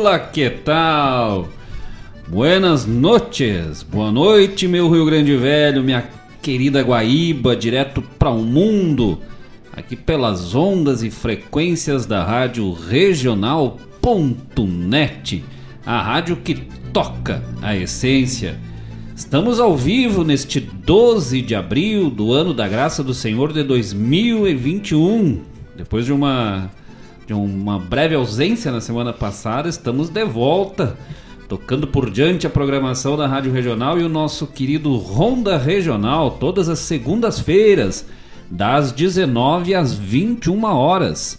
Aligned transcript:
Olá, 0.00 0.18
que 0.18 0.48
tal? 0.48 1.50
Buenas 2.26 2.86
noches, 2.86 3.82
boa 3.82 4.10
noite, 4.10 4.66
meu 4.66 4.90
Rio 4.90 5.04
Grande 5.04 5.36
Velho, 5.36 5.82
minha 5.82 6.08
querida 6.40 6.80
Guaíba, 6.80 7.54
direto 7.54 8.00
para 8.18 8.30
o 8.30 8.42
mundo, 8.42 9.18
aqui 9.70 9.96
pelas 9.96 10.54
ondas 10.54 11.02
e 11.02 11.10
frequências 11.10 12.06
da 12.06 12.24
rádio 12.24 12.72
regional.net, 12.72 13.74
a 15.84 16.00
rádio 16.00 16.36
que 16.36 16.54
toca 16.94 17.44
a 17.60 17.76
essência. 17.76 18.58
Estamos 19.14 19.60
ao 19.60 19.76
vivo 19.76 20.24
neste 20.24 20.60
12 20.60 21.42
de 21.42 21.54
abril 21.54 22.08
do 22.08 22.32
ano 22.32 22.54
da 22.54 22.66
graça 22.66 23.04
do 23.04 23.12
Senhor 23.12 23.52
de 23.52 23.62
2021. 23.62 25.42
Depois 25.76 26.06
de 26.06 26.12
uma 26.14 26.70
de 27.30 27.34
uma 27.34 27.78
breve 27.78 28.16
ausência 28.16 28.72
na 28.72 28.80
semana 28.80 29.12
passada, 29.12 29.68
estamos 29.68 30.08
de 30.08 30.24
volta, 30.24 30.96
tocando 31.48 31.86
por 31.86 32.10
diante 32.10 32.44
a 32.44 32.50
programação 32.50 33.16
da 33.16 33.28
Rádio 33.28 33.52
Regional 33.52 34.00
e 34.00 34.02
o 34.02 34.08
nosso 34.08 34.48
querido 34.48 34.96
Ronda 34.96 35.56
Regional, 35.56 36.32
todas 36.32 36.68
as 36.68 36.80
segundas-feiras, 36.80 38.04
das 38.50 38.90
19 38.90 39.76
às 39.76 39.94
21 39.94 40.64
horas. 40.64 41.38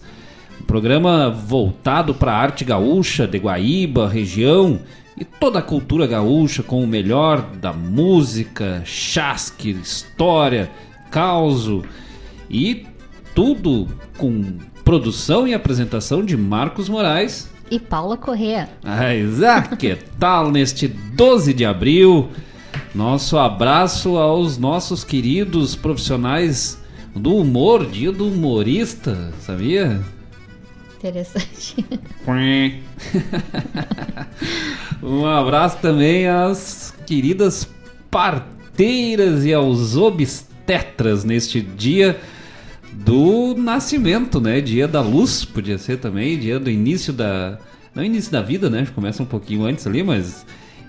Um 0.62 0.64
programa 0.64 1.30
voltado 1.30 2.14
para 2.14 2.32
a 2.32 2.38
arte 2.38 2.64
gaúcha 2.64 3.28
de 3.28 3.38
Guaíba, 3.38 4.08
região 4.08 4.80
e 5.18 5.26
toda 5.26 5.60
a 5.60 5.62
cultura 5.62 6.08
gaúcha 6.08 6.64
com 6.64 6.82
o 6.82 6.88
melhor 6.88 7.42
da 7.58 7.74
música, 7.74 8.82
chasque, 8.86 9.72
história, 9.72 10.72
causo 11.12 11.84
e 12.50 12.86
tudo 13.36 13.90
com 14.18 14.71
produção 14.92 15.48
e 15.48 15.54
apresentação 15.54 16.22
de 16.22 16.36
Marcos 16.36 16.90
Moraes 16.90 17.50
e 17.72 17.80
Paula 17.80 18.18
Correa. 18.18 18.68
Ah, 18.84 19.16
exato, 19.16 19.78
que 19.78 19.96
tal 20.20 20.52
neste 20.52 20.86
12 20.86 21.54
de 21.54 21.64
abril? 21.64 22.28
Nosso 22.94 23.38
abraço 23.38 24.18
aos 24.18 24.58
nossos 24.58 25.06
queridos 25.06 25.78
profissionais 25.78 26.78
do 27.16 27.38
humor, 27.38 27.86
dia 27.86 28.12
do 28.12 28.28
humorista, 28.28 29.32
sabia? 29.40 30.02
Interessante. 30.98 31.86
um 35.02 35.26
abraço 35.26 35.78
também 35.78 36.28
às 36.28 36.94
queridas 37.06 37.66
parteiras 38.12 39.46
e 39.46 39.54
aos 39.54 39.96
obstetras 39.96 41.24
neste 41.24 41.62
dia 41.62 42.20
do 42.94 43.56
nascimento, 43.56 44.40
né? 44.40 44.62
Dia 44.62 44.88
da 44.88 45.02
luz, 45.02 45.46
podia 45.46 45.78
ser 45.78 45.98
também, 45.98 46.40
dia 46.40 46.60
do 46.60 46.70
início 46.70 47.14
da. 47.14 47.58
Não 47.94 48.04
início 48.04 48.32
da 48.32 48.42
vida, 48.42 48.70
né? 48.70 48.88
Começa 48.96 49.22
um 49.22 49.26
pouquinho 49.26 49.66
antes 49.66 49.86
ali, 49.86 50.04
mas 50.04 50.46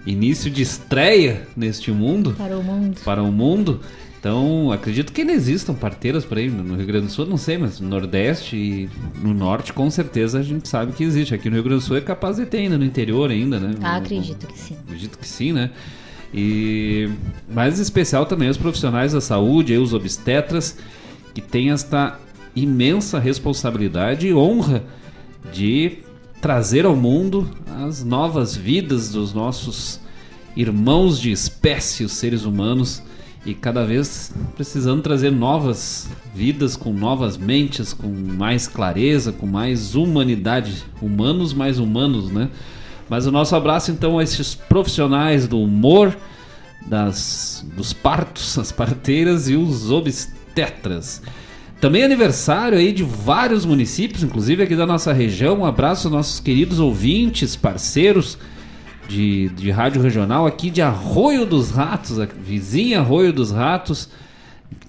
início 0.06 0.50
de 0.50 0.62
estreia 0.62 1.46
neste 1.56 1.90
mundo. 1.90 2.34
Para 2.36 2.56
o 2.56 2.62
mundo. 2.62 3.00
Para 3.04 3.22
o 3.22 3.32
mundo. 3.32 3.80
Então, 4.22 4.70
acredito 4.70 5.12
que 5.12 5.22
ainda 5.22 5.32
existam 5.32 5.74
parteiras 5.74 6.24
por 6.24 6.38
aí 6.38 6.48
no 6.48 6.76
Rio 6.76 6.86
Grande 6.86 7.06
do 7.06 7.12
Sul, 7.12 7.26
não 7.26 7.36
sei, 7.36 7.58
mas 7.58 7.80
no 7.80 7.88
Nordeste 7.88 8.56
e 8.56 8.88
no 9.20 9.34
Norte, 9.34 9.72
com 9.72 9.90
certeza 9.90 10.38
a 10.38 10.42
gente 10.44 10.68
sabe 10.68 10.92
que 10.92 11.02
existe. 11.02 11.34
Aqui 11.34 11.50
no 11.50 11.56
Rio 11.56 11.64
Grande 11.64 11.80
do 11.80 11.84
Sul 11.84 11.96
é 11.96 12.00
capaz 12.00 12.36
de 12.36 12.46
ter 12.46 12.58
ainda, 12.58 12.78
no 12.78 12.84
interior 12.84 13.32
ainda, 13.32 13.58
né? 13.58 13.74
Ah, 13.82 13.96
acredito 13.96 14.46
que 14.46 14.56
sim. 14.56 14.76
Acredito 14.86 15.18
que 15.18 15.26
sim, 15.26 15.52
né? 15.52 15.70
E 16.32 17.10
mais 17.52 17.80
especial 17.80 18.24
também 18.24 18.48
os 18.48 18.56
profissionais 18.56 19.12
da 19.12 19.20
saúde, 19.20 19.72
aí, 19.72 19.78
os 19.80 19.92
obstetras, 19.92 20.78
que 21.34 21.40
têm 21.40 21.70
esta 21.70 22.18
imensa 22.54 23.18
responsabilidade 23.18 24.26
e 24.26 24.34
honra 24.34 24.84
de 25.52 25.98
trazer 26.40 26.84
ao 26.84 26.96
mundo 26.96 27.48
as 27.86 28.04
novas 28.04 28.54
vidas 28.54 29.10
dos 29.10 29.32
nossos 29.32 30.00
irmãos 30.56 31.18
de 31.18 31.30
espécie, 31.30 32.04
os 32.04 32.12
seres 32.12 32.44
humanos, 32.44 33.02
e 33.44 33.54
cada 33.54 33.84
vez 33.84 34.32
precisando 34.54 35.02
trazer 35.02 35.30
novas 35.30 36.08
vidas 36.34 36.76
com 36.76 36.92
novas 36.92 37.36
mentes, 37.36 37.92
com 37.92 38.08
mais 38.08 38.68
clareza, 38.68 39.32
com 39.32 39.46
mais 39.46 39.94
humanidade, 39.94 40.84
humanos 41.00 41.52
mais 41.52 41.78
humanos, 41.78 42.30
né? 42.30 42.50
Mas 43.08 43.26
o 43.26 43.32
nosso 43.32 43.56
abraço 43.56 43.90
então 43.90 44.18
a 44.18 44.22
esses 44.22 44.54
profissionais 44.54 45.48
do 45.48 45.60
humor, 45.60 46.16
das, 46.86 47.64
dos 47.76 47.92
partos, 47.92 48.56
as 48.58 48.70
parteiras 48.70 49.48
e 49.48 49.56
os 49.56 49.90
obstetras. 50.52 51.22
Também 51.80 52.04
aniversário 52.04 52.78
aí 52.78 52.92
de 52.92 53.02
vários 53.02 53.64
municípios, 53.64 54.22
inclusive 54.22 54.62
aqui 54.62 54.76
da 54.76 54.86
nossa 54.86 55.12
região. 55.12 55.60
Um 55.60 55.64
abraço 55.64 56.06
aos 56.06 56.14
nossos 56.14 56.38
queridos 56.38 56.78
ouvintes, 56.78 57.56
parceiros 57.56 58.38
de, 59.08 59.48
de 59.48 59.70
rádio 59.70 60.00
regional 60.00 60.46
aqui 60.46 60.70
de 60.70 60.80
Arroio 60.80 61.44
dos 61.44 61.72
Ratos, 61.72 62.20
a 62.20 62.26
vizinha 62.26 63.00
Arroio 63.00 63.32
dos 63.32 63.50
Ratos, 63.50 64.08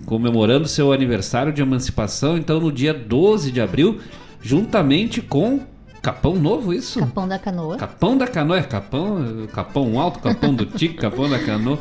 comemorando 0.06 0.68
seu 0.68 0.94
aniversário 0.94 1.51
de 1.51 1.63
emancipação, 1.63 2.38
então 2.38 2.59
no 2.59 2.72
dia 2.72 2.94
12 2.94 3.51
de 3.51 3.59
abril, 3.59 4.00
juntamente 4.40 5.19
com 5.19 5.62
Capão 6.00 6.35
Novo, 6.35 6.74
isso? 6.74 7.00
Capão 7.00 7.28
da 7.28 7.40
Canoa. 7.40 7.78
Capão 7.78 8.18
da 8.18 8.28
Canoa, 8.28 8.59
é 8.59 8.63
Capão, 8.63 9.47
Capão 9.51 10.00
Alto, 10.00 10.19
Capão 10.19 10.53
do 10.53 10.66
Tique, 10.66 10.95
Capão 10.95 11.28
da 11.28 11.40
Canoa. 11.40 11.80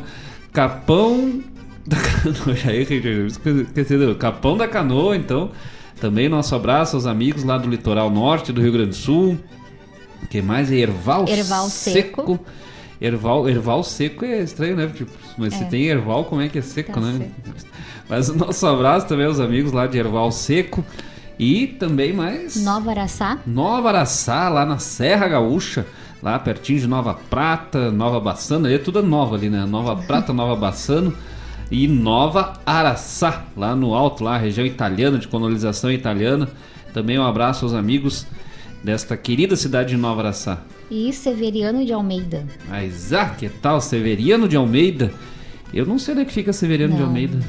Capão 0.51 1.43
da 1.85 1.97
Canoa, 1.97 2.55
esqueci, 3.27 4.15
Capão 4.17 4.57
da 4.57 4.67
Canoa, 4.67 5.15
então. 5.15 5.51
Também 5.99 6.27
nosso 6.27 6.53
abraço 6.53 6.95
aos 6.95 7.05
amigos 7.05 7.43
lá 7.43 7.57
do 7.57 7.69
litoral 7.69 8.09
norte 8.09 8.51
do 8.51 8.61
Rio 8.61 8.73
Grande 8.73 8.89
do 8.89 8.95
Sul 8.95 9.37
que 10.33 10.41
mais? 10.41 10.71
É 10.71 10.77
Erval, 10.77 11.27
Erval 11.27 11.69
seco. 11.69 12.21
seco. 12.21 12.39
Erval, 12.99 13.47
erval 13.47 13.83
seco 13.83 14.25
é 14.25 14.41
estranho, 14.41 14.75
né? 14.75 14.87
Tipo, 14.87 15.11
mas 15.37 15.53
é. 15.53 15.57
se 15.57 15.65
tem 15.65 15.83
erval, 15.85 16.25
como 16.25 16.41
é 16.41 16.49
que 16.49 16.57
é 16.57 16.61
seco, 16.61 16.93
tá 16.93 16.99
né? 16.99 17.29
Seco. 17.45 17.73
Mas 18.09 18.29
o 18.29 18.35
nosso 18.35 18.67
abraço 18.67 19.07
também 19.07 19.25
aos 19.25 19.39
amigos 19.39 19.71
lá 19.71 19.87
de 19.87 19.97
Erval 19.97 20.29
Seco. 20.29 20.83
E 21.39 21.67
também 21.67 22.11
mais. 22.11 22.57
Nova 22.57 22.91
Araçá. 22.91 23.39
Nova 23.47 23.89
Araçá, 23.89 24.49
lá 24.49 24.65
na 24.65 24.77
Serra 24.77 25.27
Gaúcha, 25.27 25.85
lá 26.21 26.37
pertinho 26.37 26.81
de 26.81 26.87
Nova 26.87 27.13
Prata, 27.13 27.89
Nova 27.91 28.19
Bassano. 28.19 28.67
é 28.67 28.77
tudo 28.77 29.01
nova 29.01 29.35
ali, 29.35 29.49
né? 29.49 29.65
Nova 29.65 29.95
Prata, 29.95 30.33
Nova 30.33 30.55
Bassano 30.55 31.15
e 31.71 31.87
Nova 31.87 32.53
Araçá, 32.65 33.45
lá 33.55 33.75
no 33.75 33.93
alto, 33.93 34.23
lá, 34.23 34.37
região 34.37 34.65
italiana, 34.65 35.17
de 35.17 35.27
colonização 35.27 35.91
italiana. 35.91 36.47
Também 36.93 37.17
um 37.17 37.23
abraço 37.25 37.65
aos 37.65 37.73
amigos 37.73 38.27
desta 38.83 39.17
querida 39.17 39.55
cidade 39.55 39.89
de 39.89 39.97
Nova 39.97 40.21
Araçá. 40.21 40.61
E 40.91 41.11
Severiano 41.11 41.85
de 41.85 41.93
Almeida. 41.93 42.45
Mas 42.69 43.13
ah, 43.13 43.29
que 43.29 43.49
tal 43.49 43.81
Severiano 43.81 44.47
de 44.47 44.55
Almeida? 44.55 45.11
Eu 45.73 45.85
não 45.85 45.97
sei 45.97 46.13
onde 46.13 46.23
é 46.23 46.25
que 46.25 46.33
fica 46.33 46.53
Severiano 46.53 46.93
não. 46.93 46.99
de 46.99 47.03
Almeida. 47.03 47.39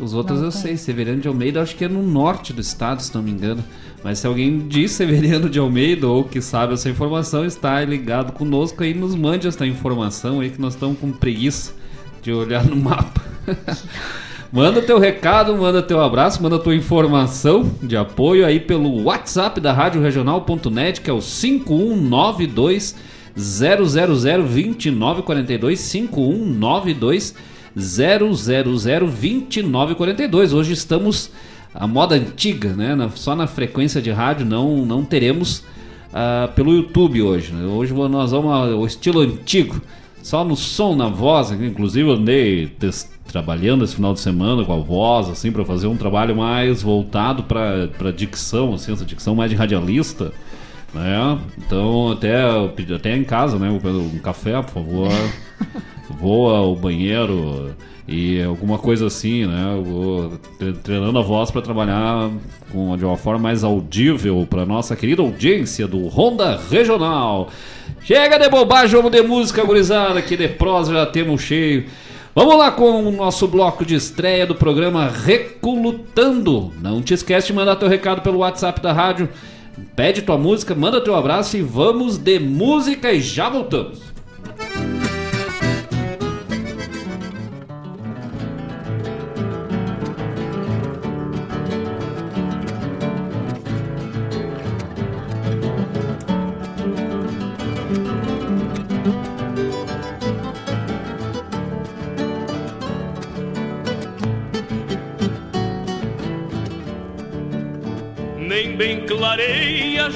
Os 0.00 0.14
outros 0.14 0.38
não 0.38 0.46
eu 0.46 0.52
sei. 0.52 0.76
Severiano 0.76 1.20
de 1.20 1.28
Almeida 1.28 1.60
acho 1.60 1.74
que 1.74 1.84
é 1.84 1.88
no 1.88 2.02
norte 2.02 2.52
do 2.52 2.60
estado, 2.60 3.02
se 3.02 3.14
não 3.14 3.22
me 3.22 3.30
engano. 3.30 3.64
Mas 4.04 4.20
se 4.20 4.26
alguém 4.26 4.68
diz 4.68 4.92
Severiano 4.92 5.48
de 5.48 5.58
Almeida 5.58 6.06
ou 6.06 6.24
que 6.24 6.40
sabe 6.40 6.74
essa 6.74 6.88
informação, 6.88 7.44
está 7.44 7.82
ligado 7.84 8.32
conosco 8.32 8.82
aí, 8.82 8.94
nos 8.94 9.14
mande 9.14 9.48
essa 9.48 9.66
informação 9.66 10.40
aí 10.40 10.50
que 10.50 10.60
nós 10.60 10.74
estamos 10.74 10.98
com 10.98 11.10
preguiça 11.10 11.81
de 12.22 12.32
olhar 12.32 12.64
no 12.64 12.76
mapa. 12.76 13.20
Manda 14.52 14.82
teu 14.82 14.98
recado, 14.98 15.56
manda 15.56 15.80
teu 15.80 15.98
abraço, 15.98 16.42
manda 16.42 16.58
tua 16.58 16.74
informação 16.74 17.72
de 17.82 17.96
apoio 17.96 18.44
aí 18.44 18.60
pelo 18.60 19.04
WhatsApp 19.04 19.58
da 19.58 19.72
Rádio 19.72 20.02
Regional.net, 20.02 21.00
que 21.00 21.08
é 21.08 21.12
o 21.12 21.22
5192 21.22 22.94
0002942 23.34 25.76
5192 25.78 27.34
0002942. 27.74 30.52
Hoje 30.52 30.74
estamos 30.74 31.30
a 31.74 31.86
moda 31.86 32.14
antiga, 32.14 32.74
né? 32.74 32.94
Só 33.14 33.34
na 33.34 33.46
frequência 33.46 34.02
de 34.02 34.10
rádio 34.10 34.44
não 34.44 34.84
não 34.84 35.02
teremos 35.02 35.64
uh, 36.12 36.52
pelo 36.54 36.74
YouTube 36.74 37.22
hoje. 37.22 37.52
Né? 37.52 37.66
Hoje 37.66 37.94
nós 37.94 38.32
vamos 38.32 38.52
ao 38.52 38.86
estilo 38.86 39.20
antigo, 39.20 39.80
só 40.22 40.44
no 40.44 40.56
som, 40.56 40.94
na 40.94 41.08
voz. 41.08 41.50
Inclusive 41.50 42.08
eu 42.08 42.14
andei 42.14 42.70
trabalhando 43.26 43.84
esse 43.84 43.94
final 43.94 44.14
de 44.14 44.20
semana 44.20 44.64
com 44.64 44.72
a 44.72 44.78
voz, 44.78 45.28
assim, 45.28 45.50
para 45.50 45.64
fazer 45.64 45.86
um 45.86 45.96
trabalho 45.96 46.36
mais 46.36 46.82
voltado 46.82 47.42
para 47.42 48.12
dicção, 48.12 48.74
assim, 48.74 48.92
essa 48.92 49.04
dicção 49.04 49.34
mais 49.34 49.50
de 49.50 49.56
radialista, 49.56 50.32
né? 50.94 51.38
Então, 51.58 52.12
até, 52.12 52.42
até 52.94 53.16
em 53.16 53.24
casa, 53.24 53.58
né? 53.58 53.68
Um 53.70 54.18
café, 54.18 54.60
por 54.62 54.70
favor. 54.70 55.08
Voa 56.20 56.60
o 56.60 56.76
banheiro 56.76 57.74
e 58.06 58.42
alguma 58.42 58.78
coisa 58.78 59.06
assim, 59.06 59.46
né? 59.46 59.74
Eu 59.76 59.84
vou 59.84 60.32
treinando 60.82 61.18
a 61.18 61.22
voz 61.22 61.50
para 61.50 61.62
trabalhar 61.62 62.30
com, 62.70 62.96
de 62.96 63.04
uma 63.04 63.16
forma 63.16 63.40
mais 63.40 63.64
audível 63.64 64.46
para 64.48 64.66
nossa 64.66 64.94
querida 64.94 65.22
audiência 65.22 65.86
do 65.86 66.06
Honda 66.08 66.60
Regional. 66.70 67.48
Chega 68.04 68.38
de 68.38 68.48
bobagem, 68.48 68.96
vamos 68.96 69.12
de 69.12 69.22
música, 69.22 69.64
gurizada, 69.64 70.20
que 70.20 70.36
de 70.36 70.48
prosa 70.48 70.92
já 70.92 71.06
temos 71.06 71.42
cheio. 71.42 71.86
Vamos 72.34 72.56
lá 72.56 72.70
com 72.70 73.04
o 73.04 73.12
nosso 73.12 73.46
bloco 73.46 73.84
de 73.84 73.94
estreia 73.94 74.46
do 74.46 74.54
programa 74.54 75.08
Recolutando. 75.08 76.72
Não 76.80 77.00
te 77.00 77.14
esquece 77.14 77.48
de 77.48 77.52
mandar 77.52 77.76
teu 77.76 77.88
recado 77.88 78.22
pelo 78.22 78.38
WhatsApp 78.38 78.80
da 78.80 78.92
rádio 78.92 79.28
Pede 79.96 80.22
tua 80.22 80.36
música, 80.36 80.74
manda 80.74 81.00
teu 81.00 81.14
abraço 81.14 81.56
e 81.56 81.62
vamos 81.62 82.18
de 82.18 82.38
música 82.38 83.12
e 83.12 83.20
já 83.20 83.48
voltamos. 83.48 84.11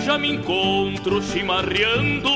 Já 0.06 0.17
me 0.17 0.35
encontro 0.35 1.20
chimarreando 1.20 2.29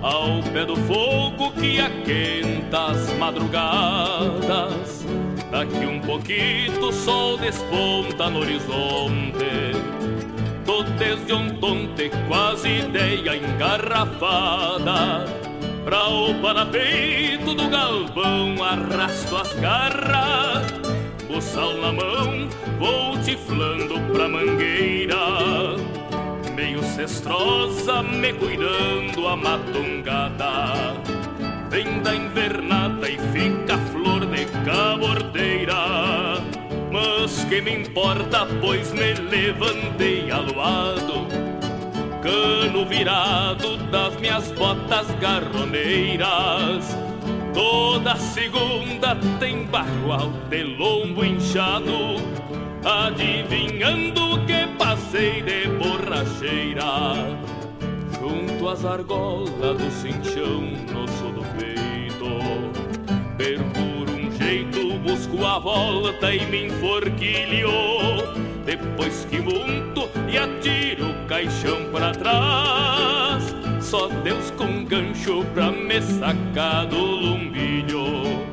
ao 0.00 0.42
pé 0.54 0.64
do 0.64 0.74
fogo 0.74 1.52
que 1.52 1.78
aquenta 1.78 2.92
as 2.92 3.12
madrugadas. 3.18 5.04
Daqui 5.50 5.84
um 5.84 6.00
pouquinho 6.00 6.80
o 6.80 6.90
sol 6.90 7.36
desponta 7.36 8.30
no 8.30 8.38
horizonte. 8.38 9.76
Tô 10.64 10.82
desde 10.82 11.52
tonte, 11.60 12.10
quase 12.26 12.78
ideia 12.78 13.36
engarrafada. 13.36 15.26
Pra 15.84 16.08
o 16.08 16.40
parapeito 16.40 17.54
do 17.54 17.68
galpão 17.68 18.64
arrasto 18.64 19.36
as 19.36 19.52
garras. 19.60 20.72
Buçal 21.28 21.74
na 21.74 21.92
mão, 21.92 22.48
vou 22.78 23.18
tiflando 23.18 24.00
pra 24.10 24.26
mangueira 24.26 25.16
Meio 26.56 26.82
cestrosa, 26.82 28.02
me 28.02 28.32
cuidando 28.32 29.28
a 29.28 29.36
matungada 29.36 30.94
Vem 31.68 32.00
da 32.00 32.14
invernada 32.14 33.10
e 33.10 33.18
fica 33.18 33.76
flor 33.92 34.24
de 34.24 34.46
cabordeira. 34.64 36.40
Mas 36.90 37.44
que 37.44 37.60
me 37.60 37.82
importa, 37.82 38.46
pois 38.62 38.90
me 38.94 39.12
levantei 39.12 40.30
aluado 40.30 41.26
Cano 42.22 42.86
virado 42.86 43.76
das 43.90 44.18
minhas 44.18 44.50
botas 44.52 45.06
garroneiras. 45.20 46.96
Toda 47.52 48.16
segunda 48.16 49.14
tem 49.38 49.64
bagual 49.66 50.30
de 50.48 50.62
lombo 50.62 51.22
inchado, 51.22 52.16
adivinhando 52.86 54.44
que 54.46 54.66
passei 54.78 55.42
de 55.42 55.68
borracheira. 55.70 57.38
Junto 58.20 58.68
às 58.68 58.84
argolas 58.84 59.76
do 59.76 59.90
cinchão 59.90 60.60
no 60.92 61.08
sul 61.08 61.32
do 61.32 61.42
peito, 61.58 62.30
por 63.74 64.10
um 64.10 64.30
jeito, 64.30 64.98
busco 65.00 65.44
a 65.44 65.58
volta 65.58 66.32
e 66.32 66.46
me 66.46 66.66
enforquilho. 66.66 67.70
Depois 68.64 69.26
que 69.28 69.40
monto 69.40 70.08
e 70.28 70.38
atiro 70.38 71.10
o 71.10 71.26
caixão 71.26 71.90
para 71.92 72.12
trás 72.12 73.54
só 73.80 74.08
Deus 74.24 74.50
com 74.52 74.84
gancho 74.84 75.44
pra 75.54 75.70
me 75.70 76.02
sacar 76.02 76.86
do 76.86 76.96
lumbilho 76.98 78.44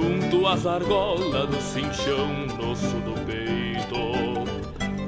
Junto 0.00 0.46
às 0.46 0.64
argolas 0.64 1.48
do 1.48 1.60
cinchão 1.60 2.46
sul 2.76 3.00
do 3.00 3.14
peito. 3.26 3.98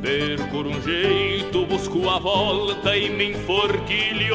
Perco 0.02 0.68
um 0.68 0.82
jeito, 0.82 1.64
busco 1.64 2.08
a 2.08 2.18
volta 2.18 2.96
e 2.96 3.08
me 3.08 3.30
enforquilho. 3.30 4.34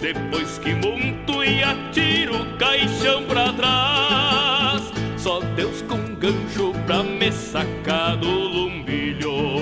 Depois 0.00 0.58
que 0.58 0.74
monto 0.74 1.42
e 1.42 1.60
atiro 1.64 2.40
o 2.40 2.56
caixão 2.56 3.24
pra 3.24 3.52
trás 3.52 4.92
Só 5.16 5.40
Deus 5.56 5.82
com 5.82 6.14
gancho 6.14 6.72
pra 6.86 7.02
me 7.02 7.32
sacar 7.32 8.16
do 8.16 8.30
lumbilho 8.30 9.57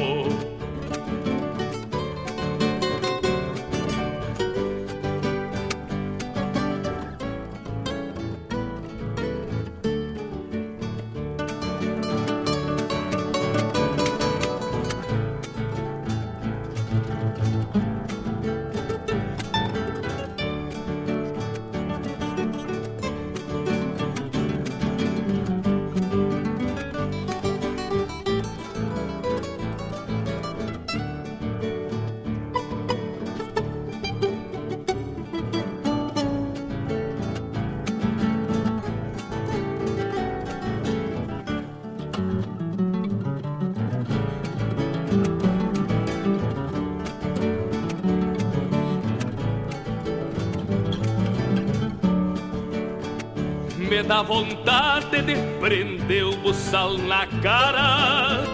da 54.17 54.23
vontade 54.23 55.21
de 55.21 55.35
prender 55.61 56.25
o 56.25 56.35
buçal 56.39 56.97
na 56.97 57.27
cara 57.43 58.45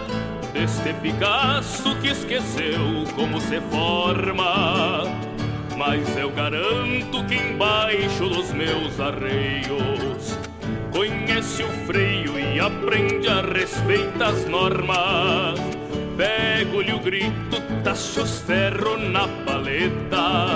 Deste 0.51 0.91
Picasso 0.95 1.95
que 2.01 2.09
esqueceu 2.09 3.05
como 3.15 3.39
se 3.39 3.61
forma. 3.71 5.03
Mas 5.77 6.17
eu 6.17 6.29
garanto 6.31 7.23
que 7.29 7.35
embaixo 7.35 8.27
dos 8.27 8.51
meus 8.51 8.99
arreios 8.99 10.37
Conhece 10.91 11.63
o 11.63 11.69
freio 11.87 12.37
e 12.37 12.59
aprende 12.59 13.29
a 13.29 13.41
respeitar 13.41 14.31
as 14.31 14.45
normas. 14.45 15.57
Pego-lhe 16.17 16.91
o 16.91 16.99
grito, 16.99 17.61
tacho 17.85 18.21
os 18.21 18.41
ferro 18.41 18.97
na 18.97 19.29
paleta 19.45 20.52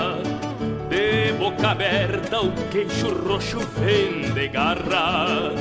boca 1.58 1.70
aberta, 1.70 2.40
o 2.40 2.52
queixo 2.70 3.12
roxo 3.26 3.58
vem 3.78 4.32
de 4.32 4.48
garra. 4.48 5.52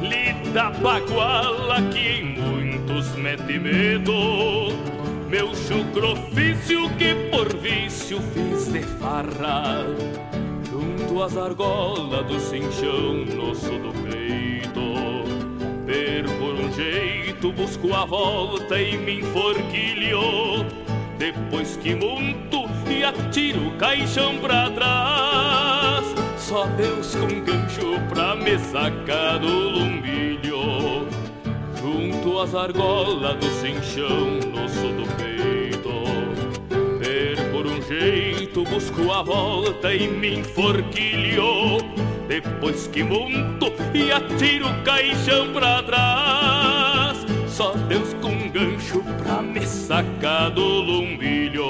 Lida 0.00 0.70
baguala 0.70 1.82
que 1.92 1.98
em 1.98 2.24
muitos 2.40 3.14
mete 3.16 3.58
medo. 3.58 4.72
Meu 5.28 5.54
chucro 5.54 6.12
ofício 6.12 6.88
que 6.96 7.14
por 7.30 7.54
vício 7.58 8.20
fiz 8.32 8.72
de 8.72 8.80
farra. 8.80 9.84
Junto 10.70 11.22
às 11.22 11.36
argolas 11.36 12.26
do 12.26 12.40
cinchão 12.40 13.24
no 13.26 13.54
sul 13.54 13.78
do 13.78 13.92
peito. 14.02 15.24
Per 15.86 16.24
por 16.38 16.54
um 16.54 16.72
jeito, 16.72 17.52
busco 17.52 17.92
a 17.92 18.06
volta 18.06 18.80
e 18.80 18.96
me 18.96 19.20
enforquilho. 19.20 20.64
Depois 21.18 21.76
que 21.76 21.94
monto 21.94 22.64
e 22.90 23.04
atiro 23.04 23.68
o 23.68 23.76
caixão 23.76 24.38
pra 24.38 24.70
trás. 24.70 25.23
Só 26.44 26.66
Deus 26.66 27.16
com 27.16 27.40
gancho 27.40 27.98
pra 28.10 28.36
me 28.36 28.58
sacar 28.58 29.38
do 29.38 29.46
lumbilho. 29.48 31.08
Junto 31.80 32.38
às 32.38 32.54
argolas 32.54 33.36
do 33.36 33.46
cinchão 33.46 34.40
no 34.52 34.68
sul 34.68 34.92
do 34.92 35.06
peito. 35.16 36.04
Ver 36.98 37.50
por 37.50 37.66
um 37.66 37.80
jeito, 37.80 38.62
busco 38.64 39.10
a 39.10 39.22
volta 39.22 39.94
e 39.94 40.06
me 40.06 40.40
enforquilho. 40.40 41.78
Depois 42.28 42.88
que 42.88 43.02
monto 43.02 43.72
e 43.94 44.12
atiro 44.12 44.68
o 44.68 44.82
caixão 44.82 45.50
pra 45.50 45.82
trás. 45.82 47.24
Só 47.48 47.72
Deus 47.88 48.12
com 48.20 48.50
gancho 48.50 49.02
pra 49.22 49.40
me 49.40 49.66
sacar 49.66 50.50
do 50.50 50.60
lumbilho. 50.62 51.64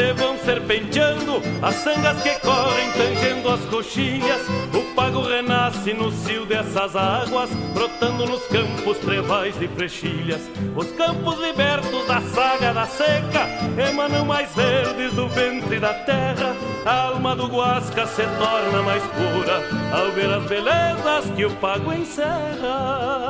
Se 0.00 0.12
vão 0.14 0.38
serpenteando, 0.38 1.42
as 1.60 1.74
sangas 1.74 2.22
que 2.22 2.30
correm 2.40 2.90
tangendo 2.92 3.50
as 3.50 3.60
coxilhas. 3.66 4.40
O 4.72 4.94
pago 4.94 5.20
renasce 5.20 5.92
no 5.92 6.10
cio 6.10 6.46
dessas 6.46 6.96
águas, 6.96 7.50
brotando 7.74 8.24
nos 8.24 8.42
campos 8.46 8.96
trevais 8.98 9.54
e 9.60 9.68
frechilhas. 9.68 10.40
Os 10.74 10.90
campos 10.92 11.38
libertos 11.38 12.06
da 12.06 12.22
saga 12.22 12.72
da 12.72 12.86
seca 12.86 13.46
emanam 13.90 14.24
mais 14.24 14.54
verdes 14.54 15.12
do 15.12 15.28
ventre 15.28 15.78
da 15.78 15.92
terra. 15.92 16.56
A 16.86 17.08
alma 17.08 17.36
do 17.36 17.46
Guasca 17.46 18.06
se 18.06 18.22
torna 18.22 18.82
mais 18.82 19.02
pura 19.02 19.62
ao 19.92 20.12
ver 20.12 20.30
as 20.32 20.44
belezas 20.44 21.30
que 21.36 21.44
o 21.44 21.50
pago 21.56 21.92
encerra. 21.92 23.29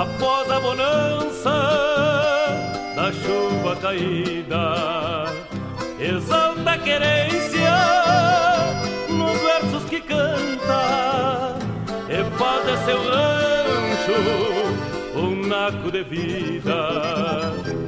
Após 0.00 0.50
a 0.50 0.58
bonança 0.58 1.50
da 2.96 3.12
chuva 3.12 3.76
caída, 3.76 5.26
exalta 5.98 6.70
a 6.70 6.78
querência 6.78 7.76
nos 9.10 9.38
versos 9.42 9.84
que 9.90 10.00
canta, 10.00 11.58
e 12.08 12.24
faz 12.38 12.84
seu 12.86 12.98
rancho 13.02 14.18
um 15.16 15.46
naco 15.46 15.90
de 15.90 16.02
vida. 16.02 17.79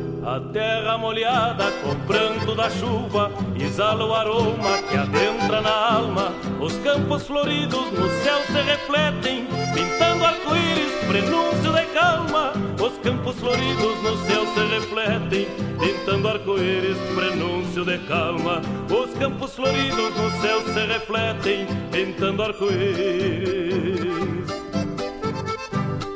Terra 0.53 0.99
molhada 0.99 1.73
com 1.83 1.95
pranto 2.07 2.55
da 2.55 2.69
chuva 2.69 3.33
exala 3.59 4.05
o 4.05 4.15
aroma 4.15 4.83
que 4.91 4.97
adentra 4.99 5.63
na 5.63 5.95
alma. 5.95 6.35
Os 6.61 6.75
campos 6.79 7.27
floridos 7.27 7.91
no 7.91 8.07
céu 8.23 8.39
se 8.47 8.61
refletem, 8.61 9.47
pintando 9.73 10.27
arco-íris, 10.27 10.93
prenúncio 11.09 11.73
de 11.73 11.87
calma. 11.95 12.53
Os 12.79 12.99
campos 12.99 13.37
floridos 13.37 14.03
no 14.03 14.17
céu 14.27 14.47
se 14.55 14.61
refletem, 14.67 15.47
pintando 15.81 16.29
arco-íris, 16.29 16.99
prenúncio 17.15 17.85
de 17.87 17.99
calma. 18.01 18.61
Os 18.91 19.11
campos 19.19 19.55
floridos 19.55 20.15
no 20.15 20.31
céu 20.43 20.61
se 20.63 20.85
refletem, 20.85 21.67
pintando 21.91 22.43
arco-íris, 22.43 23.97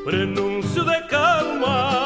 prenúncio 0.04 0.84
de 0.84 1.00
calma. 1.08 2.05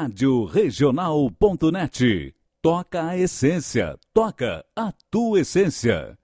Rádio 0.00 0.46
Regional.net. 0.46 2.34
Toca 2.62 3.06
a 3.06 3.18
essência, 3.18 3.98
toca 4.14 4.64
a 4.74 4.94
tua 5.10 5.40
essência. 5.40 6.16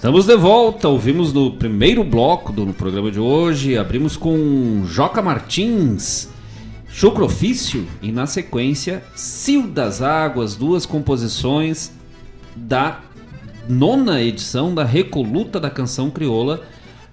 Estamos 0.00 0.24
de 0.24 0.34
volta, 0.34 0.88
ouvimos 0.88 1.30
no 1.30 1.50
primeiro 1.50 2.02
bloco 2.02 2.54
do 2.54 2.72
programa 2.72 3.10
de 3.10 3.20
hoje, 3.20 3.76
abrimos 3.76 4.16
com 4.16 4.82
Joca 4.86 5.20
Martins, 5.20 6.30
Chucro 6.88 7.26
Ofício, 7.26 7.86
e 8.00 8.10
na 8.10 8.26
sequência 8.26 9.04
Cio 9.14 9.66
das 9.66 10.00
Águas, 10.00 10.56
duas 10.56 10.86
composições 10.86 11.92
da 12.56 13.00
nona 13.68 14.22
edição 14.22 14.74
da 14.74 14.84
Recoluta 14.84 15.60
da 15.60 15.68
Canção 15.68 16.08
Crioula, 16.08 16.62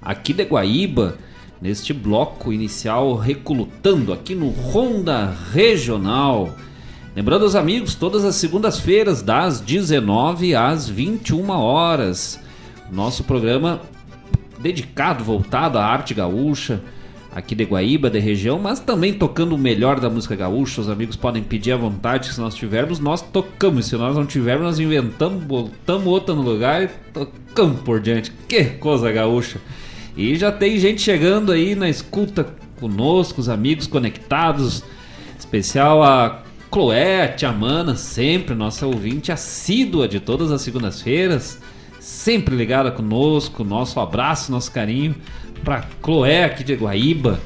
aqui 0.01 0.31
de 0.31 0.45
Guaíba, 0.45 1.17
neste 1.61 1.91
bloco 1.91 2.53
inicial 2.53 3.17
Recolutando, 3.17 4.13
aqui 4.13 4.33
no 4.33 4.47
Ronda 4.47 5.35
Regional. 5.51 6.55
Lembrando 7.13 7.43
aos 7.43 7.53
amigos, 7.53 7.95
todas 7.95 8.23
as 8.23 8.35
segundas-feiras, 8.35 9.21
das 9.21 9.59
19 9.59 10.55
às 10.55 10.87
21 10.87 11.49
horas 11.49 12.46
nosso 12.91 13.23
programa 13.23 13.81
dedicado, 14.59 15.23
voltado 15.23 15.77
à 15.77 15.85
arte 15.85 16.13
gaúcha, 16.13 16.81
aqui 17.33 17.53
de 17.53 17.63
Guaíba, 17.65 18.09
de 18.09 18.19
região, 18.19 18.57
mas 18.57 18.79
também 18.79 19.13
tocando 19.13 19.53
o 19.53 19.57
melhor 19.57 19.99
da 19.99 20.09
música 20.09 20.35
gaúcha. 20.35 20.81
Os 20.81 20.89
amigos 20.89 21.15
podem 21.15 21.43
pedir 21.43 21.71
à 21.71 21.77
vontade, 21.77 22.33
se 22.33 22.39
nós 22.39 22.55
tivermos, 22.55 22.99
nós 22.99 23.21
tocamos. 23.21 23.85
Se 23.85 23.95
nós 23.95 24.15
não 24.15 24.25
tivermos, 24.25 24.65
nós 24.65 24.79
inventamos, 24.79 25.43
botamos 25.43 26.07
outra 26.07 26.33
no 26.33 26.41
lugar 26.41 26.83
e 26.83 26.89
tocamos 27.13 27.81
por 27.81 27.99
diante. 27.99 28.31
Que 28.47 28.63
coisa 28.65 29.11
gaúcha! 29.11 29.59
E 30.15 30.35
já 30.35 30.51
tem 30.51 30.79
gente 30.79 31.01
chegando 31.01 31.51
aí 31.51 31.75
na 31.75 31.87
escuta 31.87 32.47
conosco, 32.79 33.39
os 33.39 33.49
amigos 33.49 33.85
conectados. 33.85 34.83
Especial 35.37 36.01
a 36.01 36.41
Chloé, 36.73 37.23
a 37.23 37.27
tia 37.27 37.51
Mana, 37.51 37.95
sempre 37.95 38.55
nossa 38.55 38.87
ouvinte 38.87 39.31
assídua 39.31 40.07
de 40.07 40.19
todas 40.19 40.51
as 40.51 40.61
segundas-feiras, 40.63 41.61
sempre 42.07 42.55
ligada 42.55 42.89
conosco. 42.89 43.65
Nosso 43.65 43.99
abraço, 43.99 44.49
nosso 44.49 44.71
carinho 44.71 45.13
para 45.63 45.83
Chloé 46.01 46.45
aqui 46.45 46.63
de 46.63 46.73
Guaíba. 46.73 47.37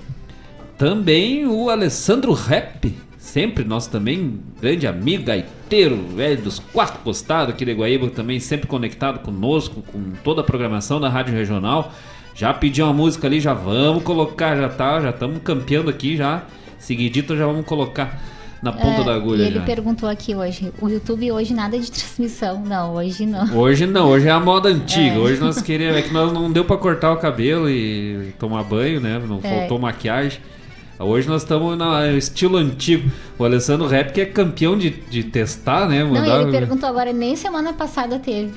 Também 0.77 1.47
o 1.47 1.69
Alessandro 1.69 2.31
Rap, 2.33 2.95
sempre 3.17 3.63
nosso 3.63 3.89
também 3.89 4.39
grande 4.61 4.85
amigo 4.85 5.23
gaiteiro, 5.23 5.97
velho 6.15 6.43
dos 6.43 6.59
quatro 6.59 6.99
postados 6.99 7.53
aqui 7.53 7.65
de 7.65 7.73
Guaíba, 7.73 8.09
também 8.11 8.39
sempre 8.39 8.67
conectado 8.67 9.19
conosco, 9.19 9.81
com 9.81 10.11
toda 10.23 10.41
a 10.41 10.43
programação 10.43 10.99
da 10.99 11.09
Rádio 11.09 11.33
Regional. 11.33 11.91
Já 12.35 12.53
pediu 12.53 12.85
uma 12.85 12.93
música 12.93 13.25
ali, 13.25 13.39
já 13.39 13.55
vamos 13.55 14.03
colocar, 14.03 14.55
já 14.55 14.69
tá, 14.69 15.01
já 15.01 15.09
estamos 15.09 15.39
campeando 15.43 15.89
aqui 15.89 16.15
já. 16.15 16.43
Seguidito 16.77 17.35
já 17.35 17.47
vamos 17.47 17.65
colocar 17.65 18.21
na 18.61 18.71
ponta 18.71 19.01
É, 19.01 19.03
da 19.03 19.15
agulha. 19.15 19.43
E 19.43 19.47
ele 19.47 19.55
já. 19.59 19.61
perguntou 19.65 20.07
aqui 20.07 20.35
hoje, 20.35 20.71
o 20.79 20.87
YouTube 20.87 21.31
hoje 21.31 21.53
nada 21.53 21.79
de 21.79 21.91
transmissão. 21.91 22.61
Não, 22.63 22.93
hoje 22.95 23.25
não. 23.25 23.57
Hoje 23.57 23.85
não, 23.87 24.07
hoje 24.09 24.27
é 24.27 24.31
a 24.31 24.39
moda 24.39 24.69
antiga. 24.69 25.15
É. 25.15 25.17
Hoje 25.17 25.39
nós 25.41 25.61
queríamos. 25.61 25.97
É 25.97 26.01
que 26.03 26.13
nós 26.13 26.31
não 26.31 26.51
deu 26.51 26.63
pra 26.65 26.77
cortar 26.77 27.11
o 27.11 27.17
cabelo 27.17 27.69
e 27.69 28.33
tomar 28.39 28.63
banho, 28.63 28.99
né? 29.01 29.19
Não 29.27 29.39
É. 29.43 29.59
faltou 29.61 29.79
maquiagem. 29.79 30.39
Hoje 30.99 31.27
nós 31.27 31.41
estamos 31.41 31.75
no 31.75 32.05
estilo 32.15 32.57
antigo. 32.57 33.09
O 33.39 33.43
Alessandro 33.43 33.87
Rap, 33.87 34.11
que 34.13 34.21
é 34.21 34.25
campeão 34.27 34.77
de, 34.77 34.91
de 34.91 35.23
testar, 35.23 35.87
né? 35.89 36.03
Não, 36.03 36.11
Mandar- 36.11 36.41
ele 36.41 36.51
perguntou 36.51 36.87
agora, 36.87 37.11
nem 37.11 37.35
semana 37.35 37.73
passada 37.73 38.19
teve. 38.19 38.51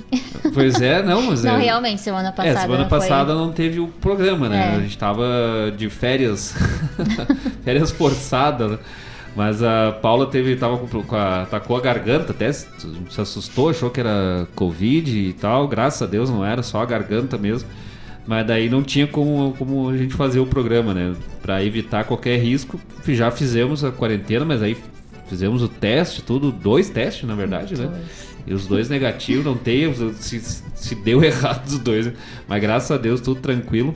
Pois 0.52 0.78
é, 0.82 1.02
não, 1.02 1.22
mas 1.22 1.42
Não, 1.42 1.56
é. 1.56 1.62
realmente, 1.62 2.02
semana 2.02 2.30
passada. 2.32 2.58
É, 2.58 2.60
semana 2.60 2.86
foi- 2.86 2.98
passada 2.98 3.34
não 3.34 3.50
teve 3.50 3.80
o 3.80 3.86
programa, 3.88 4.50
né? 4.50 4.72
É. 4.74 4.76
A 4.76 4.80
gente 4.80 4.98
tava 4.98 5.24
de 5.74 5.88
férias, 5.88 6.54
férias 7.64 7.90
forçadas, 7.90 8.72
né? 8.72 8.78
Mas 9.34 9.62
a 9.62 9.90
Paula 10.00 10.26
teve, 10.26 10.54
tava 10.56 10.78
com, 10.78 11.02
com 11.02 11.16
a, 11.16 11.42
atacou 11.42 11.76
a 11.76 11.80
garganta, 11.80 12.32
até 12.32 12.52
se 12.52 12.68
se 13.10 13.20
assustou, 13.20 13.68
achou 13.68 13.90
que 13.90 14.00
era 14.00 14.46
Covid 14.54 15.10
e 15.10 15.32
tal. 15.32 15.66
Graças 15.66 16.02
a 16.02 16.06
Deus 16.06 16.30
não 16.30 16.44
era, 16.44 16.62
só 16.62 16.80
a 16.80 16.86
garganta 16.86 17.36
mesmo. 17.36 17.68
Mas 18.26 18.46
daí 18.46 18.70
não 18.70 18.82
tinha 18.82 19.06
como, 19.06 19.54
como 19.58 19.90
a 19.90 19.96
gente 19.96 20.14
fazer 20.14 20.40
o 20.40 20.46
programa, 20.46 20.94
né? 20.94 21.14
Pra 21.42 21.62
evitar 21.62 22.04
qualquer 22.04 22.38
risco, 22.38 22.80
já 23.08 23.30
fizemos 23.30 23.84
a 23.84 23.92
quarentena, 23.92 24.44
mas 24.44 24.62
aí 24.62 24.76
fizemos 25.28 25.62
o 25.62 25.68
teste, 25.68 26.22
tudo, 26.22 26.50
dois 26.50 26.88
testes 26.88 27.28
na 27.28 27.34
verdade, 27.34 27.76
né? 27.76 27.90
E 28.46 28.54
os 28.54 28.66
dois 28.66 28.88
negativos, 28.88 29.44
não 29.44 29.56
tem, 29.56 29.92
se, 30.14 30.40
se 30.74 30.94
deu 30.94 31.22
errado 31.24 31.66
os 31.66 31.78
dois. 31.78 32.06
né? 32.06 32.12
Mas 32.46 32.62
graças 32.62 32.90
a 32.90 32.96
Deus, 32.96 33.20
tudo 33.20 33.40
tranquilo. 33.40 33.94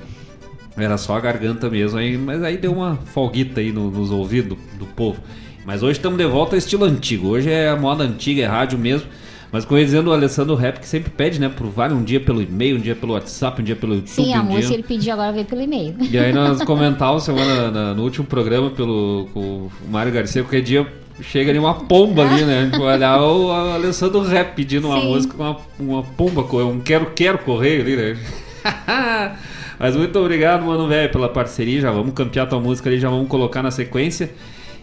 Era 0.78 0.96
só 0.96 1.16
a 1.16 1.20
garganta 1.20 1.68
mesmo, 1.68 1.98
aí, 1.98 2.16
mas 2.16 2.42
aí 2.42 2.56
deu 2.56 2.72
uma 2.72 2.96
folguita 3.12 3.60
aí 3.60 3.72
no- 3.72 3.90
nos 3.90 4.10
ouvidos 4.10 4.56
do, 4.56 4.78
do 4.78 4.86
povo. 4.86 5.20
Mas 5.66 5.82
hoje 5.82 5.98
estamos 5.98 6.16
de 6.18 6.24
volta 6.26 6.54
ao 6.54 6.58
estilo 6.58 6.84
antigo. 6.84 7.28
Hoje 7.28 7.50
é 7.50 7.68
a 7.68 7.76
moda 7.76 8.04
antiga, 8.04 8.42
é 8.42 8.46
rádio 8.46 8.78
mesmo. 8.78 9.06
Mas 9.50 9.64
como 9.64 9.78
eu 9.78 9.80
ia 9.80 9.86
dizendo, 9.86 10.10
o 10.10 10.12
Alessandro 10.12 10.54
Rap 10.54 10.78
que 10.78 10.86
sempre 10.86 11.10
pede, 11.10 11.40
né? 11.40 11.48
Por 11.48 11.66
vários, 11.68 11.98
um 11.98 12.04
dia 12.04 12.20
pelo 12.20 12.42
e-mail, 12.42 12.76
um 12.76 12.80
dia 12.80 12.94
pelo 12.94 13.14
WhatsApp, 13.14 13.60
um 13.62 13.64
dia 13.64 13.74
pelo 13.76 13.94
YouTube. 13.94 14.10
Sim, 14.26 14.34
a 14.34 14.40
um 14.40 14.44
música 14.44 14.66
dia... 14.68 14.76
ele 14.76 14.82
pediu 14.82 15.12
agora 15.14 15.32
veio 15.32 15.46
pelo 15.46 15.62
e-mail. 15.62 15.94
E 16.10 16.18
aí 16.18 16.32
nós 16.34 16.62
comentávamos 16.64 17.22
semana 17.24 17.70
na- 17.70 17.94
no 17.94 18.02
último 18.02 18.26
programa 18.26 18.70
pelo 18.70 19.26
com 19.32 19.40
o 19.40 19.72
Mário 19.90 20.12
Garcia, 20.12 20.42
qualquer 20.42 20.60
dia 20.60 20.86
chega 21.22 21.50
ali 21.50 21.58
uma 21.58 21.74
pomba 21.74 22.22
ali, 22.28 22.44
né? 22.44 22.70
Olhar 22.78 23.20
o 23.22 23.50
Alessandro 23.50 24.22
Rap 24.22 24.54
pedindo 24.54 24.86
uma 24.88 25.00
Sim. 25.00 25.06
música 25.08 25.34
com 25.34 25.42
uma, 25.42 25.56
uma 25.80 26.02
pomba, 26.02 26.42
um 26.64 26.78
quero-quero 26.80 27.38
correio 27.38 27.80
ali, 27.80 27.96
né? 27.96 28.16
Mas 29.78 29.94
muito 29.94 30.18
obrigado, 30.18 30.64
mano, 30.64 30.88
velho, 30.88 31.10
pela 31.10 31.28
parceria. 31.28 31.80
Já 31.80 31.90
vamos 31.90 32.12
campear 32.12 32.48
tua 32.48 32.60
música 32.60 32.88
ali, 32.88 32.98
já 32.98 33.08
vamos 33.08 33.28
colocar 33.28 33.62
na 33.62 33.70
sequência. 33.70 34.30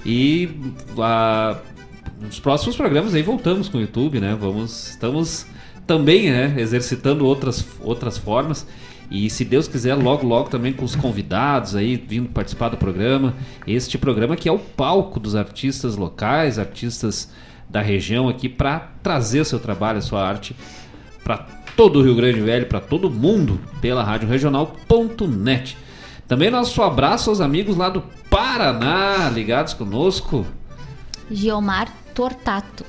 E 0.06 0.50
a, 0.98 1.58
nos 2.22 2.40
próximos 2.40 2.76
programas 2.76 3.14
aí 3.14 3.22
voltamos 3.22 3.68
com 3.68 3.78
o 3.78 3.82
YouTube, 3.82 4.20
né? 4.20 4.38
Vamos, 4.40 4.92
estamos 4.92 5.46
também, 5.86 6.32
né, 6.32 6.56
exercitando 6.58 7.26
outras, 7.26 7.66
outras 7.82 8.18
formas. 8.18 8.66
E 9.10 9.30
se 9.30 9.46
Deus 9.46 9.68
quiser, 9.68 9.94
logo, 9.96 10.26
logo 10.26 10.50
também 10.50 10.74
com 10.74 10.84
os 10.84 10.96
convidados 10.96 11.76
aí 11.76 11.96
vindo 11.96 12.30
participar 12.30 12.70
do 12.70 12.78
programa. 12.78 13.36
Este 13.68 13.98
programa 13.98 14.36
que 14.36 14.50
é 14.50 14.52
o 14.52 14.58
palco 14.58 15.20
dos 15.20 15.36
artistas 15.36 15.96
locais, 15.96 16.58
artistas 16.58 17.32
da 17.70 17.82
região 17.82 18.30
aqui, 18.30 18.50
para 18.50 18.92
trazer 19.04 19.42
o 19.42 19.46
seu 19.46 19.60
trabalho, 19.60 20.00
a 20.00 20.02
sua 20.02 20.28
arte 20.28 20.56
para 21.24 21.46
todo 21.76 22.00
o 22.00 22.04
Rio 22.04 22.16
Grande 22.16 22.42
Velho, 22.42 22.66
para 22.68 22.80
todo 22.80 23.10
mundo, 23.10 23.60
pela 23.82 24.04
Rádio 24.04 24.28
Regional.net. 24.28 25.78
Também 26.28 26.50
nosso 26.50 26.82
abraço 26.82 27.30
aos 27.30 27.40
amigos 27.42 27.78
lá 27.78 27.90
do 27.90 28.02
Paraná, 28.30 29.30
ligados 29.30 29.74
conosco, 29.74 30.46
Geomar 31.30 31.92
Tortato. 32.14 32.86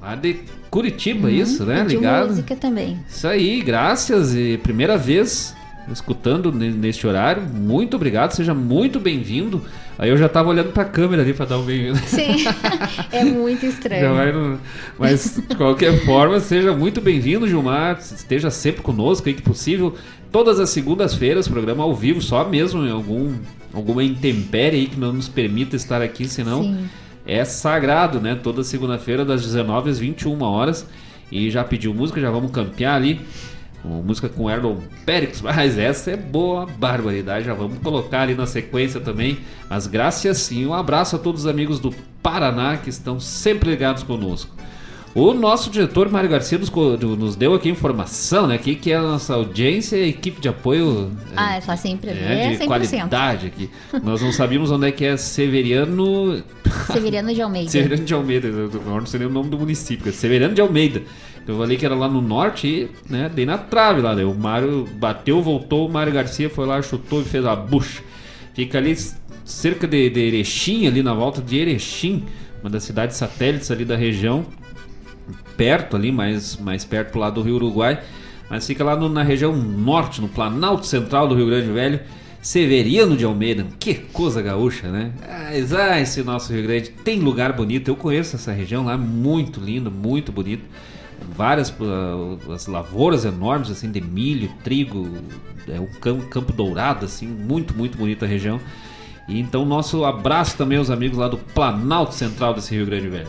lá 0.00 0.14
de 0.14 0.40
Curitiba, 0.70 1.30
isso, 1.30 1.64
né? 1.64 1.82
Uhum. 1.82 1.88
Ligado. 1.88 2.28
música 2.28 2.56
também. 2.56 2.98
Isso 3.08 3.26
aí, 3.26 3.60
graças 3.60 4.34
e 4.34 4.58
primeira 4.58 4.96
vez 4.96 5.54
escutando 5.92 6.52
ne- 6.52 6.70
neste 6.70 7.06
horário. 7.06 7.42
Muito 7.42 7.96
obrigado, 7.96 8.32
seja 8.32 8.54
muito 8.54 8.98
bem-vindo. 9.00 9.64
Aí 9.98 10.08
eu 10.10 10.16
já 10.16 10.28
tava 10.28 10.48
olhando 10.48 10.72
pra 10.72 10.84
câmera 10.84 11.22
ali 11.22 11.32
pra 11.34 11.44
dar 11.46 11.58
um 11.58 11.64
bem-vindo. 11.64 11.98
Sim, 12.06 12.44
é 13.12 13.24
muito 13.24 13.66
estranho. 13.66 14.32
no- 14.32 14.58
Mas 14.98 15.40
de 15.48 15.54
qualquer 15.56 16.04
forma, 16.04 16.40
seja 16.40 16.72
muito 16.74 17.00
bem-vindo, 17.00 17.46
Gilmar. 17.48 17.98
Esteja 18.00 18.50
sempre 18.50 18.82
conosco 18.82 19.28
aí 19.28 19.34
que 19.34 19.42
possível. 19.42 19.94
Todas 20.32 20.60
as 20.60 20.70
segundas-feiras, 20.70 21.48
programa 21.48 21.82
ao 21.82 21.94
vivo, 21.94 22.22
só 22.22 22.48
mesmo 22.48 22.84
em 22.86 22.90
algum, 22.90 23.32
alguma 23.74 24.02
intempérie 24.04 24.80
aí 24.80 24.86
que 24.86 24.98
não 24.98 25.12
nos 25.12 25.28
permita 25.28 25.74
estar 25.74 26.00
aqui, 26.00 26.28
senão 26.28 26.62
Sim. 26.62 26.88
é 27.26 27.44
sagrado, 27.44 28.20
né? 28.20 28.38
Toda 28.40 28.62
segunda-feira, 28.62 29.24
das 29.24 29.42
19 29.42 29.90
às 29.90 29.98
21 29.98 30.40
horas. 30.42 30.86
E 31.32 31.48
já 31.50 31.62
pediu 31.62 31.92
música, 31.94 32.20
já 32.20 32.30
vamos 32.30 32.50
campear 32.52 32.94
ali. 32.96 33.20
Com 33.82 33.88
música 34.02 34.28
com 34.28 34.50
Erlon 34.50 34.76
Périx, 35.06 35.40
mas 35.42 35.78
essa 35.78 36.10
é 36.10 36.16
boa 36.16 36.66
barbaridade. 36.66 37.46
Já 37.46 37.54
vamos 37.54 37.78
colocar 37.78 38.22
ali 38.22 38.34
na 38.34 38.46
sequência 38.46 39.00
também. 39.00 39.38
Mas 39.68 39.86
graças 39.86 40.38
sim, 40.38 40.66
um 40.66 40.74
abraço 40.74 41.16
a 41.16 41.18
todos 41.18 41.42
os 41.42 41.46
amigos 41.46 41.80
do 41.80 41.94
Paraná 42.22 42.76
que 42.76 42.90
estão 42.90 43.18
sempre 43.18 43.70
ligados 43.70 44.02
conosco. 44.02 44.54
O 45.12 45.34
nosso 45.34 45.70
diretor 45.70 46.08
Mário 46.08 46.30
Garcia 46.30 46.56
nos, 46.56 46.70
nos 46.70 47.34
deu 47.34 47.52
aqui 47.52 47.68
informação, 47.68 48.46
né? 48.46 48.56
Que, 48.58 48.76
que 48.76 48.92
é 48.92 48.96
a 48.96 49.02
nossa 49.02 49.34
audiência 49.34 49.96
e 49.96 50.10
equipe 50.10 50.40
de 50.40 50.48
apoio. 50.48 51.10
Ah, 51.36 51.56
é 51.56 51.60
só 51.60 51.74
sempre. 51.74 52.10
é, 52.10 52.46
É, 52.46 52.50
de 52.50 52.64
100%. 52.64 52.66
qualidade 52.66 53.46
aqui. 53.48 53.68
Nós 54.04 54.22
não 54.22 54.30
sabíamos 54.30 54.70
onde 54.70 54.86
é 54.86 54.92
que 54.92 55.04
é 55.04 55.16
Severiano 55.16 56.40
Severiano 56.86 57.34
de 57.34 57.42
Almeida. 57.42 57.70
Severiano 57.70 58.04
de 58.04 58.14
Almeida, 58.14 58.46
eu 58.46 58.70
não 58.70 59.06
sei 59.06 59.18
nem 59.18 59.28
o 59.28 59.32
nome 59.32 59.50
do 59.50 59.58
município, 59.58 60.08
é 60.08 60.12
Severiano 60.12 60.54
de 60.54 60.60
Almeida. 60.60 61.02
Eu 61.50 61.58
falei 61.58 61.76
que 61.76 61.84
era 61.84 61.94
lá 61.94 62.08
no 62.08 62.20
norte 62.20 62.66
e, 62.66 62.90
né, 63.12 63.30
dei 63.34 63.44
na 63.46 63.58
trave 63.58 64.00
lá? 64.00 64.12
O 64.14 64.34
Mário 64.34 64.88
bateu, 64.94 65.42
voltou, 65.42 65.88
o 65.88 65.92
Mário 65.92 66.12
Garcia 66.12 66.48
foi 66.50 66.66
lá, 66.66 66.80
chutou 66.82 67.20
e 67.20 67.24
fez 67.24 67.44
a 67.44 67.54
bucha. 67.56 68.02
Fica 68.54 68.78
ali 68.78 68.96
cerca 69.44 69.86
de, 69.86 70.10
de 70.10 70.20
Erechim, 70.20 70.86
ali 70.86 71.02
na 71.02 71.14
volta 71.14 71.40
de 71.42 71.56
Erechim, 71.58 72.24
uma 72.62 72.70
das 72.70 72.84
cidades 72.84 73.16
satélites 73.16 73.70
ali 73.70 73.84
da 73.84 73.96
região, 73.96 74.44
perto 75.56 75.96
ali, 75.96 76.10
mais, 76.12 76.56
mais 76.56 76.84
perto 76.84 77.10
pro 77.12 77.20
lado 77.20 77.34
do 77.34 77.42
Rio 77.42 77.56
Uruguai, 77.56 78.00
mas 78.48 78.66
fica 78.66 78.82
lá 78.84 78.96
no- 78.96 79.08
na 79.08 79.22
região 79.22 79.54
norte, 79.56 80.20
no 80.20 80.28
Planalto 80.28 80.86
Central 80.86 81.28
do 81.28 81.34
Rio 81.34 81.46
Grande 81.46 81.70
Velho, 81.70 82.00
Severiano 82.42 83.16
de 83.16 83.24
Almeida. 83.24 83.66
Que 83.78 83.94
coisa 83.94 84.40
gaúcha, 84.40 84.88
né? 84.90 85.12
Ah, 85.22 86.00
esse 86.00 86.22
nosso 86.22 86.52
Rio 86.52 86.62
Grande 86.62 86.90
tem 86.90 87.20
lugar 87.20 87.52
bonito. 87.52 87.88
Eu 87.88 87.96
conheço 87.96 88.36
essa 88.36 88.50
região 88.50 88.84
lá, 88.84 88.96
muito 88.96 89.60
lindo, 89.60 89.90
muito 89.90 90.32
bonito. 90.32 90.62
Várias 91.36 91.72
ah, 91.80 92.52
as 92.54 92.66
lavouras 92.66 93.24
enormes, 93.24 93.70
assim, 93.70 93.90
de 93.90 94.00
milho, 94.00 94.50
trigo, 94.64 95.08
é 95.68 95.80
um 95.80 95.86
campo, 95.86 96.26
campo 96.26 96.52
dourado, 96.52 97.04
assim, 97.06 97.26
muito, 97.26 97.74
muito 97.76 97.96
bonita 97.96 98.24
a 98.24 98.28
região. 98.28 98.60
E 99.28 99.38
então, 99.38 99.64
nosso 99.64 100.04
abraço 100.04 100.56
também 100.56 100.78
aos 100.78 100.90
amigos 100.90 101.18
lá 101.18 101.28
do 101.28 101.38
Planalto 101.38 102.14
Central 102.14 102.54
desse 102.54 102.74
Rio 102.74 102.86
Grande 102.86 103.08
Velho. 103.08 103.28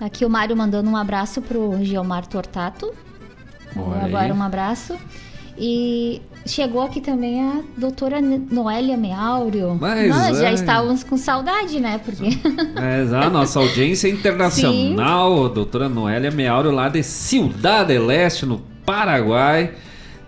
Aqui 0.00 0.24
o 0.24 0.30
Mário 0.30 0.56
mandando 0.56 0.90
um 0.90 0.96
abraço 0.96 1.40
pro 1.40 1.82
Geomar 1.82 2.26
Tortato. 2.26 2.92
Agora 4.02 4.34
um 4.34 4.42
abraço. 4.42 4.96
E 5.56 6.20
chegou 6.46 6.82
aqui 6.82 7.00
também 7.00 7.40
a 7.42 7.60
doutora 7.76 8.20
Noélia 8.20 8.96
Meáurio. 8.96 9.76
Mas, 9.80 10.08
Nós 10.08 10.38
já 10.38 10.50
é. 10.50 10.54
estávamos 10.54 11.02
com 11.02 11.16
saudade, 11.16 11.80
né? 11.80 12.00
Porque 12.04 12.24
Mas 12.74 13.12
a 13.12 13.30
nossa 13.30 13.58
audiência 13.58 14.08
internacional, 14.08 15.46
a 15.46 15.48
doutora 15.48 15.88
Noélia 15.88 16.30
Meauro, 16.30 16.70
lá 16.70 16.88
de 16.88 17.02
Ciudad 17.02 17.86
del 17.86 18.10
Este, 18.10 18.46
no 18.46 18.60
Paraguai. 18.84 19.72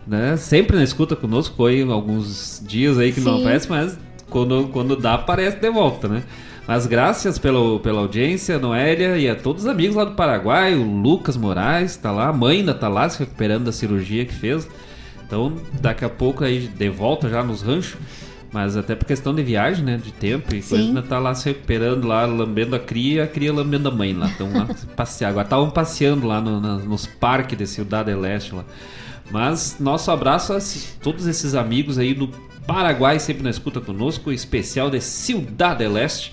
né? 0.06 0.36
Sempre 0.36 0.76
na 0.76 0.84
escuta 0.84 1.14
conosco, 1.16 1.54
foi 1.56 1.82
alguns 1.82 2.62
dias 2.66 2.98
aí 2.98 3.12
que 3.12 3.20
não 3.20 3.36
Sim. 3.36 3.42
aparece, 3.42 3.68
mas 3.68 3.98
quando, 4.30 4.68
quando 4.72 4.96
dá, 4.96 5.14
aparece 5.14 5.56
de 5.58 5.70
volta, 5.70 6.08
né? 6.08 6.22
Mas 6.66 6.84
graças 6.84 7.38
pelo, 7.38 7.78
pela 7.78 8.00
audiência, 8.00 8.58
Noélia 8.58 9.16
e 9.16 9.28
a 9.28 9.36
todos 9.36 9.64
os 9.64 9.70
amigos 9.70 9.94
lá 9.94 10.04
do 10.04 10.16
Paraguai, 10.16 10.74
o 10.74 10.82
Lucas 10.82 11.36
Moraes 11.36 11.96
tá 11.96 12.10
lá, 12.10 12.28
a 12.28 12.32
mãe 12.32 12.58
ainda 12.58 12.74
tá 12.74 12.88
lá 12.88 13.08
se 13.08 13.20
recuperando 13.20 13.64
da 13.66 13.72
cirurgia 13.72 14.24
que 14.24 14.34
fez. 14.34 14.68
Então, 15.26 15.52
daqui 15.80 16.04
a 16.04 16.08
pouco 16.08 16.44
aí 16.44 16.68
de 16.68 16.88
volta 16.88 17.28
já 17.28 17.42
nos 17.42 17.62
ranchos. 17.62 17.96
Mas 18.52 18.76
até 18.76 18.94
por 18.94 19.04
questão 19.04 19.34
de 19.34 19.42
viagem, 19.42 19.84
né? 19.84 20.00
De 20.02 20.12
tempo 20.12 20.54
e 20.54 20.62
coisa, 20.62 20.76
Sim. 20.82 20.88
ainda 20.88 21.02
tá 21.02 21.18
lá 21.18 21.34
se 21.34 21.46
recuperando 21.46 22.06
lá, 22.06 22.24
lambendo 22.24 22.74
a 22.76 22.78
cria 22.78 23.24
a 23.24 23.26
cria 23.26 23.52
lambendo 23.52 23.88
a 23.88 23.90
mãe 23.90 24.14
lá. 24.14 24.28
Estão 24.28 24.50
lá 24.52 24.66
passear. 24.96 25.28
Agora 25.30 25.44
estavam 25.44 25.68
passeando 25.68 26.26
lá 26.26 26.40
no- 26.40 26.60
na- 26.60 26.76
nos 26.78 27.06
parques 27.06 27.58
de 27.58 27.66
Ciudad 27.66 28.04
del 28.06 28.24
Este 28.24 28.54
lá. 28.54 28.64
Mas 29.30 29.76
nosso 29.80 30.10
abraço 30.10 30.52
a 30.52 30.58
todos 31.02 31.26
esses 31.26 31.54
amigos 31.54 31.98
aí 31.98 32.14
do 32.14 32.28
Paraguai, 32.66 33.18
sempre 33.18 33.42
na 33.42 33.50
escuta 33.50 33.80
conosco, 33.80 34.32
especial 34.32 34.88
de 34.88 35.00
Ciudad 35.00 35.76
del 35.76 35.98
Este. 35.98 36.32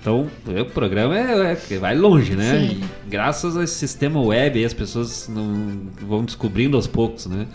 Então, 0.00 0.26
o 0.60 0.64
programa 0.64 1.16
é, 1.16 1.56
é- 1.70 1.78
vai 1.78 1.94
longe, 1.94 2.34
né? 2.34 2.76
Graças 3.08 3.56
a 3.56 3.62
esse 3.62 3.74
sistema 3.74 4.20
web 4.20 4.58
aí, 4.58 4.64
as 4.64 4.74
pessoas 4.74 5.28
não 5.28 5.82
vão 6.00 6.24
descobrindo 6.24 6.76
aos 6.76 6.88
poucos, 6.88 7.26
né? 7.26 7.46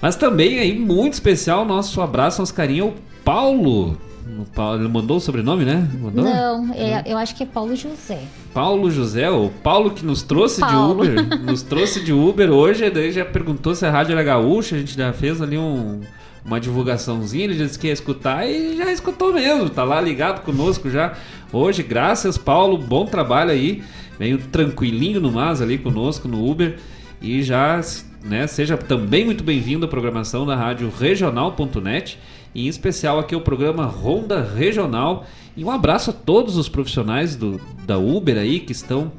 Mas 0.00 0.16
também 0.16 0.58
aí, 0.58 0.78
muito 0.78 1.14
especial, 1.14 1.64
nosso 1.64 2.00
abraço, 2.00 2.40
nosso 2.40 2.54
carinho 2.54 2.84
ao 2.86 2.94
Paulo. 3.24 3.96
O 4.38 4.44
Paulo 4.54 4.80
ele 4.82 4.88
mandou 4.88 5.16
o 5.16 5.20
sobrenome, 5.20 5.64
né? 5.64 5.88
Mandou? 6.00 6.24
Não, 6.24 6.74
é- 6.74 7.02
eu 7.06 7.16
acho 7.16 7.34
que 7.34 7.42
é 7.42 7.46
Paulo 7.46 7.74
José. 7.76 8.18
Paulo 8.52 8.90
José, 8.90 9.30
o 9.30 9.50
Paulo 9.62 9.90
que 9.92 10.04
nos 10.04 10.22
trouxe 10.22 10.60
Paulo. 10.60 11.04
de 11.04 11.10
Uber, 11.12 11.40
nos 11.40 11.62
trouxe 11.62 12.04
de 12.04 12.12
Uber 12.12 12.50
hoje, 12.50 12.90
daí 12.90 13.12
já 13.12 13.24
perguntou 13.24 13.74
se 13.74 13.86
a 13.86 13.90
rádio 13.90 14.12
era 14.12 14.22
gaúcha, 14.22 14.76
a 14.76 14.78
gente 14.78 14.96
já 14.96 15.12
fez 15.12 15.40
ali 15.40 15.56
um- 15.56 16.00
uma 16.44 16.60
divulgaçãozinha, 16.60 17.44
ele 17.44 17.54
já 17.58 17.64
disse 17.64 17.78
que 17.78 17.86
ia 17.86 17.92
escutar 17.92 18.46
e 18.46 18.76
já 18.76 18.92
escutou 18.92 19.32
mesmo, 19.32 19.70
tá 19.70 19.84
lá 19.84 20.00
ligado 20.00 20.42
conosco 20.42 20.90
já. 20.90 21.14
Hoje, 21.52 21.82
graças 21.82 22.36
Paulo, 22.36 22.76
bom 22.78 23.04
trabalho 23.06 23.50
aí, 23.50 23.82
veio 24.18 24.38
tranquilinho 24.38 25.20
no 25.20 25.32
mas 25.32 25.62
ali 25.62 25.78
conosco 25.78 26.28
no 26.28 26.48
Uber 26.48 26.76
e 27.22 27.42
já, 27.42 27.80
né, 28.26 28.46
seja 28.46 28.76
também 28.76 29.24
muito 29.24 29.44
bem-vindo 29.44 29.86
à 29.86 29.88
programação 29.88 30.44
da 30.44 30.56
rádio 30.56 30.92
regional.net 30.98 32.18
e 32.54 32.66
em 32.66 32.68
especial 32.68 33.18
aqui 33.18 33.36
o 33.36 33.40
programa 33.40 33.84
Ronda 33.84 34.42
Regional. 34.42 35.24
E 35.56 35.64
um 35.64 35.70
abraço 35.70 36.10
a 36.10 36.12
todos 36.12 36.56
os 36.56 36.68
profissionais 36.68 37.36
do, 37.36 37.60
da 37.84 37.98
Uber 37.98 38.36
aí 38.36 38.60
que 38.60 38.72
estão 38.72 39.12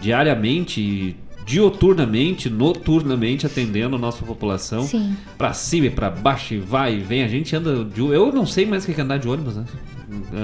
diariamente, 0.00 1.16
dioturnamente, 1.44 2.48
noturnamente 2.48 3.44
atendendo 3.44 3.96
a 3.96 3.98
nossa 3.98 4.24
população. 4.24 4.82
Sim. 4.82 5.16
Pra 5.36 5.52
cima 5.52 5.86
e 5.86 5.90
pra 5.90 6.08
baixo 6.08 6.54
e 6.54 6.58
vai 6.58 6.96
e 6.96 7.00
vem. 7.00 7.24
A 7.24 7.28
gente 7.28 7.54
anda 7.56 7.84
de 7.84 8.00
Eu 8.00 8.32
não 8.32 8.46
sei 8.46 8.64
mais 8.66 8.84
o 8.84 8.86
que 8.86 8.98
é 8.98 9.04
andar 9.04 9.18
de 9.18 9.28
ônibus, 9.28 9.56
né? 9.56 9.64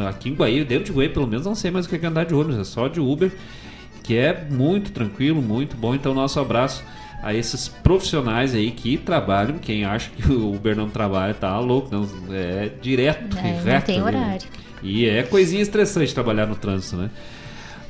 Aqui 0.08 0.30
em 0.30 0.34
Guaí, 0.34 0.64
dentro 0.64 0.86
de 0.86 0.92
Guaí, 0.92 1.08
pelo 1.08 1.26
menos, 1.26 1.46
não 1.46 1.54
sei 1.54 1.70
mais 1.70 1.86
o 1.86 1.88
que 1.88 1.94
é 1.94 2.08
andar 2.08 2.24
de 2.24 2.34
ônibus. 2.34 2.58
É 2.58 2.64
só 2.64 2.88
de 2.88 3.00
Uber, 3.00 3.30
que 4.02 4.16
é 4.16 4.46
muito 4.50 4.90
tranquilo, 4.90 5.40
muito 5.40 5.76
bom. 5.76 5.94
Então, 5.94 6.12
nosso 6.12 6.40
abraço 6.40 6.82
a 7.22 7.34
esses 7.34 7.68
profissionais 7.68 8.54
aí 8.54 8.70
que 8.70 8.96
trabalham. 8.96 9.58
Quem 9.58 9.84
acha 9.84 10.10
que 10.10 10.30
o 10.32 10.54
Uber 10.54 10.76
não 10.76 10.88
trabalha, 10.88 11.34
tá 11.34 11.58
louco. 11.58 11.88
Não, 11.94 12.08
é 12.34 12.70
direto 12.80 13.36
É, 13.38 13.48
e 13.48 13.52
não 13.52 13.64
reto. 13.64 13.86
tem 13.86 13.98
né? 13.98 14.04
horário. 14.04 14.48
E 14.82 15.06
é 15.06 15.22
coisinha 15.22 15.60
estressante 15.62 16.14
trabalhar 16.14 16.46
no 16.46 16.54
trânsito, 16.54 16.96
né? 16.96 17.10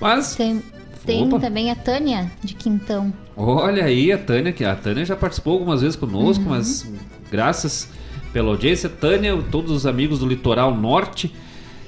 Mas 0.01 0.35
Tem, 0.35 0.63
tem 1.07 1.25
Opa. 1.27 1.39
também 1.39 1.71
a 1.71 1.77
Tânia 1.77 2.31
de 2.43 2.55
Quintão. 2.55 3.13
Olha 3.37 3.85
aí 3.85 4.11
a 4.13 4.19
Tânia, 4.19 4.53
que 4.53 4.65
a 4.65 4.75
Tânia 4.75 5.05
já 5.05 5.15
participou 5.15 5.53
algumas 5.55 5.83
vezes 5.83 5.97
conosco, 5.97 6.45
mas 6.47 6.91
graças 7.31 7.89
pela 8.33 8.49
audiência, 8.51 8.89
Tânia, 8.89 9.37
todos 9.51 9.71
os 9.71 9.87
amigos 9.87 10.19
do 10.21 10.27
Litoral 10.27 10.75
Norte 10.75 11.33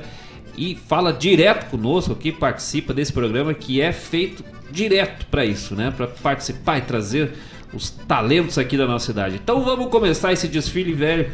e 0.58 0.76
fala 0.76 1.12
direto 1.12 1.70
conosco 1.70 2.14
aqui, 2.14 2.32
participa 2.32 2.94
desse 2.94 3.12
programa 3.14 3.54
que 3.54 3.82
é 3.82 3.92
feito 3.92 4.46
direto 4.72 5.26
para 5.28 5.46
isso, 5.46 5.76
né? 5.76 5.94
Para 5.96 6.08
participar 6.08 6.78
e 6.78 6.82
trazer 6.82 7.32
os 7.74 7.90
talentos 7.90 8.58
aqui 8.58 8.78
da 8.78 8.88
nossa 8.88 9.08
cidade. 9.08 9.40
Então 9.42 9.64
vamos 9.64 9.90
começar 9.90 10.34
esse 10.34 10.48
desfile 10.48 10.94
velho 10.94 11.32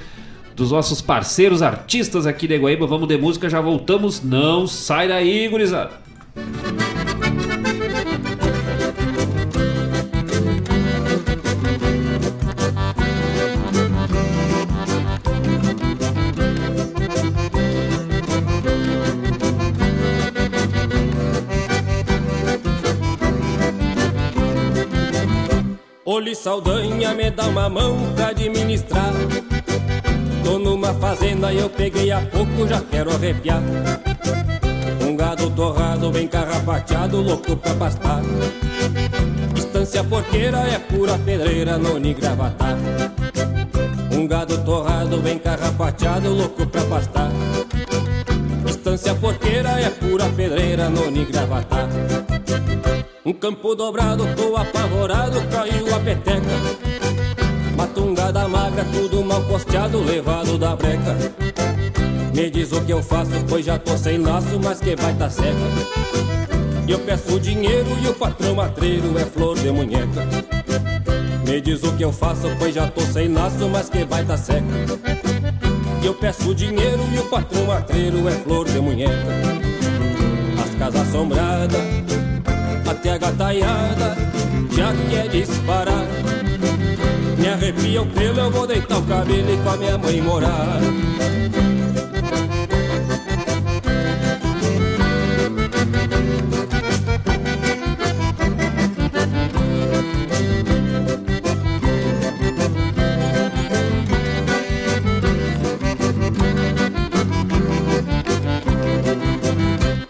dos 0.55 0.71
nossos 0.71 1.01
parceiros 1.01 1.61
artistas 1.61 2.25
aqui 2.25 2.47
de 2.47 2.57
Guaíba. 2.57 2.87
Vamos 2.87 3.07
de 3.07 3.17
música, 3.17 3.49
já 3.49 3.61
voltamos. 3.61 4.21
Não 4.21 4.67
sai 4.67 5.07
daí, 5.07 5.47
gurizada. 5.47 5.91
Olhe 26.15 26.33
Saldanha, 26.33 27.13
me 27.13 27.29
dá 27.29 27.43
uma 27.43 27.67
mão 27.67 27.97
pra 28.15 28.27
administrar. 28.27 29.11
Tô 30.45 30.57
numa 30.57 30.93
fazenda 30.93 31.51
e 31.51 31.57
eu 31.57 31.69
peguei 31.69 32.09
há 32.09 32.21
pouco, 32.21 32.65
já 32.65 32.79
quero 32.79 33.13
arrepiar. 33.13 33.61
Um 35.05 35.13
gado 35.13 35.49
torrado, 35.49 36.09
bem 36.11 36.25
carrapateado, 36.25 37.21
louco 37.21 37.57
pra 37.57 37.73
pastar. 37.73 38.21
Estância 39.57 40.05
porqueira 40.05 40.59
é 40.59 40.79
pura 40.79 41.17
pedreira, 41.17 41.77
noni 41.77 42.13
gravatar. 42.13 42.77
Um 44.13 44.25
gado 44.25 44.57
torrado, 44.63 45.17
bem 45.17 45.37
carrapateado, 45.37 46.29
louco 46.29 46.65
pra 46.65 46.81
pastar. 46.85 47.29
Estância 48.65 49.13
porqueira 49.15 49.81
é 49.81 49.89
pura 49.89 50.29
pedreira, 50.29 50.89
noni 50.89 51.25
gravatar. 51.25 51.89
Um 53.25 53.33
campo 53.33 53.73
dobrado, 53.73 54.23
tô 54.35 54.55
apavorado, 54.55 55.41
caiu 55.49 55.95
a 55.95 55.99
peteca. 55.99 56.45
Matungada 57.75 58.47
magra, 58.47 58.85
tudo 58.93 59.23
mal 59.23 59.41
costeado, 59.45 59.99
levado 60.03 60.59
da 60.59 60.75
breca. 60.75 61.17
Me 62.35 62.51
diz 62.51 62.71
o 62.71 62.81
que 62.81 62.93
eu 62.93 63.01
faço, 63.01 63.31
pois 63.49 63.65
já 63.65 63.79
tô 63.79 63.97
sem 63.97 64.19
laço, 64.19 64.59
mas 64.63 64.79
que 64.79 64.95
vai 64.95 65.15
tá 65.15 65.27
seca. 65.27 65.57
Eu 66.87 66.99
peço 66.99 67.39
dinheiro 67.39 67.87
e 68.03 68.07
o 68.07 68.13
patrão 68.13 68.53
matreiro 68.53 69.17
é 69.17 69.25
flor 69.25 69.57
de 69.57 69.71
munheca. 69.71 70.23
Me 71.47 71.59
diz 71.59 71.81
o 71.81 71.93
que 71.93 72.05
eu 72.05 72.13
faço, 72.13 72.47
pois 72.59 72.75
já 72.75 72.85
tô 72.91 73.01
sem 73.01 73.33
laço, 73.33 73.67
mas 73.69 73.89
que 73.89 74.05
vai 74.05 74.23
tá 74.23 74.37
seca. 74.37 74.61
Eu 76.03 76.13
peço 76.13 76.53
dinheiro 76.53 77.01
e 77.11 77.17
o 77.17 77.25
patrão 77.25 77.65
matreiro 77.65 78.29
é 78.29 78.33
flor 78.33 78.69
de 78.69 78.79
munheca. 78.79 79.25
As 80.63 80.75
casas 80.75 81.01
assombradas 81.01 82.04
até 83.05 83.11
a 83.11 83.17
gataiada 83.17 84.17
já 84.75 84.91
quer 85.09 85.29
disparar. 85.29 86.05
Me 87.37 87.47
arrepia 87.47 88.01
o 88.01 88.05
pelo, 88.07 88.39
eu 88.39 88.51
vou 88.51 88.65
deitar 88.65 88.97
o 88.97 89.03
cabelo 89.03 89.53
e 89.53 89.57
com 89.57 89.69
a 89.69 89.77
minha 89.77 89.97
mãe 89.97 90.21
morar. 90.21 90.79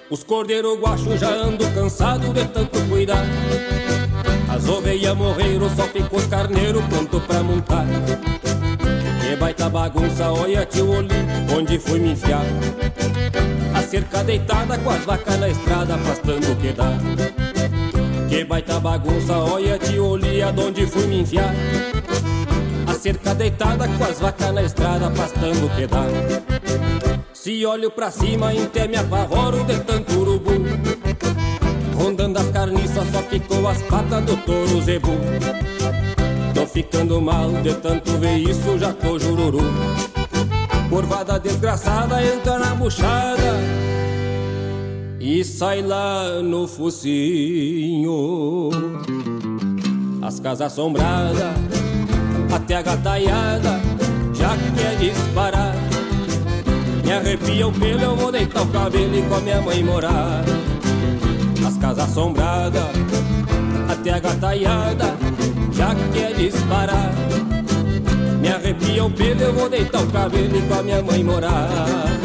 Os 0.08 0.24
cordeiros 0.24 0.80
guachos 0.80 1.20
já 1.20 1.30
ando 1.30 1.68
cansado 1.72 2.32
de 2.32 2.46
tanto 2.46 2.80
cuidar. 2.88 3.26
As 4.48 4.68
ovelhas 4.70 5.18
morreram, 5.18 5.68
só 5.76 5.84
ficou 5.88 6.20
os 6.20 6.28
pronto 6.28 7.20
pra 7.22 7.41
montar. 7.41 7.86
Que 9.22 9.36
baita 9.36 9.68
bagunça, 9.68 10.32
olha 10.32 10.63
tio 10.65 10.91
Oli, 10.91 11.10
onde 11.58 11.80
fui 11.80 12.00
me 12.00 12.12
enfiar. 12.12 12.46
A 13.74 13.82
cerca 13.82 14.24
deitada 14.24 14.78
com 14.78 14.91
as 14.91 15.04
vacas 15.06 15.39
na 15.39 15.50
estrada, 15.50 15.98
pastando 15.98 16.52
o 16.52 16.56
que 16.56 16.72
dá. 16.72 16.91
Que 18.30 18.46
baita 18.46 18.80
bagunça, 18.80 19.38
olha 19.39 19.80
tio 19.80 20.06
Oli, 20.06 20.41
aonde 20.44 20.86
fui 20.86 21.08
me 21.08 21.22
enfiar. 21.22 21.54
A 22.86 22.94
cerca 22.94 23.34
deitada 23.34 23.88
com 23.88 24.04
as 24.04 24.20
vacas 24.20 24.54
na 24.54 24.62
estrada, 24.62 25.10
pastando 25.10 25.65
o 25.65 25.70
que 25.70 25.88
dá. 25.88 27.14
Se 27.36 27.65
olho 27.65 27.91
pra 27.91 28.10
cima, 28.10 28.50
até 28.50 28.88
me 28.88 28.95
apavoro 28.95 29.62
de 29.65 29.78
tanto 29.82 30.19
urubu. 30.19 30.52
Rondando 31.93 32.39
as 32.39 32.50
carniças, 32.50 33.12
só 33.12 33.21
ficou 33.24 33.67
as 33.67 33.82
patas 33.84 34.24
do 34.24 34.38
touro 34.38 34.82
zebu. 34.82 35.12
Tô 36.54 36.65
ficando 36.65 37.21
mal 37.21 37.52
de 37.62 37.74
tanto 37.76 38.17
ver 38.19 38.38
isso, 38.38 38.80
já 38.80 38.93
tô 38.93 39.19
jururu. 39.19 39.60
Curvada 40.89 41.38
desgraçada 41.38 42.24
entra 42.24 42.58
na 42.58 42.74
buchada 42.74 43.60
e 45.19 45.43
sai 45.43 45.82
lá 45.82 46.41
no 46.41 46.69
focinho. 46.69 48.69
As 50.21 50.39
casas 50.39 50.71
assombradas, 50.71 51.54
até 52.56 52.78
a 52.78 52.82
gataiada 52.82 53.82
já 54.34 54.56
quer 54.74 54.95
disparar. 54.98 55.95
Me 57.06 57.13
arrepia 57.13 57.68
o 57.68 57.72
pelo, 57.72 58.02
eu 58.02 58.15
vou 58.15 58.32
deitar 58.32 58.63
o 58.63 58.68
cabelo 58.68 59.15
e 59.15 59.22
com 59.22 59.36
a 59.36 59.39
minha 59.39 59.62
mãe 59.62 59.84
morar. 59.84 60.44
As 61.63 61.78
casas 61.78 62.10
assombradas, 62.10 62.82
até 63.88 64.12
a 64.12 64.20
gataiada 64.20 65.15
já 65.72 65.94
quer 66.12 66.34
disparar. 66.34 67.13
Me 68.41 68.50
arrepia 68.50 69.06
o 69.06 69.12
pelo, 69.12 69.39
eu 69.39 69.54
vou 69.54 69.70
deitar 69.70 70.02
o 70.02 70.08
cabelo 70.08 70.58
e 70.58 70.62
com 70.63 70.74
a 70.74 70.82
minha 70.82 71.04
mãe 71.04 71.24
morar. 71.24 72.25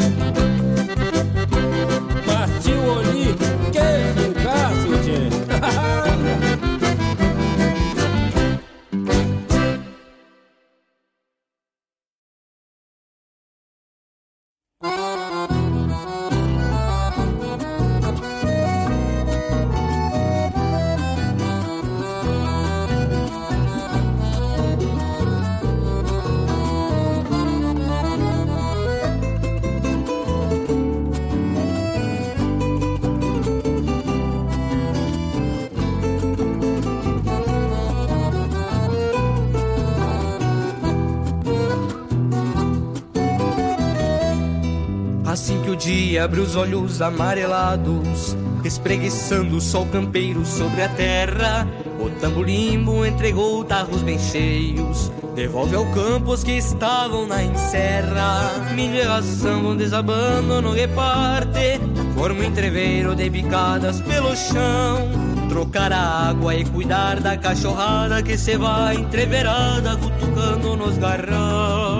Abre 46.21 46.39
os 46.39 46.55
olhos 46.55 47.01
amarelados, 47.01 48.35
espreguiçando 48.63 49.57
o 49.57 49.61
sol 49.61 49.87
campeiro 49.87 50.45
sobre 50.45 50.83
a 50.83 50.89
terra. 50.89 51.67
O 51.99 52.09
tamborimbo 52.19 53.05
entregou 53.05 53.63
tarros 53.63 54.01
bem 54.03 54.19
cheios, 54.19 55.11
devolve 55.35 55.75
ao 55.75 55.85
campo 55.87 56.31
os 56.31 56.43
que 56.43 56.51
estavam 56.51 57.25
na 57.25 57.43
encerra. 57.43 58.51
Milhação 58.75 59.63
vão 59.63 59.75
desabando 59.75 60.61
no 60.61 60.71
reparte, 60.71 61.79
forma 62.15 62.45
entreveiro 62.45 63.15
de 63.15 63.29
bicadas 63.29 63.99
pelo 64.01 64.35
chão. 64.35 65.09
Trocar 65.49 65.91
a 65.91 66.29
água 66.29 66.55
e 66.55 66.63
cuidar 66.63 67.19
da 67.19 67.35
cachorrada 67.35 68.23
que 68.23 68.37
se 68.37 68.55
vai 68.57 68.95
entreverada, 68.95 69.97
cutucando 69.97 70.77
nos 70.77 70.97
garrão 70.97 71.90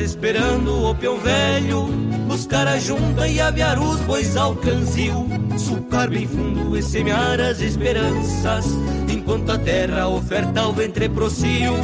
esperando 0.00 0.90
o 0.90 0.94
peão 0.94 1.18
velho 1.18 2.04
Buscar 2.26 2.66
a 2.66 2.78
junta 2.78 3.28
e 3.28 3.40
aviar 3.40 3.78
os 3.78 4.00
bois 4.00 4.36
ao 4.36 4.56
canzil. 4.56 5.28
Sucar 5.56 6.10
bem 6.10 6.26
fundo 6.26 6.76
e 6.76 6.82
semear 6.82 7.38
as 7.40 7.60
esperanças 7.60 8.66
Enquanto 9.08 9.50
a 9.50 9.58
terra 9.58 10.08
oferta 10.08 10.66
o 10.66 10.72
ventre 10.72 11.08
procio. 11.08 11.74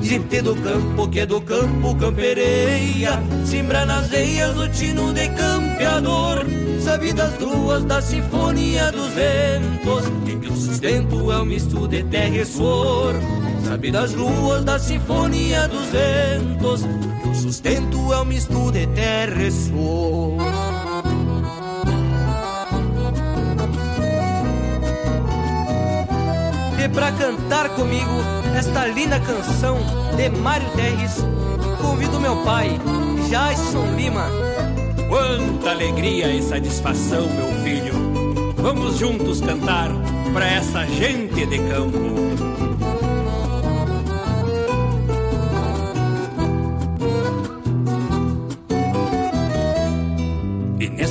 Gente 0.00 0.40
do 0.40 0.54
campo 0.56 1.08
que 1.08 1.20
é 1.20 1.26
do 1.26 1.40
campo 1.42 1.94
campereia 1.96 3.22
Simbra 3.44 3.84
nas 3.84 4.08
veias 4.08 4.56
o 4.56 4.68
tino 4.68 5.12
de 5.12 5.28
campeador. 5.28 6.46
Sabe 6.82 7.12
das 7.12 7.38
luas 7.38 7.84
da 7.84 8.00
sinfonia 8.00 8.90
dos 8.90 9.08
ventos 9.08 10.04
E 10.26 10.36
que 10.36 10.48
o 10.48 10.56
sustento 10.56 11.30
é 11.30 11.42
um 11.42 11.44
misto 11.44 11.86
de 11.86 12.02
terra 12.04 12.36
e 12.36 12.44
suor. 12.46 13.14
Sabe 13.66 13.90
das 13.90 14.14
luas 14.14 14.64
da 14.64 14.78
sinfonia 14.78 15.68
dos 15.68 15.86
ventos 15.88 17.09
o 17.30 17.34
sustento 17.34 18.12
é 18.12 18.20
um 18.20 18.24
misto 18.24 18.72
de 18.72 18.86
terra 18.88 19.42
e 19.42 19.50
suor 19.50 20.36
E 26.82 26.88
pra 26.88 27.12
cantar 27.12 27.68
comigo 27.70 28.10
esta 28.56 28.86
linda 28.86 29.20
canção 29.20 29.78
de 30.16 30.28
Mário 30.30 30.68
Terres 30.70 31.24
Convido 31.80 32.20
meu 32.20 32.36
pai, 32.44 32.78
Jason 33.28 33.94
Lima. 33.96 34.26
Quanta 35.08 35.70
alegria 35.70 36.30
e 36.30 36.42
satisfação, 36.42 37.26
meu 37.26 37.52
filho. 37.62 38.52
Vamos 38.56 38.98
juntos 38.98 39.40
cantar 39.40 39.88
pra 40.32 40.46
essa 40.46 40.86
gente 40.86 41.46
de 41.46 41.58
campo 41.58 42.59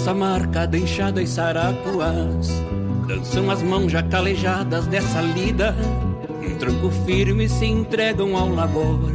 Essa 0.10 0.17
marca 0.17 0.65
de 0.65 0.80
enxada 0.80 1.22
e 1.22 1.28
sarapuás. 1.28 2.50
Dançam 3.08 3.52
as 3.52 3.62
mãos 3.62 3.91
já 3.91 4.02
calejadas 4.02 4.88
dessa 4.88 5.22
lida. 5.22 5.76
Um 6.41 6.58
tranco 6.58 6.89
firme 7.06 7.48
se 7.48 7.67
entregam 7.67 8.36
ao 8.36 8.50
labor. 8.50 9.12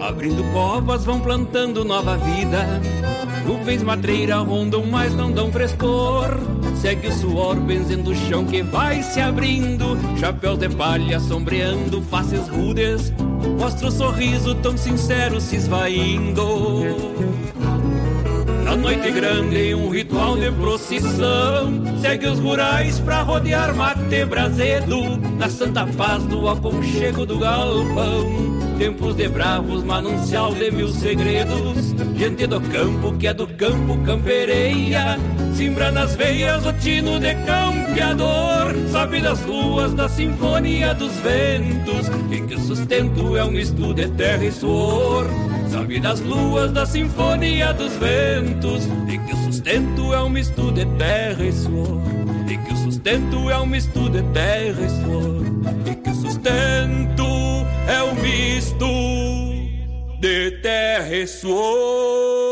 Abrindo 0.00 0.42
covas 0.54 1.04
vão 1.04 1.20
plantando 1.20 1.84
nova 1.84 2.16
vida. 2.16 2.66
Nuvens 3.44 3.82
matreira 3.82 4.38
rondam, 4.38 4.86
mas 4.86 5.14
não 5.14 5.30
dão 5.30 5.52
frescor. 5.52 6.30
Segue 6.80 7.08
o 7.08 7.12
suor 7.12 7.56
benzendo 7.56 8.12
o 8.12 8.16
chão 8.16 8.46
que 8.46 8.62
vai 8.62 9.02
se 9.02 9.20
abrindo. 9.20 9.98
Chapéus 10.18 10.58
de 10.58 10.70
palha 10.70 11.20
sombreando 11.20 12.00
faces 12.04 12.48
rudes. 12.48 13.12
Mostra 13.60 13.88
o 13.88 13.92
sorriso 13.92 14.54
tão 14.54 14.78
sincero 14.78 15.42
se 15.42 15.56
esvaindo 15.56 17.51
noite 18.82 19.12
grande, 19.12 19.74
um 19.74 19.88
ritual 19.88 20.36
de 20.36 20.50
procissão. 20.50 21.82
Segue 22.00 22.26
os 22.26 22.40
rurais 22.40 22.98
pra 22.98 23.22
rodear 23.22 23.74
mate 23.76 24.24
brasedo 24.24 25.16
Na 25.38 25.48
santa 25.48 25.86
paz 25.86 26.24
do 26.24 26.48
aconchego 26.48 27.24
do 27.24 27.38
galpão. 27.38 28.60
Tempos 28.76 29.14
de 29.14 29.28
bravos, 29.28 29.84
manancial 29.84 30.52
de 30.54 30.70
mil 30.72 30.88
segredos 30.88 31.94
Gente 32.16 32.46
do 32.48 32.60
campo 32.60 33.12
que 33.16 33.28
é 33.28 33.34
do 33.34 33.46
campo 33.46 33.96
campereia. 34.04 35.16
Simbra 35.54 35.92
nas 35.92 36.16
veias 36.16 36.66
o 36.66 36.72
tino 36.72 37.20
de 37.20 37.34
campeador 37.46 38.74
Sabe 38.90 39.20
das 39.20 39.40
ruas 39.44 39.94
da 39.94 40.08
sinfonia 40.08 40.94
dos 40.94 41.12
ventos 41.18 42.10
E 42.30 42.40
que 42.40 42.54
o 42.56 42.60
sustento 42.60 43.36
é 43.36 43.44
um 43.44 43.56
estudo 43.56 43.94
de 43.94 44.08
terra 44.08 44.44
e 44.44 44.50
suor 44.50 45.26
Sabe 45.72 45.98
das 46.00 46.20
luas 46.20 46.70
da 46.70 46.84
sinfonia 46.84 47.72
dos 47.72 47.94
ventos 47.94 48.86
E 49.08 49.16
que 49.16 49.32
o 49.32 49.36
sustento 49.44 50.12
é 50.12 50.22
um 50.22 50.28
misto 50.28 50.70
de 50.70 50.84
terra 50.98 51.42
e 51.42 51.52
suor. 51.52 52.02
E 52.46 52.58
que 52.58 52.72
o 52.74 52.76
sustento 52.76 53.50
é 53.50 53.58
um 53.58 53.66
misto 53.66 54.10
de 54.10 54.22
terra 54.34 54.82
e 54.84 54.90
suor. 54.90 55.42
E 55.90 55.94
que 55.94 56.10
o 56.10 56.14
sustento 56.14 57.24
é 57.88 58.02
um 58.02 58.14
misto 58.16 58.86
de 60.20 60.50
terra 60.62 61.16
e 61.16 61.26
suor 61.26 62.51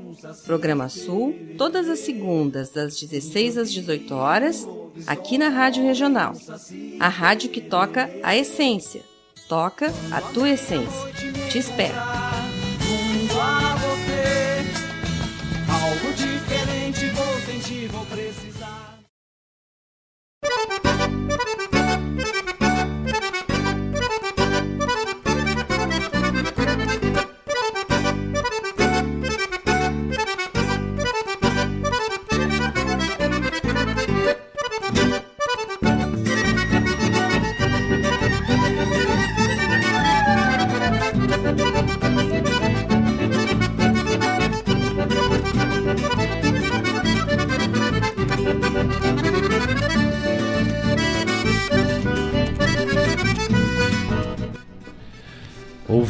Programa 0.45 0.89
Sul, 0.89 1.35
todas 1.57 1.89
as 1.89 1.99
segundas, 1.99 2.69
das 2.69 2.99
16 2.99 3.57
às 3.57 3.71
18 3.71 4.13
horas, 4.13 4.67
aqui 5.07 5.37
na 5.37 5.49
Rádio 5.49 5.83
Regional. 5.83 6.33
A 6.99 7.07
rádio 7.07 7.49
que 7.49 7.61
toca 7.61 8.09
a 8.23 8.35
essência. 8.35 9.01
Toca 9.47 9.91
a 10.11 10.21
tua 10.21 10.49
essência. 10.49 11.11
Te 11.49 11.57
espero. 11.57 11.97
Algo 15.69 16.11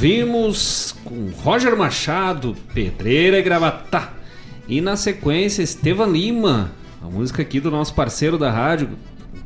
Ouvimos 0.01 0.95
com 1.03 1.29
Roger 1.43 1.77
Machado, 1.77 2.57
Pedreira 2.73 3.37
e 3.37 3.41
Gravatá. 3.43 4.13
E 4.67 4.81
na 4.81 4.95
sequência, 4.95 5.61
Estevan 5.61 6.07
Lima, 6.07 6.71
a 7.03 7.05
música 7.05 7.43
aqui 7.43 7.59
do 7.59 7.69
nosso 7.69 7.93
parceiro 7.93 8.35
da 8.35 8.49
rádio, 8.49 8.89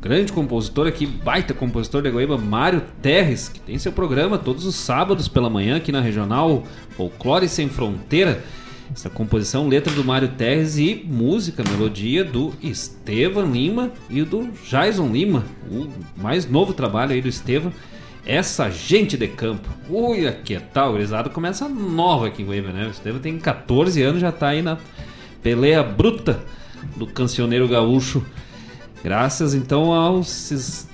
grande 0.00 0.32
compositor 0.32 0.86
aqui, 0.86 1.04
baita 1.04 1.52
compositor 1.52 2.00
de 2.00 2.10
Goiaba, 2.10 2.38
Mário 2.38 2.82
Terres, 3.02 3.50
que 3.50 3.60
tem 3.60 3.76
seu 3.76 3.92
programa 3.92 4.38
todos 4.38 4.64
os 4.64 4.76
sábados 4.76 5.28
pela 5.28 5.50
manhã 5.50 5.76
aqui 5.76 5.92
na 5.92 6.00
Regional 6.00 6.64
Folclore 6.96 7.50
Sem 7.50 7.68
Fronteira. 7.68 8.42
Essa 8.90 9.10
composição, 9.10 9.68
letra 9.68 9.92
do 9.92 10.02
Mário 10.02 10.28
Terres 10.38 10.78
e 10.78 11.04
música, 11.06 11.62
melodia 11.70 12.24
do 12.24 12.54
Estevan 12.62 13.50
Lima 13.50 13.92
e 14.08 14.22
do 14.22 14.48
Jason 14.66 15.08
Lima, 15.08 15.44
o 15.70 15.86
mais 16.16 16.48
novo 16.48 16.72
trabalho 16.72 17.12
aí 17.12 17.20
do 17.20 17.28
Estevan. 17.28 17.72
Essa 18.26 18.68
gente 18.68 19.16
de 19.16 19.28
campo. 19.28 19.68
Ui, 19.88 20.28
que 20.44 20.58
tal, 20.58 20.92
gurizada? 20.92 21.30
Começa 21.30 21.68
nova 21.68 22.26
aqui 22.26 22.42
em 22.42 22.46
Goiânia, 22.46 22.72
né? 22.72 22.92
O 23.10 23.20
tem 23.20 23.38
14 23.38 24.02
anos, 24.02 24.20
já 24.20 24.32
tá 24.32 24.48
aí 24.48 24.62
na 24.62 24.78
peleia 25.40 25.80
bruta 25.80 26.42
do 26.96 27.06
cancioneiro 27.06 27.68
gaúcho. 27.68 28.26
Graças 29.04 29.54
então 29.54 29.92
aos 29.92 30.88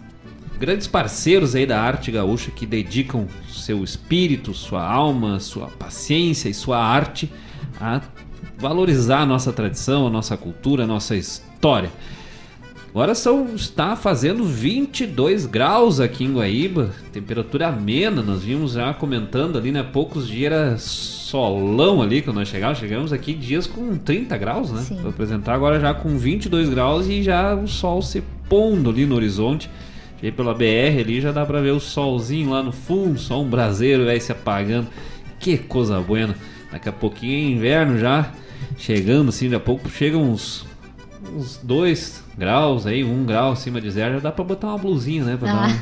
grandes 0.58 0.86
parceiros 0.86 1.54
aí 1.54 1.64
da 1.64 1.80
arte 1.80 2.10
gaúcha 2.10 2.50
que 2.50 2.66
dedicam 2.66 3.26
seu 3.48 3.82
espírito, 3.82 4.52
sua 4.52 4.86
alma, 4.86 5.40
sua 5.40 5.68
paciência 5.68 6.50
e 6.50 6.54
sua 6.54 6.84
arte 6.84 7.32
a 7.80 8.02
valorizar 8.58 9.20
a 9.20 9.26
nossa 9.26 9.52
tradição, 9.52 10.06
a 10.06 10.10
nossa 10.10 10.36
cultura, 10.36 10.84
a 10.84 10.86
nossa 10.86 11.16
história. 11.16 11.90
Agora 12.94 13.14
são, 13.14 13.55
está 13.55 13.96
fazendo 13.96 14.44
22 14.44 15.46
graus 15.46 15.98
aqui 15.98 16.24
em 16.24 16.35
Guaíba, 16.35 16.90
temperatura 17.11 17.68
amena, 17.68 18.20
nós 18.20 18.42
vimos 18.42 18.72
já 18.72 18.92
comentando 18.92 19.57
ali, 19.57 19.72
né? 19.72 19.83
Poucos 19.83 20.28
dias 20.28 20.52
era 20.52 20.76
solão 20.76 22.02
ali 22.02 22.20
quando 22.20 22.37
nós 22.37 22.48
chegamos, 22.48 22.78
chegamos 22.78 23.11
aqui 23.11 23.33
dias 23.33 23.66
com 23.66 23.96
30 23.96 24.37
graus, 24.37 24.70
né? 24.70 24.83
Sim. 24.83 24.96
Vou 24.96 25.09
apresentar 25.09 25.55
agora 25.55 25.81
já 25.81 25.94
com 25.94 26.18
22 26.18 26.68
graus 26.68 27.09
e 27.09 27.22
já 27.22 27.55
o 27.55 27.66
sol 27.66 28.02
se 28.02 28.22
pondo 28.46 28.90
ali 28.90 29.07
no 29.07 29.14
horizonte. 29.14 29.70
E 30.22 30.31
pela 30.31 30.52
BR 30.52 31.00
ali 31.00 31.18
já 31.18 31.33
dá 31.33 31.46
pra 31.46 31.62
ver 31.62 31.72
o 31.72 31.81
solzinho 31.81 32.50
lá 32.50 32.62
no 32.62 32.72
fundo, 32.72 33.18
só 33.18 33.40
um 33.40 33.48
braseiro 33.48 34.05
vai 34.05 34.20
se 34.20 34.33
apagando. 34.33 34.88
Que 35.40 35.57
coisa 35.57 35.98
boa. 35.98 36.35
Daqui 36.70 36.90
a 36.90 36.92
pouquinho 36.92 37.33
é 37.33 37.52
inverno 37.52 37.98
já, 37.98 38.33
chegando 38.76 39.31
assim, 39.31 39.46
daqui 39.46 39.57
a 39.57 39.61
pouco 39.61 39.88
chegam 39.88 40.22
uns 40.22 40.70
uns 41.35 41.57
2 41.62 42.21
graus 42.36 42.86
aí, 42.86 43.02
1 43.04 43.12
um 43.12 43.24
grau 43.24 43.52
acima 43.52 43.80
de 43.80 43.88
zero, 43.90 44.14
já 44.14 44.20
dá 44.20 44.32
pra 44.32 44.44
botar 44.44 44.68
uma 44.68 44.78
blusinha, 44.78 45.24
né? 45.24 45.36
Pra 45.38 45.50
Ah. 45.50 45.54
dar 45.54 45.68
um, 45.68 45.72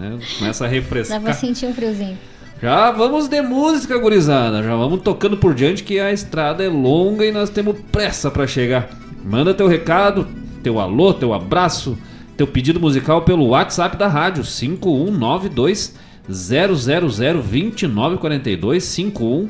né? 0.00 0.18
Começa 0.38 0.64
a 0.64 0.68
Dá 0.68 0.72
refrescar. 0.74 1.20
pra 1.20 1.32
sentir 1.32 1.66
um 1.66 1.74
friozinho. 1.74 2.16
Já 2.62 2.90
vamos 2.90 3.28
de 3.28 3.42
música, 3.42 3.98
gurizada. 3.98 4.62
Já 4.62 4.74
vamos 4.76 5.02
tocando 5.02 5.36
por 5.36 5.52
diante 5.54 5.82
que 5.82 5.98
a 6.00 6.10
estrada 6.12 6.64
é 6.64 6.68
longa 6.68 7.24
e 7.26 7.32
nós 7.32 7.50
temos 7.50 7.76
pressa 7.92 8.30
pra 8.30 8.46
chegar. 8.46 8.88
Manda 9.24 9.52
teu 9.52 9.66
recado, 9.68 10.26
teu 10.62 10.78
alô, 10.80 11.12
teu 11.12 11.34
abraço, 11.34 11.98
teu 12.36 12.46
pedido 12.46 12.78
musical 12.80 13.22
pelo 13.22 13.48
WhatsApp 13.48 13.96
da 13.96 14.06
rádio 14.08 14.44
5192 14.44 15.94
0002942 16.30 18.82
51 18.84 19.48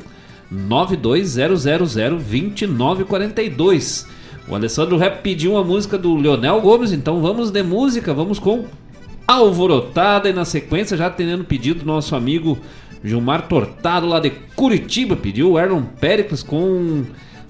2942. 2.17 4.07
O 4.47 4.55
Alessandro 4.55 4.97
Rap 4.97 5.21
pediu 5.21 5.53
uma 5.53 5.63
música 5.63 5.97
do 5.97 6.15
Leonel 6.15 6.61
Gomes, 6.61 6.93
então 6.93 7.21
vamos 7.21 7.51
de 7.51 7.61
música, 7.63 8.13
vamos 8.13 8.39
com 8.39 8.65
Alvorotada 9.27 10.29
e 10.29 10.33
na 10.33 10.45
sequência 10.45 10.95
já 10.95 11.07
atendendo 11.07 11.43
o 11.43 11.45
pedido 11.45 11.81
do 11.81 11.85
nosso 11.85 12.15
amigo 12.15 12.57
Gilmar 13.03 13.45
Tortado 13.47 14.07
lá 14.07 14.21
de 14.21 14.29
Curitiba, 14.55 15.17
pediu 15.17 15.51
o 15.51 15.59
Erlon 15.59 15.81
Pericles 15.81 16.41
com 16.41 17.03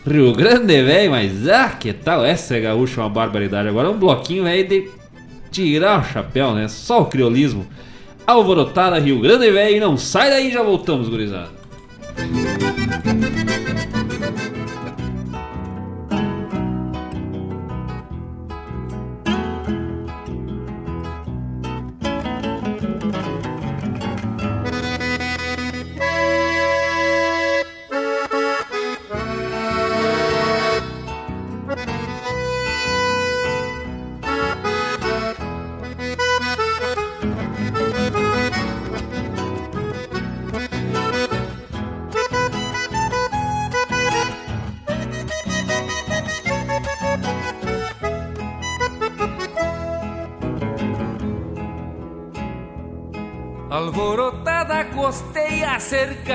Rio 0.03 0.33
Grande, 0.33 0.81
velho, 0.81 1.11
mas 1.11 1.47
ah, 1.47 1.69
que 1.69 1.93
tal? 1.93 2.25
Essa 2.25 2.57
é 2.57 2.61
gaúcha, 2.61 3.01
uma 3.01 3.09
barbaridade. 3.09 3.69
Agora 3.69 3.89
é 3.89 3.91
um 3.91 3.99
bloquinho, 3.99 4.45
velho, 4.45 4.67
de 4.67 4.89
tirar 5.51 6.01
o 6.01 6.03
chapéu, 6.03 6.55
né? 6.55 6.67
Só 6.67 7.01
o 7.01 7.05
criolismo. 7.05 7.67
Alvorotada, 8.25 8.97
Rio 8.97 9.19
Grande, 9.19 9.51
velho, 9.51 9.79
não 9.79 9.97
sai 9.97 10.31
daí, 10.31 10.51
já 10.51 10.63
voltamos, 10.63 11.07
gurizada. 11.09 11.49
Alvorotada 12.17 13.96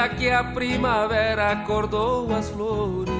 cerca 0.02 0.08
que 0.16 0.30
a 0.30 0.44
primavera 0.44 1.52
acordou 1.52 2.34
as 2.34 2.48
flores. 2.48 3.12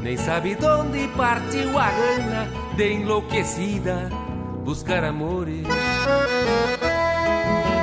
Nem 0.00 0.16
sabe 0.16 0.54
de 0.54 0.66
onde 0.66 1.08
partiu 1.16 1.78
a 1.78 1.90
gana 1.90 2.48
de 2.76 2.92
enlouquecida 2.92 4.08
buscar 4.64 5.04
amores. 5.04 5.66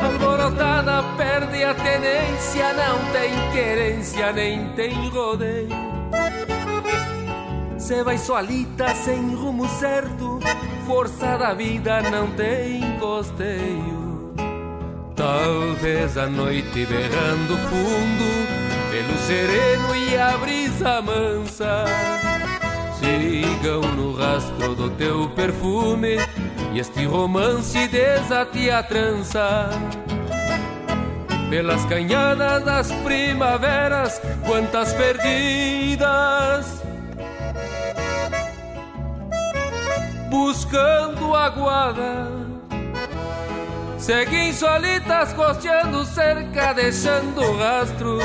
Alvorotada 0.03 1.03
perde 1.17 1.63
a 1.63 1.73
tenência, 1.73 2.73
não 2.73 3.11
tem 3.11 3.51
querência, 3.51 4.31
nem 4.31 4.69
tem 4.73 5.09
rodeio. 5.09 5.69
Cê 7.77 8.03
vai 8.03 8.17
solita 8.17 8.87
sem 8.95 9.35
rumo 9.35 9.67
certo, 9.67 10.39
força 10.87 11.37
da 11.37 11.53
vida 11.53 12.01
não 12.09 12.31
tem 12.31 12.97
costeio. 12.99 13.94
Talvez 15.25 16.17
a 16.19 16.27
noite 16.27 16.85
berrando 16.85 17.57
fundo, 17.57 18.27
pelo 18.91 19.17
sereno 19.17 19.95
e 19.95 20.15
a 20.15 20.37
brisa 20.37 21.01
mansa, 21.01 21.85
sigam 22.99 23.81
no 23.95 24.15
rastro 24.15 24.75
do 24.75 24.91
teu 24.91 25.27
perfume 25.29 26.17
e 26.71 26.79
este 26.79 27.07
romance 27.07 27.87
desate 27.87 28.69
a 28.69 28.83
trança. 28.83 29.67
Pelas 31.49 31.83
canhadas 31.85 32.63
das 32.63 32.91
primaveras, 33.03 34.21
quantas 34.45 34.93
perdidas 34.93 36.03
buscando 40.29 41.35
aguada. 41.35 42.44
Seguem 44.05 44.53
solitas 44.53 45.33
costeando 45.33 46.05
cerca, 46.05 46.73
deixando 46.73 47.57
rastro 47.57 48.19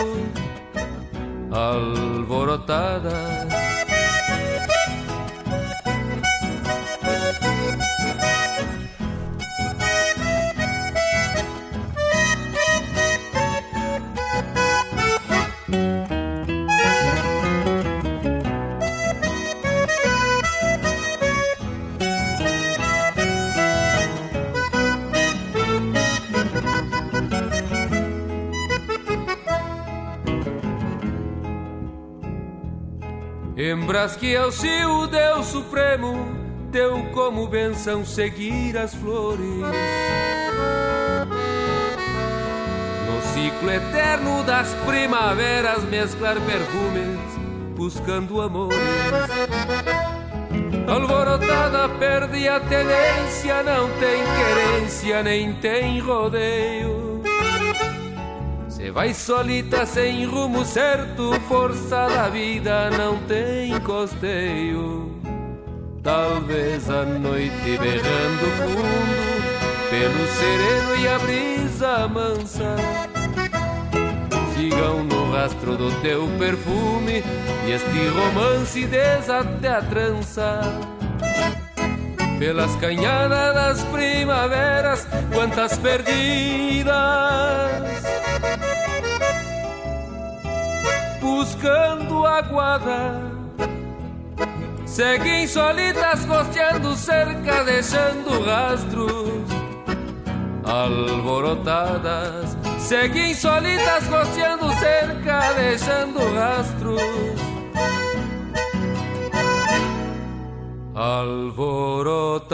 alvorotadas. 1.50 3.49
Embras 33.80 34.14
que 34.14 34.36
se 34.52 34.84
o 34.84 35.06
Deus 35.06 35.46
Supremo 35.46 36.28
deu 36.70 37.02
como 37.14 37.46
benção 37.46 38.04
seguir 38.04 38.76
as 38.76 38.94
flores. 38.94 39.40
No 43.06 43.22
ciclo 43.32 43.70
eterno 43.70 44.44
das 44.44 44.74
primaveras 44.86 45.82
mesclar 45.84 46.36
perfumes, 46.42 47.18
buscando 47.74 48.42
amores. 48.42 48.76
Alvorotada 50.86 51.88
perde 51.98 52.48
a 52.48 52.60
tenência, 52.60 53.62
não 53.62 53.88
tem 53.98 54.22
querência, 54.36 55.22
nem 55.22 55.54
tem 55.54 56.00
rodeio. 56.00 56.89
Vai 58.93 59.14
solita 59.14 59.86
sem 59.86 60.26
rumo 60.26 60.64
certo, 60.64 61.32
força 61.49 62.09
da 62.09 62.28
vida 62.28 62.91
não 62.91 63.18
tem 63.20 63.78
costeio. 63.80 65.20
Talvez 66.03 66.91
a 66.91 67.05
noite 67.05 67.78
berrando 67.78 68.47
fundo, 68.59 69.91
pelo 69.91 70.26
sereno 70.26 70.97
e 70.97 71.07
a 71.09 71.18
brisa 71.18 72.09
mansa, 72.09 72.74
sigam 74.55 75.05
no 75.05 75.30
rastro 75.30 75.76
do 75.76 75.93
teu 76.01 76.26
perfume 76.38 77.22
e 77.66 77.70
este 77.70 78.09
romance 78.09 78.86
desate 78.86 79.66
a 79.66 79.82
trança. 79.82 80.62
Pelas 82.41 82.74
canhadas 82.76 83.55
das 83.55 83.82
primaveras, 83.84 85.07
quantas 85.32 85.76
perdidas, 85.76 86.91
buscando 91.36 92.26
a 92.26 92.42
guarda 92.42 93.30
Seguem 94.90 95.46
solitas 95.46 96.24
costeando 96.26 96.96
cerca, 96.96 97.62
deixando 97.62 98.44
rastros 98.44 99.48
alborotadas. 100.64 102.56
Seguem 102.78 103.32
solitas 103.32 104.08
costeando 104.08 104.68
cerca, 104.72 105.52
deixando 105.52 106.18
rastros 106.34 107.00
alborotadas. 110.92 112.50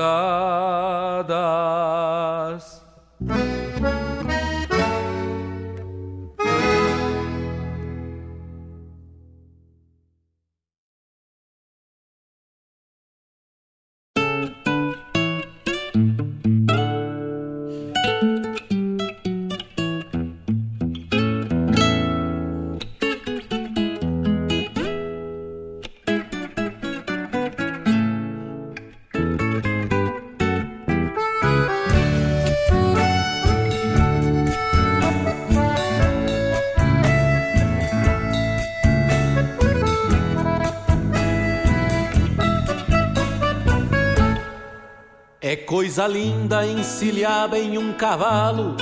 Coisa 45.96 46.08
linda 46.08 46.66
encilhada 46.66 47.58
em 47.58 47.78
um 47.78 47.94
cavalo, 47.94 48.76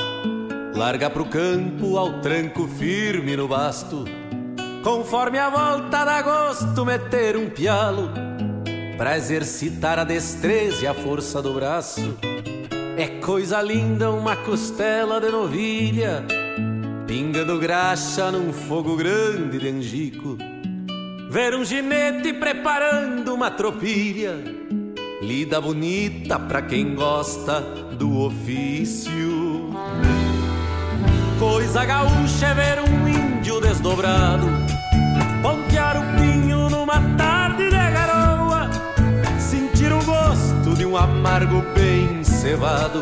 larga 0.75 1.09
pro 1.09 1.25
campo 1.25 1.97
ao 1.97 2.15
tranco 2.15 2.67
firme 2.67 3.37
no 3.37 3.47
basto. 3.47 4.05
Conforme 4.83 5.39
a 5.39 5.49
volta 5.49 6.05
dá 6.05 6.21
gosto 6.23 6.85
meter 6.85 7.37
um 7.37 7.49
pialo, 7.49 8.11
pra 8.99 9.17
exercitar 9.17 9.97
a 10.01 10.03
destreza 10.03 10.83
e 10.83 10.87
a 10.89 10.93
força 10.93 11.41
do 11.41 11.55
braço. 11.55 12.19
É 12.99 13.07
coisa 13.21 13.63
linda 13.63 14.11
uma 14.11 14.35
costela 14.35 15.21
de 15.21 15.31
novilha, 15.31 16.25
pingando 17.07 17.61
graxa 17.61 18.33
num 18.33 18.53
fogo 18.53 18.97
grande 18.97 19.61
de 19.61 19.69
angico. 19.69 20.37
Ver 21.31 21.55
um 21.55 21.65
ginete 21.65 22.33
preparando 22.33 23.33
uma 23.33 23.53
tropilha 23.53 24.65
Lida 25.27 25.59
bonita 25.59 26.39
pra 26.39 26.61
quem 26.61 26.95
gosta 26.95 27.63
do 27.99 28.27
ofício. 28.27 29.71
Coisa 31.39 31.83
gaúcha 31.83 32.49
é 32.49 32.55
ver 32.55 32.79
um 32.81 33.09
índio 33.09 33.59
desdobrado, 33.59 34.47
pontear 35.41 35.97
o 35.97 36.21
pinho 36.21 36.69
numa 36.69 37.01
tarde 37.17 37.71
de 37.71 37.71
garoa, 37.71 38.69
sentir 39.39 39.91
o 39.95 40.05
gosto 40.05 40.77
de 40.77 40.85
um 40.85 40.95
amargo 40.95 41.65
bem 41.75 42.23
cevado 42.23 43.01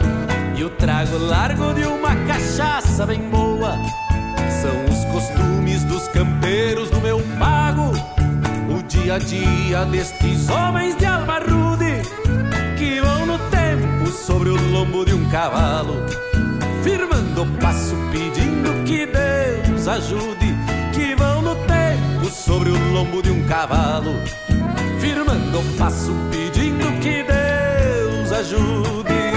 e 0.56 0.62
o 0.62 0.70
trago 0.70 1.18
largo 1.18 1.74
de 1.74 1.84
uma 1.84 2.14
cachaça 2.28 3.04
bem 3.04 3.20
boa. 3.30 3.76
São 4.62 4.84
os 4.84 5.04
costumes 5.06 5.82
dos 5.84 6.06
campeiros 6.06 6.88
do 6.88 7.00
meu 7.00 7.20
pago, 7.36 7.90
o 8.72 8.80
dia 8.84 9.16
a 9.16 9.18
dia 9.18 9.84
destes 9.86 10.48
homens 10.48 10.96
de 10.96 11.04
alma 11.04 11.40
rude 11.40 11.81
sobre 14.12 14.50
o 14.50 14.70
lombo 14.70 15.04
de 15.04 15.14
um 15.14 15.28
cavalo, 15.30 15.94
firmando 16.84 17.42
o 17.42 17.46
passo 17.58 17.96
pedindo 18.10 18.84
que 18.84 19.06
Deus 19.06 19.88
ajude, 19.88 20.54
que 20.92 21.14
vão 21.14 21.42
no 21.42 21.54
tempo 21.66 22.30
sobre 22.30 22.70
o 22.70 22.92
lombo 22.92 23.22
de 23.22 23.30
um 23.30 23.46
cavalo, 23.46 24.14
firmando 25.00 25.60
o 25.60 25.64
passo 25.78 26.12
pedindo 26.30 26.86
que 27.00 27.22
Deus 27.22 28.32
ajude. 28.32 29.31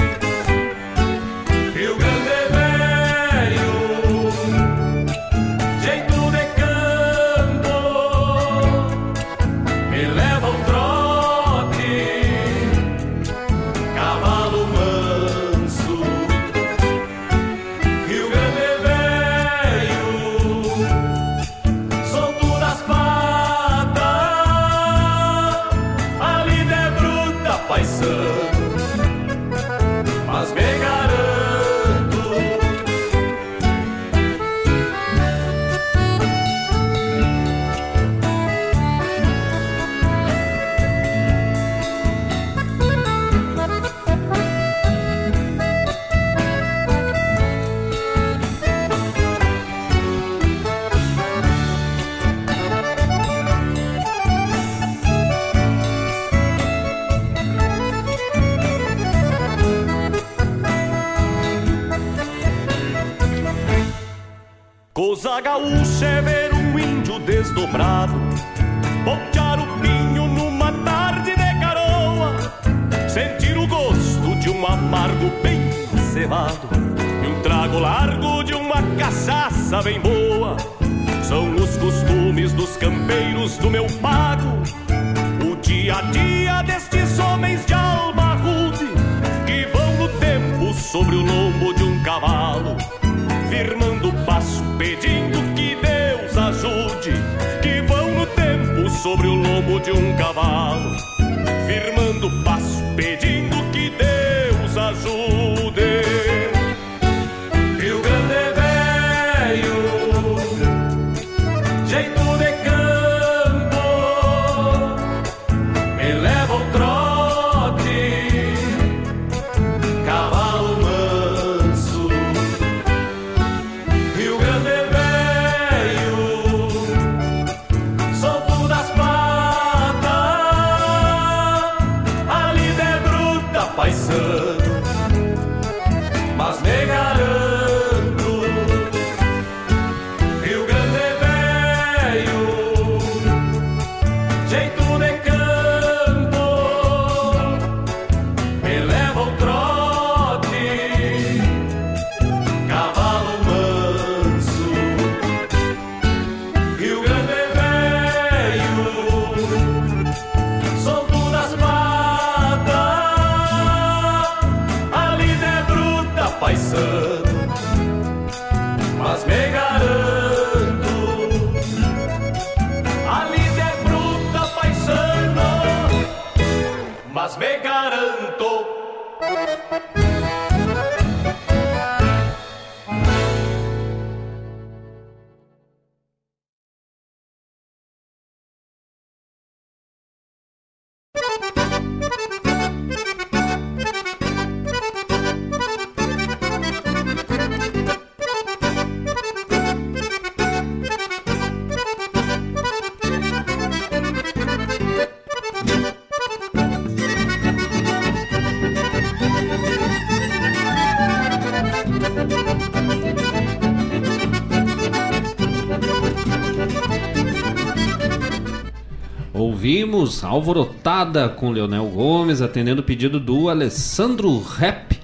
Ouvimos 219.66 220.24
Alvorotada 220.24 221.28
com 221.28 221.50
Leonel 221.50 221.88
Gomes, 221.88 222.40
atendendo 222.40 222.82
o 222.82 222.84
pedido 222.84 223.20
do 223.20 223.50
Alessandro 223.50 224.40
Rap, 224.40 224.96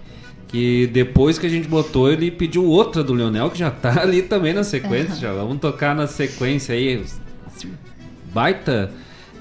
que 0.47 0.86
depois 0.86 1.39
que 1.39 1.47
a 1.47 1.49
gente 1.49 1.68
botou, 1.68 2.12
ele 2.12 2.30
pediu 2.30 2.64
outra 2.66 3.03
do 3.03 3.12
Leonel, 3.12 3.49
que 3.49 3.57
já 3.57 3.72
tá 3.72 3.97
ali 4.05 4.22
também 4.22 4.53
na 4.53 4.64
sequência. 4.64 5.16
Já 5.16 5.34
vamos 5.34 5.57
tocar 5.57 5.95
na 5.95 6.05
sequência 6.05 6.76
aí. 6.76 7.03
Baita. 8.32 8.91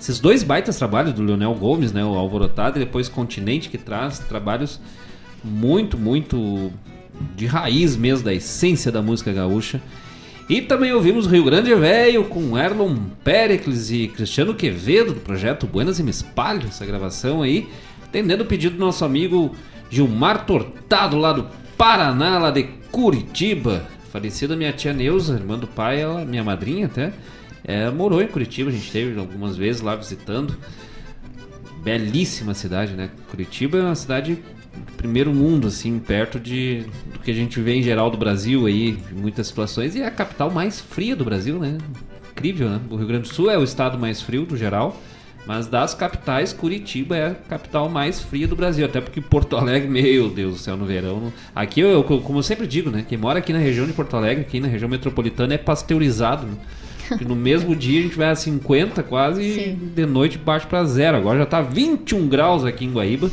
Esses 0.00 0.18
dois 0.18 0.42
baitas 0.42 0.78
trabalhos 0.78 1.12
do 1.12 1.22
Leonel 1.22 1.52
Gomes, 1.52 1.92
né? 1.92 2.02
O 2.02 2.14
Alvorotada 2.16 2.78
e 2.78 2.84
depois 2.86 3.06
Continente, 3.06 3.68
que 3.68 3.76
traz 3.76 4.20
trabalhos 4.20 4.80
muito, 5.44 5.98
muito 5.98 6.72
de 7.36 7.44
raiz 7.44 7.94
mesmo, 7.94 8.24
da 8.24 8.32
essência 8.32 8.90
da 8.90 9.02
música 9.02 9.30
gaúcha. 9.34 9.82
E 10.50 10.60
também 10.60 10.92
ouvimos 10.92 11.28
Rio 11.28 11.44
Grande 11.44 11.72
Velho 11.76 12.24
com 12.24 12.58
Erlon 12.58 12.96
Pericles 13.22 13.92
e 13.92 14.08
Cristiano 14.08 14.52
Quevedo 14.52 15.14
do 15.14 15.20
projeto 15.20 15.64
Buenas 15.64 16.00
e 16.00 16.02
Me 16.02 16.10
Espalho, 16.10 16.66
essa 16.66 16.84
gravação 16.84 17.40
aí, 17.40 17.68
atendendo 18.02 18.42
o 18.42 18.46
pedido 18.46 18.74
do 18.74 18.84
nosso 18.84 19.04
amigo 19.04 19.54
Gilmar 19.88 20.44
Tortado 20.46 21.16
lá 21.16 21.32
do 21.32 21.46
Paraná, 21.78 22.36
lá 22.36 22.50
de 22.50 22.64
Curitiba. 22.90 23.86
Falecida 24.10 24.56
minha 24.56 24.72
tia 24.72 24.92
Neuza, 24.92 25.34
irmã 25.34 25.56
do 25.56 25.68
pai, 25.68 26.00
ela, 26.00 26.24
minha 26.24 26.42
madrinha 26.42 26.86
até, 26.86 27.12
é, 27.62 27.88
morou 27.88 28.20
em 28.20 28.26
Curitiba, 28.26 28.70
a 28.70 28.72
gente 28.72 28.86
esteve 28.86 29.20
algumas 29.20 29.56
vezes 29.56 29.80
lá 29.80 29.94
visitando. 29.94 30.56
Belíssima 31.84 32.54
cidade, 32.54 32.94
né? 32.94 33.10
Curitiba 33.30 33.78
é 33.78 33.82
uma 33.82 33.94
cidade 33.94 34.34
de 34.34 34.42
primeiro 35.00 35.32
mundo, 35.32 35.68
assim, 35.68 35.98
perto 35.98 36.38
de 36.38 36.84
do 37.10 37.20
que 37.20 37.30
a 37.30 37.34
gente 37.34 37.58
vê 37.58 37.74
em 37.74 37.82
geral 37.82 38.10
do 38.10 38.18
Brasil 38.18 38.66
aí, 38.66 38.98
em 39.10 39.14
muitas 39.14 39.46
situações, 39.46 39.96
e 39.96 40.02
é 40.02 40.06
a 40.06 40.10
capital 40.10 40.50
mais 40.50 40.78
fria 40.78 41.16
do 41.16 41.24
Brasil, 41.24 41.58
né? 41.58 41.78
Incrível, 42.32 42.68
né? 42.68 42.80
O 42.90 42.96
Rio 42.96 43.06
Grande 43.06 43.22
do 43.22 43.34
Sul 43.34 43.50
é 43.50 43.56
o 43.56 43.64
estado 43.64 43.98
mais 43.98 44.20
frio 44.20 44.44
do 44.44 44.58
geral, 44.58 45.00
mas 45.46 45.66
das 45.66 45.94
capitais, 45.94 46.52
Curitiba 46.52 47.16
é 47.16 47.26
a 47.28 47.34
capital 47.34 47.88
mais 47.88 48.20
fria 48.20 48.46
do 48.46 48.54
Brasil, 48.54 48.84
até 48.84 49.00
porque 49.00 49.22
Porto 49.22 49.56
Alegre, 49.56 49.88
meu 49.90 50.28
Deus 50.28 50.52
do 50.52 50.58
céu, 50.58 50.76
no 50.76 50.84
verão. 50.84 51.32
Aqui, 51.54 51.80
eu, 51.80 52.04
como 52.04 52.38
eu 52.38 52.42
sempre 52.42 52.66
digo, 52.66 52.90
né? 52.90 53.02
Quem 53.08 53.16
mora 53.16 53.38
aqui 53.38 53.54
na 53.54 53.58
região 53.58 53.86
de 53.86 53.94
Porto 53.94 54.14
Alegre, 54.18 54.42
aqui 54.42 54.60
na 54.60 54.68
região 54.68 54.88
metropolitana, 54.88 55.54
é 55.54 55.58
pasteurizado, 55.58 56.46
né? 56.46 56.56
No 57.26 57.34
mesmo 57.34 57.74
dia 57.74 58.00
a 58.00 58.02
gente 58.02 58.16
vai 58.16 58.30
a 58.30 58.36
50 58.36 59.02
quase 59.02 59.42
e 59.42 59.72
de 59.72 60.06
noite 60.06 60.38
baixa 60.38 60.66
para 60.66 60.84
zero. 60.84 61.16
Agora 61.16 61.38
já 61.38 61.46
tá 61.46 61.60
21 61.60 62.28
graus 62.28 62.64
aqui 62.64 62.84
em 62.84 62.92
Guaíba, 62.92 63.28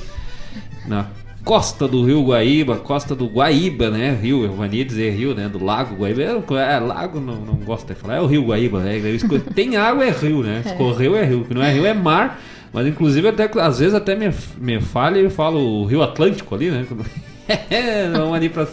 na 0.87 1.05
costa 1.47 1.87
do 1.87 2.03
rio 2.03 2.21
Guaíba, 2.23 2.75
costa 2.75 3.15
do 3.15 3.25
Guaíba, 3.25 3.89
né? 3.89 4.11
Rio, 4.21 4.43
eu 4.43 4.51
vania 4.51 4.83
dizer 4.83 5.11
rio, 5.11 5.33
né? 5.33 5.47
Do 5.47 5.63
lago 5.63 5.95
Guaíba. 5.95 6.21
É, 6.21 6.73
é, 6.75 6.79
lago 6.79 7.21
não, 7.21 7.37
não 7.37 7.53
gosto 7.53 7.87
de 7.87 7.95
falar, 7.95 8.17
é 8.17 8.19
o 8.19 8.25
rio 8.25 8.43
Guaíba, 8.43 8.81
né? 8.81 8.99
Tem 9.55 9.77
água 9.77 10.05
é 10.05 10.11
rio, 10.11 10.43
né? 10.43 10.61
Escorreu 10.65 11.15
é 11.15 11.23
rio, 11.23 11.45
que 11.45 11.53
não 11.53 11.63
é 11.63 11.71
rio 11.71 11.85
é 11.85 11.93
mar. 11.93 12.41
Mas 12.73 12.85
inclusive 12.85 13.29
até 13.29 13.49
às 13.61 13.79
vezes 13.79 13.93
até 13.95 14.13
me, 14.13 14.29
me 14.57 14.81
falha 14.81 15.19
e 15.19 15.23
eu 15.23 15.31
falo 15.31 15.57
o 15.57 15.85
Rio 15.85 16.03
Atlântico 16.03 16.53
ali, 16.53 16.69
né? 16.69 16.85
Vamos 18.11 18.35
ali 18.35 18.49
pra, 18.49 18.67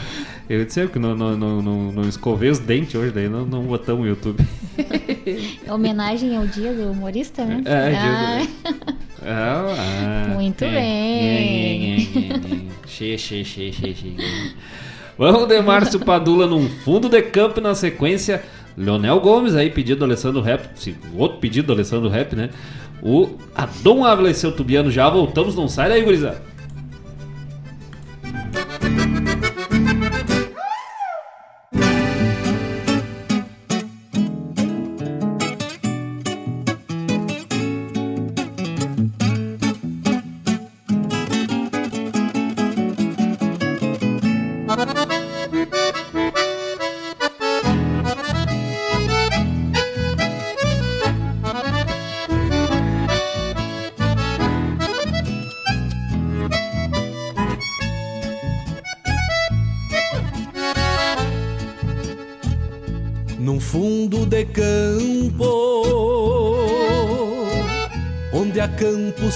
Eu 0.49 0.65
disse 0.65 0.85
que 0.87 0.99
não, 0.99 1.15
não, 1.15 1.37
não, 1.37 1.61
não, 1.61 1.91
não 1.91 2.03
escovei 2.09 2.49
os 2.49 2.59
dentes 2.59 2.93
hoje, 2.95 3.11
daí 3.11 3.29
não, 3.29 3.45
não 3.45 3.63
botamos 3.63 4.03
o 4.05 4.07
YouTube. 4.07 4.45
É 5.65 5.71
homenagem 5.73 6.35
ao 6.35 6.45
dia 6.45 6.73
do 6.73 6.91
humorista, 6.91 7.45
né? 7.45 7.61
É, 7.65 7.89
dia 7.91 8.49
Ah, 9.25 9.25
Ah, 9.25 9.75
ah, 9.77 10.33
Muito 10.33 10.63
é, 10.65 10.69
bem. 10.69 10.81
é, 10.81 11.95
é, 11.95 11.97
é, 11.97 12.35
é. 12.35 12.63
Che, 12.85 13.15
che, 13.15 13.43
che, 13.43 13.71
che, 13.71 13.93
che. 13.93 14.15
Vamos 15.17 15.47
de 15.47 15.61
Márcio 15.61 15.99
Padula 15.99 16.47
num 16.47 16.67
fundo 16.67 17.07
de 17.07 17.21
campo 17.21 17.61
na 17.61 17.75
sequência 17.75 18.43
Leonel 18.75 19.19
Gomes 19.19 19.55
aí, 19.55 19.69
pedido 19.69 19.99
do 19.99 20.05
Alessandro 20.05 20.41
Rap, 20.41 20.67
outro 21.15 21.37
pedido 21.37 21.67
do 21.67 21.73
Alessandro 21.73 22.09
Rap, 22.09 22.35
né? 22.35 22.49
O 23.01 23.37
Adão 23.53 24.03
Ávila 24.03 24.31
e 24.31 24.33
seu 24.33 24.51
tubiano, 24.51 24.89
já 24.89 25.07
voltamos, 25.09 25.55
não 25.55 25.67
sai 25.67 25.89
daí, 25.89 26.01
gurizada. 26.01 26.41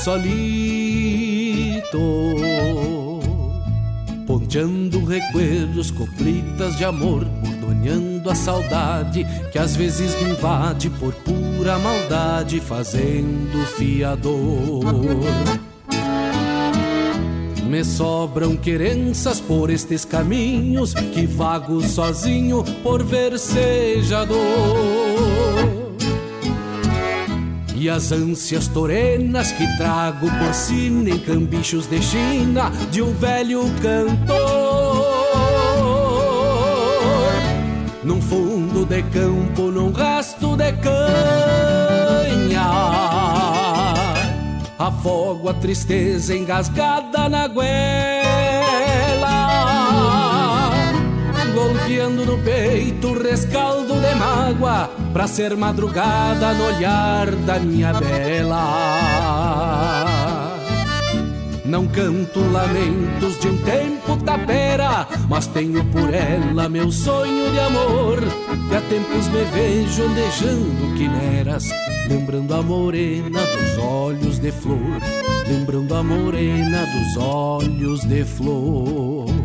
Solito, 0.04 1.88
ponteando 4.26 5.04
recuerdos, 5.06 5.92
coplitas 5.92 6.78
de 6.78 6.86
amor, 6.86 7.26
bordoneando 7.26 8.30
a 8.30 8.36
saudade 8.36 9.26
que 9.52 9.60
às 9.60 9.76
vezes 9.76 10.20
me 10.22 10.32
invade 10.32 10.90
por 10.92 11.14
pura 11.14 11.78
maldade, 11.80 12.60
fazendo 12.60 13.66
fiador. 13.78 14.84
Me 17.68 17.84
sobram 17.84 18.56
querenças 18.56 19.42
por 19.42 19.70
estes 19.70 20.06
caminhos 20.06 20.94
que 20.94 21.26
vago 21.26 21.82
sozinho 21.82 22.64
por 22.82 23.04
versejador. 23.04 25.07
As 27.90 28.12
ânsias 28.12 28.68
torenas 28.68 29.52
que 29.52 29.66
trago 29.78 30.30
por 30.30 30.54
sina 30.54 31.10
em 31.10 31.20
cambichos 31.20 31.88
de 31.88 32.02
China 32.02 32.72
de 32.92 33.02
um 33.02 33.14
velho 33.14 33.64
cantor. 33.82 35.08
Num 38.04 38.22
fundo 38.22 38.86
de 38.86 39.02
campo, 39.04 39.72
num 39.72 39.92
rasto 39.92 40.56
de 40.56 40.72
canha 40.74 42.18
afogo 44.88 45.50
a 45.50 45.54
tristeza 45.54 46.36
engasgada 46.36 47.28
na 47.28 47.48
goela, 47.48 48.17
golpeando 51.88 52.26
no 52.26 52.38
peito 52.40 53.08
o 53.08 53.18
rescaldo 53.18 53.94
de 53.94 54.16
mágoa, 54.16 54.90
pra 55.14 55.26
ser 55.26 55.56
madrugada 55.56 56.54
no 56.54 56.66
olhar 56.66 57.32
da 57.32 57.58
minha 57.60 57.94
bela. 57.94 58.58
Não 61.64 61.88
canto 61.88 62.42
lamentos 62.52 63.40
de 63.40 63.48
um 63.48 63.58
tempo 63.60 64.18
tapera, 64.18 65.08
mas 65.30 65.48
tenho 65.48 65.82
por 65.86 66.14
ela 66.14 66.68
meu 66.68 66.92
sonho 66.92 67.52
de 67.52 67.60
amor. 67.60 68.20
Que 68.70 68.76
há 68.76 68.82
tempos 68.82 69.30
me 69.30 69.46
vejo 69.46 70.04
andejando 70.04 70.94
quimeras, 70.98 71.70
lembrando 72.10 72.54
a 72.54 72.62
morena 72.62 73.40
dos 73.40 73.78
olhos 73.82 74.40
de 74.40 74.52
flor, 74.52 75.00
lembrando 75.48 75.96
a 75.96 76.04
morena 76.04 76.86
dos 76.86 77.16
olhos 77.24 78.02
de 78.02 78.26
flor. 78.26 79.37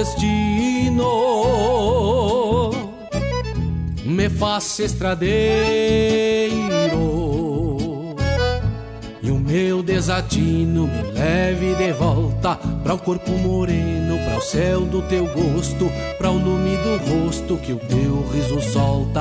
Destino 0.00 1.10
me 4.02 4.30
faz 4.30 4.78
estradeiro 4.78 5.28
e 9.22 9.30
o 9.30 9.38
meu 9.38 9.82
desatino 9.82 10.86
me 10.86 11.02
leve 11.12 11.74
de 11.74 11.92
volta 11.92 12.56
para 12.82 12.94
o 12.94 12.98
corpo 12.98 13.30
moreno, 13.32 14.16
para 14.24 14.38
o 14.38 14.40
céu 14.40 14.80
do 14.86 15.02
teu 15.02 15.26
gosto, 15.26 15.90
para 16.16 16.30
o 16.30 16.38
lume 16.38 16.78
do 16.78 16.96
rosto 16.96 17.58
que 17.58 17.74
o 17.74 17.78
teu 17.78 18.26
riso 18.32 18.58
solta. 18.72 19.20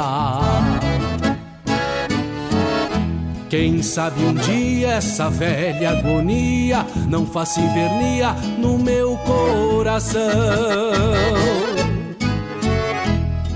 Quem 3.50 3.82
sabe 3.82 4.24
um 4.24 4.36
dia 4.36 4.90
essa 4.90 5.28
velha 5.28 5.90
agonia 5.90 6.86
não 7.10 7.26
faça 7.26 7.60
invernia 7.60 8.34
no 8.60 8.78
meu 8.78 9.18
coração. 9.18 10.22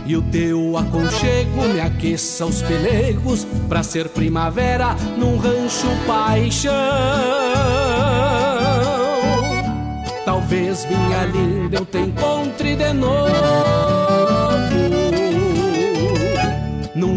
E 0.04 0.18
o 0.18 0.22
teu 0.24 0.76
aconchego 0.78 1.62
me 1.72 1.80
aqueça 1.80 2.44
os 2.44 2.64
pelegos 2.64 3.46
pra 3.70 3.84
ser 3.84 4.10
primavera 4.10 4.96
num 5.16 5.38
rancho 5.38 5.88
paixão. 6.08 6.74
Talvez 10.26 10.88
minha 10.88 11.26
linda 11.26 11.78
eu 11.78 11.86
te 11.86 12.00
encontre 12.00 12.76
de 12.76 12.94
novo 12.94 14.33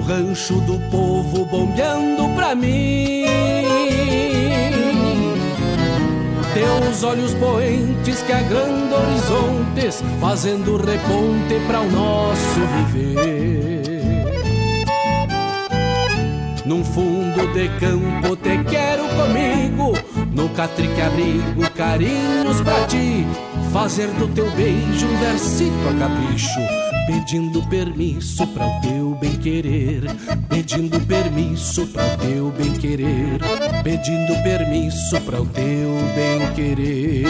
rancho 0.07 0.61
do 0.61 0.79
povo 0.89 1.45
bombeando 1.45 2.29
pra 2.37 2.55
mim. 2.55 3.25
Teus 6.55 7.03
olhos 7.03 7.35
poentes 7.35 8.23
que 8.23 8.33
agrandam 8.33 9.03
horizontes, 9.03 10.03
fazendo 10.21 10.77
reponte 10.77 11.61
para 11.67 11.81
o 11.81 11.91
nosso 11.91 12.61
viver. 12.77 13.67
Num 16.65 16.85
fundo 16.85 17.53
de 17.53 17.69
campo 17.81 18.37
te 18.37 18.59
quero 18.65 19.05
comigo, 19.09 19.93
no 20.33 20.49
catrique 20.51 21.01
abrigo 21.01 21.71
carinhos 21.77 22.61
pra 22.63 22.87
ti, 22.87 23.27
fazer 23.73 24.09
do 24.13 24.27
teu 24.29 24.51
beijo 24.53 25.07
um 25.07 25.17
versito 25.19 25.89
a 25.89 25.99
capricho 25.99 26.86
pedindo 27.07 27.63
permisso 27.69 28.47
para 28.49 28.67
o 28.67 28.81
teu 28.81 29.15
bem 29.15 29.37
querer, 29.37 30.03
pedindo 30.49 31.01
permisso 31.07 31.87
para 31.87 32.15
o 32.15 32.17
teu 32.19 32.51
bem 32.51 32.73
querer, 32.73 33.39
pedindo 33.83 34.35
permisso 34.43 35.21
para 35.21 35.41
o 35.41 35.47
teu 35.47 35.91
bem 36.15 36.53
querer. 36.55 37.25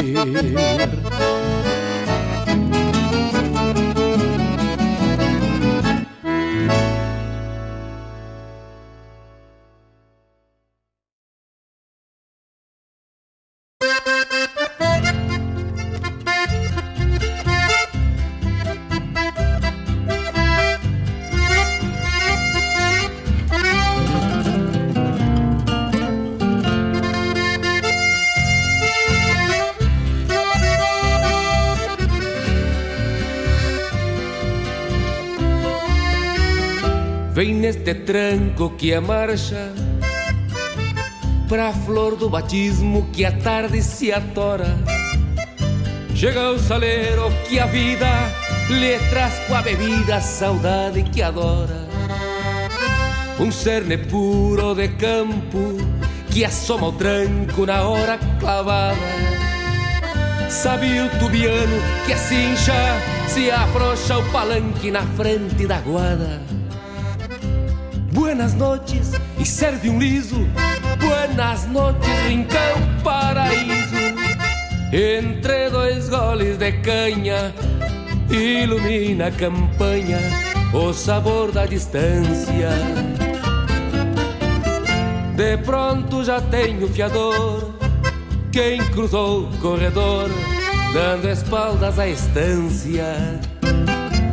Vem 37.86 37.94
neste 37.94 37.94
tranco 37.94 38.70
que 38.70 38.92
é 38.92 38.98
marcha 38.98 39.72
Pra 41.48 41.72
flor 41.72 42.16
do 42.16 42.28
batismo 42.28 43.08
que 43.12 43.24
a 43.24 43.30
tarde 43.30 43.80
se 43.80 44.12
atora 44.12 44.76
Chega 46.12 46.50
o 46.50 46.58
saleiro 46.58 47.30
que 47.48 47.60
a 47.60 47.66
vida 47.66 48.08
lhe 48.70 48.98
traz 49.10 49.38
com 49.46 49.54
a 49.54 49.62
bebida 49.62 50.16
a 50.16 50.20
saudade 50.20 51.04
que 51.04 51.22
adora 51.22 51.86
um 53.38 53.52
cerne 53.52 53.98
puro 53.98 54.74
de 54.74 54.88
campo 54.88 55.76
que 56.30 56.42
assoma 56.42 56.88
o 56.88 56.92
tranco 56.92 57.66
na 57.66 57.82
hora 57.82 58.18
clavada. 58.40 58.96
Sabe 60.48 61.00
o 61.00 61.10
tubiano 61.18 61.82
que 62.06 62.16
cincha 62.16 62.72
se 63.28 63.50
afrouxa 63.50 64.16
o 64.16 64.32
palanque 64.32 64.90
na 64.90 65.02
frente 65.02 65.66
da 65.66 65.80
guarda. 65.80 66.55
Buenas 68.26 68.54
noches 68.54 69.12
e 69.38 69.46
serve 69.46 69.88
um 69.88 70.00
liso. 70.00 70.48
Buenas 70.98 71.64
noches, 71.68 72.08
rincão 72.26 72.74
paraíso. 73.04 73.94
Entre 74.92 75.70
dois 75.70 76.08
goles 76.08 76.58
de 76.58 76.72
canha, 76.72 77.54
ilumina 78.28 79.28
a 79.28 79.30
campanha 79.30 80.18
o 80.74 80.92
sabor 80.92 81.52
da 81.52 81.66
distância. 81.66 82.70
De 85.36 85.56
pronto 85.58 86.24
já 86.24 86.40
tenho 86.40 86.88
fiador, 86.88 87.76
quem 88.50 88.84
cruzou 88.88 89.44
o 89.44 89.56
corredor, 89.58 90.28
dando 90.92 91.28
espaldas 91.28 91.96
à 91.96 92.08
estância. 92.08 93.14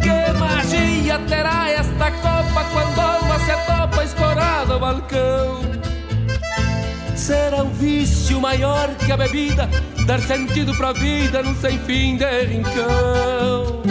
Que 0.02 0.40
magia 0.40 1.20
terá 1.28 1.70
esta 1.70 2.10
copa 2.10 2.64
quando 2.72 3.00
alma 3.00 3.40
se 3.40 3.52
topa 3.84 4.04
escorada 4.04 4.74
ao 4.74 4.80
balcão? 4.80 5.62
Será 7.16 7.64
um 7.64 7.70
vício 7.70 8.40
maior 8.40 8.90
que 8.96 9.12
a 9.12 9.18
bebida, 9.18 9.70
dar 10.06 10.20
sentido 10.22 10.74
pra 10.76 10.94
vida 10.94 11.44
num 11.44 11.54
sem 11.56 11.78
fim 11.80 12.16
de 12.18 12.46
rincão. 12.46 13.82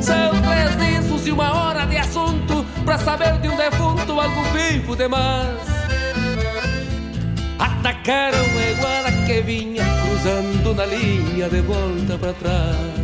São 0.00 0.32
três 0.42 0.76
discos 0.76 1.26
e 1.26 1.32
uma 1.32 1.52
hora 1.54 1.86
de 1.86 1.96
assunto 1.96 2.64
pra 2.84 2.98
saber 2.98 3.38
de 3.38 3.48
um 3.48 3.56
defunto 3.56 4.20
algo 4.20 4.42
vivo 4.52 4.94
demais. 4.94 5.56
Atacaram 7.58 8.38
a 8.38 8.70
iguana 8.70 9.26
que 9.26 9.40
vinha 9.40 9.84
cruzando 10.02 10.74
na 10.74 10.86
linha 10.86 11.48
de 11.48 11.60
volta 11.62 12.18
pra 12.18 12.32
trás. 12.34 13.01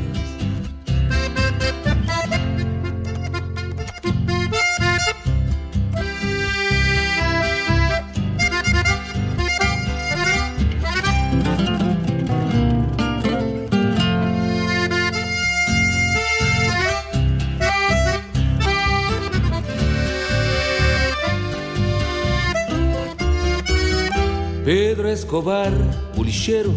Escobar, 25.19 25.73
o 26.16 26.23
lixeiro, 26.23 26.73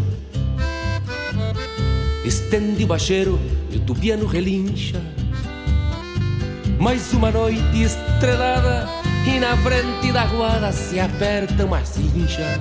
estende 2.26 2.84
o 2.84 2.88
bacheiro 2.88 3.39
e 3.70 3.78
o 3.78 3.80
tubiano 3.82 4.26
relincha. 4.26 5.00
Mais 6.80 7.14
uma 7.14 7.30
noite 7.30 7.84
estrelada 7.84 8.89
e 9.28 9.39
na 9.39 9.56
frente 9.58 10.12
da 10.12 10.26
guarda 10.26 10.72
se 10.72 11.00
aperta 11.00 11.66
uma 11.66 11.86
cincha. 11.86 12.60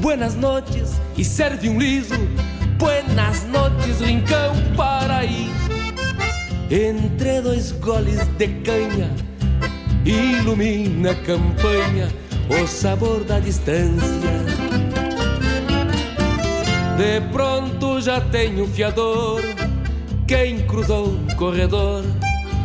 Buenas 0.00 0.34
noches 0.34 1.00
e 1.16 1.24
serve 1.24 1.70
um 1.70 1.78
liso. 1.78 2.14
Buenas 2.76 3.44
noches, 3.44 4.00
rincão 4.02 4.52
paraíso. 4.76 5.70
Entre 6.70 7.40
dois 7.40 7.72
goles 7.72 8.26
de 8.36 8.48
canha, 8.62 9.10
ilumina 10.04 11.12
a 11.12 11.14
campanha 11.14 12.19
o 12.50 12.66
sabor 12.66 13.22
da 13.24 13.38
distância. 13.38 14.30
De 16.96 17.20
pronto 17.32 18.00
já 18.00 18.20
tenho 18.20 18.66
fiador, 18.66 19.40
quem 20.26 20.60
cruzou 20.66 21.06
o 21.06 21.36
corredor, 21.36 22.04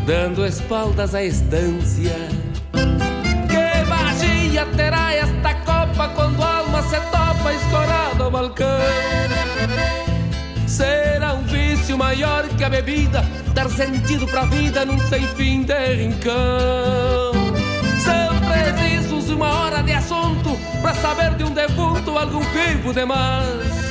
dando 0.05 0.45
espaldas 0.45 1.13
à 1.13 1.23
estância. 1.23 2.15
Que 3.47 3.89
magia 3.89 4.65
terá 4.75 5.13
esta 5.13 5.53
copa 5.53 6.09
quando 6.09 6.41
a 6.41 6.57
alma 6.57 6.81
se 6.83 6.99
topa 6.99 7.53
escorada 7.53 8.23
ao 8.23 8.31
balcão? 8.31 8.65
Será 10.67 11.33
um 11.33 11.43
vício 11.43 11.97
maior 11.97 12.45
que 12.57 12.63
a 12.63 12.69
bebida, 12.69 13.23
dar 13.53 13.69
sentido 13.69 14.27
pra 14.27 14.45
vida 14.45 14.83
num 14.83 14.99
sem 15.07 15.25
fim 15.35 15.63
de 15.63 15.93
rincão. 15.93 17.34
Uma 19.35 19.49
hora 19.63 19.83
de 19.83 19.91
assunto 19.91 20.57
pra 20.81 20.93
saber 20.93 21.35
de 21.35 21.43
um 21.43 21.51
defunto 21.51 22.17
algum 22.17 22.39
vivo 22.39 22.93
demais. 22.93 23.85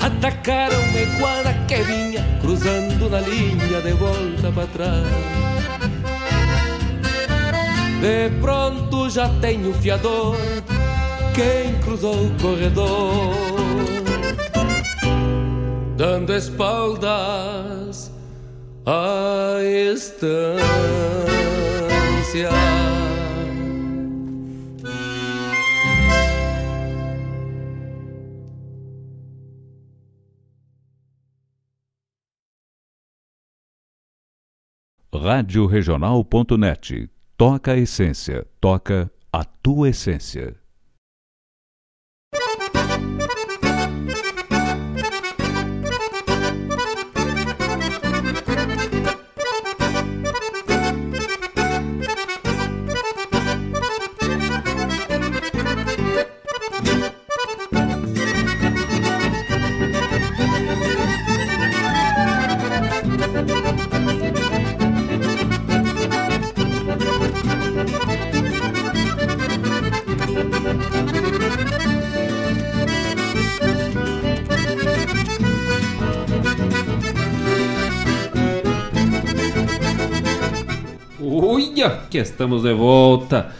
Atacaram 0.00 0.78
a 0.78 1.18
guarda 1.18 1.52
que 1.68 1.82
vinha 1.82 2.24
cruzando 2.40 3.10
na 3.10 3.20
linha 3.20 3.82
de 3.82 3.92
volta 3.92 4.50
pra 4.54 4.66
trás. 4.68 5.06
De 8.00 8.30
pronto 8.40 9.10
já 9.10 9.28
tenho 9.42 9.74
fiador, 9.74 10.36
quem 11.34 11.74
cruzou 11.80 12.14
o 12.14 12.30
corredor, 12.40 13.34
dando 15.98 16.34
espaldas 16.34 18.10
à 18.86 19.58
estância. 19.92 20.56
Rádio 35.16 35.66
Regional.net. 35.66 37.10
Toca 37.36 37.72
a 37.72 37.76
essência. 37.76 38.46
Toca 38.60 39.10
a 39.32 39.44
tua 39.44 39.88
essência. 39.88 40.56
Uia, 81.26 81.90
que 82.08 82.18
estamos 82.18 82.62
de 82.62 82.72
volta. 82.72 83.50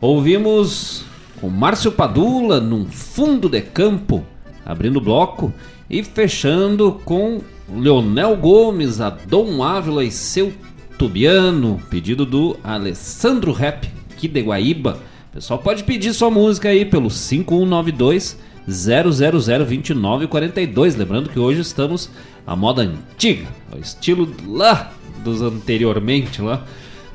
Ouvimos 0.00 1.04
o 1.40 1.48
Márcio 1.48 1.92
Padula 1.92 2.58
num 2.58 2.86
fundo 2.86 3.48
de 3.48 3.60
campo, 3.60 4.24
abrindo 4.64 5.00
bloco 5.00 5.54
e 5.88 6.02
fechando 6.02 7.00
com 7.04 7.40
Leonel 7.72 8.36
Gomes, 8.36 9.00
a 9.00 9.10
Dom 9.10 9.62
Ávila 9.62 10.02
e 10.02 10.10
seu 10.10 10.52
Tubiano, 10.98 11.80
pedido 11.88 12.26
do 12.26 12.56
Alessandro 12.64 13.52
Rap, 13.52 13.88
aqui 14.10 14.26
de 14.26 14.42
Guaíba. 14.42 14.98
Pessoal 15.32 15.60
pode 15.60 15.84
pedir 15.84 16.12
sua 16.12 16.30
música 16.30 16.70
aí 16.70 16.84
pelo 16.84 17.08
5192 17.08 18.36
0002942. 18.68 20.96
Lembrando 20.96 21.30
que 21.30 21.38
hoje 21.38 21.60
estamos 21.60 22.10
à 22.44 22.56
moda 22.56 22.82
antiga, 22.82 23.46
ao 23.70 23.78
estilo 23.78 24.28
lá 24.44 24.90
dos 25.22 25.40
anteriormente 25.40 26.42
lá. 26.42 26.66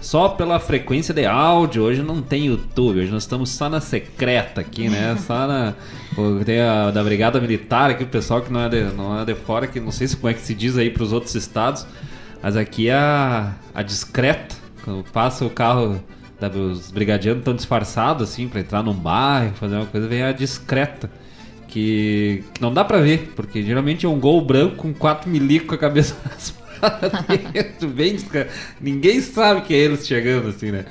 Só 0.01 0.29
pela 0.29 0.59
frequência 0.59 1.13
de 1.13 1.27
áudio, 1.27 1.83
hoje 1.83 2.01
não 2.01 2.23
tem 2.23 2.47
YouTube, 2.47 2.99
hoje 2.99 3.11
nós 3.11 3.21
estamos 3.21 3.51
só 3.51 3.69
na 3.69 3.79
secreta 3.79 4.59
aqui, 4.59 4.89
né? 4.89 5.15
Só 5.27 5.45
na. 5.45 5.75
Tem 6.43 6.59
a 6.59 6.89
da 6.89 7.03
Brigada 7.03 7.39
Militar 7.39 7.91
aqui, 7.91 8.03
o 8.03 8.07
pessoal 8.07 8.41
que 8.41 8.51
não 8.51 8.61
é 8.61 8.67
de, 8.67 8.83
não 8.95 9.21
é 9.21 9.23
de 9.23 9.35
fora, 9.35 9.67
que 9.67 9.79
não 9.79 9.91
sei 9.91 10.07
se 10.07 10.17
como 10.17 10.29
é 10.29 10.33
que 10.33 10.41
se 10.41 10.55
diz 10.55 10.75
aí 10.75 10.89
para 10.89 11.03
os 11.03 11.13
outros 11.13 11.35
estados, 11.35 11.85
mas 12.41 12.57
aqui 12.57 12.89
é 12.89 12.95
a, 12.95 13.53
a 13.75 13.83
discreta. 13.83 14.55
Quando 14.83 15.03
passa 15.11 15.45
o 15.45 15.51
carro, 15.51 16.03
da, 16.39 16.49
os 16.49 16.89
brigadianos 16.89 17.41
estão 17.41 17.55
disfarçados 17.55 18.27
assim 18.27 18.47
para 18.47 18.59
entrar 18.59 18.81
num 18.81 18.95
bairro, 18.95 19.53
fazer 19.53 19.75
uma 19.75 19.85
coisa, 19.85 20.07
vem 20.07 20.23
a 20.23 20.31
discreta. 20.31 21.11
Que, 21.67 22.43
que 22.53 22.61
não 22.61 22.73
dá 22.73 22.83
pra 22.83 22.97
ver, 22.97 23.31
porque 23.35 23.61
geralmente 23.63 24.05
é 24.05 24.09
um 24.09 24.19
gol 24.19 24.41
branco 24.43 24.77
com 24.77 24.93
quatro 24.93 25.29
milicos 25.29 25.69
com 25.69 25.75
a 25.75 25.77
cabeça 25.77 26.17
Bem, 27.95 28.15
discreto. 28.15 28.53
ninguém 28.79 29.21
sabe 29.21 29.61
que 29.61 29.73
é 29.73 29.77
eles 29.77 30.07
chegando, 30.07 30.49
assim, 30.49 30.71
né? 30.71 30.85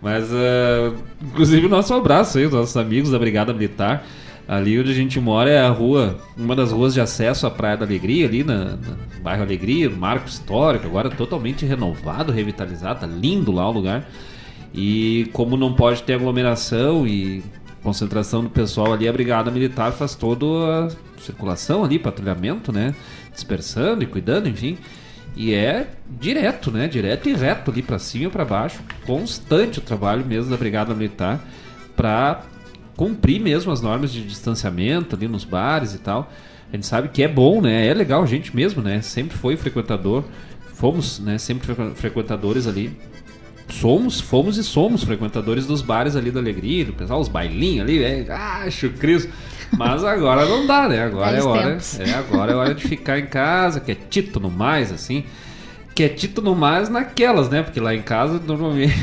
Mas, 0.00 0.24
uh, 0.30 0.96
inclusive, 1.22 1.68
nosso 1.68 1.92
abraço 1.92 2.38
aí, 2.38 2.46
os 2.46 2.52
nossos 2.52 2.76
amigos 2.76 3.10
da 3.10 3.18
Brigada 3.18 3.52
Militar. 3.52 4.04
Ali 4.48 4.80
onde 4.80 4.90
a 4.90 4.94
gente 4.94 5.20
mora 5.20 5.48
é 5.48 5.60
a 5.60 5.68
rua, 5.68 6.18
uma 6.36 6.56
das 6.56 6.72
ruas 6.72 6.92
de 6.92 7.00
acesso 7.00 7.46
à 7.46 7.50
Praia 7.50 7.76
da 7.76 7.84
Alegria, 7.84 8.26
ali 8.26 8.42
na, 8.42 8.64
na 8.64 8.96
bairro 9.22 9.44
Alegria, 9.44 9.88
marco 9.88 10.26
histórico, 10.26 10.88
agora 10.88 11.08
totalmente 11.08 11.64
renovado, 11.64 12.32
revitalizado, 12.32 13.00
tá 13.00 13.06
lindo 13.06 13.52
lá 13.52 13.68
o 13.68 13.72
lugar. 13.72 14.10
E 14.74 15.30
como 15.32 15.56
não 15.56 15.74
pode 15.74 16.02
ter 16.02 16.14
aglomeração 16.14 17.06
e 17.06 17.44
concentração 17.80 18.42
do 18.42 18.50
pessoal 18.50 18.92
ali, 18.92 19.06
a 19.06 19.12
Brigada 19.12 19.52
Militar 19.52 19.92
faz 19.92 20.16
toda 20.16 20.46
a 20.46 21.20
circulação 21.20 21.84
ali, 21.84 21.96
patrulhamento, 21.96 22.72
né? 22.72 22.92
Dispersando 23.32 24.02
e 24.02 24.06
cuidando, 24.06 24.48
enfim. 24.48 24.78
E 25.36 25.54
é 25.54 25.88
direto, 26.08 26.70
né? 26.70 26.88
Direto 26.88 27.28
e 27.28 27.34
reto 27.34 27.70
ali 27.70 27.82
para 27.82 27.98
cima 27.98 28.26
e 28.26 28.30
para 28.30 28.44
baixo. 28.44 28.80
Constante 29.06 29.78
o 29.78 29.82
trabalho 29.82 30.24
mesmo 30.24 30.50
da 30.50 30.56
Brigada 30.56 30.94
Militar 30.94 31.40
para 31.96 32.42
cumprir 32.96 33.40
mesmo 33.40 33.72
as 33.72 33.80
normas 33.80 34.12
de 34.12 34.22
distanciamento 34.22 35.16
ali 35.16 35.28
nos 35.28 35.44
bares 35.44 35.94
e 35.94 35.98
tal. 35.98 36.30
A 36.72 36.76
gente 36.76 36.86
sabe 36.86 37.08
que 37.08 37.22
é 37.22 37.28
bom, 37.28 37.60
né? 37.60 37.86
É 37.86 37.94
legal 37.94 38.22
a 38.22 38.26
gente 38.26 38.54
mesmo, 38.54 38.82
né? 38.82 39.00
Sempre 39.02 39.36
foi 39.36 39.56
frequentador. 39.56 40.24
Fomos, 40.74 41.18
né? 41.18 41.38
Sempre 41.38 41.74
frequentadores 41.94 42.66
ali 42.66 42.96
somos, 43.72 44.20
fomos 44.20 44.56
e 44.58 44.64
somos 44.64 45.04
frequentadores 45.04 45.66
dos 45.66 45.82
bares 45.82 46.16
ali 46.16 46.30
da 46.30 46.40
Alegria, 46.40 46.84
do 46.84 46.92
pessoal, 46.92 47.20
os 47.20 47.28
bailinhos 47.28 47.82
ali, 47.82 48.02
é, 48.02 48.30
acho 48.30 48.90
Cristo. 48.90 49.32
Mas 49.76 50.04
agora 50.04 50.44
não 50.46 50.66
dá, 50.66 50.88
né? 50.88 51.04
Agora 51.04 51.36
é 51.36 51.42
hora, 51.42 51.78
é, 51.98 52.12
agora 52.12 52.52
é 52.52 52.54
hora 52.54 52.74
de 52.74 52.86
ficar 52.86 53.18
em 53.18 53.26
casa, 53.26 53.80
que 53.80 53.92
é 53.92 53.94
tito 53.94 54.40
no 54.40 54.50
mais, 54.50 54.92
assim. 54.92 55.24
Que 55.94 56.04
é 56.04 56.08
tito 56.08 56.42
no 56.42 56.54
mais 56.54 56.88
naquelas, 56.88 57.48
né? 57.48 57.62
Porque 57.62 57.80
lá 57.80 57.94
em 57.94 58.02
casa 58.02 58.40
normalmente 58.44 58.94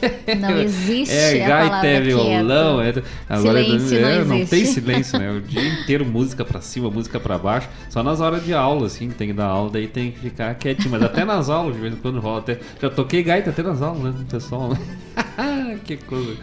Não 0.40 0.60
existe 0.60 1.14
é, 1.14 1.44
a 1.44 1.48
gaita, 1.48 1.86
é 1.86 2.00
violão, 2.00 2.80
é, 2.80 2.92
agora 3.28 3.62
Silêncio 3.62 3.98
é, 3.98 4.18
não 4.24 4.38
não 4.38 4.46
tem 4.46 4.64
silêncio, 4.66 5.18
né? 5.18 5.30
O 5.30 5.40
dia 5.40 5.66
inteiro 5.66 6.04
música 6.04 6.44
pra 6.44 6.60
cima, 6.60 6.90
música 6.90 7.18
pra 7.18 7.38
baixo, 7.38 7.68
só 7.88 8.02
nas 8.02 8.20
horas 8.20 8.44
de 8.44 8.52
aula, 8.52 8.86
assim, 8.86 9.10
tem 9.10 9.28
que 9.28 9.34
dar 9.34 9.46
aula, 9.46 9.70
daí 9.70 9.88
tem 9.88 10.12
que 10.12 10.20
ficar 10.20 10.54
quietinho, 10.54 10.90
mas 10.90 11.02
até 11.02 11.24
nas 11.24 11.48
aulas, 11.48 11.74
de 11.74 11.80
vez 11.80 11.94
em 11.94 11.96
quando 11.96 12.20
rola, 12.20 12.40
até, 12.40 12.58
já 12.80 12.90
toquei 12.90 13.22
gaita 13.22 13.50
até 13.50 13.62
nas 13.62 13.80
aulas, 13.80 14.14
né, 14.14 14.24
pessoal, 14.30 14.70
né? 14.70 15.78
que 15.84 15.96
coisa. 15.96 16.36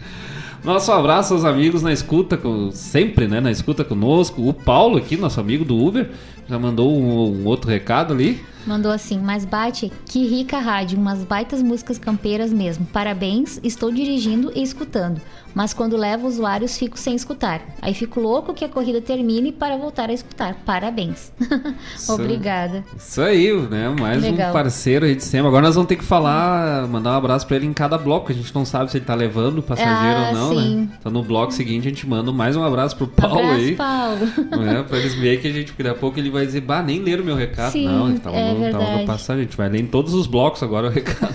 Nosso 0.64 0.90
abraço 0.92 1.34
aos 1.34 1.44
amigos 1.44 1.82
na 1.82 1.92
escuta, 1.92 2.40
sempre, 2.72 3.28
né, 3.28 3.38
na 3.38 3.50
escuta 3.50 3.84
conosco, 3.84 4.48
o 4.48 4.54
Paulo 4.54 4.96
aqui, 4.96 5.14
nosso 5.14 5.38
amigo 5.38 5.62
do 5.62 5.76
Uber, 5.76 6.08
já 6.48 6.58
mandou 6.58 6.90
um, 6.90 7.42
um 7.42 7.46
outro 7.46 7.68
recado 7.68 8.14
ali, 8.14 8.42
Mandou 8.66 8.90
assim, 8.90 9.18
mas 9.18 9.44
bate, 9.44 9.92
que 10.06 10.26
rica 10.26 10.58
rádio, 10.58 10.98
umas 10.98 11.22
baitas 11.24 11.62
músicas 11.62 11.98
campeiras 11.98 12.52
mesmo. 12.52 12.86
Parabéns, 12.86 13.60
estou 13.62 13.90
dirigindo 13.90 14.50
e 14.54 14.62
escutando. 14.62 15.20
Mas 15.54 15.72
quando 15.72 15.96
levo 15.96 16.26
usuários, 16.26 16.76
fico 16.76 16.98
sem 16.98 17.14
escutar. 17.14 17.62
Aí 17.80 17.94
fico 17.94 18.18
louco 18.18 18.52
que 18.52 18.64
a 18.64 18.68
corrida 18.68 19.00
termine 19.00 19.52
para 19.52 19.76
voltar 19.76 20.10
a 20.10 20.12
escutar. 20.12 20.56
Parabéns. 20.66 21.30
Obrigada. 22.08 22.82
Isso 22.96 23.20
aí, 23.22 23.52
né? 23.70 23.88
Mais 23.88 24.20
Legal. 24.20 24.50
um 24.50 24.52
parceiro 24.52 25.06
aí 25.06 25.14
de 25.14 25.22
sempre. 25.22 25.46
Agora 25.46 25.66
nós 25.66 25.76
vamos 25.76 25.88
ter 25.88 25.94
que 25.94 26.04
falar, 26.04 26.88
mandar 26.88 27.12
um 27.12 27.16
abraço 27.16 27.46
pra 27.46 27.54
ele 27.56 27.66
em 27.66 27.72
cada 27.72 27.96
bloco. 27.96 28.32
A 28.32 28.34
gente 28.34 28.52
não 28.52 28.64
sabe 28.64 28.90
se 28.90 28.98
ele 28.98 29.04
tá 29.04 29.14
levando 29.14 29.58
o 29.58 29.62
passageiro 29.62 30.18
Ah, 30.18 30.28
ou 30.30 30.34
não, 30.34 30.48
sim. 30.60 30.76
né? 30.76 30.88
Então 30.98 31.12
no 31.12 31.22
bloco 31.22 31.52
seguinte 31.52 31.86
a 31.86 31.90
gente 31.90 32.04
manda 32.08 32.32
mais 32.32 32.56
um 32.56 32.64
abraço 32.64 32.96
pro 32.96 33.06
Paulo 33.06 33.38
Abraço, 33.38 33.60
aí. 33.60 33.76
Paulo. 33.76 34.26
Né? 34.64 34.84
Pra 34.88 34.98
eles 34.98 35.14
verem 35.14 35.38
que 35.38 35.46
a 35.46 35.52
gente, 35.52 35.66
porque 35.68 35.84
daqui 35.84 35.96
a 35.96 36.00
pouco 36.00 36.18
ele 36.18 36.30
vai 36.30 36.44
dizer, 36.44 36.62
bah, 36.62 36.82
nem 36.82 37.00
leram 37.00 37.24
meu 37.24 37.36
recado. 37.36 37.70
Sim, 37.70 37.86
não, 37.86 38.08
ele 38.08 38.18
tava, 38.18 38.36
é 38.36 38.53
no, 38.58 38.70
tava 38.70 38.84
verdade. 38.84 39.06
passagem. 39.06 39.42
A 39.42 39.44
gente 39.44 39.56
vai 39.56 39.74
em 39.76 39.86
todos 39.86 40.14
os 40.14 40.26
blocos 40.26 40.62
agora 40.62 40.88
o 40.88 40.90
recado. 40.92 41.34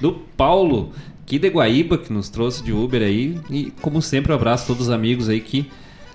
do 0.00 0.12
Paulo, 0.36 0.92
aqui 1.22 1.38
de 1.38 1.48
Guaíba, 1.48 1.98
que 1.98 2.12
nos 2.12 2.28
trouxe 2.28 2.62
de 2.62 2.72
Uber 2.72 3.02
aí. 3.02 3.38
E 3.50 3.72
como 3.80 4.00
sempre, 4.00 4.32
um 4.32 4.34
abraço 4.34 4.64
a 4.64 4.66
todos 4.68 4.88
os 4.88 4.90
amigos 4.90 5.28
aí 5.28 5.40
que 5.40 5.70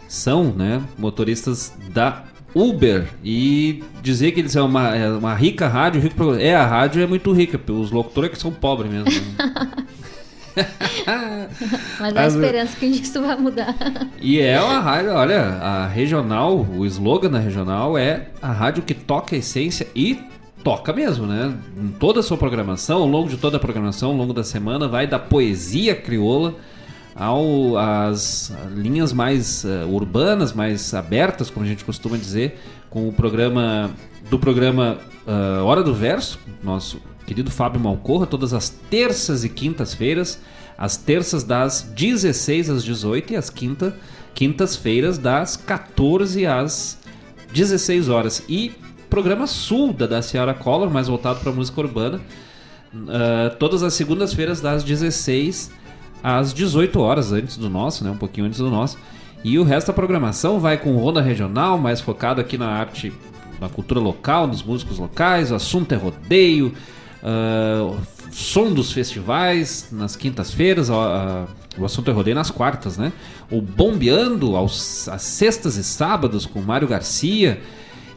são, 0.07 0.45
né, 0.45 0.81
motoristas 0.97 1.73
da 1.93 2.23
Uber. 2.53 3.07
E 3.23 3.83
dizer 4.01 4.31
que 4.31 4.39
eles 4.39 4.51
são 4.51 4.65
uma, 4.65 4.95
é 4.95 5.09
uma 5.09 5.35
rica 5.35 5.67
rádio, 5.67 6.01
rico. 6.01 6.33
É, 6.35 6.55
a 6.55 6.65
rádio 6.65 7.01
é 7.03 7.07
muito 7.07 7.31
rica, 7.31 7.59
os 7.71 7.91
locutores 7.91 8.29
é 8.29 8.33
que 8.33 8.39
são 8.39 8.51
pobres 8.51 8.91
mesmo. 8.91 9.09
né? 9.09 9.85
Mas 11.99 12.15
há 12.15 12.21
Mas- 12.21 12.35
esperança 12.35 12.75
que 12.77 12.85
isso 12.85 13.21
vai 13.21 13.35
mudar. 13.37 13.75
E 14.21 14.39
é 14.39 14.61
uma 14.61 14.79
rádio, 14.79 15.11
olha, 15.13 15.41
a 15.41 15.87
regional, 15.87 16.57
o 16.57 16.85
slogan 16.85 17.29
da 17.29 17.39
regional 17.39 17.97
é 17.97 18.27
a 18.41 18.51
rádio 18.51 18.83
que 18.83 18.93
toca 18.93 19.35
a 19.35 19.39
essência 19.39 19.87
e 19.95 20.19
toca 20.63 20.91
mesmo, 20.91 21.27
né? 21.27 21.53
Em 21.77 21.89
toda 21.89 22.21
a 22.21 22.23
sua 22.23 22.37
programação, 22.37 23.01
ao 23.01 23.07
longo 23.07 23.29
de 23.29 23.37
toda 23.37 23.57
a 23.57 23.59
programação, 23.59 24.09
ao 24.11 24.15
longo 24.15 24.33
da 24.33 24.43
semana, 24.43 24.87
vai 24.87 25.05
da 25.05 25.19
poesia 25.19 25.95
crioula 25.95 26.55
ao 27.15 27.77
às 27.77 28.51
linhas 28.75 29.13
mais 29.13 29.63
eh, 29.63 29.85
urbanas, 29.85 30.51
mais 30.51 30.93
abertas, 30.93 31.49
como 31.49 31.65
a 31.65 31.69
gente 31.69 31.85
costuma 31.85 32.17
dizer, 32.17 32.59
com 32.89 33.07
o 33.07 33.13
programa 33.13 33.91
do 34.29 34.37
programa 34.37 34.97
ah, 35.27 35.61
Hora 35.63 35.81
do 35.83 35.93
Verso, 35.93 36.39
nosso 36.63 36.99
querido 37.25 37.51
Fábio 37.51 37.79
Malcorra, 37.79 38.25
todas 38.25 38.53
as 38.53 38.69
terças 38.69 39.43
e 39.43 39.49
quintas-feiras, 39.49 40.39
as 40.77 40.97
terças 40.97 41.43
das 41.43 41.81
16 41.81 42.69
às 42.69 42.83
18 42.83 43.33
e 43.33 43.35
as 43.35 43.49
quinta, 43.49 43.95
quintas-feiras 44.33 45.17
das 45.17 45.55
14 45.55 46.45
às 46.45 46.99
16 47.53 48.09
horas. 48.09 48.43
E 48.47 48.71
programa 49.09 49.47
Sul 49.47 49.93
da 49.93 50.05
Daciara 50.05 50.53
Collor, 50.53 50.89
mais 50.89 51.07
voltado 51.07 51.39
para 51.39 51.51
música 51.51 51.79
urbana, 51.81 52.21
ah, 53.07 53.55
todas 53.59 53.83
as 53.83 53.93
segundas-feiras 53.93 54.61
das 54.61 54.83
16 54.83 55.71
às 56.23 56.53
18 56.53 56.99
horas, 56.99 57.31
antes 57.31 57.57
do 57.57 57.69
nosso, 57.69 58.03
né? 58.03 58.11
Um 58.11 58.17
pouquinho 58.17 58.47
antes 58.47 58.59
do 58.59 58.69
nosso. 58.69 58.97
E 59.43 59.59
o 59.59 59.63
resto 59.63 59.87
da 59.87 59.93
programação 59.93 60.59
vai 60.59 60.77
com 60.77 60.95
Ronda 60.97 61.21
Regional, 61.21 61.77
mais 61.77 62.01
focado 62.01 62.41
aqui 62.41 62.57
na 62.57 62.67
arte, 62.67 63.13
na 63.59 63.69
cultura 63.69 63.99
local, 63.99 64.47
nos 64.47 64.63
músicos 64.63 64.97
locais. 64.97 65.51
O 65.51 65.55
assunto 65.55 65.91
é 65.91 65.95
rodeio, 65.95 66.73
ah, 67.27 67.97
som 68.31 68.71
dos 68.71 68.91
festivais 68.91 69.87
nas 69.91 70.15
quintas-feiras, 70.15 70.91
ah, 70.91 71.47
o 71.75 71.83
assunto 71.83 72.11
é 72.11 72.13
rodeio 72.13 72.35
nas 72.35 72.51
quartas, 72.51 72.97
né? 72.97 73.11
O 73.49 73.59
Bombeando 73.59 74.55
aos, 74.55 75.09
às 75.09 75.23
sextas 75.23 75.75
e 75.75 75.83
sábados 75.83 76.45
com 76.45 76.61
Mário 76.61 76.87
Garcia. 76.87 77.59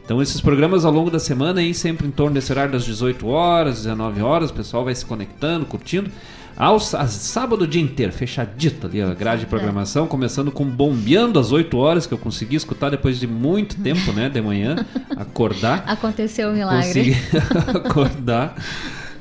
Então 0.05 0.21
esses 0.21 0.39
programas 0.39 0.85
ao 0.85 0.91
longo 0.91 1.09
da 1.09 1.19
semana 1.19 1.59
aí 1.59 1.73
sempre 1.73 2.07
em 2.07 2.11
torno 2.11 2.35
desse 2.35 2.51
horário 2.51 2.71
das 2.71 2.85
18 2.85 3.27
horas, 3.27 3.77
19 3.77 4.21
horas, 4.21 4.51
o 4.51 4.53
pessoal 4.53 4.85
vai 4.85 4.93
se 4.93 5.05
conectando, 5.05 5.65
curtindo. 5.65 6.11
Ao 6.59 6.77
sábado 6.77 7.61
o 7.61 7.67
dia 7.67 7.81
inteiro, 7.81 8.11
fechadito 8.11 8.85
ali 8.85 9.01
a 9.01 9.13
grade 9.13 9.41
de 9.41 9.47
programação, 9.47 10.05
começando 10.07 10.51
com 10.51 10.65
Bombeando 10.65 11.39
às 11.39 11.53
8 11.53 11.77
horas, 11.77 12.05
que 12.05 12.13
eu 12.13 12.17
consegui 12.17 12.57
escutar 12.57 12.89
depois 12.89 13.17
de 13.17 13.25
muito 13.25 13.77
tempo, 13.77 14.11
né, 14.11 14.27
de 14.27 14.41
manhã, 14.41 14.85
acordar. 15.15 15.85
Aconteceu 15.87 16.49
um 16.49 16.53
milagre. 16.53 16.85
Consegui 16.85 17.15
acordar. 17.87 18.55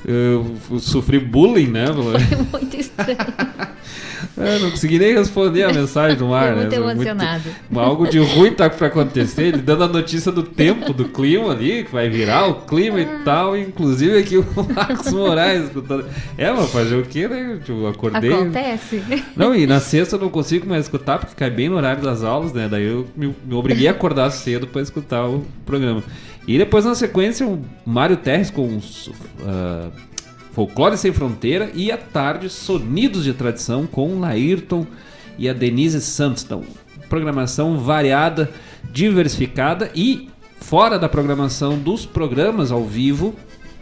Eu 0.05 0.57
sofri 0.81 1.21
bullying, 1.21 1.69
né? 1.69 1.87
Foi 1.87 2.61
muito 2.61 2.77
estranho. 2.77 3.19
Eu 4.37 4.61
não 4.61 4.71
consegui 4.71 4.99
nem 4.99 5.15
responder 5.15 5.65
a 5.65 5.73
mensagem 5.73 6.17
do 6.17 6.33
ar, 6.33 6.55
né? 6.55 6.63
muito 6.63 6.75
emocionado. 6.75 7.45
algo 7.75 8.09
de 8.09 8.19
ruim 8.19 8.53
tá 8.53 8.69
pra 8.69 8.89
acontecer, 8.89 9.45
ele 9.45 9.59
dando 9.59 9.85
a 9.85 9.89
notícia 9.89 10.31
do 10.31 10.43
tempo, 10.43 10.93
do 10.93 11.07
clima 11.07 11.53
ali, 11.53 11.85
que 11.85 11.93
vai 11.93 12.09
virar 12.09 12.47
o 12.47 12.55
clima 12.63 13.01
e 13.01 13.07
tal, 13.25 13.57
inclusive 13.57 14.19
aqui 14.19 14.37
o 14.37 14.47
Marcos 14.75 15.13
Moraes 15.13 15.65
escutando. 15.65 16.07
É, 16.37 16.51
mas 16.51 16.71
fazer 16.71 16.97
o 16.97 17.03
quê, 17.03 17.29
né? 17.29 17.59
Eu 17.69 17.87
acordei. 17.87 18.33
Acontece. 18.33 19.03
Não, 19.37 19.55
e 19.55 19.67
na 19.67 19.81
sexta 19.81 20.17
eu 20.17 20.21
não 20.21 20.29
consigo 20.29 20.67
mais 20.67 20.85
escutar, 20.85 21.19
porque 21.19 21.35
cai 21.35 21.51
bem 21.51 21.69
no 21.69 21.77
horário 21.77 22.03
das 22.03 22.23
aulas, 22.23 22.53
né? 22.53 22.69
Daí 22.71 22.85
eu 22.85 23.07
me, 23.17 23.35
me 23.45 23.55
obriguei 23.55 23.89
a 23.89 23.93
acordar 23.93 24.31
cedo 24.31 24.67
pra 24.67 24.83
escutar 24.83 25.27
o 25.27 25.45
programa. 25.65 26.03
E 26.47 26.57
depois, 26.57 26.85
na 26.87 26.95
sequência, 26.95 27.47
o 27.47 27.63
Mário 27.85 28.17
Terres 28.17 28.51
com 28.51 28.75
os, 28.75 29.11
ah, 29.43 29.91
Folclore 30.53 30.97
Sem 30.97 31.13
Fronteira 31.13 31.71
e 31.75 31.91
à 31.93 31.97
tarde, 31.97 32.49
Sonidos 32.49 33.25
de 33.25 33.33
Tradição 33.33 33.87
com 33.87 34.19
Laírton 34.21 34.87
e 35.39 35.49
a 35.49 35.53
Denise 35.53 36.01
Santos. 36.01 36.45
Então, 36.45 36.65
programação 37.09 37.79
variada, 37.79 38.51
diversificada 38.93 39.91
e 39.95 40.29
fora 40.61 40.99
da 40.99 41.09
programação 41.09 41.79
dos 41.79 42.05
programas 42.05 42.73
ao 42.73 42.85
vivo, 42.85 43.35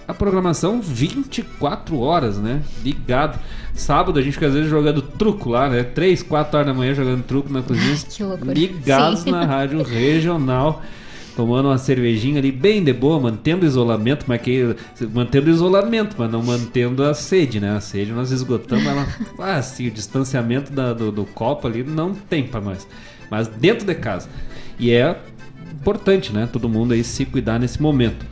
a 0.06 0.14
programação 0.14 0.80
24 0.80 1.98
horas, 1.98 2.38
né? 2.38 2.62
Ligado. 2.84 3.40
Sábado 3.74 4.18
a 4.18 4.22
gente 4.22 4.34
fica 4.34 4.46
às 4.46 4.54
vezes 4.54 4.70
jogando 4.70 5.02
truco 5.02 5.50
lá, 5.50 5.68
né? 5.68 5.82
3, 5.82 6.22
4 6.22 6.56
horas 6.56 6.66
da 6.68 6.74
manhã 6.74 6.94
jogando 6.94 7.24
truco 7.24 7.52
na 7.52 7.62
cozinha. 7.62 7.96
Que 8.08 8.22
loucura. 8.22 8.54
Ligados 8.54 9.20
Sim. 9.20 9.32
na 9.32 9.44
rádio 9.44 9.82
regional. 9.82 10.82
Tomando 11.37 11.68
uma 11.68 11.76
cervejinha 11.76 12.39
ali 12.39 12.51
bem 12.51 12.82
de 12.82 12.95
boa, 12.95 13.20
mantendo 13.20 13.64
o 13.64 13.68
isolamento, 13.68 14.24
mas 14.26 14.41
que 14.41 14.74
mantendo 15.12 15.49
o 15.49 15.51
isolamento, 15.53 16.16
mas 16.18 16.30
não 16.32 16.43
mantendo 16.43 17.05
a 17.05 17.12
sede, 17.12 17.61
né? 17.61 17.76
A 17.76 17.80
sede 17.80 18.11
nós 18.11 18.30
esgotamos 18.30 18.87
ela. 18.87 19.07
Ah, 19.39 19.61
sim, 19.61 19.89
o 19.89 19.91
distanciamento 19.91 20.72
da- 20.72 20.95
do, 20.95 21.12
do 21.12 21.26
copo 21.26 21.66
ali 21.66 21.82
não 21.84 22.14
tem 22.14 22.47
pra 22.47 22.59
nós. 22.61 22.89
Mas 23.30 23.49
dentro 23.49 23.87
de 23.87 23.95
casa. 23.95 24.28
E 24.78 24.91
é 24.91 25.14
importante, 25.72 26.32
né? 26.32 26.49
Todo 26.51 26.68
mundo 26.70 26.95
aí 26.95 27.05
se 27.05 27.26
cuidar 27.26 27.59
nesse 27.59 27.82
momento. 27.82 28.24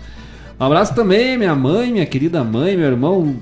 Um 0.58 0.64
abraço 0.66 0.94
também, 0.94 1.36
minha 1.36 1.54
mãe, 1.54 1.90
minha 1.90 2.06
querida 2.06 2.44
mãe, 2.44 2.76
meu 2.76 2.86
irmão, 2.86 3.36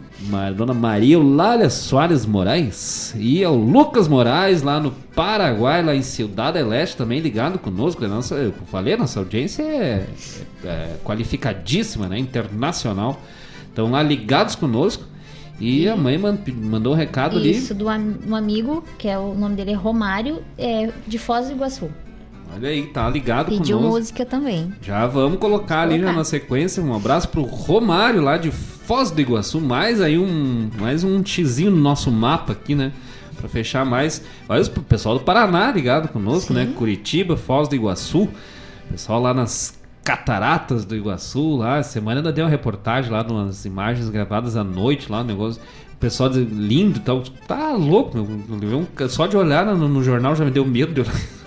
Dona 0.57 0.73
Maria 0.73 1.15
Eulália 1.17 1.69
Soares 1.69 2.25
Moraes 2.25 3.15
e 3.19 3.45
ao 3.45 3.55
Lucas 3.55 4.09
Moraes 4.09 4.63
lá 4.63 4.81
no 4.81 4.91
Paraguai, 5.15 5.83
lá 5.83 5.95
em 5.95 6.01
Ciudad 6.01 6.55
del 6.55 6.73
Este, 6.73 6.97
também 6.97 7.21
ligado 7.21 7.59
conosco. 7.59 8.07
Nossa, 8.09 8.37
eu 8.37 8.53
falei, 8.71 8.97
nossa 8.97 9.21
audiência 9.21 9.63
é, 9.63 10.07
é 10.65 10.97
qualificadíssima, 11.05 12.09
né? 12.09 12.19
Internacional. 12.19 13.21
Estão 13.69 13.91
lá 13.91 14.03
ligados 14.03 14.55
conosco. 14.55 15.05
E 15.61 15.87
a 15.87 15.95
mãe 15.95 16.17
man- 16.19 16.39
mandou 16.63 16.95
um 16.95 16.97
recado 16.97 17.39
Isso, 17.39 17.73
ali. 17.73 17.79
do 17.79 17.89
am- 17.91 18.17
um 18.27 18.35
amigo, 18.35 18.83
que 18.99 19.07
é 19.07 19.19
o 19.19 19.35
nome 19.35 19.55
dele 19.55 19.73
é 19.73 19.75
Romário, 19.75 20.43
é 20.59 20.89
de 21.07 21.19
Foz 21.19 21.47
do 21.49 21.53
Iguaçu. 21.53 21.89
Olha 22.55 22.69
aí, 22.69 22.87
tá 22.87 23.09
ligado 23.09 23.47
Pediu 23.49 23.79
conosco. 23.79 23.99
música 23.99 24.27
também. 24.27 24.73
Já 24.83 25.07
vamos 25.07 25.39
colocar 25.39 25.83
ali 25.83 25.95
já 25.95 26.01
Colocar. 26.01 26.17
na 26.19 26.25
sequência. 26.25 26.83
Um 26.83 26.95
abraço 26.95 27.29
pro 27.29 27.43
Romário 27.43 28.21
lá 28.21 28.37
de 28.37 28.51
Foz 28.51 29.11
do 29.11 29.21
Iguaçu. 29.21 29.61
Mais 29.61 30.01
aí 30.01 30.19
um, 30.19 30.71
mais 30.79 31.03
um 31.05 31.25
xizinho 31.25 31.71
no 31.71 31.79
nosso 31.79 32.11
mapa 32.11 32.53
aqui, 32.53 32.75
né? 32.75 32.93
Pra 33.39 33.49
fechar 33.49 33.85
mais. 33.85 34.23
Olha 34.49 34.63
o 34.63 34.81
pessoal 34.83 35.19
do 35.19 35.25
Paraná 35.25 35.73
ligado 35.73 36.09
conosco, 36.09 36.53
né? 36.53 36.71
Curitiba, 36.77 37.37
Foz 37.37 37.69
do 37.69 37.75
Iguaçu. 37.75 38.29
Pessoal 38.91 39.21
lá 39.23 39.33
nas 39.33 39.81
cataratas 40.05 40.85
do 40.85 40.95
Iguaçu 40.95 41.57
lá. 41.57 41.79
Essa 41.79 41.93
Semana 41.93 42.21
ainda 42.21 42.33
deu 42.33 42.45
uma 42.45 42.51
reportagem 42.51 43.11
lá, 43.11 43.23
umas 43.23 43.65
imagens 43.65 44.09
gravadas 44.11 44.57
à 44.57 44.63
noite 44.65 45.11
lá, 45.11 45.23
um 45.23 45.25
negócio. 45.25 45.61
O 45.95 45.97
pessoal 45.97 46.29
lindo 46.31 46.99
e 46.99 47.01
tal. 47.03 47.23
Tá 47.47 47.73
louco, 47.73 48.19
meu. 48.19 48.87
Só 49.09 49.27
de 49.27 49.37
olhar 49.37 49.65
no, 49.65 49.89
no 49.89 50.03
jornal 50.03 50.37
já 50.37 50.45
me 50.45 50.51
deu 50.51 50.65
medo 50.67 50.93
de 50.93 51.01
olhar. 51.01 51.15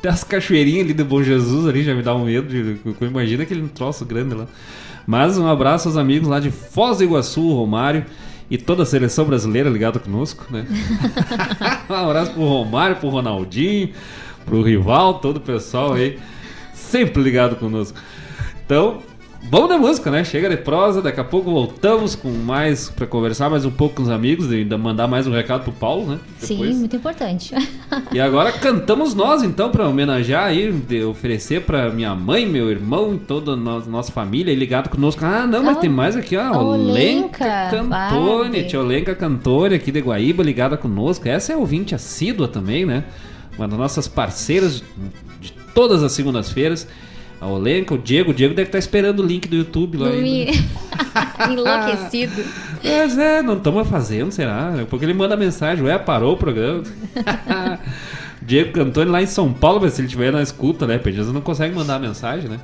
Até 0.00 0.08
as 0.08 0.24
cachoeirinhas 0.24 0.86
ali 0.86 0.94
do 0.94 1.04
Bom 1.04 1.22
Jesus 1.22 1.68
ali 1.68 1.84
já 1.84 1.94
me 1.94 2.02
dá 2.02 2.14
um 2.14 2.24
medo. 2.24 2.48
De, 2.48 2.80
eu 3.00 3.06
imagino 3.06 3.42
aquele 3.42 3.68
troço 3.68 4.04
grande 4.06 4.34
lá. 4.34 4.46
Mas 5.06 5.36
um 5.36 5.46
abraço 5.46 5.88
aos 5.88 5.98
amigos 5.98 6.26
lá 6.26 6.40
de 6.40 6.50
Foz 6.50 6.98
do 6.98 7.04
Iguaçu, 7.04 7.52
Romário 7.52 8.06
e 8.50 8.56
toda 8.56 8.82
a 8.82 8.86
seleção 8.86 9.26
brasileira 9.26 9.68
ligada 9.68 9.98
conosco, 9.98 10.46
né? 10.50 10.66
um 11.88 11.94
abraço 11.94 12.32
pro 12.32 12.42
Romário, 12.42 12.96
pro 12.96 13.10
Ronaldinho, 13.10 13.90
pro 14.46 14.62
Rival, 14.62 15.20
todo 15.20 15.36
o 15.36 15.40
pessoal 15.40 15.92
aí 15.92 16.18
sempre 16.72 17.22
ligado 17.22 17.56
conosco. 17.56 17.98
Então, 18.64 19.02
vamos 19.42 19.68
da 19.68 19.78
música, 19.78 20.10
né? 20.10 20.22
Chega 20.24 20.48
de 20.48 20.56
prosa, 20.58 21.00
daqui 21.02 21.18
a 21.20 21.24
pouco 21.24 21.50
voltamos 21.50 22.14
com 22.14 22.30
mais 22.30 22.88
pra 22.88 23.06
conversar 23.06 23.48
mais 23.50 23.64
um 23.64 23.70
pouco 23.70 23.96
com 23.96 24.02
os 24.02 24.08
amigos 24.08 24.50
e 24.52 24.56
ainda 24.56 24.76
mandar 24.78 25.08
mais 25.08 25.26
um 25.26 25.32
recado 25.32 25.62
pro 25.64 25.72
Paulo, 25.72 26.06
né? 26.06 26.18
Sim, 26.38 26.56
Depois. 26.56 26.76
muito 26.78 26.96
importante. 26.96 27.54
E 28.12 28.20
agora 28.20 28.52
cantamos 28.52 29.14
nós, 29.14 29.42
então, 29.42 29.70
pra 29.70 29.88
homenagear 29.88 30.44
aí, 30.44 30.72
oferecer 31.04 31.62
pra 31.62 31.90
minha 31.90 32.14
mãe, 32.14 32.46
meu 32.46 32.70
irmão 32.70 33.14
e 33.14 33.18
toda 33.18 33.52
a 33.52 33.56
no- 33.56 33.84
nossa 33.86 34.12
família 34.12 34.54
ligado 34.54 34.88
conosco. 34.88 35.24
Ah, 35.24 35.46
não, 35.46 35.62
mas 35.62 35.76
Ah, 35.76 35.80
tem 35.80 35.90
mais 35.90 36.14
aqui, 36.16 36.36
ó. 36.36 36.62
Olenka 36.62 37.68
Cantone, 37.70 38.64
tia 38.64 38.80
Olenka 38.80 39.14
Cantone 39.14 39.74
aqui 39.74 39.90
de 39.90 40.00
Guaíba 40.00 40.42
ligada 40.42 40.76
conosco. 40.76 41.28
Essa 41.28 41.52
é 41.52 41.56
ouvinte 41.56 41.94
assídua 41.94 42.46
também, 42.46 42.84
né? 42.86 43.04
Uma 43.58 43.66
das 43.66 43.78
nossas 43.78 44.06
parceiras 44.08 44.82
de 45.40 45.52
todas 45.74 46.02
as 46.02 46.12
segundas-feiras. 46.12 46.86
A 47.40 47.46
Olenka, 47.46 47.94
o 47.94 47.98
Diego. 47.98 48.32
O 48.32 48.34
Diego 48.34 48.54
deve 48.54 48.68
estar 48.68 48.78
esperando 48.78 49.20
o 49.20 49.26
link 49.26 49.48
do 49.48 49.56
YouTube 49.56 49.96
lá 49.96 50.08
ainda. 50.08 50.52
Enlouquecido. 51.50 52.44
Mas 52.84 53.16
é, 53.16 53.42
não 53.42 53.56
estamos 53.56 53.88
fazendo, 53.88 54.30
será? 54.30 54.84
Porque 54.88 55.04
ele 55.04 55.14
manda 55.14 55.36
mensagem, 55.36 55.84
ué, 55.84 55.98
parou 55.98 56.34
o 56.34 56.36
programa. 56.36 56.82
Diego 58.42 58.72
Cantoni 58.72 59.10
lá 59.10 59.22
em 59.22 59.26
São 59.26 59.52
Paulo, 59.52 59.80
mas 59.80 59.94
se 59.94 60.00
ele 60.00 60.06
estiver 60.06 60.32
na 60.32 60.42
escuta, 60.42 60.86
né? 60.86 60.98
Vezes 60.98 61.32
não 61.32 61.40
consegue 61.40 61.74
mandar 61.74 61.98
mensagem, 61.98 62.48
né? 62.48 62.58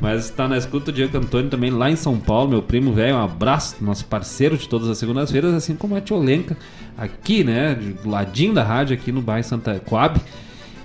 Mas 0.00 0.24
está 0.24 0.48
na 0.48 0.58
escuta 0.58 0.90
o 0.90 0.92
Diego 0.92 1.12
Cantoni 1.12 1.48
também 1.48 1.70
lá 1.70 1.90
em 1.90 1.96
São 1.96 2.18
Paulo, 2.18 2.50
meu 2.50 2.62
primo 2.62 2.92
velho, 2.92 3.16
um 3.16 3.22
abraço, 3.22 3.76
nosso 3.80 4.04
parceiro 4.06 4.56
de 4.56 4.68
todas 4.68 4.88
as 4.88 4.98
segundas-feiras, 4.98 5.54
assim 5.54 5.74
como 5.76 5.96
a 5.96 6.00
Tiolenka, 6.00 6.56
aqui, 6.96 7.42
né? 7.44 7.74
Do 7.74 8.08
ladinho 8.08 8.52
da 8.52 8.62
rádio, 8.62 8.94
aqui 8.94 9.10
no 9.12 9.22
bairro 9.22 9.46
Santa 9.46 9.80
Coab, 9.84 10.20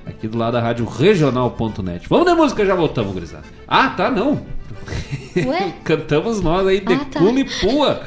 aqui 0.06 0.28
do 0.28 0.38
lado 0.38 0.54
da 0.54 0.62
rádio 0.62 0.86
regional.net. 0.86 2.08
Vamos 2.10 2.26
de 2.26 2.34
música, 2.34 2.66
já 2.66 2.76
voltamos, 2.76 3.14
gurizada. 3.14 3.44
Ah, 3.68 3.90
tá, 3.90 4.10
não. 4.10 4.42
Ué? 5.36 5.74
Cantamos 5.84 6.42
nós 6.42 6.66
aí 6.68 6.80
de 6.80 6.94
Ah, 6.94 7.06
tá. 7.06 7.20
Pua. 7.62 8.02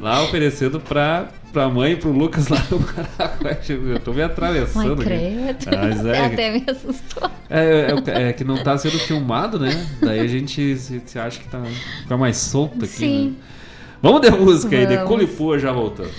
Lá 0.00 0.22
oferecendo 0.22 0.78
pra, 0.80 1.28
pra 1.52 1.68
mãe 1.70 1.92
e 1.92 1.96
pro 1.96 2.10
Lucas 2.10 2.48
lá 2.48 2.62
no 2.70 2.80
Paraguai. 2.80 3.58
Eu 3.68 4.00
tô 4.00 4.12
me 4.12 4.22
atravessando 4.22 5.00
Ai, 5.02 5.06
aqui. 5.54 5.56
credo. 5.56 5.74
Ah, 5.76 5.80
mas 5.88 6.06
é, 6.06 6.24
Até 6.26 6.50
me 6.52 6.64
assustou. 6.68 7.30
é, 7.48 7.86
é- 8.06 8.22
é 8.28 8.32
que 8.32 8.44
não 8.44 8.62
tá 8.62 8.76
sendo 8.76 8.98
filmado, 8.98 9.58
né? 9.58 9.86
Daí 10.02 10.20
a 10.20 10.26
gente 10.26 10.76
se, 10.76 11.00
se 11.06 11.18
acha 11.18 11.38
que 11.40 11.48
tá 11.48 11.62
fica 12.02 12.16
mais 12.16 12.36
solto 12.36 12.78
aqui. 12.84 12.88
Sim. 12.88 13.26
né? 13.28 13.34
Vamos 14.02 14.20
de 14.20 14.30
música 14.30 14.76
aí, 14.76 14.86
de 14.86 14.94
Vamos. 14.96 15.08
Cula 15.08 15.22
e 15.22 15.26
Pua 15.26 15.58
já 15.58 15.72
voltando. 15.72 16.10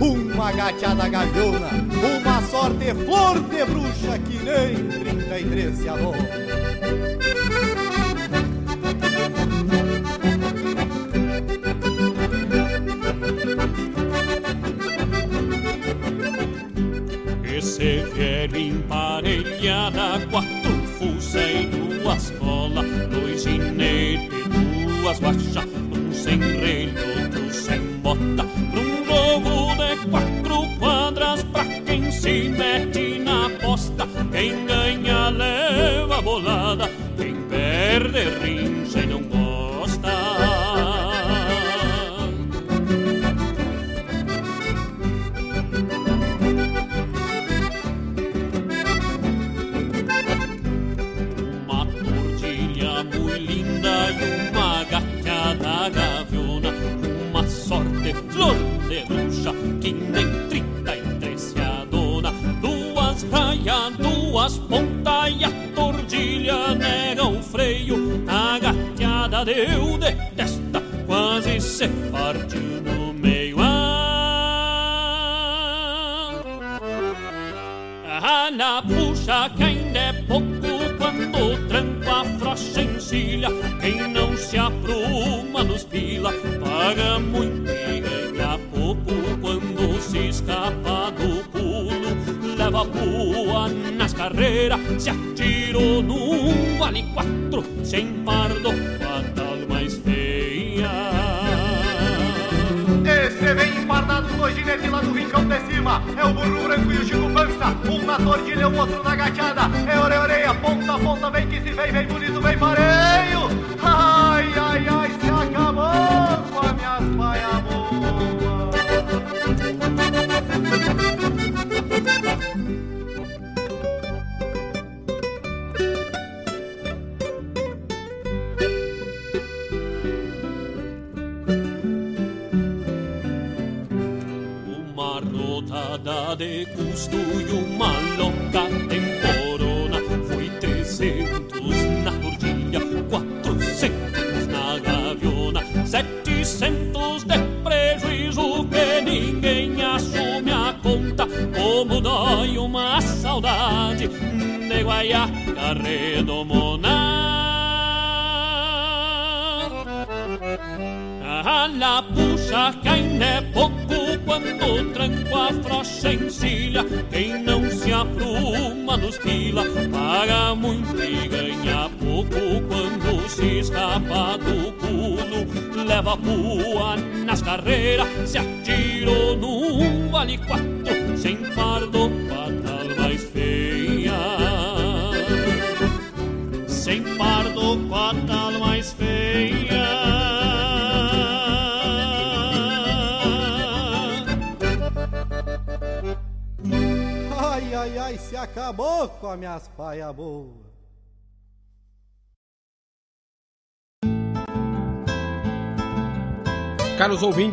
Uma 0.00 0.52
gateada 0.52 1.08
gaviona, 1.08 1.70
uma 2.20 2.42
sorte 2.42 2.94
flor 3.04 3.40
de 3.40 3.64
bruxa 3.64 4.18
que 4.18 4.38
nem 4.38 4.88
33 4.88 5.76
se 5.76 5.88
adora. 5.88 7.85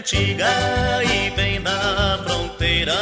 Antiga 0.00 0.48
e 1.04 1.30
bem 1.30 1.60
na 1.60 2.18
fronteira. 2.24 2.94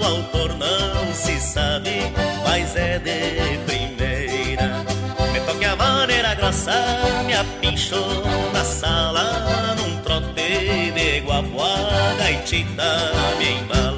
O 0.00 0.04
autor 0.04 0.56
não 0.56 1.14
se 1.14 1.38
sabe, 1.40 2.12
mas 2.44 2.74
é 2.74 2.98
de 2.98 3.56
primeira. 3.66 4.84
Me 5.32 5.40
toque 5.46 5.64
a 5.64 5.76
maneira 5.76 6.34
grossa, 6.34 6.74
me 7.24 7.34
apinchou 7.34 8.24
na 8.52 8.64
sala. 8.64 9.76
Num 9.78 9.96
trote 10.02 10.90
de 10.92 11.20
guapuada 11.20 12.30
e 12.30 12.42
tita 12.42 13.12
me 13.38 13.60
embala. 13.60 13.89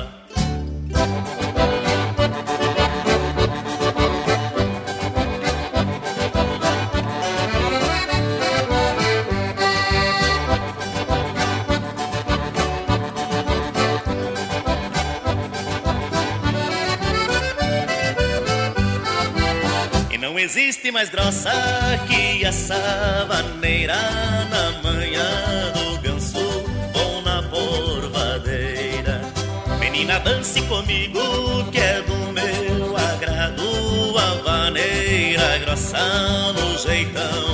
Mais 20.92 21.08
grossa 21.08 21.50
que 22.06 22.44
essa 22.44 23.26
vaneira 23.26 23.96
na 24.50 24.82
manhã 24.82 25.72
do 25.72 25.98
ganso 26.02 26.38
ou 26.94 27.22
na 27.22 27.42
porvadeira. 27.44 29.22
Menina, 29.80 30.20
dance 30.20 30.60
comigo 30.62 31.64
que 31.72 31.78
é 31.78 32.02
do 32.02 32.32
meu 32.32 32.94
agrado 32.96 34.18
a 34.18 34.34
vaneira 34.42 35.58
grossa 35.60 36.52
no 36.52 36.78
jeitão 36.78 37.51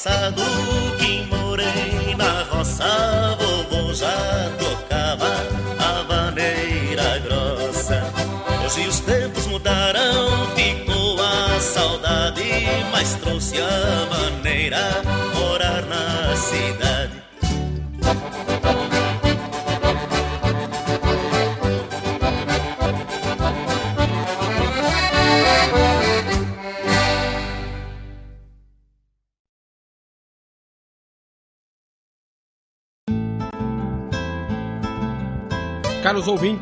tempos 0.00 0.02
passados 0.02 0.44
que 0.98 1.26
morei 1.26 2.14
na 2.16 2.42
roça, 2.44 3.36
vovô 3.38 3.92
já 3.92 4.50
tocava 4.58 5.28
a 5.78 6.02
vaneira 6.02 7.18
grossa. 7.18 8.02
Hoje 8.64 8.88
os 8.88 9.00
tempos 9.00 9.46
mudaram, 9.46 10.46
ficou 10.56 11.20
a 11.20 11.60
saudade, 11.60 12.42
mas 12.90 13.14
trouxe 13.16 13.60
a 13.60 14.06
maneira 14.10 15.02
morar 15.34 15.82
na 15.82 16.34
cidade. 16.36 16.89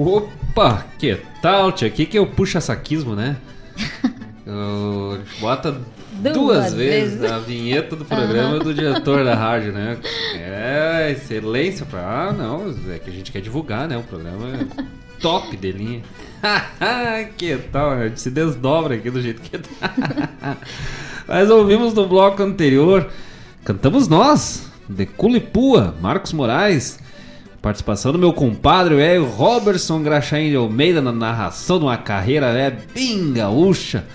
Opa, 0.00 0.86
que 0.98 1.18
tal, 1.42 1.72
tia? 1.72 1.88
Aqui 1.88 2.06
que 2.06 2.16
é 2.16 2.20
o 2.20 2.26
puxa-saquismo, 2.26 3.14
né? 3.14 3.36
Ô, 4.48 5.18
bota 5.40 5.78
Duas 6.12 6.34
duas, 6.34 6.74
vezes, 6.74 7.18
vezes. 7.20 7.30
a 7.32 7.38
vinheta 7.38 7.94
do 7.94 8.04
programa 8.04 8.58
do 8.58 8.74
diretor 8.74 9.24
da 9.24 9.34
rádio, 9.34 9.72
né? 9.72 9.98
É, 10.34 11.10
excelência 11.12 11.86
pra. 11.86 12.00
Ah, 12.00 12.32
não, 12.32 12.74
é 12.90 12.98
que 12.98 13.10
a 13.10 13.12
gente 13.12 13.30
quer 13.30 13.40
divulgar, 13.40 13.86
né? 13.86 13.96
O 13.96 14.02
programa 14.02 14.48
é 14.48 14.66
top 15.20 15.54
de 15.56 15.72
linha. 15.72 16.02
que 17.36 17.56
tal? 17.70 17.90
A 17.92 18.08
gente 18.08 18.20
se 18.20 18.30
desdobra 18.30 18.94
aqui 18.94 19.10
do 19.10 19.20
jeito 19.20 19.40
que 19.42 19.58
tá. 19.58 20.56
Mas 21.28 21.48
ouvimos 21.50 21.94
no 21.94 22.08
bloco 22.08 22.42
anterior, 22.42 23.08
cantamos 23.64 24.08
nós, 24.08 24.66
de 24.88 25.04
Culipua, 25.04 25.94
Marcos 26.00 26.32
Moraes. 26.32 26.98
Participação 27.62 28.12
do 28.12 28.18
meu 28.18 28.32
compadre, 28.32 28.94
o 28.94 28.96
velho 28.96 29.26
Robertson 29.26 30.02
Graxaim 30.02 30.48
de 30.48 30.56
Almeida, 30.56 31.02
na 31.02 31.12
narração 31.12 31.78
de 31.78 31.84
uma 31.84 31.96
carreira 31.98 32.46
é 32.46 32.70
bem 32.70 33.34
gaúcha, 33.34 34.06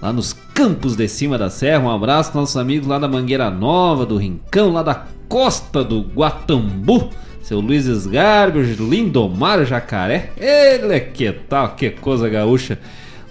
lá 0.00 0.12
nos 0.12 0.32
campos 0.32 0.94
de 0.94 1.08
cima 1.08 1.36
da 1.36 1.50
serra. 1.50 1.82
Um 1.82 1.90
abraço 1.90 2.32
nossos 2.32 2.56
amigos 2.56 2.86
lá 2.86 3.00
da 3.00 3.08
Mangueira 3.08 3.50
Nova, 3.50 4.06
do 4.06 4.16
Rincão, 4.16 4.72
lá 4.72 4.84
da 4.84 5.04
costa 5.28 5.82
do 5.82 6.00
Guatambu. 6.00 7.10
Seu 7.42 7.58
Luiz 7.58 7.86
Esgarbi, 7.86 8.60
Lindomar 8.60 9.64
Jacaré. 9.64 10.30
Ele 10.36 11.00
que 11.00 11.32
tal, 11.32 11.74
que 11.74 11.90
coisa 11.90 12.28
gaúcha. 12.28 12.78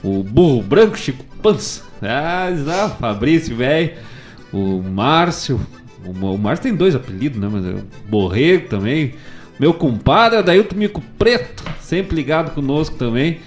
O 0.04 0.22
Burro 0.22 0.62
Branco, 0.62 0.98
Chico 0.98 1.24
Pança. 1.42 1.84
Ah, 2.02 2.50
ah, 2.68 2.90
Fabrício, 2.90 3.56
velho. 3.56 3.94
O 4.52 4.82
Márcio. 4.82 5.62
O, 6.06 6.10
o 6.10 6.38
Márcio 6.38 6.64
tem 6.64 6.76
dois 6.76 6.94
apelidos, 6.94 7.40
né? 7.40 7.48
Mas 7.50 7.66
é 7.66 7.70
o 7.70 7.84
Borrego 8.10 8.68
também. 8.68 9.14
Meu 9.62 9.76
compadre, 9.76 10.40
Adailton 10.40 10.76
Mico 10.76 11.04
Preto. 11.20 11.64
Sempre 11.80 12.16
ligado 12.16 12.50
conosco 12.56 12.96
também. 12.96 13.42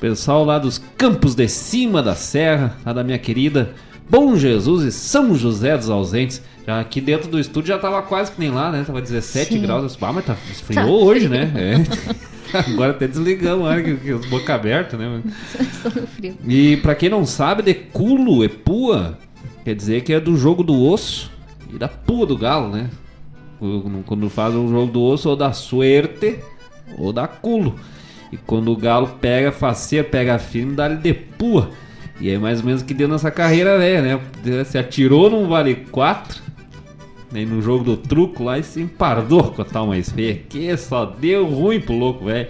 Pessoal 0.00 0.44
lá 0.44 0.58
dos 0.58 0.76
campos 0.98 1.36
de 1.36 1.46
cima 1.46 2.02
da 2.02 2.16
serra, 2.16 2.76
lá 2.84 2.92
da 2.92 3.04
minha 3.04 3.16
querida 3.16 3.72
Bom 4.10 4.36
Jesus 4.36 4.82
e 4.82 4.90
São 4.90 5.36
José 5.36 5.78
dos 5.78 5.88
Ausentes. 5.88 6.42
Já 6.66 6.80
aqui 6.80 7.00
dentro 7.00 7.30
do 7.30 7.38
estúdio 7.38 7.68
já 7.68 7.78
tava 7.78 8.02
quase 8.02 8.32
que 8.32 8.40
nem 8.40 8.50
lá, 8.50 8.72
né? 8.72 8.82
Tava 8.84 9.00
17 9.00 9.52
Sim. 9.54 9.60
graus. 9.62 9.96
Ah, 10.02 10.12
mas 10.12 10.24
tá 10.24 10.36
esfriou 10.50 10.84
Tá 10.84 10.90
hoje, 10.90 11.28
frio. 11.28 11.30
né? 11.30 11.52
É. 11.54 12.58
Agora 12.58 12.90
até 12.90 13.06
desligamos, 13.06 13.66
olha 13.68 13.84
que, 13.84 13.96
que 13.98 14.12
os 14.12 14.26
boca 14.26 14.52
aberta, 14.52 14.96
né? 14.96 15.22
Só 15.80 15.88
no 16.00 16.08
frio. 16.08 16.36
E 16.44 16.76
pra 16.78 16.96
quem 16.96 17.08
não 17.08 17.24
sabe, 17.24 17.62
de 17.62 17.72
culo 17.72 18.44
e 18.44 18.48
pua, 18.48 19.16
quer 19.64 19.76
dizer 19.76 20.02
que 20.02 20.12
é 20.12 20.18
do 20.18 20.36
jogo 20.36 20.64
do 20.64 20.74
osso 20.90 21.30
e 21.72 21.78
da 21.78 21.86
pua 21.86 22.26
do 22.26 22.36
galo, 22.36 22.68
né? 22.68 22.90
Quando- 24.06 24.28
faz 24.30 24.54
o 24.54 24.68
jogo 24.68 24.92
do 24.92 25.02
osso, 25.02 25.30
ou 25.30 25.36
da 25.36 25.52
suerte 25.52 26.38
ou 26.98 27.12
da 27.12 27.26
culo. 27.26 27.74
E 28.32 28.36
quando 28.36 28.72
o 28.72 28.76
galo 28.76 29.08
pega 29.20 29.52
faceiro, 29.52 30.08
pega 30.08 30.38
firme, 30.38 30.74
dá-lhe 30.74 30.96
de 30.96 31.14
pua. 31.14 31.70
E 32.20 32.30
é 32.30 32.38
mais 32.38 32.60
ou 32.60 32.66
menos 32.66 32.82
que 32.82 32.94
deu 32.94 33.08
nessa 33.08 33.30
carreira 33.30 33.78
velha, 33.78 34.02
né? 34.02 34.64
Se 34.64 34.78
atirou 34.78 35.30
num 35.30 35.48
vale 35.48 35.74
4, 35.90 36.42
nem 37.30 37.44
no 37.44 37.60
jogo 37.60 37.84
do 37.84 37.96
truco 37.96 38.42
lá 38.42 38.58
e 38.58 38.62
se 38.62 38.80
empardou 38.80 39.44
com 39.52 39.62
a 39.62 39.64
tal 39.64 39.86
mais 39.86 40.10
feia. 40.10 40.34
Que 40.48 40.76
só 40.76 41.04
deu 41.04 41.46
ruim 41.46 41.80
pro 41.80 41.94
louco, 41.94 42.24
velho. 42.24 42.48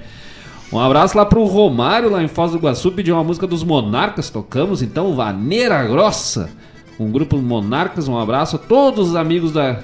Um 0.73 0.79
abraço 0.81 1.17
lá 1.17 1.25
pro 1.25 1.45
Romário, 1.45 2.11
lá 2.11 2.23
em 2.23 2.29
Foz 2.29 2.51
do 2.53 2.59
Iguaçu, 2.59 2.91
pediu 2.93 3.15
uma 3.15 3.23
música 3.23 3.47
dos 3.47 3.63
Monarcas, 3.63 4.31
tocamos 4.31 4.83
então 4.83 5.15
Vaneira 5.15 5.85
Grossa, 5.87 6.51
um 6.99 7.11
grupo 7.11 7.37
Monarcas, 7.37 8.09
um 8.09 8.19
abraço 8.19 8.57
a 8.57 8.59
todos 8.59 9.11
os 9.11 9.17
amigos 9.17 9.53
da 9.53 9.81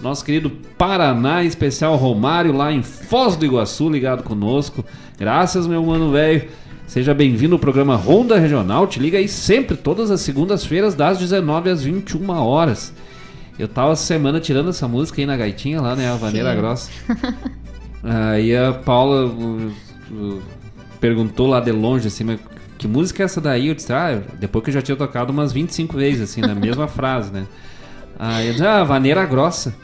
nosso 0.00 0.24
querido 0.24 0.50
Paraná, 0.76 1.42
especial 1.42 1.96
Romário, 1.96 2.52
lá 2.52 2.72
em 2.72 2.82
Foz 2.82 3.36
do 3.36 3.44
Iguaçu, 3.44 3.88
ligado 3.88 4.22
conosco. 4.22 4.84
Graças, 5.18 5.66
meu 5.66 5.82
mano 5.82 6.12
velho. 6.12 6.48
Seja 6.86 7.12
bem-vindo 7.12 7.54
ao 7.54 7.58
programa 7.58 7.96
Ronda 7.96 8.38
Regional, 8.38 8.86
te 8.86 8.98
liga 8.98 9.18
aí 9.18 9.28
sempre, 9.28 9.76
todas 9.76 10.10
as 10.10 10.22
segundas-feiras, 10.22 10.94
das 10.94 11.18
19 11.18 11.68
às 11.68 11.82
21 11.82 12.30
horas. 12.30 12.94
Eu 13.58 13.68
tava 13.68 13.92
essa 13.92 14.04
semana 14.04 14.40
tirando 14.40 14.70
essa 14.70 14.88
música 14.88 15.20
aí 15.20 15.26
na 15.26 15.36
gaitinha 15.36 15.80
lá, 15.82 15.94
né, 15.94 16.10
a 16.10 16.14
Vaneira. 16.14 16.54
Grossa. 16.54 16.90
Aí 18.00 18.56
a 18.56 18.72
Paula 18.72 19.26
uh, 19.26 19.72
uh, 20.12 20.42
perguntou 21.00 21.48
lá 21.48 21.58
de 21.58 21.72
longe 21.72 22.06
assim, 22.06 22.22
mas 22.22 22.38
que 22.78 22.86
música 22.86 23.22
é 23.22 23.24
essa 23.24 23.40
daí? 23.40 23.66
Eu 23.66 23.74
disse, 23.74 23.92
ah, 23.92 24.22
depois 24.38 24.62
que 24.62 24.70
eu 24.70 24.74
já 24.74 24.80
tinha 24.80 24.96
tocado 24.96 25.32
umas 25.32 25.52
25 25.52 25.96
vezes, 25.96 26.22
assim, 26.22 26.40
na 26.40 26.54
mesma 26.54 26.86
frase, 26.88 27.32
né? 27.32 27.44
Aí 28.16 28.46
eu 28.46 28.52
disse, 28.52 28.64
ah, 28.64 28.84
vaneira 28.84 29.26
grossa. 29.26 29.74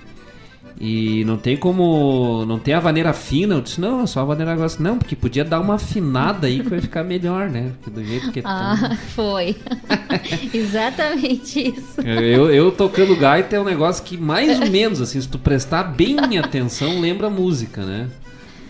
E 0.80 1.24
não 1.24 1.36
tem 1.36 1.56
como. 1.56 2.44
Não 2.46 2.58
tem 2.58 2.74
a 2.74 2.80
vaneira 2.80 3.12
fina. 3.12 3.54
Eu 3.54 3.60
disse, 3.60 3.80
não, 3.80 4.02
é 4.02 4.06
só 4.06 4.20
a 4.20 4.24
vaneira 4.24 4.56
grossa. 4.56 4.82
Não, 4.82 4.98
porque 4.98 5.14
podia 5.14 5.44
dar 5.44 5.60
uma 5.60 5.74
afinada 5.74 6.48
aí 6.48 6.60
que 6.60 6.68
vai 6.68 6.80
ficar 6.80 7.04
melhor, 7.04 7.48
né? 7.48 7.70
Porque 7.80 7.90
do 7.90 8.04
jeito 8.04 8.32
que 8.32 8.42
tá. 8.42 8.50
Ah, 8.50 8.96
foi. 9.14 9.56
Exatamente 10.52 11.68
isso. 11.76 12.00
Eu, 12.00 12.50
eu 12.50 12.72
tocando 12.72 13.14
gaita 13.16 13.54
é 13.54 13.60
um 13.60 13.64
negócio 13.64 14.02
que 14.02 14.16
mais 14.16 14.60
ou 14.60 14.68
menos, 14.68 15.00
assim, 15.00 15.20
se 15.20 15.28
tu 15.28 15.38
prestar 15.38 15.84
bem 15.84 16.38
atenção, 16.38 17.00
lembra 17.00 17.28
a 17.28 17.30
música, 17.30 17.84
né? 17.84 18.08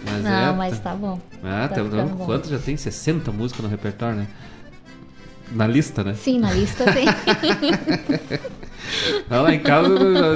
Mas 0.05 0.23
Não, 0.23 0.31
é, 0.31 0.53
mas 0.53 0.79
tá 0.81 0.95
bom. 0.95 1.19
Ah, 1.43 1.67
Tá 1.69 1.83
tá, 1.83 2.05
quanto 2.27 2.51
já 2.51 2.59
tem? 2.59 2.77
60 2.77 3.33
músicas 3.33 3.65
no 3.65 3.71
repertório, 3.71 4.17
né? 4.19 4.27
Na 5.53 5.67
lista, 5.67 6.05
né? 6.05 6.15
Sim, 6.15 6.41
na 6.41 6.53
lista 6.53 6.85
tem. 6.93 7.07
Ah, 9.31 9.41
lá 9.41 9.55
em 9.55 9.59
casa, 9.59 9.89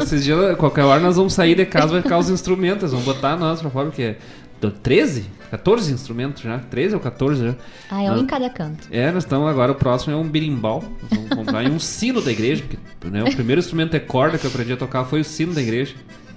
esses 0.03 0.25
dias, 0.25 0.57
qualquer 0.57 0.83
hora 0.85 1.01
nós 1.01 1.17
vamos 1.17 1.33
sair 1.33 1.55
de 1.55 1.67
casa, 1.67 1.93
vai 1.93 2.03
ficar 2.03 2.19
os 2.19 2.31
instrumentos, 2.31 2.91
vamos 2.91 3.05
botar 3.05 3.37
nós 3.37 3.61
pra 3.61 3.71
fora, 3.71 3.87
porque 3.87 4.03
é 4.03 4.17
do 4.61 4.71
13? 4.71 5.39
14 5.51 5.93
instrumentos 5.93 6.43
já, 6.43 6.59
13 6.59 6.95
ou 6.95 7.01
14 7.01 7.43
já. 7.43 7.55
Ah, 7.91 8.03
é 8.03 8.07
um 8.11 8.15
Nós- 8.15 8.23
em 8.23 8.27
cada 8.27 8.51
canto. 8.51 8.87
É, 8.91 9.11
nós 9.11 9.25
estamos 9.25 9.49
agora, 9.49 9.73
o 9.73 9.75
próximo 9.75 10.13
é 10.13 10.17
um 10.17 10.29
birimbau. 10.29 10.85
Nós 11.03 11.11
vamos 11.11 11.29
comprar 11.37 11.63
e 11.65 11.71
um 11.71 11.79
sino 11.79 12.21
da 12.21 12.31
igreja, 12.31 12.63
porque 12.63 13.09
né, 13.09 13.23
o 13.25 13.35
primeiro 13.35 13.59
instrumento 13.59 13.95
é 13.95 13.99
corda 13.99 14.37
que 14.37 14.45
eu 14.47 14.51
aprendi 14.51 14.73
a 14.75 14.77
tocar 14.77 15.05
foi 15.05 15.21
o 15.21 15.25
sino 15.25 15.55
da 15.55 15.63
igreja. 15.63 15.95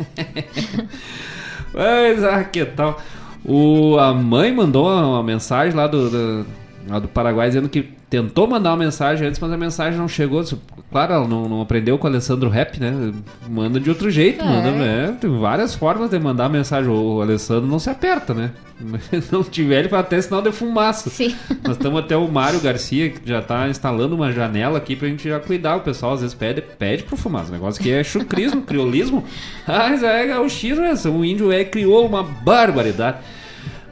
Mas, 1.73 2.23
ah, 2.23 2.43
que 2.43 2.65
tal? 2.65 3.01
O, 3.43 3.97
a 3.97 4.13
mãe 4.13 4.53
mandou 4.53 4.85
uma, 4.87 5.07
uma 5.07 5.23
mensagem 5.23 5.75
lá 5.75 5.87
do, 5.87 6.09
do, 6.09 6.45
lá 6.87 6.99
do 6.99 7.07
Paraguai 7.07 7.47
dizendo 7.47 7.69
que 7.69 7.83
tentou 8.09 8.47
mandar 8.47 8.71
uma 8.71 8.77
mensagem 8.77 9.27
antes, 9.27 9.39
mas 9.39 9.51
a 9.51 9.57
mensagem 9.57 9.97
não 9.99 10.07
chegou. 10.07 10.43
Claro, 10.91 11.13
ela 11.13 11.27
não, 11.27 11.47
não 11.47 11.61
aprendeu 11.61 11.97
com 11.97 12.05
o 12.05 12.09
Alessandro 12.09 12.49
Rap, 12.49 12.77
né? 12.77 13.13
Manda 13.49 13.79
de 13.79 13.89
outro 13.89 14.11
jeito, 14.11 14.41
É. 14.43 14.45
manda, 14.45 14.71
né? 14.71 15.17
Tem 15.21 15.39
várias 15.39 15.73
formas 15.73 16.09
de 16.09 16.19
mandar 16.19 16.49
mensagem. 16.49 16.91
O 16.91 17.21
Alessandro 17.21 17.65
não 17.65 17.79
se 17.79 17.89
aperta, 17.89 18.33
né? 18.33 18.51
não 19.31 19.41
tiver, 19.41 19.79
ele 19.79 19.89
faz 19.89 20.05
até 20.05 20.21
sinal 20.21 20.41
de 20.41 20.51
fumaça. 20.51 21.09
Sim. 21.09 21.33
Nós 21.63 21.77
estamos 21.77 21.97
até 21.97 22.17
o 22.17 22.27
Mário 22.27 22.59
Garcia, 22.59 23.09
que 23.09 23.21
já 23.23 23.41
tá 23.41 23.69
instalando 23.69 24.15
uma 24.15 24.33
janela 24.33 24.79
aqui 24.79 24.97
pra 24.97 25.07
gente 25.07 25.29
já 25.29 25.39
cuidar. 25.39 25.77
O 25.77 25.79
pessoal 25.81 26.11
às 26.13 26.21
vezes 26.21 26.35
pede, 26.35 26.61
pede 26.61 27.03
pro 27.03 27.15
fumaça. 27.15 27.47
O 27.49 27.53
negócio 27.53 27.81
que 27.81 27.89
é 27.89 28.03
chucrismo, 28.03 28.61
criolismo. 28.61 29.23
Ah, 29.65 29.87
mas 29.89 30.03
é 30.03 30.27
gauchismo, 30.27 30.81
né? 30.81 30.93
O 31.05 31.23
índio 31.23 31.51
é 31.53 31.63
criou 31.63 32.05
uma 32.05 32.21
barbaridade. 32.21 33.19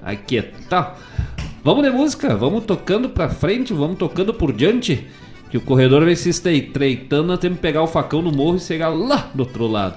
Aqui 0.03 0.41
tal. 0.67 0.97
Vamos 1.63 1.84
de 1.84 1.91
música, 1.91 2.35
vamos 2.35 2.65
tocando 2.65 3.07
pra 3.09 3.30
frente, 3.30 3.73
vamos 3.73 3.97
tocando 3.97 4.34
por 4.34 4.51
diante. 4.51 5.07
Que 5.49 5.57
o 5.57 5.61
corredor 5.61 6.05
vai 6.05 6.15
se 6.15 6.30
estreitando, 6.30 7.27
nós 7.27 7.39
temos 7.39 7.57
que 7.57 7.61
pegar 7.61 7.81
o 7.81 7.88
facão 7.88 8.21
no 8.21 8.31
morro 8.31 8.57
e 8.57 8.59
chegar 8.59 8.89
lá 8.89 9.30
do 9.34 9.41
outro 9.41 9.67
lado. 9.67 9.95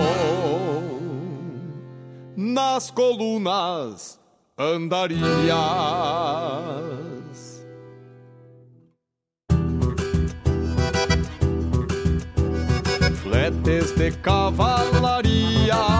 nas 2.36 2.90
colunas 2.90 4.18
andarilhas. 4.58 5.24
Fletes 13.22 13.92
de 13.92 14.10
cavalaria, 14.12 15.93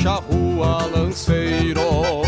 charrua 0.00 0.86
lanceiro, 0.86 2.22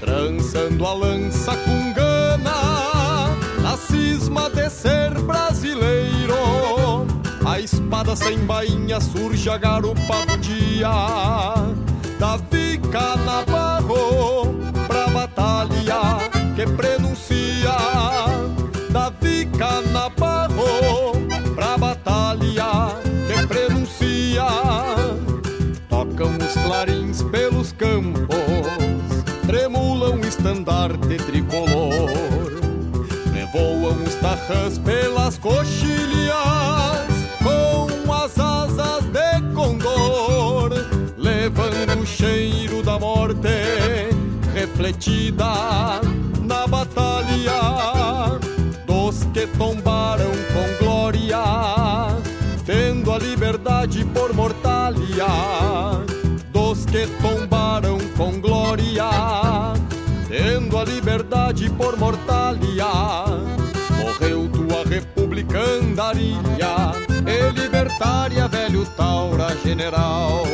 trançando 0.00 0.86
a 0.86 0.94
lança 0.94 1.56
com 1.56 1.92
gana, 1.92 3.36
na 3.62 3.76
cisma 3.76 4.50
de 4.50 4.68
ser 4.68 5.10
brasileiro. 5.20 6.34
A 7.44 7.60
espada 7.60 8.16
sem 8.16 8.38
bainha 8.38 9.00
surge 9.00 9.48
a 9.48 9.56
garupa 9.56 10.26
do 10.26 10.36
dia, 10.38 10.90
Davi 12.18 12.80
Canabarro 12.90 14.54
pra 14.86 15.06
batalha 15.08 16.18
que 16.54 16.66
prenuncia 16.66 17.76
Davi 18.90 19.46
Canabarro 19.58 20.51
clarins 26.64 27.22
pelos 27.22 27.72
campos 27.72 28.26
Tremulam 29.46 30.20
o 30.20 30.26
estandarte 30.26 31.16
tricolor 31.16 32.10
Revoam 33.32 34.02
os 34.06 34.14
tarrãs 34.16 34.78
pelas 34.78 35.38
coxilhas 35.38 36.36
Com 37.42 38.12
as 38.12 38.38
asas 38.38 39.04
de 39.04 39.54
condor 39.54 40.70
Levando 41.16 42.02
o 42.02 42.06
cheiro 42.06 42.82
da 42.82 42.98
morte 42.98 43.48
refletida 44.54 46.00
na 46.42 46.66
batalha 46.66 48.38
dos 48.86 49.24
que 49.32 49.46
tombaram 49.58 50.30
com 50.52 50.84
glória, 50.84 51.38
tendo 52.66 53.12
a 53.12 53.18
liberdade 53.18 54.04
por 54.06 54.32
mortalha. 54.34 55.26
Que 56.92 57.06
tombaram 57.22 57.98
com 58.18 58.38
glória, 58.38 59.08
tendo 60.28 60.78
a 60.78 60.84
liberdade 60.84 61.70
por 61.70 61.96
mortalha. 61.96 62.92
Morreu 63.96 64.48
tua 64.50 64.84
república 64.84 65.58
andarilha, 65.58 66.92
e 67.26 67.50
libertária, 67.58 68.46
velho 68.46 68.84
Taura 68.94 69.56
general 69.64 70.44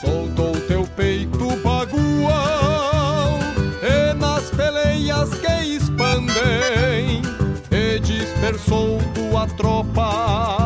soltou 0.00 0.52
teu 0.66 0.84
peito 0.96 1.56
bagual 1.56 3.38
e 3.82 4.14
nas 4.14 4.50
peleias 4.50 5.28
que 5.34 5.76
expandem 5.76 7.22
e 7.70 7.98
dispersou 8.00 8.98
tua 9.14 9.46
tropa 9.48 10.59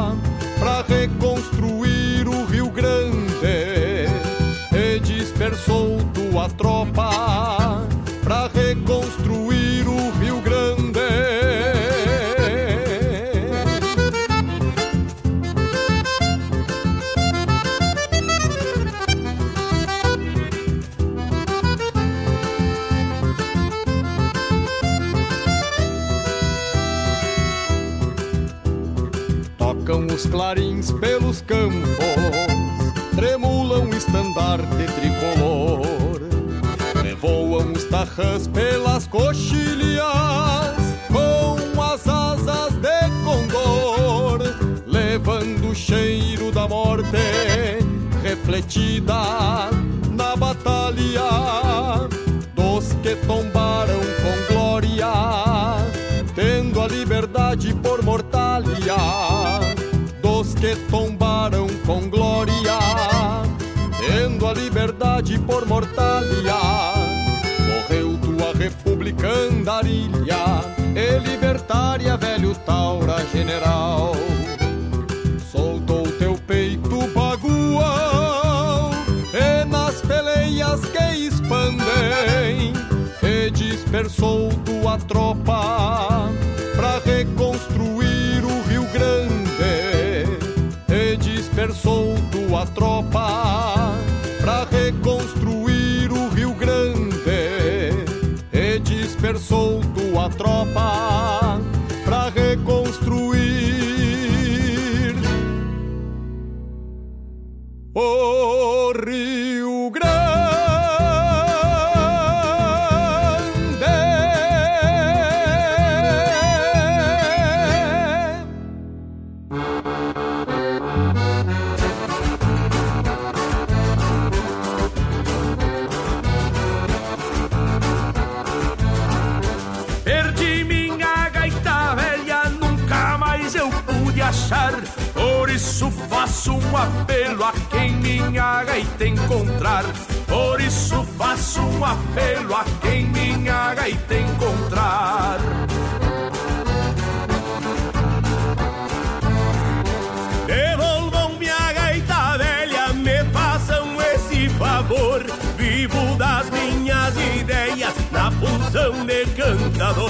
pelos 31.05 31.43
campos, 31.43 31.85
tremulam 33.14 33.90
estandarte 33.90 34.86
tricolor, 34.97 35.82
revoam 37.02 37.72
os 37.72 37.85
tarrãs 37.85 38.48
pelas 38.48 39.06
coxilhas, 39.06 40.02
com 41.12 41.82
as 41.82 42.09
asas 42.09 42.72
de 42.76 43.10
condor, 43.22 44.40
levando 44.86 45.72
o 45.72 45.74
cheiro 45.74 46.51
da 46.51 46.66
morte 46.66 47.05
refletida 48.22 49.68
na 50.10 50.35
batalha 50.36 52.09
dos 52.55 52.94
que 53.02 53.14
tombaram 53.26 53.64
liberdade 64.74 65.38
por 65.38 65.64
mortalha. 65.66 66.59
Morreu 67.70 68.18
tua 68.18 68.52
república 68.52 69.28
andarilha, 69.28 70.64
e 70.96 71.18
libertária, 71.20 72.16
velho 72.16 72.52
Taura 72.56 73.24
general. 73.32 74.16
Soltou 75.52 76.02
teu 76.18 76.34
peito 76.34 77.06
bagual, 77.14 78.90
e 79.32 79.64
nas 79.66 80.01
peleias 80.01 80.80
que 80.86 81.28
expandem, 81.28 82.72
e 83.22 83.51
dispersou 83.52 84.48
tua 84.64 84.98
tropa 84.98 86.32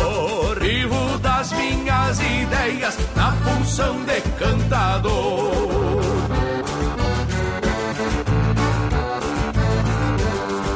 cantador. 0.05 0.61
Vivo 0.61 1.19
das 1.19 1.53
minhas 1.53 2.19
ideias 2.21 2.99
na 3.17 3.33
função 3.33 3.97
de 4.05 4.21
cantador. 4.39 5.53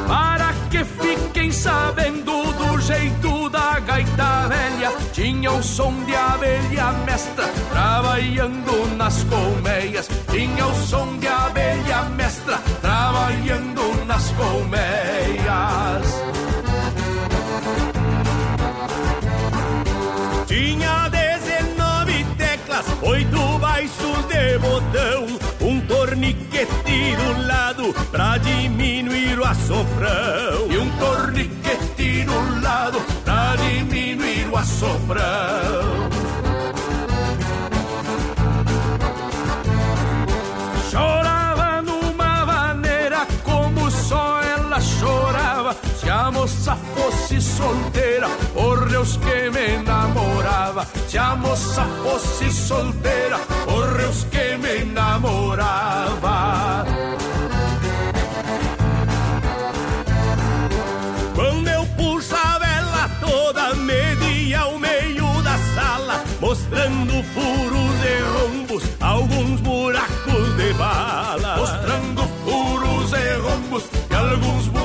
Para 0.07 0.53
que 0.69 0.83
fiquem 0.83 1.51
sabendo 1.51 2.53
do 2.53 2.81
jeito 2.81 3.49
da 3.49 3.79
gaita 3.79 4.47
velha, 4.47 4.91
tinha 5.13 5.51
o 5.51 5.61
som 5.63 5.93
de 6.05 6.15
abelha 6.15 6.91
mestra 7.05 7.47
trabalhando 7.71 8.95
nas 8.97 9.23
colmeias. 9.23 10.09
Tinha 10.31 10.65
o 10.65 10.75
som 10.85 11.17
de 11.17 11.27
abelha 11.27 12.03
mestra 12.15 12.57
trabalhando 12.81 14.05
nas 14.05 14.29
colmeias. 14.31 15.08
De 24.39 24.57
botão, 24.57 25.27
um 25.61 25.81
torniquete 25.81 27.15
do 27.17 27.45
lado 27.45 27.93
pra 28.09 28.37
diminuir 28.37 29.37
o 29.37 29.43
assoprão. 29.43 30.71
E 30.71 30.77
um 30.77 30.89
torniquete 30.97 32.23
do 32.23 32.61
lado 32.61 33.01
pra 33.25 33.55
diminuir 33.57 34.47
o 34.49 34.57
assoprão. 34.57 36.18
Moça 46.39 46.77
fosse 46.95 47.41
solteira, 47.41 48.29
por 48.53 48.87
Deus 48.87 49.17
que 49.17 49.49
me 49.49 49.83
namorava. 49.83 50.87
Se 51.09 51.17
a 51.17 51.35
moça 51.35 51.85
fosse 52.01 52.49
solteira, 52.49 53.37
por 53.65 53.97
Deus 53.97 54.25
que 54.31 54.57
me 54.57 54.85
namorava. 54.93 56.85
Quando 61.35 61.67
eu 61.67 61.85
puxava 61.97 62.65
ela 62.65 63.09
toda, 63.19 63.75
media 63.75 64.61
ao 64.61 64.79
meio 64.79 65.41
da 65.41 65.57
sala, 65.75 66.23
mostrando 66.39 67.21
furos 67.33 67.97
e 68.05 68.15
rombos, 68.37 68.83
alguns 69.01 69.59
buracos 69.59 70.55
de 70.55 70.73
bala. 70.73 71.57
Mostrando 71.57 72.21
furos 72.45 73.11
e 73.11 73.41
rombos 73.41 73.83
e 74.09 74.15
alguns 74.15 74.67
buracos 74.67 74.78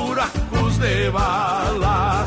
bala. 1.10 2.26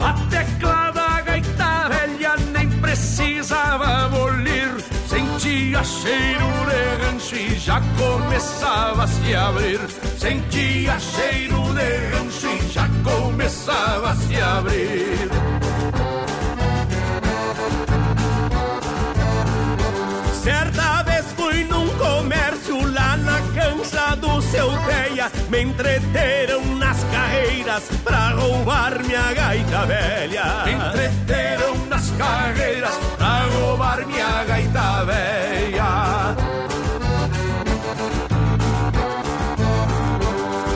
A 0.00 0.12
tecla 0.30 0.90
da 0.90 1.20
gaita 1.22 1.88
velha 1.88 2.36
nem 2.52 2.68
precisava 2.80 4.08
bolir. 4.08 4.72
Sentia 5.06 5.84
cheiro 5.84 6.46
de 6.68 7.04
rancho 7.04 7.36
e 7.36 7.58
já 7.58 7.80
começava 7.98 9.04
a 9.04 9.06
se 9.06 9.34
abrir. 9.34 9.80
Sentia 10.18 10.98
cheiro 10.98 11.62
de 11.74 12.16
rancho 12.16 12.48
e 12.48 12.72
já 12.72 12.88
começava 13.04 14.10
a 14.10 14.16
se 14.16 14.40
abrir. 14.40 15.51
Cancha 23.62 24.16
do 24.16 24.42
seu 24.42 24.68
teia. 24.86 25.30
Me 25.48 25.62
entreteram 25.62 26.64
nas 26.76 27.02
carreiras 27.04 27.84
pra 28.02 28.30
roubar 28.30 28.98
minha 29.02 29.32
gaita 29.32 29.86
velha. 29.86 30.64
Me 30.64 30.72
entreteram 30.72 31.76
nas 31.88 32.10
carreiras 32.10 32.94
pra 33.16 33.44
roubar 33.54 34.06
minha 34.06 34.44
gaita 34.44 35.04
velha. 35.04 36.36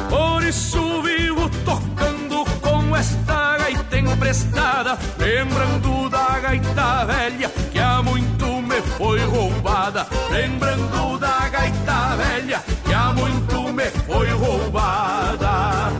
Por 0.08 0.42
isso 0.44 1.02
vivo 1.02 1.50
tocando 1.64 2.44
com 2.60 2.96
esta 2.96 3.58
gaita 3.58 3.98
emprestada, 3.98 4.98
lembrando 5.18 6.08
da 6.08 6.38
gaita 6.38 7.04
velha 7.04 7.48
que 7.72 7.78
há 7.78 8.02
muito 8.02 8.55
me 8.76 8.82
foi 8.82 9.20
roubada. 9.20 10.06
Lembrando 10.30 11.18
da 11.18 11.48
gaita 11.48 12.16
velha 12.16 12.62
que 12.84 12.92
há 12.92 13.12
muito 13.12 13.72
me 13.72 13.84
foi 14.06 14.28
roubada. 14.30 15.92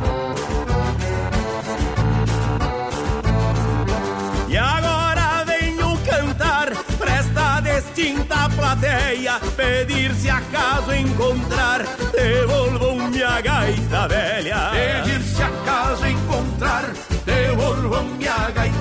E 4.49 4.57
agora 4.57 5.45
venho 5.45 5.99
cantar 5.99 6.71
pra 6.99 7.17
esta 7.17 7.61
distinta 7.61 8.49
plateia, 8.51 9.41
pedir 9.57 10.15
se 10.15 10.29
acaso 10.31 10.93
encontrar, 10.95 11.83
devolvam 12.13 13.09
minha 13.09 13.41
gaita 13.41 14.09
velha. 14.09 14.71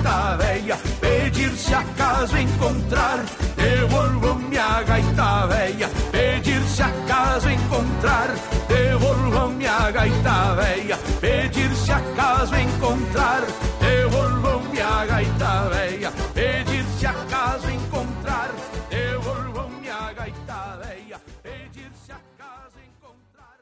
Gaita. 0.06 0.76
Pedir 1.00 1.50
se 1.56 1.74
acaso 1.74 2.36
encontrar, 2.36 3.24
devolvam 3.56 4.38
minha 4.38 4.82
gaita 4.82 5.46
velha. 5.46 5.88
Pedir 6.12 6.62
se 6.62 6.82
acaso 6.82 7.50
encontrar, 7.50 8.28
devolvam 8.68 9.52
minha 9.52 9.90
gaita 9.90 10.54
velha. 10.54 10.98
Pedir 11.20 11.74
se 11.74 11.92
acaso 11.92 12.54
encontrar, 12.54 13.42
devolvam 13.80 14.60
minha 14.70 15.06
gaita 15.06 15.68
velha. 15.68 16.12
Pedir 16.34 16.84
se 16.98 17.06
acaso 17.06 17.70
encontrar, 17.70 18.50
devolvam 18.90 19.68
minha 19.80 20.12
gaita 20.12 20.78
velha. 20.82 21.20
Pedir 21.42 21.90
se 22.04 22.12
acaso 22.12 22.78
encontrar. 22.88 23.56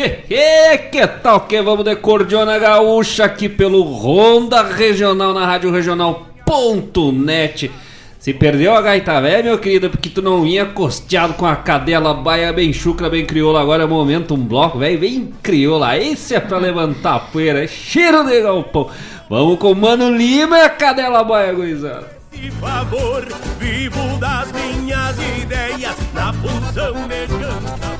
Que, 0.00 1.06
tal 1.22 1.42
que 1.42 1.60
vamos 1.60 1.84
de 1.84 1.94
Cordiona 1.96 2.58
Gaúcha 2.58 3.26
aqui 3.26 3.50
pelo 3.50 3.82
Ronda 3.82 4.62
Regional 4.62 5.34
na 5.34 5.44
Rádio 5.44 5.70
Regional.net. 5.70 7.70
Se 8.18 8.32
perdeu 8.32 8.74
a 8.74 8.80
gaita 8.80 9.20
velha, 9.20 9.42
meu 9.42 9.58
querido, 9.58 9.90
porque 9.90 10.08
tu 10.08 10.22
não 10.22 10.42
vinha 10.42 10.64
costeado 10.64 11.34
com 11.34 11.44
a 11.44 11.54
cadela 11.54 12.14
baia 12.14 12.50
bem 12.50 12.72
chucra, 12.72 13.10
bem 13.10 13.26
crioula. 13.26 13.60
Agora 13.60 13.82
é 13.82 13.86
momento, 13.86 14.34
um 14.34 14.38
bloco, 14.38 14.78
velho, 14.78 14.98
bem 14.98 15.34
crioula. 15.42 15.98
Esse 15.98 16.34
é 16.34 16.40
pra 16.40 16.56
levantar 16.56 17.16
a 17.16 17.20
poeira, 17.20 17.62
é 17.62 17.66
cheiro 17.66 18.24
de 18.24 18.40
galpão. 18.40 18.88
Vamos 19.28 19.58
com 19.58 19.74
Mano 19.74 20.16
Lima 20.16 20.58
e 20.58 20.62
a 20.62 20.70
cadela 20.70 21.22
baia, 21.22 21.52
gurizada. 21.52 22.08
De 22.32 22.50
favor, 22.52 23.28
vivo 23.58 24.18
das 24.18 24.50
minhas 24.52 25.14
ideias 25.42 25.96
na 26.14 26.32
função 26.32 26.94
de 27.06 27.26
cantar. 27.26 27.99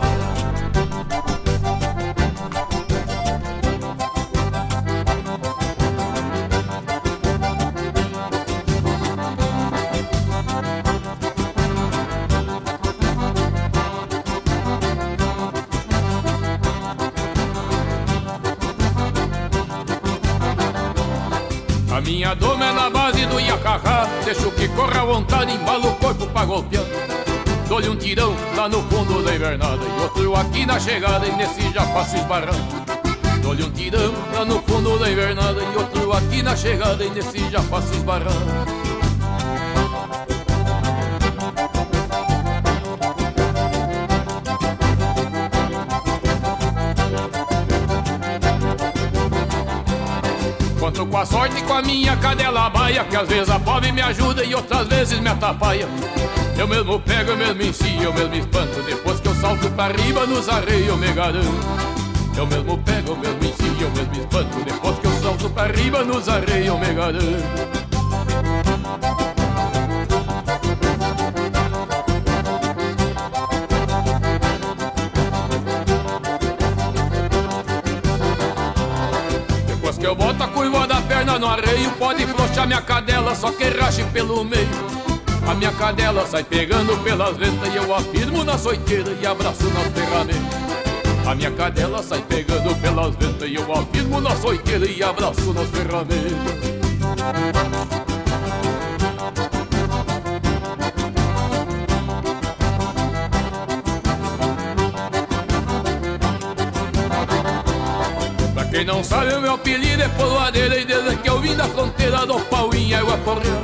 Iacacá 23.61 24.09
Deixo 24.25 24.51
que 24.53 24.69
corra 24.69 25.03
à 25.03 25.05
vontade, 25.05 25.53
embala 25.53 25.87
o 25.87 25.95
corpo 25.97 26.27
pra 26.27 26.45
golpear. 26.45 26.85
Dou-lhe 27.69 27.89
um 27.89 27.97
tirão 27.97 28.35
lá 28.57 28.69
no 28.69 28.83
fundo 28.83 29.23
da 29.23 29.35
invernada 29.35 29.81
E 29.85 30.03
outro 30.03 30.35
aqui 30.35 30.67
na 30.67 30.81
chegada 30.81 31.27
e 31.27 31.33
nesse 31.33 31.71
já 31.73 31.85
passo 31.87 32.17
esbarrando. 32.17 32.65
Dou-lhe 33.43 33.63
um 33.63 33.71
tirão 33.71 34.13
lá 34.35 34.45
no 34.45 34.63
fundo 34.63 34.99
da 34.99 35.11
invernada 35.11 35.61
E 35.63 35.77
outro 35.77 36.13
aqui 36.13 36.43
na 36.43 36.57
chegada 36.57 37.05
e 37.05 37.11
nesse 37.11 37.51
já 37.51 37.63
passo 37.63 37.93
esbarrando. 37.95 38.91
Com 51.11 51.17
a 51.17 51.25
sorte 51.25 51.63
com 51.63 51.73
a 51.73 51.83
minha 51.83 52.17
cadela 52.19 52.67
baia 52.91 53.05
Que 53.05 53.17
às 53.17 53.29
vezes 53.29 53.51
a 53.51 53.59
pobre 53.59 53.93
me 53.93 54.03
ajuda 54.03 54.45
e 54.45 54.55
outras 54.55 54.87
vezes 54.89 55.21
me 55.21 55.29
atrapalha. 55.29 55.89
Eu 56.59 56.69
mesmo 56.69 57.01
pego, 57.01 57.31
eu 57.31 57.37
mesmo 57.37 57.63
ensino, 57.63 58.03
eu 58.03 58.13
mesmo 58.13 58.35
espanto. 58.35 58.83
Depois 58.83 59.21
que 59.21 59.29
eu 59.29 59.35
salto 59.37 59.71
pra 59.71 59.89
riba 59.89 60.27
nos 60.27 60.49
arreios 60.49 60.89
eu 60.89 60.97
me 60.97 61.13
garanto. 61.13 61.47
Eu 62.37 62.47
mesmo 62.47 62.79
pego, 62.79 63.11
eu 63.11 63.17
mesmo 63.17 63.45
ensino, 63.45 63.77
eu 63.81 63.91
mesmo 63.91 64.15
espanto. 64.15 64.65
Depois 64.65 64.99
que 64.99 65.07
eu 65.07 65.23
salto 65.23 65.51
pra 65.51 65.67
riba 65.67 66.05
nos 66.05 66.29
arreios 66.29 66.67
eu 66.67 66.79
me 66.79 66.93
garanto 66.93 67.80
no 81.39 81.47
arreio 81.47 81.91
Pode 81.99 82.27
flochar 82.27 82.67
minha 82.67 82.83
cadela, 82.83 83.35
só 83.35 83.51
que 83.51 83.65
rache 83.69 84.05
pelo 84.13 84.45
meio. 84.45 84.69
A 85.49 85.55
minha 85.55 85.73
cadela 85.73 86.27
sai 86.27 86.45
pegando 86.45 86.97
pelas 87.03 87.37
ventas 87.37 87.73
E 87.73 87.77
eu 87.77 87.95
afirmo 87.95 88.45
na 88.45 88.57
soiteira 88.59 89.11
e 89.21 89.27
abraço 89.27 89.65
nas 89.71 89.89
ferramentas 89.89 91.27
A 91.27 91.35
minha 91.35 91.51
cadela 91.51 92.03
sai 92.03 92.23
pegando 92.23 92.75
pelas 92.81 93.17
ventas 93.17 93.49
E 93.49 93.55
eu 93.55 93.73
afirmo 93.73 94.21
na 94.21 94.37
soiteira 94.37 94.87
e 94.87 95.03
abraço 95.03 95.53
nas 95.53 95.69
ferramentas 95.71 96.71
Quem 108.81 108.87
não 108.87 109.05
sabe 109.05 109.35
o 109.35 109.43
meu 109.43 109.53
apelido 109.53 110.03
é 110.03 110.09
polvadeira 110.09 110.79
E 110.79 110.87
desde 110.87 111.15
que 111.19 111.29
eu 111.29 111.39
vim 111.39 111.55
da 111.55 111.65
fronteira 111.65 112.25
do 112.25 112.41
pau 112.47 112.73
em 112.73 112.95
água 112.95 113.19
correr 113.19 113.61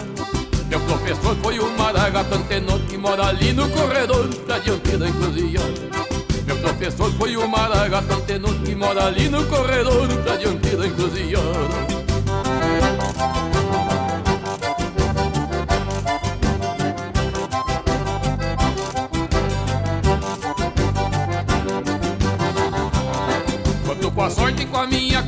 Meu 0.69 0.79
professor 0.81 1.35
foi 1.43 1.59
o 1.59 1.71
Maragato 1.79 2.35
Antenor 2.35 2.79
Que 2.81 2.99
mora 2.99 3.29
ali 3.29 3.55
no 3.55 3.67
corredor 3.71 4.29
da 4.47 4.59
diante 4.59 4.95
da 4.95 5.09
encruzilhada 5.09 6.07
meu 6.45 6.57
professor 6.59 7.11
foi 7.15 7.35
o 7.35 7.49
Maragato 7.49 8.13
Antenor 8.13 8.55
Que 8.63 8.75
mora 8.75 9.07
ali 9.07 9.31
no 9.31 9.43
corredor 9.47 10.07
da 10.07 10.37
diante 10.37 10.77
da 10.77 10.87
encruzilhada 10.87 12.06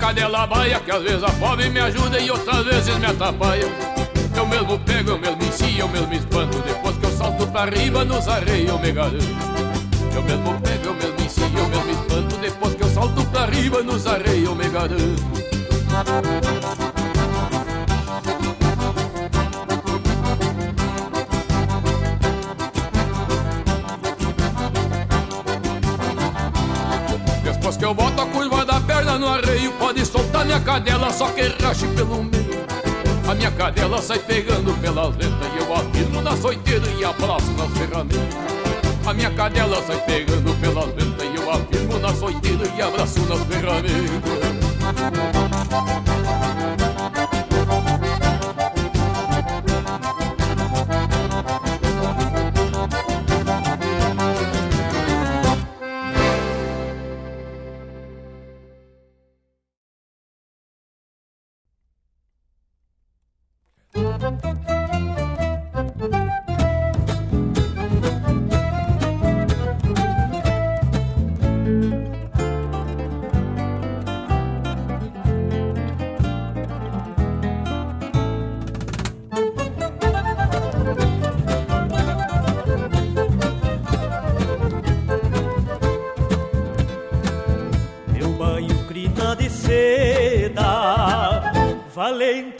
cadela 0.09 0.47
baia 0.47 0.81
Que 0.81 0.91
às 0.91 1.03
vezes 1.03 1.23
a 1.23 1.29
fome 1.29 1.69
me 1.69 1.81
ajuda 1.81 2.19
e 2.19 2.31
outras 2.31 2.65
vezes 2.65 2.97
me 2.99 3.07
atrapalha? 3.07 3.67
Eu 4.35 4.47
mesmo 4.47 4.79
pego, 4.79 5.11
eu 5.11 5.19
mesmo 5.19 5.43
ensino, 5.43 5.81
eu 5.81 5.89
mesmo 5.89 6.15
espanto. 6.15 6.59
Depois 6.61 6.97
que 6.97 7.05
eu 7.05 7.11
salto 7.11 7.47
pra 7.49 7.65
riba 7.65 8.05
nos 8.05 8.29
arreios 8.29 8.71
eu 8.71 8.79
me 8.79 8.93
garanto 8.93 9.27
Eu 10.15 10.23
mesmo 10.23 10.61
pego, 10.61 10.87
eu 10.87 10.95
mesmo 10.95 11.21
ensino, 11.21 11.59
eu 11.59 11.69
mesmo 11.69 11.91
espanto. 11.91 12.37
Depois 12.37 12.75
que 12.75 12.83
eu 12.83 12.89
salto 12.89 13.27
pra 13.27 13.47
riba 13.47 13.83
nos 13.83 14.07
arreios 14.07 14.49
eu 14.49 14.55
me 14.55 14.69
garanto 14.69 15.29
Soltar 30.39 30.45
minha 30.45 30.61
cadela, 30.61 31.13
só 31.13 31.29
que 31.31 31.43
rache 31.63 31.87
pelo 31.89 32.23
meio. 32.23 32.65
A 33.29 33.35
minha 33.35 33.51
cadela 33.51 34.01
sai 34.01 34.19
pegando 34.21 34.73
pelas 34.81 35.15
letras 35.17 35.53
E 35.55 35.59
eu 35.59 35.75
afirmo 35.75 36.23
na 36.23 36.37
soiteira 36.37 36.87
e 36.99 37.05
abraço 37.05 37.51
nas 37.53 37.71
ferramentas. 37.77 38.37
A 39.05 39.13
minha 39.15 39.31
cadela 39.31 39.83
sai 39.83 40.01
pegando 40.05 40.55
pelas 40.61 40.87
letras 40.87 41.29
E 41.29 41.37
eu 41.37 41.51
afirmo 41.51 41.99
na 41.99 42.15
soiteira 42.15 42.73
e 42.77 42.83
abraço 42.83 43.21
nas 43.21 43.41
ferramentas 43.45 44.29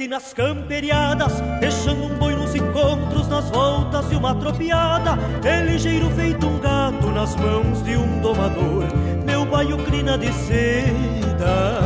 nas 0.07 0.33
camperiadas, 0.33 1.41
deixando 1.59 2.05
um 2.05 2.15
boi 2.17 2.35
nos 2.35 2.55
encontros, 2.55 3.27
nas 3.27 3.51
voltas 3.51 4.09
de 4.09 4.17
uma 4.17 4.35
tropiada. 4.35 5.19
É 5.45 5.63
ligeiro 5.63 6.09
feito 6.11 6.47
um 6.47 6.59
gato 6.61 7.09
nas 7.09 7.35
mãos 7.35 7.83
de 7.83 7.97
um 7.97 8.21
domador. 8.21 8.85
Meu 9.25 9.45
baio 9.45 9.79
crina 9.79 10.17
de 10.17 10.33
seda, 10.33 11.81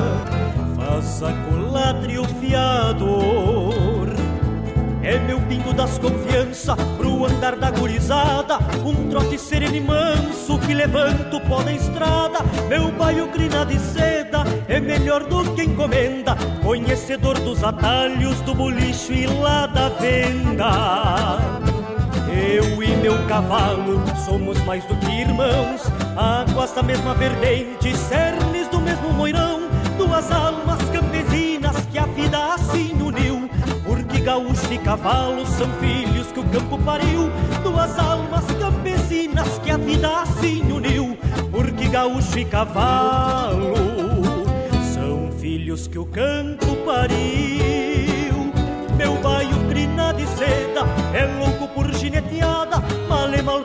faça 0.77 1.33
colatre 1.49 2.19
o 2.19 2.25
fiador. 2.25 3.62
É 5.03 5.19
meu 5.19 5.41
pingo 5.41 5.73
das 5.73 5.99
confiança 5.99 6.77
pro 6.97 7.27
andar 7.27 7.57
da 7.57 7.73
gurizada. 7.73 8.59
Um 8.85 9.09
trote 9.09 9.37
sereno 9.37 9.75
e 9.75 9.81
manso 9.81 10.59
que 10.61 10.73
levanta 10.73 11.37
o 11.37 11.41
pó 11.41 11.61
da 11.61 11.73
estrada. 11.73 12.39
Meu 12.69 12.93
baio 12.93 13.27
crina 13.29 13.67
de 13.67 13.81
seda 13.81 14.45
é 14.69 14.79
melhor 14.79 15.25
do 15.25 15.53
que 15.55 15.65
encomenda. 15.65 16.37
Conhecedor 16.63 17.37
dos 17.41 17.65
atalhos 17.65 18.41
do 18.43 18.55
bolicho 18.55 19.13
e 19.13 19.27
lá 19.27 19.67
da 19.67 19.89
venda. 19.89 21.41
Eu 22.29 22.81
e 22.81 22.97
meu 22.97 23.27
cavalo 23.27 24.01
somos 24.25 24.57
mais 24.65 24.85
do 24.85 24.95
que 24.97 25.21
irmãos. 25.21 25.83
Águas 26.17 26.73
da 26.73 26.83
mesma 26.83 27.13
vertente, 27.15 27.97
cernes 27.97 28.69
do 28.69 28.81
mesmo 28.81 29.13
moirão. 29.13 29.63
Duas 29.99 30.31
almas 30.31 30.79
campesinas 30.91 31.77
que 31.91 31.99
a 31.99 32.07
vida 32.07 32.55
assim 32.55 32.92
gaúcho 34.23 34.73
e 34.73 34.79
cavalo 34.79 35.45
são 35.45 35.69
filhos 35.81 36.31
que 36.31 36.41
o 36.41 36.45
campo 36.45 36.79
pariu, 36.79 37.31
duas 37.63 37.99
almas 37.99 38.45
campesinas 38.59 39.59
que 39.59 39.71
a 39.71 39.77
vida 39.77 40.23
assim 40.23 40.71
uniu, 40.71 41.19
porque 41.51 41.89
gaúcho 41.89 42.39
e 42.39 42.45
cavalo 42.45 43.75
são 44.95 45.31
filhos 45.39 45.89
que 45.89 45.99
o 45.99 46.07
campo 46.07 46.77
pariu. 46.85 48.53
Meu 48.97 49.21
baio 49.21 49.69
crina 49.69 50.13
de 50.13 50.27
seda 50.27 50.87
é 51.13 51.25
louco 51.39 51.67
por 51.75 51.93
gineteada, 51.93 52.81
mal 53.09 53.33
e 53.35 53.43
mal 53.43 53.65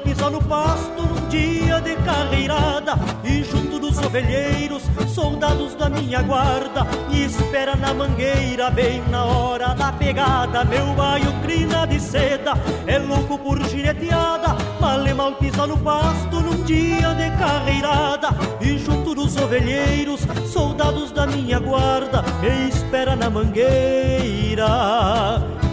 ovelheiros 4.07 4.83
soldados 5.13 5.75
da 5.75 5.89
minha 5.89 6.21
guarda 6.21 6.85
me 7.09 7.25
espera 7.25 7.75
na 7.75 7.93
mangueira 7.93 8.69
bem 8.69 9.03
na 9.09 9.25
hora 9.25 9.73
da 9.75 9.91
pegada. 9.91 10.63
Meu 10.63 10.93
baio 10.93 11.29
crina 11.41 11.85
de 11.85 11.99
seda 11.99 12.53
é 12.87 12.97
louco 12.97 13.37
por 13.37 13.61
gineteada, 13.67 14.55
mal 14.79 15.05
e 15.05 15.13
mal 15.13 15.33
pisa 15.33 15.67
no 15.67 15.77
pasto 15.77 16.39
num 16.39 16.63
dia 16.63 17.13
de 17.15 17.29
carreirada. 17.37 18.29
E 18.61 18.77
junto 18.77 19.13
dos 19.13 19.35
ovelheiros, 19.35 20.21
soldados 20.45 21.11
da 21.11 21.27
minha 21.27 21.59
guarda 21.59 22.23
me 22.39 22.69
espera 22.69 23.13
na 23.13 23.29
mangueira 23.29 24.67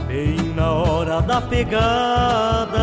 bem 0.09 0.36
na 0.56 0.73
hora 0.73 1.23
da 1.23 1.40
pegada. 1.40 2.74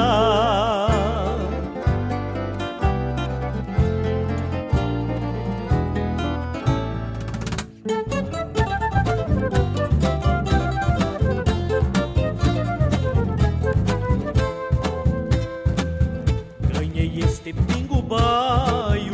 Baio. 18.12 19.14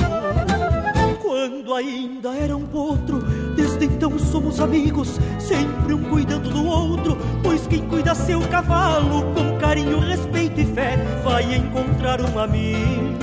Quando 1.22 1.76
ainda 1.76 2.34
era 2.36 2.58
um 2.58 2.66
potro 2.66 3.20
Desde 3.56 3.86
então 3.86 4.18
somos 4.18 4.60
amigos 4.60 5.20
Sempre 5.38 5.94
um 5.94 6.04
cuidando 6.04 6.50
do 6.50 6.66
outro. 6.66 7.18
Pois 7.44 7.68
quem 7.68 7.88
cuida 7.88 8.16
seu 8.16 8.42
cavalo 8.50 9.24
Com 9.34 9.58
carinho, 9.60 10.00
respeito 10.00 10.60
e 10.60 10.66
fé 10.66 10.98
Vai 11.24 11.56
encontrar 11.56 12.22
um 12.22 12.40
amigo 12.40 13.18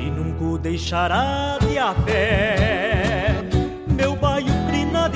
E 0.00 0.10
nunca 0.10 0.44
o 0.44 0.58
deixará 0.58 1.58
de 1.60 1.78
a 1.78 1.94
pé 1.94 2.95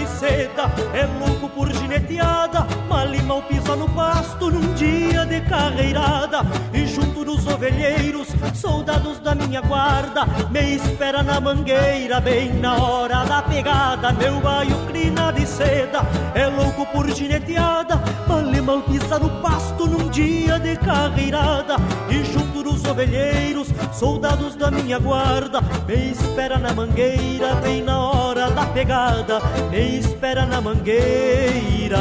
de 0.01 0.07
seda 0.07 0.71
É 0.95 1.07
louco 1.19 1.49
por 1.51 1.71
gineteada 1.73 2.67
Mal 2.89 3.15
e 3.15 3.23
mal 3.23 3.43
pisa 3.43 3.77
no 3.77 3.89
pasto 3.91 4.51
Num 4.51 4.75
dia 4.75 5.27
de 5.27 5.41
carreirada 5.43 6.41
E 6.73 6.87
junto 6.87 7.25
dos 7.25 7.47
ovelheiros 7.47 8.29
soldados 8.55 9.19
da 9.21 9.35
minha 9.35 9.61
guarda 9.61 10.27
me 10.51 10.75
espera 10.75 11.23
na 11.23 11.41
mangueira 11.41 12.21
bem 12.21 12.53
na 12.55 12.77
hora 12.77 13.25
da 13.25 13.43
pegada. 13.43 14.13
Meu 14.13 14.41
baio 14.41 14.77
crina 14.87 15.33
de 15.33 15.47
seda 15.47 16.01
é 16.35 16.47
louco 16.47 16.85
por 16.87 17.09
gineteada, 17.11 17.97
mal 18.29 18.43
mal 18.63 18.83
pisa 18.83 19.19
no 19.19 19.31
pasto 19.43 19.87
num 19.87 20.09
dia 20.09 20.59
de 20.59 20.77
carreirada. 20.77 21.77
E 22.11 22.25
junto 22.25 22.63
dos 22.63 22.85
ovelheiros, 22.85 23.69
soldados 23.93 24.57
da 24.57 24.71
minha 24.71 24.99
guarda, 24.99 25.61
me 25.87 26.11
espera 26.11 26.59
na 26.59 26.73
mangueira 26.73 27.55
bem 27.57 27.83
na 27.83 27.99
hora 27.99 28.20
da 28.49 28.67
pegada. 28.67 29.41
Me 29.71 29.99
espera 29.99 30.47
na 30.47 30.61
mangueira 30.61 31.99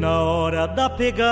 na 0.00 0.22
hora 0.22 0.66
da 0.66 0.88
pegada. 0.88 1.30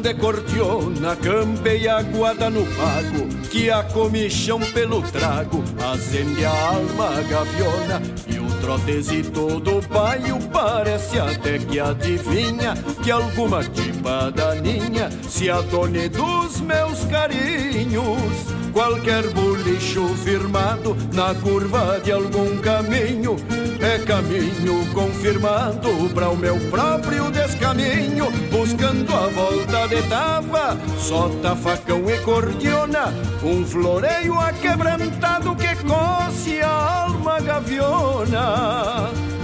De 0.00 0.14
cordiona 0.14 1.14
campeia 1.16 1.96
aguada 1.98 2.48
no 2.48 2.64
pago 2.64 3.28
Que 3.50 3.70
a 3.70 3.82
comichão 3.82 4.60
pelo 4.72 5.02
trago 5.02 5.62
acende 5.92 6.44
a 6.44 6.50
alma 6.50 7.10
gaviona 7.28 8.02
E 8.26 8.38
o 8.38 8.49
trotezito 8.60 9.60
do 9.60 9.80
baio 9.88 10.38
parece 10.52 11.18
até 11.18 11.58
que 11.58 11.80
adivinha 11.80 12.74
Que 13.02 13.10
alguma 13.10 13.64
tipa 13.64 14.30
daninha 14.30 15.10
se 15.28 15.50
adone 15.50 16.08
dos 16.08 16.60
meus 16.60 17.04
carinhos 17.04 18.60
Qualquer 18.72 19.28
bolicho 19.30 20.06
firmado 20.24 20.96
na 21.12 21.34
curva 21.34 22.00
de 22.02 22.12
algum 22.12 22.58
caminho 22.58 23.36
é 23.80 23.98
caminho 23.98 24.86
confirmado 24.92 26.10
para 26.14 26.28
o 26.28 26.36
meu 26.36 26.58
próprio 26.70 27.30
descaminho, 27.30 28.30
buscando 28.50 29.12
a 29.14 29.26
volta 29.28 29.88
de 29.88 30.02
tava, 30.02 30.76
sota 30.98 31.56
facão 31.56 32.08
e 32.10 32.18
cordiona, 32.18 33.12
um 33.42 33.64
floreio 33.64 34.38
aquebrantado 34.38 35.56
que 35.56 35.74
coce 35.76 36.60
a 36.60 37.04
alma 37.04 37.40
gaviona. 37.40 38.49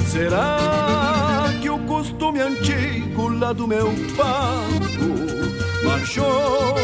Será 0.06 1.48
que 1.60 1.70
o 1.70 1.78
costume 1.80 2.40
antigo 2.40 3.28
lá 3.28 3.52
do 3.52 3.66
meu 3.66 3.92
pago 4.16 5.84
marchou? 5.84 6.76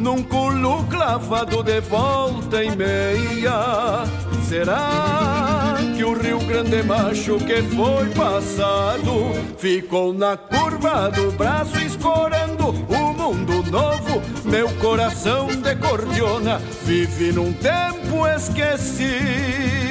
num 0.00 0.22
culo 0.22 0.82
clavado 0.84 1.62
de 1.62 1.80
volta 1.80 2.64
e 2.64 2.74
meia. 2.74 4.04
Será 4.48 5.76
que 5.94 6.02
o 6.02 6.14
Rio 6.14 6.40
Grande 6.40 6.82
Macho 6.82 7.38
que 7.38 7.62
foi 7.62 8.08
passado 8.10 9.32
ficou 9.58 10.12
na 10.12 10.36
curva 10.36 11.10
do 11.10 11.30
braço 11.32 11.78
escorando 11.78 12.70
o 12.70 13.12
mundo 13.12 13.62
novo? 13.70 14.22
Meu 14.44 14.68
coração 14.76 15.46
de 15.48 15.76
cordiona 15.76 16.58
vive 16.84 17.30
num 17.32 17.52
tempo 17.52 18.26
esquecido. 18.26 19.89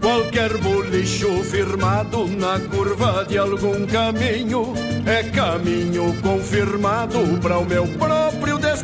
Qualquer 0.00 0.58
bolicho 0.58 1.42
firmado 1.44 2.26
na 2.28 2.58
curva 2.60 3.24
de 3.24 3.38
algum 3.38 3.86
caminho 3.86 4.74
é 5.06 5.22
caminho 5.30 6.14
confirmado 6.22 7.18
para 7.40 7.58
o 7.58 7.64
meu 7.64 7.86
próprio 7.98 8.33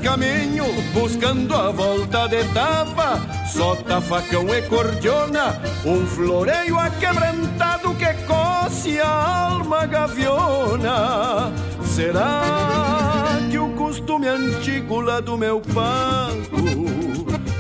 descaminho, 0.01 0.65
buscando 0.95 1.55
a 1.55 1.71
volta 1.71 2.27
de 2.27 2.43
tava, 2.55 3.21
sota 3.47 4.01
facão 4.01 4.49
e 4.49 4.63
cordiona, 4.63 5.61
um 5.85 6.07
floreio 6.07 6.79
aquebrantado 6.79 7.95
que 7.95 8.13
coce 8.25 8.99
a 8.99 9.51
alma 9.53 9.85
gaviona. 9.87 11.53
Será 11.85 13.39
que 13.51 13.59
o 13.59 13.69
costume 13.75 14.27
antigo 14.27 15.01
lá 15.01 15.21
do 15.21 15.37
meu 15.37 15.61
pago 15.61 16.41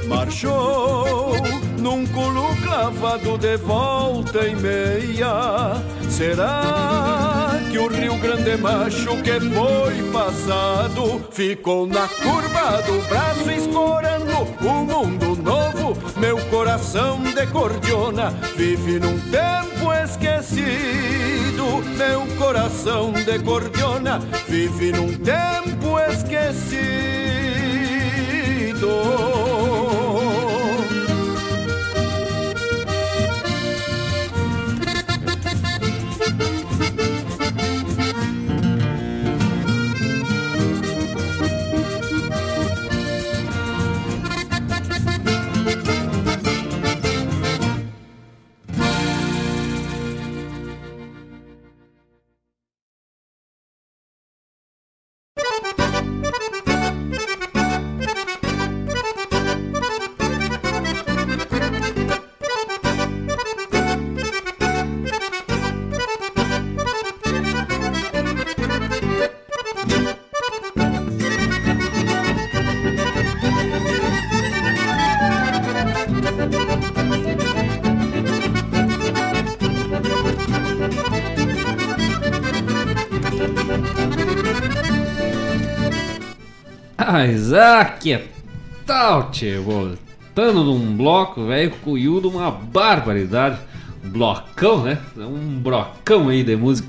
marchou? 0.08 1.34
num 1.78 2.06
culo 2.08 2.54
clavado 2.62 3.38
de 3.38 3.56
volta 3.56 4.46
e 4.46 4.54
meia. 4.54 5.82
Será 6.10 7.49
que 7.70 7.78
o 7.78 7.86
Rio 7.86 8.16
Grande 8.18 8.56
Macho 8.56 9.16
que 9.22 9.38
foi 9.40 10.10
passado 10.10 11.24
ficou 11.30 11.86
na 11.86 12.08
curva 12.08 12.82
do 12.82 13.00
braço 13.08 13.48
escorando 13.50 14.32
o 14.60 14.84
mundo 14.84 15.40
novo? 15.40 15.96
Meu 16.18 16.36
coração 16.46 17.22
de 17.22 17.46
cordiona 17.46 18.30
vive 18.56 18.98
num 18.98 19.18
tempo 19.30 19.92
esquecido. 19.92 20.60
Meu 21.96 22.26
coração 22.36 23.12
de 23.12 23.38
cordiona 23.38 24.18
vive 24.48 24.90
num 24.90 25.16
tempo 25.18 25.98
esquecido. 26.10 26.90
Mas, 87.22 87.52
ah, 87.52 87.84
que 87.84 88.18
tal, 88.86 89.30
tchê? 89.30 89.58
Voltando 89.58 90.64
num 90.64 90.96
bloco, 90.96 91.44
velho, 91.44 91.70
cuiudo, 91.82 92.30
uma 92.30 92.50
barbaridade. 92.50 93.58
Um 94.02 94.08
blocão, 94.08 94.84
né? 94.84 94.98
Um 95.18 95.60
brocão 95.60 96.30
aí 96.30 96.42
de 96.42 96.56
música. 96.56 96.88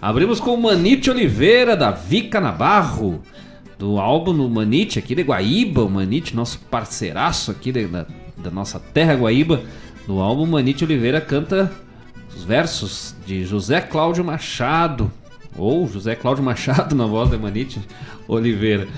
Abrimos 0.00 0.40
com 0.40 0.56
Manite 0.56 1.10
Oliveira, 1.10 1.76
da 1.76 1.90
Vica 1.90 2.40
Nabarro, 2.40 3.20
do 3.78 4.00
álbum 4.00 4.32
no 4.32 4.48
Manite, 4.48 4.98
aqui 4.98 5.14
de 5.14 5.22
Guaíba. 5.22 5.84
O 5.84 5.90
Manite, 5.90 6.34
nosso 6.34 6.58
parceiraço 6.70 7.50
aqui 7.50 7.70
de, 7.70 7.86
da, 7.86 8.06
da 8.38 8.50
nossa 8.50 8.80
terra 8.80 9.14
Guaíba. 9.14 9.60
No 10.08 10.20
álbum, 10.20 10.46
Manite 10.46 10.84
Oliveira 10.84 11.20
canta 11.20 11.70
os 12.34 12.44
versos 12.44 13.14
de 13.26 13.44
José 13.44 13.82
Cláudio 13.82 14.24
Machado, 14.24 15.12
ou 15.54 15.86
José 15.86 16.14
Cláudio 16.14 16.42
Machado 16.42 16.94
na 16.96 17.04
voz 17.04 17.28
de 17.28 17.36
Manite 17.36 17.78
Oliveira. 18.26 18.88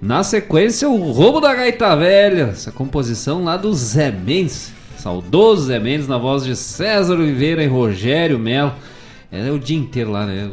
Na 0.00 0.22
sequência, 0.22 0.88
o 0.88 1.10
Roubo 1.12 1.40
da 1.40 1.54
Gaita 1.54 1.96
Velha, 1.96 2.50
essa 2.52 2.70
composição 2.70 3.42
lá 3.44 3.56
do 3.56 3.72
Zé 3.74 4.10
Mendes, 4.10 4.72
saudoso 4.98 5.66
Zé 5.66 5.78
Mendes, 5.78 6.06
na 6.06 6.18
voz 6.18 6.44
de 6.44 6.54
César 6.54 7.14
Oliveira 7.14 7.62
e 7.62 7.66
Rogério 7.66 8.38
Melo. 8.38 8.72
É 9.32 9.50
o 9.50 9.58
dia 9.58 9.76
inteiro 9.76 10.12
lá, 10.12 10.24
né? 10.24 10.48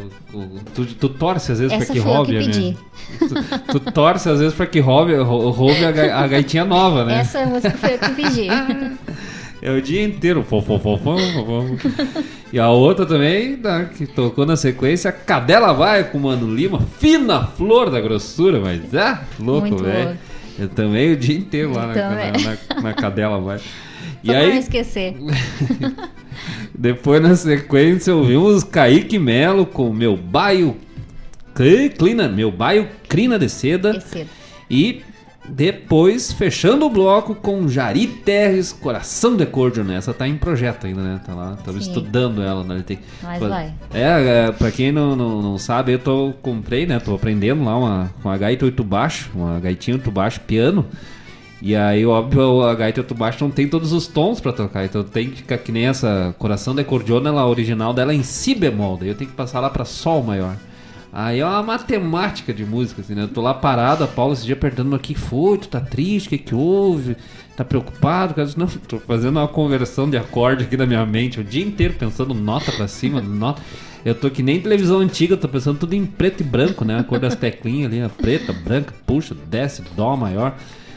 Tu, 0.74 0.86
tu 0.96 1.08
torce 1.08 1.52
às 1.52 1.60
vezes 1.60 1.74
Essa 1.74 1.86
pra 1.86 1.94
que 1.94 2.00
roube, 2.00 2.34
né? 2.48 2.76
Tu, 3.20 3.80
tu 3.80 3.92
torce 3.92 4.28
às 4.30 4.40
vezes 4.40 4.54
pra 4.56 4.66
que 4.66 4.80
roube, 4.80 5.16
rou- 5.16 5.52
roube 5.52 5.86
a, 5.86 6.20
a 6.20 6.28
gaitinha 6.28 6.66
nova, 6.66 7.06
né? 7.06 7.20
Essa 7.20 7.46
música 7.46 7.70
foi 7.72 7.94
eu 7.94 8.00
que 8.00 8.10
pedi. 8.10 8.48
É 9.66 9.72
o 9.72 9.82
dia 9.82 10.04
inteiro. 10.04 10.44
Fo, 10.44 10.62
fo, 10.62 10.78
fo, 10.78 10.98
fo, 10.98 11.18
fo, 11.18 11.46
fo. 11.78 12.24
E 12.52 12.60
a 12.60 12.70
outra 12.70 13.06
também, 13.06 13.56
né, 13.56 13.90
que 13.98 14.06
tocou 14.06 14.46
na 14.46 14.58
sequência, 14.58 15.10
Cadela 15.10 15.72
Vai 15.74 16.04
com 16.04 16.18
o 16.18 16.22
Mano 16.22 16.54
Lima, 16.54 16.82
fina 17.00 17.48
flor 17.48 17.90
da 17.90 18.02
grossura, 18.02 18.60
mas 18.60 18.94
ah, 18.94 19.24
louco, 19.40 19.78
velho. 19.78 20.18
Eu 20.60 20.68
também 20.68 21.14
o 21.14 21.18
dia 21.18 21.38
inteiro 21.38 21.72
lá 21.74 21.88
na, 21.88 21.94
na, 21.96 22.16
na- 22.76 22.82
na 22.82 22.94
Cadela 22.94 23.40
Vai. 23.40 23.58
E 24.22 24.28
Só 24.28 24.34
pra 24.34 24.44
não 24.44 24.52
aí, 24.52 24.58
esquecer. 24.60 25.16
depois 26.78 27.22
na 27.22 27.36
sequência, 27.36 28.14
ouvimos 28.14 28.64
Kaique 28.66 29.18
Melo 29.18 29.66
com 29.66 29.94
Meu 29.94 30.18
Baio 30.18 30.76
Clina, 31.98 32.28
Meu 32.28 32.52
Baio 32.52 32.90
Crina 33.08 33.40
de 33.40 33.48
Seda. 33.50 34.04
E 34.70 35.02
depois, 35.48 36.32
fechando 36.32 36.86
o 36.86 36.90
bloco 36.90 37.36
com 37.36 37.68
Jari 37.68 38.08
Terres, 38.08 38.72
Coração 38.72 39.36
de 39.36 39.46
Cordio. 39.46 39.84
né? 39.84 39.98
Essa 39.98 40.14
tá 40.14 40.28
em 40.28 40.38
projeto 40.38 40.88
ainda, 40.88 41.02
né? 41.02 41.22
Tá 41.26 41.34
lá, 41.34 41.56
estamos 41.58 41.84
Sim. 41.84 41.92
estudando 41.92 42.42
ela. 42.42 42.64
Né? 42.64 42.82
Tem... 42.86 43.00
Mas 43.22 43.40
pra- 43.40 43.48
vai. 43.50 43.74
É, 43.94 44.02
é, 44.48 44.52
pra 44.52 44.72
quem 44.72 44.92
não, 44.92 45.16
não, 45.16 45.42
não 45.42 45.58
sabe, 45.58 45.94
eu 45.94 46.00
tô, 46.00 46.34
comprei, 46.42 46.86
né? 46.86 47.00
Tô 47.00 47.14
aprendendo 47.16 47.64
lá 47.64 47.78
uma, 47.78 48.12
uma 48.24 48.38
gaita 48.38 48.66
oito 48.66 48.84
baixo, 48.84 49.30
uma 49.36 49.60
gaitinha 49.60 49.96
oito 49.98 50.10
baixo, 50.10 50.40
piano. 50.42 50.86
E 51.62 51.76
aí, 51.76 52.06
óbvio, 52.06 52.62
a 52.64 52.76
gaita 52.76 53.04
do 53.04 53.16
baixo 53.16 53.44
não 53.44 53.50
tem 53.52 53.68
todos 53.70 53.94
os 53.94 54.06
tons 54.08 54.42
pra 54.42 54.52
tocar. 54.52 54.84
Então 54.86 55.04
tem 55.04 55.30
que 55.30 55.38
ficar 55.38 55.58
que 55.58 55.72
nem 55.72 55.86
essa 55.88 56.36
Coração 56.38 56.76
de 56.76 56.84
Cordiona, 56.84 57.30
ela, 57.30 57.42
a 57.42 57.48
original 57.48 57.94
dela 57.94 58.12
é 58.12 58.16
em 58.16 58.24
si 58.24 58.54
bemol. 58.54 58.98
Daí 58.98 59.10
eu 59.10 59.16
tenho 59.16 59.30
que 59.30 59.36
passar 59.36 59.60
lá 59.62 59.70
pra 59.70 59.86
sol 59.86 60.22
maior. 60.24 60.56
Aí 61.16 61.42
é 61.42 61.46
uma 61.46 61.62
matemática 61.62 62.52
de 62.52 62.66
música, 62.66 63.02
assim, 63.02 63.14
né? 63.14 63.22
Eu 63.22 63.28
tô 63.28 63.40
lá 63.40 63.54
parado, 63.54 64.04
a 64.04 64.08
Paula 64.08 64.34
esse 64.34 64.48
dia 64.48 64.56
perguntando 64.56 64.96
o 64.96 65.00
que 65.00 65.14
foi, 65.14 65.60
tu 65.60 65.68
tá 65.68 65.80
triste, 65.80 66.26
o 66.26 66.30
que 66.32 66.40
que 66.40 66.56
houve? 66.56 67.16
Tá 67.56 67.64
preocupado? 67.64 68.34
Disse, 68.44 68.58
não, 68.58 68.66
tô 68.90 68.98
fazendo 68.98 69.38
uma 69.38 69.48
conversão 69.48 70.10
de 70.10 70.18
acorde 70.18 70.64
aqui 70.64 70.76
na 70.76 70.88
minha 70.88 71.06
mente, 71.06 71.40
o 71.40 71.44
dia 71.44 71.64
inteiro 71.64 71.94
pensando 71.94 72.34
nota 72.34 72.72
pra 72.72 72.88
cima, 72.88 73.22
nota. 73.22 73.62
Eu 74.04 74.16
tô 74.16 74.28
que 74.30 74.42
nem 74.42 74.60
televisão 74.60 75.00
antiga, 75.00 75.38
tô 75.38 75.48
pensando 75.48 75.78
tudo 75.78 75.94
em 75.94 76.04
preto 76.04 76.42
e 76.42 76.44
branco, 76.44 76.84
né? 76.84 77.00
A 77.00 77.04
cor 77.04 77.20
das 77.20 77.36
teclinhas 77.36 77.92
ali, 77.92 78.02
a 78.02 78.10
preta, 78.10 78.52
branca, 78.52 78.92
puxa, 79.06 79.36
desce, 79.50 79.84
dó 79.96 80.18
maior. 80.18 80.56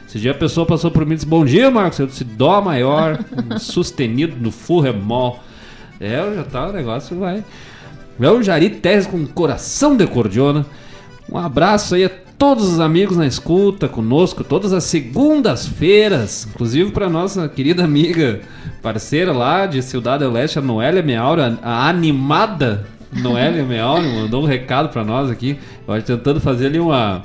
Esse 0.09 0.19
dia 0.19 0.31
a 0.31 0.35
pessoa 0.35 0.65
passou 0.65 0.91
por 0.91 1.05
mim 1.05 1.13
e 1.13 1.17
disse, 1.17 1.27
bom 1.27 1.45
dia, 1.45 1.71
Marcos. 1.71 1.99
Eu 1.99 2.07
disse, 2.07 2.25
dó 2.25 2.63
maior, 2.63 3.19
sustenido 3.59 4.37
no 4.41 4.51
full 4.51 4.81
remol. 4.81 5.41
É, 6.01 6.17
já 6.35 6.43
tá, 6.43 6.69
o 6.69 6.73
negócio 6.73 7.19
vai. 7.19 7.45
É 8.21 8.31
o 8.31 8.43
Jari 8.43 8.71
Terres 8.71 9.07
com 9.07 9.27
coração 9.27 9.97
de 9.97 10.07
cordiona. 10.07 10.65
Um 11.31 11.37
abraço 11.37 11.95
aí 11.95 12.05
a 12.05 12.11
todos 12.39 12.69
os 12.73 12.81
amigos 12.81 13.17
na 13.17 13.27
escuta 13.27 13.89
conosco, 13.89 14.45
todas 14.45 14.73
as 14.73 14.85
segundas-feiras, 14.85 16.47
inclusive 16.49 16.91
para 16.91 17.09
nossa 17.09 17.49
querida 17.49 17.83
amiga, 17.83 18.41
parceira 18.83 19.33
lá 19.33 19.67
de 19.67 19.83
Cidade 19.83 20.25
Leste, 20.27 20.59
a 20.59 20.63
Noélia 20.63 21.03
Meaura, 21.03 21.59
a 21.63 21.89
animada 21.89 22.87
Noélia 23.13 23.65
Meaura, 23.65 24.03
mandou 24.03 24.43
um 24.43 24.47
recado 24.47 24.91
para 24.91 25.03
nós 25.03 25.31
aqui, 25.31 25.59
eu 25.89 26.03
tentando 26.03 26.41
fazer 26.41 26.67
ali 26.67 26.79
uma 26.79 27.23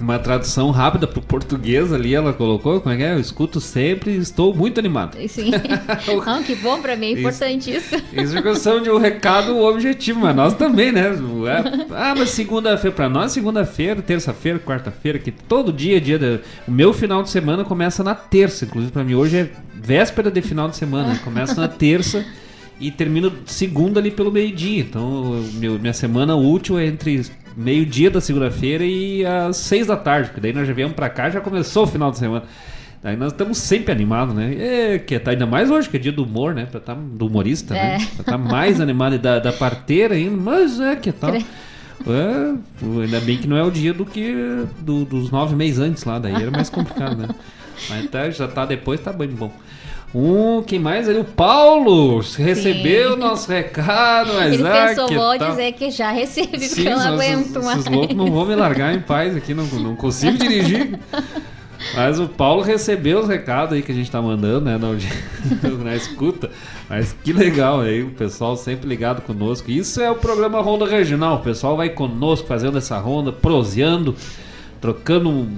uma 0.00 0.18
tradução 0.18 0.70
rápida 0.70 1.06
pro 1.06 1.22
português 1.22 1.92
ali, 1.92 2.14
ela 2.14 2.32
colocou, 2.32 2.80
como 2.80 2.94
é 2.94 2.98
que 2.98 3.02
é? 3.04 3.12
Eu 3.12 3.20
escuto 3.20 3.60
sempre 3.60 4.12
e 4.12 4.16
estou 4.18 4.54
muito 4.54 4.78
animado. 4.78 5.16
Sim. 5.28 5.50
Não, 6.26 6.42
que 6.42 6.54
bom 6.56 6.80
pra 6.80 6.96
mim, 6.96 7.06
é 7.06 7.18
importante 7.18 7.70
isso. 7.70 7.94
Isso 8.12 8.36
é 8.36 8.42
questão 8.42 8.82
de 8.82 8.90
um 8.90 8.98
recado 8.98 9.56
objetivo, 9.58 10.20
mas 10.20 10.34
nós 10.34 10.54
também, 10.54 10.90
né? 10.90 11.02
É, 11.10 11.94
ah, 11.94 12.14
mas 12.16 12.30
segunda-feira, 12.30 12.94
pra 12.94 13.08
nós, 13.08 13.32
segunda-feira, 13.32 14.02
terça-feira, 14.02 14.58
quarta-feira, 14.58 15.18
que 15.18 15.30
todo 15.30 15.72
dia 15.72 15.96
é 15.96 16.00
dia. 16.00 16.18
Da, 16.18 16.38
o 16.66 16.70
meu 16.70 16.92
final 16.92 17.22
de 17.22 17.30
semana 17.30 17.64
começa 17.64 18.02
na 18.02 18.14
terça, 18.14 18.64
inclusive 18.64 18.92
pra 18.92 19.04
mim 19.04 19.14
hoje 19.14 19.36
é 19.36 19.50
véspera 19.74 20.30
de 20.30 20.42
final 20.42 20.68
de 20.68 20.76
semana, 20.76 21.18
começa 21.18 21.60
na 21.60 21.68
terça 21.68 22.24
e 22.80 22.90
termina 22.90 23.30
segunda 23.46 24.00
ali 24.00 24.10
pelo 24.10 24.32
meio-dia. 24.32 24.80
Então, 24.80 25.44
meu, 25.54 25.78
minha 25.78 25.92
semana 25.92 26.34
útil 26.34 26.78
é 26.78 26.86
entre 26.86 27.24
meio-dia 27.56 28.10
da 28.10 28.20
segunda-feira 28.20 28.84
e 28.84 29.24
às 29.24 29.56
seis 29.56 29.86
da 29.86 29.96
tarde, 29.96 30.28
porque 30.28 30.40
daí 30.40 30.52
nós 30.52 30.66
já 30.66 30.72
viemos 30.74 30.94
pra 30.94 31.08
cá 31.08 31.30
já 31.30 31.40
começou 31.40 31.84
o 31.84 31.86
final 31.86 32.10
de 32.10 32.18
semana. 32.18 32.44
Daí 33.02 33.16
nós 33.16 33.32
estamos 33.32 33.58
sempre 33.58 33.92
animados, 33.92 34.34
né? 34.34 34.54
É, 34.94 34.98
que 34.98 35.18
tá 35.18 35.32
ainda 35.32 35.44
mais 35.46 35.70
hoje, 35.70 35.88
que 35.90 35.96
é 35.98 36.00
dia 36.00 36.10
do 36.12 36.24
humor, 36.24 36.54
né? 36.54 36.66
Pra 36.70 36.80
tá, 36.80 36.94
do 36.94 37.26
humorista, 37.26 37.76
É. 37.76 37.98
né? 37.98 38.08
Pra 38.16 38.24
tá 38.24 38.38
mais 38.38 38.80
animado 38.80 39.16
e 39.16 39.18
da, 39.18 39.38
da 39.38 39.52
parteira 39.52 40.14
ainda, 40.14 40.36
mas 40.36 40.80
é 40.80 40.96
que 40.96 41.12
tal. 41.12 41.34
É, 41.34 42.54
ainda 43.02 43.20
bem 43.20 43.36
que 43.38 43.46
não 43.46 43.56
é 43.56 43.62
o 43.62 43.70
dia 43.70 43.92
do 43.94 44.04
que 44.04 44.34
do- 44.80 45.04
dos 45.04 45.30
nove 45.30 45.54
meses 45.54 45.78
antes 45.78 46.04
lá, 46.04 46.18
daí 46.18 46.34
era 46.34 46.50
mais 46.50 46.68
complicado, 46.70 47.16
né? 47.16 47.28
Mas 47.88 48.10
tá, 48.10 48.30
já 48.30 48.48
tá 48.48 48.64
depois, 48.64 49.00
tá 49.00 49.12
bem 49.12 49.28
bom. 49.28 49.52
Um, 50.14 50.62
quem 50.62 50.78
mais 50.78 51.08
ali? 51.08 51.18
O 51.18 51.24
Paulo 51.24 52.20
recebeu 52.20 53.14
o 53.14 53.16
nosso 53.16 53.50
recado, 53.50 54.32
mas 54.34 54.54
Ele 54.54 54.68
ah, 54.68 54.86
pensou, 54.86 55.08
que 55.08 55.16
vou 55.16 55.36
tal? 55.36 55.50
dizer 55.50 55.72
que 55.72 55.90
já 55.90 56.12
recebi, 56.12 56.60
Sim, 56.60 56.68
porque 56.68 56.88
eu 56.88 56.96
não 56.96 57.14
aguento 57.14 57.64
mais. 57.64 57.78
Esses 57.80 57.92
loucos 57.92 58.16
não 58.16 58.30
vão 58.30 58.46
me 58.46 58.54
largar 58.54 58.94
em 58.94 59.00
paz 59.00 59.36
aqui, 59.36 59.52
não, 59.52 59.64
não 59.66 59.96
consigo 59.96 60.38
dirigir. 60.38 61.00
Mas 61.96 62.20
o 62.20 62.28
Paulo 62.28 62.62
recebeu 62.62 63.18
os 63.18 63.28
recados 63.28 63.74
aí 63.74 63.82
que 63.82 63.90
a 63.90 63.94
gente 63.94 64.08
tá 64.08 64.22
mandando, 64.22 64.66
né, 64.66 64.78
na, 64.78 64.88
na 65.84 65.96
escuta. 65.96 66.48
Mas 66.88 67.12
que 67.24 67.32
legal 67.32 67.80
aí, 67.80 68.04
o 68.04 68.10
pessoal 68.10 68.56
sempre 68.56 68.88
ligado 68.88 69.20
conosco. 69.20 69.68
Isso 69.68 70.00
é 70.00 70.08
o 70.08 70.14
programa 70.14 70.62
Ronda 70.62 70.86
Regional. 70.86 71.36
O 71.36 71.40
pessoal 71.40 71.76
vai 71.76 71.88
conosco 71.88 72.46
fazendo 72.46 72.78
essa 72.78 72.96
ronda, 72.98 73.32
proseando, 73.32 74.14
trocando 74.80 75.48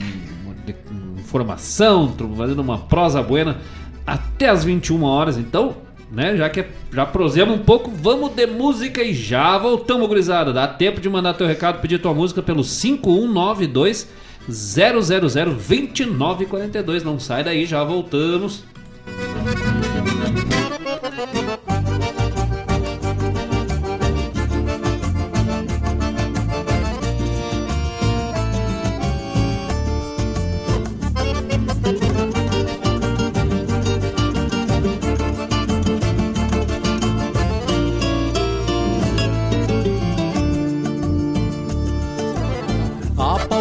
informação, 1.18 2.14
fazendo 2.36 2.60
uma 2.60 2.78
prosa 2.78 3.22
buena 3.22 3.58
até 4.06 4.48
as 4.48 4.64
21 4.64 5.02
horas. 5.02 5.36
Então, 5.36 5.76
né, 6.10 6.36
já 6.36 6.48
que 6.48 6.60
é- 6.60 6.68
já 6.92 7.04
prosemos 7.04 7.54
um 7.54 7.58
pouco, 7.58 7.90
vamos 7.90 8.30
de 8.32 8.46
música 8.46 9.02
e 9.02 9.12
já 9.12 9.58
voltamos, 9.58 10.06
gurizada. 10.08 10.52
Dá 10.52 10.66
tempo 10.68 11.00
de 11.00 11.08
mandar 11.08 11.34
teu 11.34 11.46
recado, 11.46 11.80
pedir 11.80 11.98
tua 12.00 12.14
música 12.14 12.42
pelo 12.42 12.62
5192 12.62 14.08
000 14.48 15.00
2942. 15.56 17.02
Não 17.04 17.18
sai 17.18 17.42
daí, 17.42 17.66
já 17.66 17.82
voltamos. 17.82 18.64
A 19.06 19.76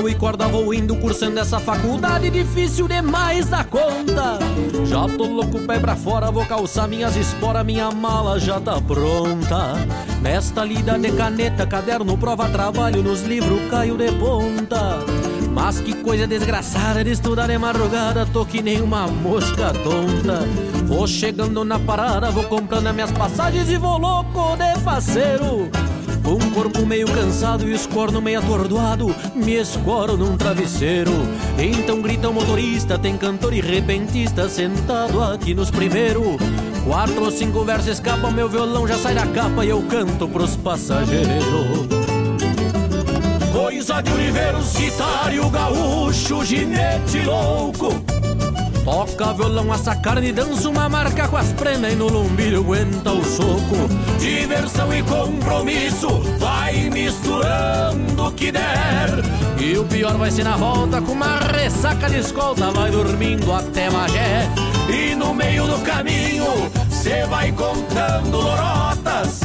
e 0.09 0.15
corda 0.15 0.47
vou 0.47 0.73
indo 0.73 0.95
cursando 0.95 1.39
essa 1.39 1.59
faculdade 1.59 2.29
difícil 2.29 2.87
demais 2.87 3.47
da 3.47 3.63
conta. 3.63 4.39
Já 4.85 5.07
tô 5.17 5.25
louco, 5.25 5.59
pé 5.59 5.79
pra 5.79 5.95
fora, 5.95 6.31
vou 6.31 6.45
calçar 6.45 6.87
minhas 6.87 7.15
esporas, 7.15 7.65
minha 7.65 7.89
mala 7.91 8.39
já 8.39 8.59
tá 8.59 8.79
pronta. 8.81 9.73
Nesta 10.21 10.63
lida 10.63 10.97
de 10.97 11.11
caneta, 11.11 11.65
caderno, 11.65 12.17
prova, 12.17 12.49
trabalho, 12.49 13.03
nos 13.03 13.21
livros 13.23 13.59
caio 13.69 13.97
de 13.97 14.11
ponta. 14.13 14.99
Mas 15.51 15.79
que 15.79 15.93
coisa 15.93 16.27
desgraçada 16.27 17.03
de 17.03 17.11
estudar 17.11 17.47
de 17.47 17.57
madrugada, 17.57 18.25
tô 18.25 18.45
que 18.45 18.61
nem 18.61 18.81
uma 18.81 19.07
mosca 19.07 19.73
tonta. 19.73 20.39
Vou 20.85 21.07
chegando 21.07 21.63
na 21.63 21.79
parada, 21.79 22.29
vou 22.29 22.43
comprando 22.43 22.87
as 22.87 22.93
minhas 22.93 23.11
passagens 23.11 23.69
e 23.69 23.77
vou 23.77 23.97
louco 23.97 24.57
de 24.57 24.79
faceiro. 24.81 25.84
Com 26.25 26.43
um 26.43 26.49
corpo 26.49 26.83
meio 26.87 27.05
cansado 27.05 27.69
e 27.69 27.73
os 27.73 27.85
cornos 27.85 28.21
meio 28.21 28.39
atordoado, 28.39 29.15
me 29.35 29.53
escoro 29.53 30.17
num 30.17 30.35
travesseiro. 30.35 31.11
Então 31.59 32.01
grita 32.01 32.29
o 32.29 32.33
motorista, 32.33 32.97
tem 32.97 33.15
cantor 33.15 33.53
e 33.53 33.61
repentista 33.61 34.49
sentado 34.49 35.21
aqui 35.21 35.53
nos 35.53 35.69
primeiros. 35.69 36.37
Quatro 36.83 37.25
ou 37.25 37.31
cinco 37.31 37.63
versos 37.63 37.89
escapam, 37.89 38.31
meu 38.31 38.49
violão 38.49 38.87
já 38.87 38.97
sai 38.97 39.13
da 39.13 39.27
capa 39.27 39.63
e 39.63 39.69
eu 39.69 39.83
canto 39.83 40.27
pros 40.27 40.55
passageiros. 40.55 41.87
Coisa 43.53 44.01
de 44.01 44.11
universitário, 44.11 45.47
gaúcho, 45.51 46.43
ginete 46.43 47.19
louco. 47.23 48.14
Toca 48.85 49.33
violão, 49.33 49.73
assa 49.73 49.95
carne, 49.95 50.31
dança 50.31 50.69
uma 50.69 50.87
marca 50.87 51.27
com 51.27 51.37
as 51.37 51.51
prenas 51.53 51.91
e 51.91 51.95
no 51.95 52.07
lombilho 52.07 52.59
aguenta 52.59 53.11
o 53.11 53.25
soco. 53.25 53.89
Diversão 54.19 54.93
e 54.93 55.01
compromisso, 55.01 56.07
vai 56.37 56.87
misturando 56.91 58.27
o 58.27 58.31
que 58.31 58.51
der. 58.51 59.09
E 59.59 59.75
o 59.75 59.85
pior 59.85 60.15
vai 60.17 60.29
ser 60.29 60.43
na 60.43 60.55
volta, 60.55 61.01
com 61.01 61.13
uma 61.13 61.39
ressaca 61.39 62.07
de 62.07 62.19
escolta, 62.19 62.69
vai 62.69 62.91
dormindo 62.91 63.51
até 63.51 63.89
Magé. 63.89 64.47
E 64.87 65.15
no 65.15 65.33
meio 65.33 65.65
do 65.65 65.79
caminho, 65.79 66.45
cê 66.91 67.25
vai 67.25 67.51
contando 67.53 68.37
lorotas. 68.37 69.41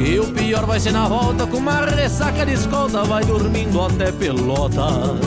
E 0.00 0.18
o 0.18 0.26
pior 0.32 0.66
vai 0.66 0.80
ser 0.80 0.92
na 0.92 1.06
volta, 1.06 1.46
com 1.46 1.58
uma 1.58 1.86
ressaca 1.86 2.44
de 2.44 2.54
escolta, 2.54 3.04
vai 3.04 3.24
dormindo 3.24 3.80
até 3.80 4.10
Pelotas. 4.10 5.20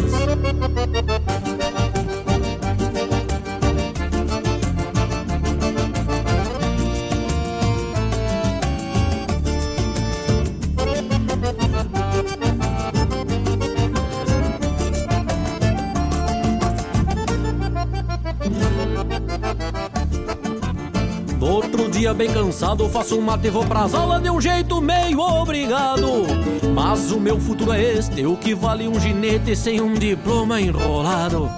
Dia, 21.99 22.13
bem 22.13 22.31
cansado, 22.31 22.87
faço 22.87 23.17
um 23.17 23.21
mate 23.21 23.47
e 23.47 23.49
vou 23.49 23.65
pras 23.65 23.93
aulas 23.93 24.23
de 24.23 24.29
um 24.29 24.39
jeito 24.39 24.81
meio 24.81 25.19
obrigado. 25.19 26.25
Mas 26.73 27.11
o 27.11 27.19
meu 27.19 27.37
futuro 27.37 27.73
é 27.73 27.81
este, 27.81 28.25
o 28.25 28.37
que 28.37 28.55
vale 28.55 28.87
um 28.87 28.97
ginete 28.97 29.53
sem 29.53 29.81
um 29.81 29.93
diploma 29.93 30.61
enrolado. 30.61 31.49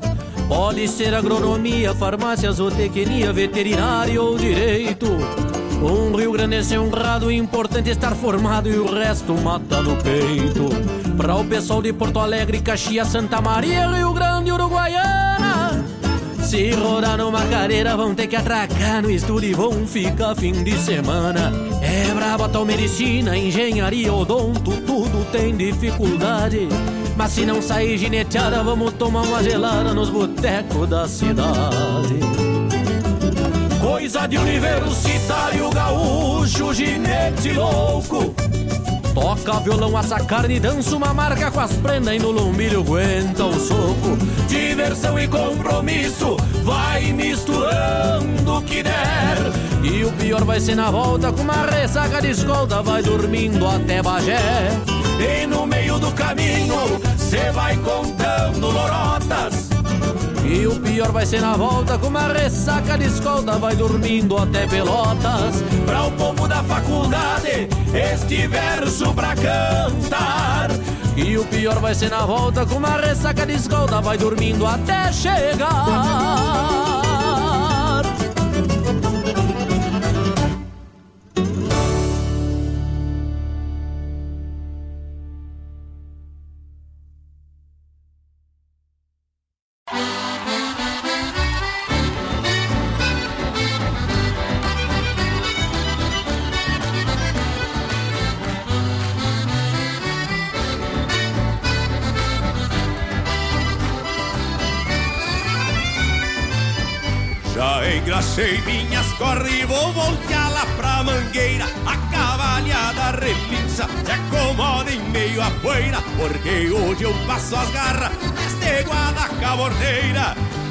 Pode 0.47 0.87
ser 0.87 1.13
agronomia, 1.13 1.93
farmácia, 1.93 2.51
zootecnia, 2.51 3.31
veterinária 3.31 4.19
ou 4.19 4.35
direito. 4.35 5.05
Um 5.79 6.15
Rio 6.15 6.31
Grande 6.31 6.73
é 6.73 6.79
honrado, 6.79 7.31
importante 7.31 7.91
estar 7.91 8.15
formado 8.15 8.67
e 8.67 8.77
o 8.77 8.91
resto 8.91 9.35
mata 9.35 9.79
no 9.83 9.95
peito. 9.97 10.69
Pra 11.17 11.35
o 11.35 11.45
pessoal 11.45 11.83
de 11.83 11.93
Porto 11.93 12.17
Alegre, 12.17 12.61
Caxias, 12.61 13.09
Santa 13.09 13.39
Maria, 13.41 13.87
Rio 13.87 14.11
Grande, 14.11 14.51
Uruguaiana. 14.51 15.40
Se 16.51 16.69
rodar 16.71 17.17
numa 17.17 17.45
cadeira, 17.45 17.95
vão 17.95 18.13
ter 18.13 18.27
que 18.27 18.35
atracar 18.35 19.01
no 19.01 19.09
estúdio 19.09 19.51
e 19.51 19.53
vão 19.53 19.87
ficar 19.87 20.35
fim 20.35 20.51
de 20.51 20.77
semana. 20.79 21.49
É 21.81 22.13
braba 22.13 22.49
tal 22.49 22.65
medicina, 22.65 23.37
engenharia, 23.37 24.13
odonto, 24.13 24.71
tudo 24.81 25.25
tem 25.31 25.55
dificuldade. 25.55 26.67
Mas 27.15 27.31
se 27.31 27.45
não 27.45 27.61
sair 27.61 27.97
gineteada, 27.97 28.61
vamos 28.63 28.91
tomar 28.95 29.21
uma 29.21 29.41
gelada 29.41 29.93
nos 29.93 30.09
botecos 30.09 30.89
da 30.89 31.07
cidade. 31.07 32.19
Coisa 33.79 34.27
de 34.27 34.37
universitário 34.37 35.69
gaúcho, 35.69 36.73
ginete 36.73 37.53
louco. 37.53 38.35
Toca 39.13 39.59
violão, 39.59 39.97
assa 39.97 40.19
carne, 40.19 40.59
dança 40.59 40.95
uma 40.95 41.13
marca 41.13 41.51
com 41.51 41.59
as 41.59 41.73
prendas 41.73 42.15
e 42.15 42.19
no 42.19 42.31
lombilho 42.31 42.79
aguenta 42.79 43.45
o 43.45 43.59
soco. 43.59 44.17
Diversão 44.47 45.19
e 45.19 45.27
compromisso, 45.27 46.37
vai 46.63 47.11
misturando 47.11 48.57
o 48.57 48.61
que 48.61 48.81
der. 48.83 49.37
E 49.83 50.05
o 50.05 50.11
pior 50.13 50.43
vai 50.43 50.59
ser 50.59 50.75
na 50.75 50.89
volta 50.89 51.31
com 51.31 51.41
uma 51.41 51.65
ressaca 51.65 52.21
de 52.21 52.29
escolta, 52.29 52.81
vai 52.81 53.01
dormindo 53.01 53.67
até 53.67 54.01
Bagé. 54.01 54.69
E 55.19 55.45
no 55.45 55.65
meio 55.65 55.99
do 55.99 56.11
caminho, 56.11 56.77
cê 57.17 57.51
vai 57.51 57.75
contando 57.77 58.71
lorotas. 58.71 59.70
E 60.51 60.67
o 60.67 60.77
pior 60.81 61.13
vai 61.13 61.25
ser 61.25 61.39
na 61.39 61.55
volta 61.55 61.97
com 61.97 62.07
uma 62.07 62.27
ressaca 62.27 62.97
de 62.97 63.05
escolta 63.05 63.57
Vai 63.57 63.73
dormindo 63.73 64.35
até 64.37 64.67
Pelotas. 64.67 65.63
Pra 65.85 66.03
o 66.03 66.11
povo 66.11 66.45
da 66.45 66.61
faculdade 66.61 67.69
Este 67.93 68.47
verso 68.47 69.13
pra 69.13 69.33
cantar. 69.33 70.69
E 71.15 71.37
o 71.37 71.45
pior 71.45 71.79
vai 71.79 71.95
ser 71.95 72.09
na 72.09 72.25
volta 72.25 72.65
com 72.65 72.75
uma 72.75 72.97
ressaca 72.97 73.45
de 73.45 73.53
escolta 73.53 74.01
Vai 74.01 74.17
dormindo 74.17 74.67
até 74.67 75.11
chegar 75.13 77.00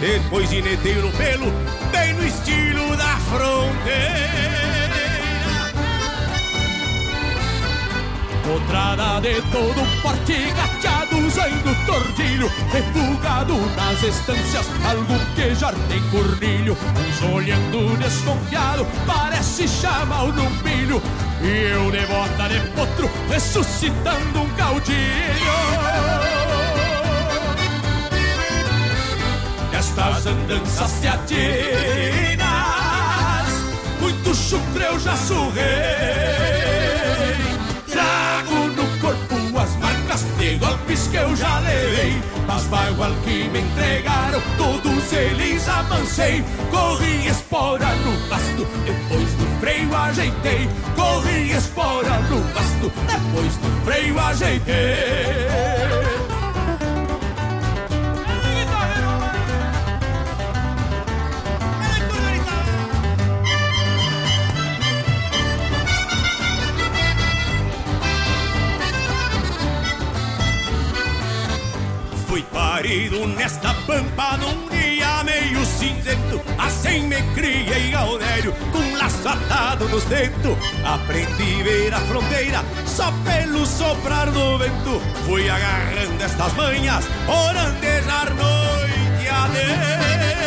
Depois 0.00 0.48
de 0.48 0.62
neteiro 0.62 1.02
no 1.02 1.12
pelo, 1.12 1.52
bem 1.92 2.14
no 2.14 2.26
estilo 2.26 2.96
da 2.96 3.18
fronteira. 3.18 4.50
Potrada 8.42 9.20
de 9.20 9.42
todo 9.52 10.02
porte, 10.02 10.52
gateados 10.56 11.38
ainda 11.38 11.72
tordilho 11.86 12.50
Refugado 12.72 13.54
nas 13.76 14.02
estâncias, 14.02 14.66
algo 14.84 15.14
que 15.36 15.54
já 15.54 15.70
tem 15.88 16.00
cornilho. 16.10 16.72
Uns 16.72 17.32
olhando 17.32 17.96
desconfiado, 17.98 18.86
parece 19.06 19.68
chamar 19.68 20.24
o 20.24 20.32
lumbilho 20.32 21.00
E 21.42 21.72
eu 21.72 21.90
de 21.90 22.06
bota 22.06 22.48
de 22.48 22.60
potro, 22.70 23.10
ressuscitando 23.28 24.40
um 24.40 24.48
caudilho 24.56 26.39
Nestas 29.90 30.26
andanças 30.26 30.92
teatinas 31.00 32.38
Muito 34.00 34.32
chucre 34.34 34.84
eu 34.84 35.00
já 35.00 35.16
surrei. 35.16 35.64
Trago 37.90 38.68
no 38.68 38.86
corpo 39.00 39.58
as 39.58 39.74
marcas 39.76 40.24
de 40.38 40.58
golpes 40.58 41.08
que 41.08 41.16
eu 41.16 41.34
já 41.34 41.58
levei. 41.60 42.22
Mas 42.46 42.62
bagual 42.64 43.12
que 43.24 43.48
me 43.48 43.60
entregaram, 43.60 44.40
todos 44.56 45.12
eles 45.12 45.68
amancei 45.68 46.44
Corri 46.70 47.26
espora 47.26 47.92
no 47.96 48.12
basto, 48.28 48.64
depois 48.84 49.34
do 49.34 49.46
freio 49.58 49.96
ajeitei. 49.96 50.68
Corri 50.94 51.50
espora 51.50 52.20
no 52.30 52.40
basto, 52.54 52.92
depois 53.08 53.56
do 53.56 53.84
freio 53.84 54.20
ajeitei 54.20 55.99
Fui 72.30 72.44
parido 72.44 73.26
nesta 73.26 73.74
pampa 73.88 74.36
num 74.36 74.68
dia 74.68 75.24
meio 75.24 75.66
cinzento. 75.66 76.40
Assim 76.56 77.08
me 77.08 77.20
criei 77.34 77.90
Gaudério 77.90 78.54
com 78.70 78.96
laço 78.96 79.28
atado 79.28 79.88
nos 79.88 80.04
dentos. 80.04 80.56
Aprendi 80.84 81.60
a 81.60 81.64
ver 81.64 81.92
a 81.92 81.98
fronteira 81.98 82.64
só 82.86 83.12
pelo 83.24 83.66
soprar 83.66 84.30
do 84.30 84.58
vento. 84.58 85.02
Fui 85.26 85.50
agarrando 85.50 86.22
estas 86.22 86.52
manhas 86.54 87.04
por 87.26 87.56
andejar 87.56 88.32
noite 88.36 89.28
adentro 89.28 90.39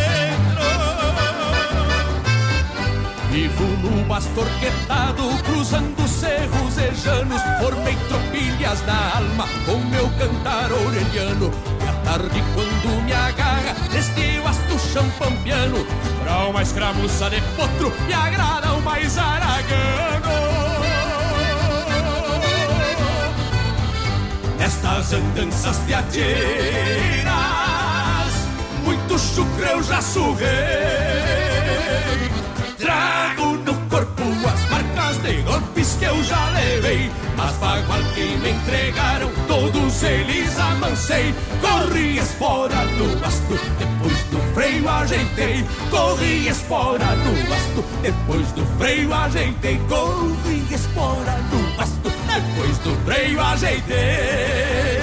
Vivo 3.33 3.65
no 3.81 4.05
bastorquetado, 4.05 5.23
cruzando 5.43 6.07
cerros 6.07 6.77
e 6.77 6.93
janos 7.03 7.41
Formei 7.59 7.95
tropilhas 8.07 8.85
na 8.85 9.17
alma 9.17 9.47
com 9.65 9.77
meu 9.89 10.07
cantar 10.19 10.71
orelhano. 10.71 11.51
E 11.81 11.87
à 11.87 11.93
tarde 12.03 12.43
quando 12.53 13.03
me 13.03 13.11
agarra 13.11 13.73
neste 13.91 14.39
vasto 14.39 14.77
chão 14.77 15.09
pampiano. 15.17 15.83
Pra 16.23 16.45
uma 16.45 16.61
escramuça 16.61 17.27
de 17.31 17.41
potro 17.55 17.91
me 18.05 18.13
agrada 18.13 18.71
o 18.73 18.81
mais 18.83 19.17
aragano. 19.17 20.83
Nestas 24.59 25.11
andanças 25.11 25.77
teatinas 25.87 26.13
Muito 28.83 29.17
chucre 29.17 29.71
eu 29.71 29.81
já 29.81 29.99
no 30.03 30.35
corpo 32.83 33.12
marcas 35.13 35.17
de 35.21 35.41
golpes 35.43 35.95
que 35.99 36.05
eu 36.05 36.23
já 36.23 36.49
levei 36.49 37.11
Mas 37.35 37.55
bagual 37.57 38.01
que 38.13 38.37
me 38.37 38.51
entregaram, 38.51 39.29
todos 39.47 40.03
eles 40.03 40.59
amancei 40.59 41.33
Corri 41.61 42.17
espora 42.17 42.85
no 42.85 43.19
basto, 43.19 43.59
depois 43.79 44.23
do 44.29 44.39
freio 44.53 44.89
ajeitei. 44.89 45.65
Corri 45.89 46.47
espora 46.47 47.15
no 47.15 47.49
basto, 47.49 47.83
depois 48.01 48.51
do 48.51 48.65
freio 48.77 49.13
ajeitei. 49.13 49.79
Corri 49.89 50.73
espora 50.73 51.37
no 51.51 51.77
basto, 51.77 52.11
depois 52.27 52.77
do 52.79 52.95
freio 53.05 53.39
ajeitei 53.39 55.02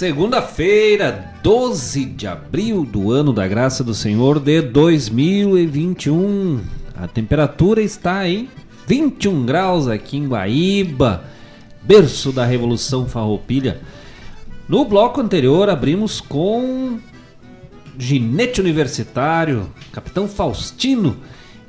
Segunda-feira, 0.00 1.34
12 1.42 2.06
de 2.06 2.26
abril 2.26 2.86
do 2.86 3.12
ano 3.12 3.34
da 3.34 3.46
graça 3.46 3.84
do 3.84 3.92
Senhor 3.92 4.40
de 4.40 4.62
2021. 4.62 6.58
A 6.96 7.06
temperatura 7.06 7.82
está 7.82 8.26
em 8.26 8.48
21 8.86 9.44
graus 9.44 9.88
aqui 9.88 10.16
em 10.16 10.26
Guaíba, 10.26 11.22
berço 11.82 12.32
da 12.32 12.46
Revolução 12.46 13.06
Farroupilha. 13.06 13.82
No 14.66 14.86
bloco 14.86 15.20
anterior 15.20 15.68
abrimos 15.68 16.18
com 16.18 16.98
Ginete 17.98 18.58
Universitário, 18.58 19.70
Capitão 19.92 20.26
Faustino 20.26 21.18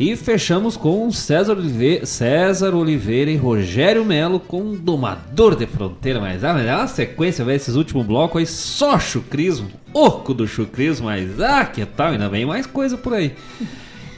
e 0.02 0.16
fechamos 0.16 0.76
com 0.76 1.12
César 1.12 1.54
Oliveira, 1.54 2.08
César 2.08 2.74
Oliveira 2.74 3.30
e 3.30 3.36
Rogério 3.36 4.04
Melo 4.04 4.40
com 4.40 4.74
Domador 4.76 5.56
de 5.56 5.68
Fronteira. 5.68 6.20
Mas, 6.20 6.44
ah, 6.44 6.56
mas 6.56 6.66
é 6.66 6.76
uma 6.76 6.88
sequência, 6.88 7.46
velho, 7.46 7.56
esses 7.56 7.76
últimos 7.76 8.08
blocos 8.08 8.40
aí, 8.40 8.48
só 8.48 8.98
chucrismo, 8.98 9.70
oco 9.94 10.34
do 10.34 10.48
chucrismo, 10.48 11.06
mas 11.06 11.40
ah, 11.40 11.64
que 11.66 11.86
tal, 11.86 12.14
ainda 12.14 12.28
vem 12.28 12.48
mais 12.48 12.66
coisa 12.66 12.98
por 12.98 13.14
aí. 13.14 13.36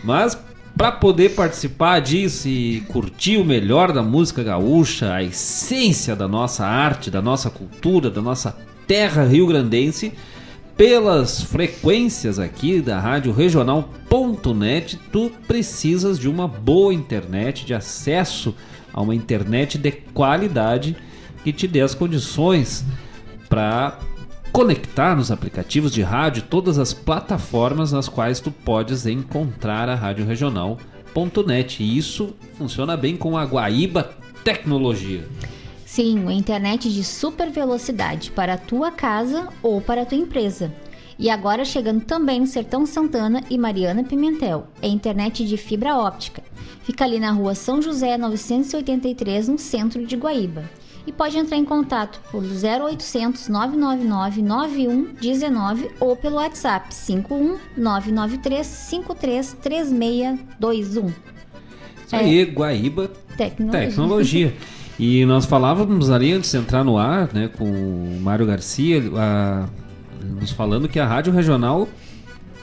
Mas 0.05 0.39
para 0.77 0.89
poder 0.89 1.31
participar 1.31 1.99
disso 1.99 2.47
e 2.47 2.79
curtir 2.87 3.35
o 3.35 3.43
melhor 3.43 3.91
da 3.91 4.01
música 4.01 4.41
gaúcha, 4.41 5.13
a 5.13 5.21
essência 5.21 6.15
da 6.15 6.29
nossa 6.29 6.65
arte, 6.65 7.11
da 7.11 7.21
nossa 7.21 7.49
cultura, 7.49 8.09
da 8.09 8.21
nossa 8.21 8.55
terra 8.87 9.25
rio-grandense, 9.25 10.13
pelas 10.75 11.41
frequências 11.41 12.39
aqui 12.39 12.81
da 12.81 12.99
Rádio 12.99 13.31
Regional.net, 13.31 14.97
tu 15.11 15.31
precisas 15.47 16.17
de 16.17 16.27
uma 16.27 16.47
boa 16.47 16.93
internet, 16.93 17.65
de 17.65 17.73
acesso 17.73 18.55
a 18.93 19.01
uma 19.01 19.15
internet 19.15 19.77
de 19.77 19.91
qualidade 19.91 20.95
que 21.43 21.53
te 21.53 21.67
dê 21.67 21.81
as 21.81 21.93
condições 21.93 22.85
para 23.49 23.99
conectar 24.51 25.15
nos 25.15 25.31
aplicativos 25.31 25.91
de 25.91 26.01
rádio 26.01 26.43
todas 26.43 26.77
as 26.77 26.93
plataformas 26.93 27.91
nas 27.91 28.07
quais 28.07 28.39
tu 28.39 28.51
podes 28.51 29.05
encontrar 29.05 29.89
a 29.89 29.95
Rádio 29.95 30.25
Regional.net. 30.25 31.83
E 31.83 31.97
isso 31.97 32.35
funciona 32.57 32.95
bem 32.95 33.17
com 33.17 33.37
a 33.37 33.43
Guaíba 33.43 34.11
Tecnologia. 34.43 35.27
Sim, 35.93 36.21
uma 36.21 36.33
internet 36.33 36.91
de 36.91 37.03
super 37.03 37.51
velocidade 37.51 38.31
para 38.31 38.55
a 38.55 38.57
tua 38.57 38.89
casa 38.89 39.49
ou 39.61 39.79
para 39.79 40.01
a 40.01 40.05
tua 40.07 40.17
empresa. 40.17 40.73
E 41.19 41.29
agora 41.29 41.63
chegando 41.63 42.03
também 42.03 42.39
no 42.39 42.47
Sertão 42.47 42.83
Santana 42.83 43.43
e 43.47 43.59
Mariana 43.59 44.03
Pimentel. 44.03 44.65
É 44.81 44.87
internet 44.87 45.45
de 45.45 45.55
fibra 45.55 45.95
óptica. 45.95 46.41
Fica 46.81 47.03
ali 47.03 47.19
na 47.19 47.31
rua 47.31 47.53
São 47.53 47.79
José 47.79 48.17
983, 48.17 49.49
no 49.49 49.59
centro 49.59 50.03
de 50.03 50.15
Guaíba. 50.15 50.67
E 51.05 51.11
pode 51.11 51.37
entrar 51.37 51.57
em 51.57 51.63
contato 51.63 52.19
por 52.31 52.41
0800 52.41 53.47
999 53.47 54.41
9119 54.41 55.91
ou 55.99 56.15
pelo 56.15 56.37
WhatsApp 56.37 56.91
51 56.91 57.59
993 57.77 58.65
53 58.65 59.57
3621. 59.61 61.05
Isso 61.05 62.15
aí, 62.15 62.39
é. 62.39 62.45
Guaíba 62.45 63.11
Tecnologia. 63.37 63.87
Tecnologia. 63.87 64.53
E 64.99 65.25
nós 65.25 65.45
falávamos 65.45 66.11
ali 66.11 66.31
antes 66.33 66.51
de 66.51 66.57
entrar 66.57 66.83
no 66.83 66.97
ar, 66.97 67.29
né, 67.33 67.49
com 67.57 67.65
o 67.65 68.19
Mário 68.21 68.45
Garcia, 68.45 69.01
a, 69.15 69.65
nos 70.39 70.51
falando 70.51 70.87
que 70.87 70.99
a 70.99 71.07
Rádio 71.07 71.33
Regional 71.33 71.87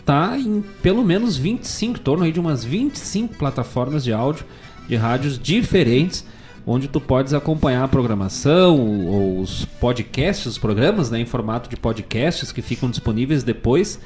tá 0.05 0.39
em 0.39 0.63
pelo 0.83 1.05
menos 1.05 1.37
25, 1.37 1.99
em 1.99 2.03
torno 2.03 2.25
aí 2.25 2.33
de 2.33 2.41
umas 2.41 2.65
25 2.65 3.37
plataformas 3.37 4.05
de 4.05 4.13
áudio 4.13 4.45
de 4.89 4.97
rádios 4.97 5.39
diferentes, 5.39 6.25
onde 6.67 6.89
tu 6.89 7.01
podes 7.01 7.33
acompanhar 7.33 7.85
a 7.85 7.89
programação 7.89 8.79
ou 8.79 9.41
os 9.41 9.65
podcasts, 9.65 10.47
os 10.47 10.59
programas, 10.59 11.11
né, 11.11 11.21
em 11.21 11.27
formato 11.27 11.69
de 11.69 11.77
podcasts 11.77 12.53
que 12.53 12.63
ficam 12.63 12.91
disponíveis 12.91 13.43
depois, 13.43 14.01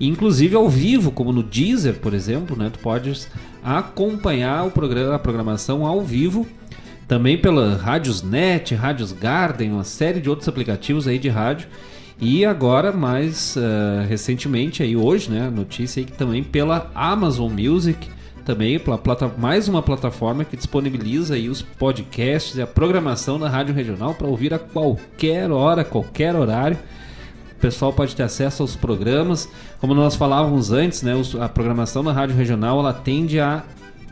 inclusive 0.00 0.56
ao 0.56 0.68
vivo, 0.68 1.10
como 1.10 1.32
no 1.32 1.42
Deezer, 1.42 1.94
por 1.94 2.14
exemplo, 2.14 2.56
né, 2.56 2.70
tu 2.70 2.78
podes 2.78 3.28
acompanhar 3.62 4.66
o 4.66 4.70
programa, 4.70 5.14
a 5.14 5.18
programação 5.18 5.86
ao 5.86 6.02
vivo 6.02 6.46
também 7.06 7.36
pela 7.36 7.76
Rádios 7.76 8.22
Net, 8.22 8.74
Rádios 8.74 9.12
Garden, 9.12 9.72
uma 9.72 9.84
série 9.84 10.20
de 10.20 10.30
outros 10.30 10.48
aplicativos 10.48 11.06
aí 11.06 11.18
de 11.18 11.28
rádio. 11.28 11.68
E 12.20 12.44
agora, 12.44 12.92
mais 12.92 13.56
uh, 13.56 14.06
recentemente, 14.08 14.82
aí 14.82 14.96
hoje, 14.96 15.30
né, 15.30 15.50
notícia 15.50 16.00
aí 16.00 16.06
que 16.06 16.12
também 16.12 16.42
pela 16.42 16.90
Amazon 16.94 17.52
Music, 17.52 18.08
também 18.44 18.78
pela 18.78 18.96
plata 18.96 19.30
mais 19.36 19.68
uma 19.68 19.82
plataforma 19.82 20.44
que 20.44 20.56
disponibiliza 20.56 21.34
aí 21.34 21.48
os 21.48 21.62
podcasts 21.62 22.56
e 22.56 22.62
a 22.62 22.66
programação 22.66 23.38
da 23.38 23.48
Rádio 23.48 23.74
Regional 23.74 24.14
para 24.14 24.26
ouvir 24.26 24.54
a 24.54 24.58
qualquer 24.58 25.50
hora, 25.50 25.82
qualquer 25.84 26.36
horário. 26.36 26.78
O 27.56 27.60
pessoal 27.60 27.92
pode 27.92 28.14
ter 28.14 28.22
acesso 28.22 28.62
aos 28.62 28.76
programas. 28.76 29.48
Como 29.80 29.94
nós 29.94 30.14
falávamos 30.14 30.70
antes, 30.70 31.02
né, 31.02 31.14
a 31.40 31.48
programação 31.48 32.04
da 32.04 32.12
Rádio 32.12 32.36
Regional 32.36 32.78
ela 32.78 32.92
tende 32.92 33.40
a 33.40 33.64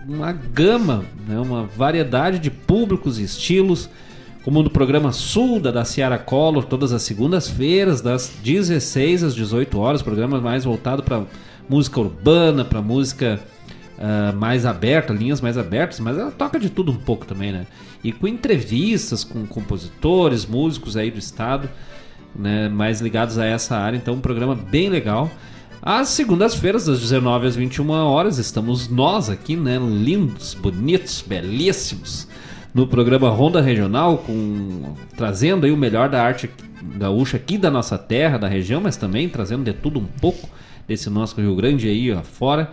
uma 0.07 0.33
gama, 0.33 1.05
né, 1.27 1.39
uma 1.39 1.65
variedade 1.65 2.39
de 2.39 2.51
públicos 2.51 3.19
e 3.19 3.25
estilos, 3.25 3.89
como 4.45 4.63
no 4.63 4.71
programa 4.71 5.13
Sul 5.13 5.61
da 5.61 5.71
Daciara 5.71 6.19
Collor, 6.19 6.65
todas 6.65 6.93
as 6.93 7.03
segundas-feiras, 7.03 8.01
das 8.01 8.33
16 8.43 9.23
às 9.23 9.35
18 9.35 9.79
horas, 9.79 10.03
programa 10.03 10.41
mais 10.41 10.65
voltado 10.65 11.03
para 11.03 11.23
música 11.69 12.01
urbana, 12.01 12.65
para 12.65 12.83
música 12.83 13.41
uh, 13.99 14.37
mais 14.37 14.67
aberta, 14.67 15.13
linhas 15.13 15.41
mais 15.41 15.57
abertas, 15.57 16.01
mas 16.01 16.19
ela 16.19 16.33
toca 16.33 16.59
de 16.59 16.69
tudo 16.69 16.91
um 16.91 16.97
pouco 16.97 17.25
também, 17.25 17.53
né? 17.53 17.67
E 18.03 18.11
com 18.11 18.27
entrevistas 18.27 19.23
com 19.23 19.47
compositores, 19.47 20.45
músicos 20.45 20.97
aí 20.97 21.09
do 21.11 21.21
estado, 21.21 21.71
né, 22.35 22.69
mais 22.69 23.01
ligados 23.01 23.39
a 23.39 23.45
essa 23.45 23.77
área, 23.77 23.97
então 23.97 24.15
um 24.15 24.21
programa 24.21 24.57
bem 24.57 24.89
legal. 24.89 25.31
Às 25.85 26.11
segundas-feiras, 26.11 26.87
das 26.87 27.01
19 27.01 27.49
às 27.49 27.57
21 27.57 27.91
horas, 27.91 28.39
estamos 28.39 28.89
nós 28.89 29.29
aqui, 29.29 29.57
né? 29.57 29.81
Lindos, 29.81 30.55
bonitos, 30.55 31.25
belíssimos, 31.27 32.29
no 32.73 32.87
programa 32.87 33.29
Ronda 33.31 33.61
Regional, 33.61 34.19
com, 34.19 34.95
trazendo 35.17 35.67
aí 35.67 35.73
o 35.73 35.77
melhor 35.77 36.09
da 36.09 36.23
arte 36.23 36.49
gaúcha 36.97 37.37
aqui 37.37 37.59
da 37.59 37.69
nossa 37.69 37.99
terra, 37.99 38.39
da 38.39 38.47
região, 38.47 38.81
mas 38.81 38.97
também 38.97 39.29
trazendo 39.29 39.65
de 39.65 39.73
tudo 39.73 39.99
um 39.99 40.05
pouco 40.05 40.49
desse 40.87 41.11
nosso 41.11 41.41
Rio 41.41 41.57
Grande 41.57 41.89
aí 41.89 42.17
fora. 42.23 42.71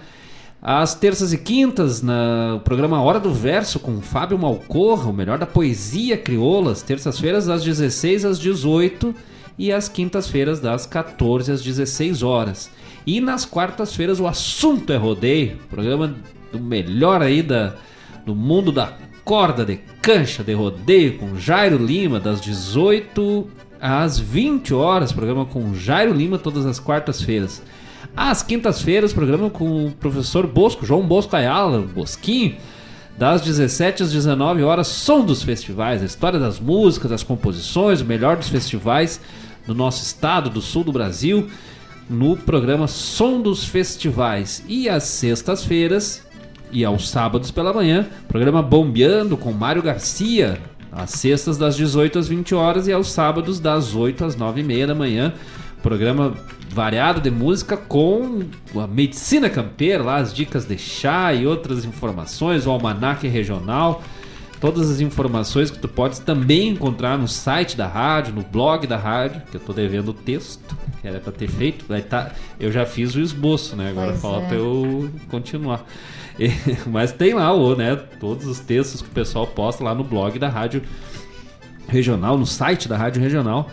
Às 0.61 0.93
terças 0.93 1.33
e 1.33 1.39
quintas, 1.39 2.03
no 2.03 2.59
programa 2.63 3.01
Hora 3.01 3.19
do 3.19 3.33
Verso, 3.33 3.79
com 3.79 4.03
Fábio 4.03 4.37
Malcorra, 4.37 5.09
o 5.09 5.13
melhor 5.13 5.39
da 5.39 5.47
poesia 5.47 6.15
crioula, 6.15 6.73
às 6.73 6.83
terças-feiras, 6.83 7.47
das 7.47 7.63
16 7.63 8.23
às 8.23 8.37
18 8.37 9.15
e 9.57 9.73
às 9.73 9.89
quintas-feiras, 9.89 10.59
das 10.59 10.85
14 10.85 11.51
às 11.51 11.63
16 11.63 12.21
horas. 12.21 12.69
E 13.09 13.19
nas 13.19 13.43
quartas-feiras 13.43 14.19
o 14.19 14.27
assunto 14.27 14.93
é 14.93 14.95
rodeio, 14.95 15.57
programa 15.67 16.13
do 16.51 16.59
melhor 16.59 17.23
aí 17.23 17.41
da, 17.41 17.73
do 18.23 18.35
mundo 18.35 18.71
da 18.71 18.93
corda 19.25 19.65
de 19.65 19.77
cancha 19.99 20.43
de 20.43 20.53
rodeio 20.53 21.17
com 21.17 21.35
Jairo 21.35 21.83
Lima 21.83 22.19
das 22.19 22.39
18 22.39 23.47
às 23.81 24.19
20 24.19 24.75
horas, 24.75 25.11
programa 25.11 25.43
com 25.43 25.73
Jairo 25.73 26.13
Lima 26.13 26.37
todas 26.37 26.67
as 26.67 26.79
quartas-feiras. 26.79 27.63
Às 28.15 28.43
quintas-feiras, 28.43 29.11
programa 29.11 29.49
com 29.49 29.87
o 29.87 29.91
professor 29.91 30.45
Bosco, 30.45 30.85
João 30.85 31.01
Bosco 31.01 31.35
Ayala, 31.35 31.81
Bosquinho, 31.81 32.57
das 33.17 33.41
17 33.41 34.03
às 34.03 34.11
19 34.11 34.61
horas, 34.61 34.85
som 34.85 35.25
dos 35.25 35.41
festivais, 35.41 36.03
a 36.03 36.05
história 36.05 36.37
das 36.37 36.59
músicas, 36.59 37.09
das 37.09 37.23
composições, 37.23 38.01
o 38.01 38.05
melhor 38.05 38.37
dos 38.37 38.49
festivais 38.49 39.19
do 39.65 39.73
nosso 39.73 40.03
estado, 40.03 40.47
do 40.47 40.61
sul 40.61 40.83
do 40.83 40.91
Brasil 40.91 41.49
no 42.09 42.35
programa 42.35 42.87
Som 42.87 43.39
dos 43.41 43.65
Festivais. 43.65 44.63
E 44.67 44.89
às 44.89 45.03
sextas-feiras 45.03 46.25
e 46.71 46.83
aos 46.83 47.09
sábados 47.09 47.51
pela 47.51 47.73
manhã, 47.73 48.07
programa 48.27 48.61
Bombeando 48.61 49.37
com 49.37 49.51
Mário 49.51 49.81
Garcia. 49.81 50.59
Às 50.91 51.11
sextas 51.11 51.57
das 51.57 51.75
18 51.75 52.17
às 52.17 52.27
20 52.27 52.55
horas 52.55 52.87
e 52.87 52.91
aos 52.91 53.11
sábados 53.11 53.59
das 53.59 53.93
8 53.93 54.25
às 54.25 54.35
9 54.35 54.61
e 54.61 54.63
meia 54.63 54.87
da 54.87 54.95
manhã. 54.95 55.33
Programa 55.83 56.33
variado 56.71 57.21
de 57.21 57.31
música 57.31 57.77
com 57.77 58.41
a 58.75 58.87
medicina 58.87 59.49
campeira, 59.49 60.03
lá 60.03 60.17
as 60.17 60.33
dicas 60.33 60.65
de 60.65 60.77
chá 60.77 61.33
e 61.33 61.45
outras 61.45 61.85
informações, 61.85 62.65
o 62.65 62.71
almanaque 62.71 63.27
regional. 63.27 64.03
Todas 64.59 64.89
as 64.89 64.99
informações 64.99 65.71
que 65.71 65.79
tu 65.79 65.87
podes 65.87 66.19
também 66.19 66.69
encontrar 66.69 67.17
no 67.17 67.27
site 67.27 67.77
da 67.77 67.87
rádio, 67.87 68.33
no 68.33 68.41
blog 68.41 68.85
da 68.85 68.97
rádio, 68.97 69.41
que 69.49 69.55
eu 69.55 69.61
tô 69.61 69.71
devendo 69.71 70.09
o 70.09 70.13
texto, 70.13 70.77
que 71.01 71.07
era 71.07 71.19
pra 71.19 71.31
ter 71.31 71.47
feito. 71.47 71.85
Vai 71.87 72.01
tá, 72.01 72.33
eu 72.59 72.71
já 72.71 72.85
fiz 72.85 73.15
o 73.15 73.21
esboço, 73.21 73.75
né? 73.75 73.89
Agora 73.89 74.11
pois 74.11 74.21
falta 74.21 74.55
é. 74.55 74.57
eu 74.57 75.09
continuar. 75.29 75.85
E, 76.41 76.47
mas 76.87 77.11
tem 77.11 77.33
lá 77.33 77.51
o, 77.51 77.75
né, 77.75 77.97
todos 78.17 78.47
os 78.47 78.61
textos 78.61 79.01
que 79.01 79.09
o 79.09 79.11
pessoal 79.11 79.45
posta 79.45 79.83
lá 79.83 79.93
no 79.93 80.05
blog 80.05 80.39
da 80.39 80.47
rádio 80.47 80.81
regional, 81.85 82.37
no 82.37 82.45
site 82.45 82.87
da 82.87 82.95
rádio 82.95 83.21
regional. 83.21 83.69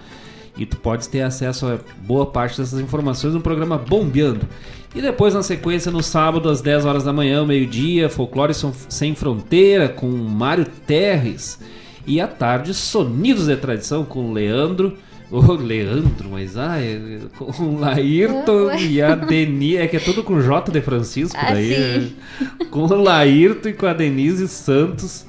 E 0.57 0.65
tu 0.65 0.77
podes 0.79 1.07
ter 1.07 1.23
acesso 1.23 1.67
a 1.67 1.79
boa 2.03 2.27
parte 2.27 2.59
dessas 2.59 2.81
informações 2.81 3.35
no 3.35 3.41
programa 3.41 3.77
Bombeando. 3.77 4.47
E 4.95 5.03
depois, 5.03 5.35
na 5.35 5.43
sequência, 5.43 5.93
no 5.93 6.03
sábado, 6.03 6.49
às 6.49 6.63
10 6.63 6.87
horas 6.87 7.05
da 7.05 7.13
manhã, 7.13 7.45
meio-dia, 7.45 8.09
Folclore 8.09 8.53
Sem 8.89 9.15
Fronteira, 9.15 9.89
com 9.89 10.07
Mário 10.07 10.67
Terres. 10.87 11.61
E 12.07 12.21
à 12.21 12.27
tarde, 12.27 12.73
Sonidos 12.73 13.47
de 13.47 13.57
Tradição, 13.57 14.05
com 14.05 14.33
Leandro, 14.33 14.97
O 15.31 15.53
Leandro, 15.55 16.31
mas 16.31 16.57
ah, 16.57 16.81
é, 16.81 17.19
com 17.37 17.51
o 17.65 17.81
Laírton 17.81 18.67
Ué. 18.67 18.83
e 18.83 19.03
a 19.03 19.15
Denise. 19.17 19.77
É 19.79 19.89
que 19.89 19.97
é 19.97 20.01
tudo 20.01 20.23
com 20.23 20.41
J 20.41 20.71
de 20.71 20.81
Francisco 20.81 21.37
Ah, 21.41 21.53
daí. 21.53 21.75
é. 21.75 22.09
Com 22.71 22.85
o 22.85 23.03
Laírton 23.03 23.71
e 23.71 23.73
com 23.73 23.87
a 23.87 23.93
Denise 23.93 24.47
Santos. 24.47 25.27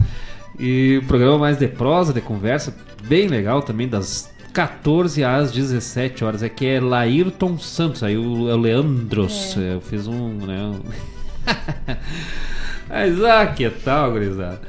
E 0.60 1.00
o 1.02 1.08
programa 1.08 1.40
mais 1.40 1.58
de 1.58 1.68
prosa, 1.68 2.14
de 2.14 2.22
conversa, 2.22 2.76
bem 3.08 3.28
legal 3.28 3.62
também, 3.64 3.88
das 3.88 4.30
14 4.58 5.24
às 5.24 5.52
17 5.52 6.26
horas. 6.26 6.42
Aqui 6.42 6.66
é 6.66 6.80
Laírton 6.80 7.60
Santos, 7.60 8.02
aí 8.02 8.18
o, 8.18 8.50
é 8.50 8.56
o 8.56 8.58
Leandros. 8.58 9.56
É. 9.56 9.76
Eu 9.76 9.82
fiz 9.82 10.08
um. 10.08 10.34
Né. 10.34 10.80
Mas 12.90 13.24
ah, 13.24 13.46
que 13.46 13.70
tal, 13.70 14.14
gurizada? 14.14 14.60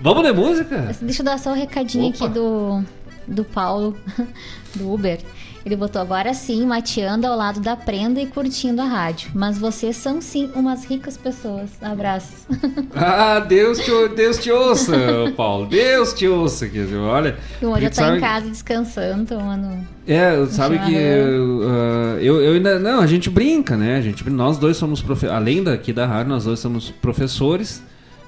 Vamos 0.00 0.22
de 0.24 0.32
música? 0.32 0.96
Deixa 1.02 1.20
eu 1.20 1.26
dar 1.26 1.38
só 1.38 1.50
um 1.50 1.54
recadinho 1.54 2.06
Opa. 2.06 2.24
aqui 2.24 2.32
do, 2.32 2.82
do 3.28 3.44
Paulo, 3.44 3.94
do 4.74 4.90
Uber. 4.90 5.20
Ele 5.64 5.76
botou 5.76 6.02
agora 6.02 6.34
sim, 6.34 6.66
mateando 6.66 7.26
ao 7.26 7.36
lado 7.36 7.60
da 7.60 7.76
prenda 7.76 8.20
e 8.20 8.26
curtindo 8.26 8.82
a 8.82 8.84
rádio. 8.84 9.30
Mas 9.34 9.58
vocês 9.58 9.96
são 9.96 10.20
sim 10.20 10.50
umas 10.54 10.84
ricas 10.84 11.16
pessoas. 11.16 11.70
Abraços. 11.80 12.46
Ah, 12.94 13.40
Deus 13.40 13.78
te, 13.78 13.90
Deus 14.14 14.38
te 14.38 14.50
ouça, 14.50 14.92
Paulo. 15.36 15.66
Deus 15.66 16.12
te 16.12 16.28
ouça. 16.28 16.68
Quer 16.68 16.84
dizer, 16.84 16.96
olha. 16.98 17.36
O 17.60 17.70
porque 17.70 17.88
tá 17.88 17.94
sabe- 17.94 18.18
em 18.18 18.20
casa 18.20 18.48
descansando, 18.48 19.24
tomando. 19.26 19.86
É, 20.06 20.44
sabe 20.46 20.78
que 20.80 20.94
uh, 20.94 22.18
eu, 22.20 22.40
eu 22.42 22.54
ainda. 22.54 22.78
Não, 22.78 23.00
a 23.00 23.06
gente 23.06 23.30
brinca, 23.30 23.76
né? 23.76 23.96
A 23.96 24.00
gente, 24.00 24.28
nós 24.28 24.58
dois 24.58 24.76
somos. 24.76 25.00
Profe 25.00 25.26
além 25.26 25.62
daqui 25.62 25.92
da 25.92 26.06
rádio, 26.06 26.28
nós 26.32 26.44
dois 26.44 26.58
somos 26.60 26.90
professores. 26.90 27.82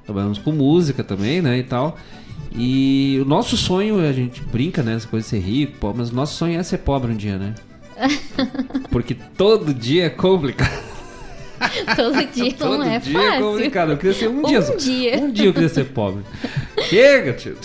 Trabalhamos 0.04 0.38
com 0.38 0.52
música 0.52 1.02
também, 1.04 1.40
né? 1.42 1.58
E 1.58 1.62
tal. 1.62 1.98
E 2.54 3.18
o 3.20 3.24
nosso 3.24 3.56
sonho, 3.56 3.98
a 3.98 4.12
gente 4.12 4.40
brinca, 4.40 4.82
né? 4.82 4.94
Essa 4.94 5.08
coisa 5.08 5.24
de 5.24 5.30
ser 5.30 5.40
rico, 5.40 5.78
pobre, 5.78 5.98
mas 5.98 6.10
o 6.10 6.14
nosso 6.14 6.36
sonho 6.36 6.58
é 6.58 6.62
ser 6.62 6.78
pobre 6.78 7.10
um 7.12 7.16
dia, 7.16 7.36
né? 7.36 7.54
Porque 8.90 9.16
todo 9.36 9.74
dia 9.74 10.06
é 10.06 10.10
complicado. 10.10 10.94
Todo 11.96 12.26
dia 12.32 12.52
Todo 12.58 12.78
não 12.78 12.84
é 12.84 12.98
dia 12.98 13.12
fácil. 13.12 13.32
é 13.32 13.40
complicado. 13.40 13.92
Eu 13.92 13.96
queria 13.96 14.12
ser 14.12 14.28
um, 14.28 14.42
dia. 14.42 14.62
só. 14.62 14.76
dia. 14.76 15.18
Um 15.18 15.30
dia 15.30 15.46
eu 15.46 15.52
queria 15.52 15.68
ser 15.68 15.84
pobre. 15.86 16.22
Chega, 16.88 17.32
tio. 17.32 17.56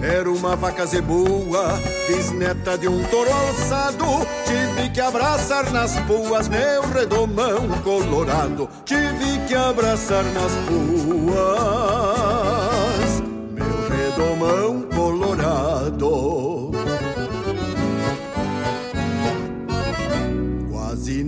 Era 0.00 0.30
uma 0.30 0.56
vaca 0.56 0.86
zebua, 0.86 1.78
bisneta 2.08 2.78
de 2.78 2.88
um 2.88 3.04
touro 3.04 3.30
alçado. 3.30 4.06
Tive 4.46 4.88
que 4.88 5.00
abraçar 5.02 5.70
nas 5.70 5.94
puas 6.00 6.48
meu 6.48 6.82
redomão 6.88 7.68
colorado. 7.84 8.68
Tive 8.86 9.38
que 9.46 9.54
abraçar 9.54 10.24
nas 10.24 10.52
puas 10.66 11.52
meu 13.52 13.88
redomão 13.90 14.71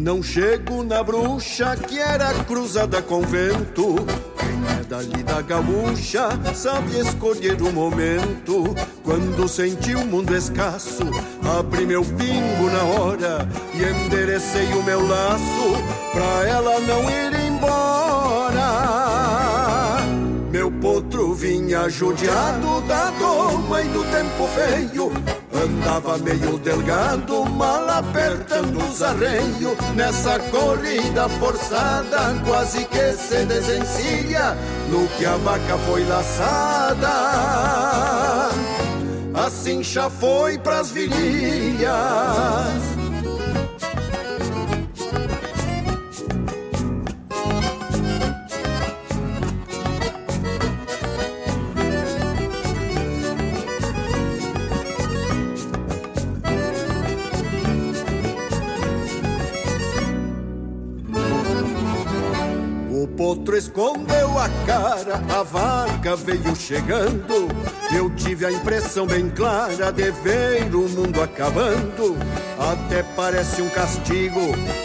não 0.05 0.23
chego 0.23 0.85
na 0.85 1.03
bruxa 1.03 1.75
que 1.77 1.99
era 1.99 2.35
cruzada 2.45 3.01
com 3.01 3.23
vento. 3.23 3.97
Quem 4.39 4.79
é 4.79 4.85
dali 4.87 5.23
da 5.23 5.41
gaúcha 5.41 6.29
sabe 6.55 6.99
escolher 6.99 7.63
o 7.63 7.73
momento. 7.73 8.75
Quando 9.03 9.49
senti 9.49 9.95
o 9.95 10.05
mundo 10.05 10.37
escasso, 10.37 11.05
abri 11.59 11.87
meu 11.87 12.05
pingo 12.05 12.71
na 12.71 12.83
hora 12.83 13.49
e 13.73 13.83
enderecei 13.83 14.75
o 14.75 14.83
meu 14.83 15.09
laço 15.09 15.73
pra 16.13 16.49
ela 16.49 16.79
não 16.81 17.03
ir 17.11 17.35
embora. 17.49 18.75
Meu 20.51 20.71
potro 20.71 21.33
vinha 21.33 21.89
judiado 21.89 22.83
da 22.83 23.11
doma 23.13 23.81
e 23.81 23.89
do 23.89 24.05
tempo 24.05 24.47
feio. 24.49 25.44
Andava 25.55 26.19
meio 26.19 26.59
delgado, 26.59 27.45
mal 27.47 27.89
apertando 27.89 28.79
os 28.79 29.03
arreios. 29.03 29.77
Nessa 29.95 30.39
corrida 30.39 31.29
forçada, 31.29 32.35
quase 32.45 32.85
que 32.87 33.13
se 33.13 33.45
desencilha. 33.47 34.57
No 34.91 35.07
que 35.17 35.25
a 35.25 35.37
vaca 35.37 35.79
foi 35.87 36.05
laçada, 36.05 37.09
assim 39.33 39.83
já 39.83 40.11
foi 40.11 40.59
pras 40.59 40.91
virilhas. 40.91 41.93
Potro 63.17 63.57
escondeu 63.57 64.39
a 64.39 64.49
cara, 64.67 65.23
a 65.29 65.43
vaca 65.43 66.17
veio 66.17 66.55
chegando. 66.57 67.49
Eu 67.95 68.11
tive 68.15 68.45
a 68.45 68.53
impressão 68.53 69.07
bem 69.07 69.31
clara 69.31 69.93
de 69.93 70.11
ver 70.11 70.75
o 70.75 70.89
mundo 70.89 71.23
acabando. 71.23 72.17
Até 72.59 73.03
parece 73.17 73.63
um 73.63 73.69
castigo, 73.71 74.41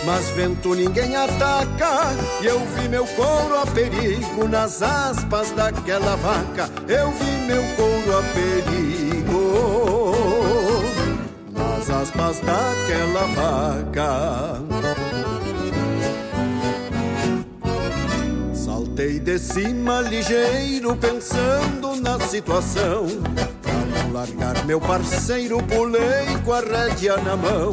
mas 0.05 0.29
vento 0.29 0.73
ninguém 0.75 1.15
ataca. 1.15 2.15
E 2.41 2.45
eu 2.45 2.59
vi 2.75 2.87
meu 2.87 3.05
couro 3.07 3.59
a 3.59 3.65
perigo 3.67 4.47
nas 4.47 4.81
aspas 4.81 5.51
daquela 5.51 6.15
vaca. 6.15 6.69
Eu 6.87 7.11
vi 7.11 7.31
meu 7.47 7.63
couro 7.75 8.17
a 8.17 8.21
perigo 8.33 9.09
nas 11.51 11.89
aspas 11.89 12.39
daquela 12.39 13.25
vaca. 13.35 14.78
De 19.39 19.39
cima 19.39 20.01
ligeiro 20.01 20.93
pensando 20.97 21.95
na 21.95 22.19
situação. 22.19 23.07
Pra 23.61 23.73
não 23.73 24.11
largar 24.11 24.65
meu 24.65 24.81
parceiro 24.81 25.63
pulei 25.63 26.37
com 26.43 26.51
a 26.51 26.59
rédea 26.59 27.15
na 27.17 27.37
mão. 27.37 27.71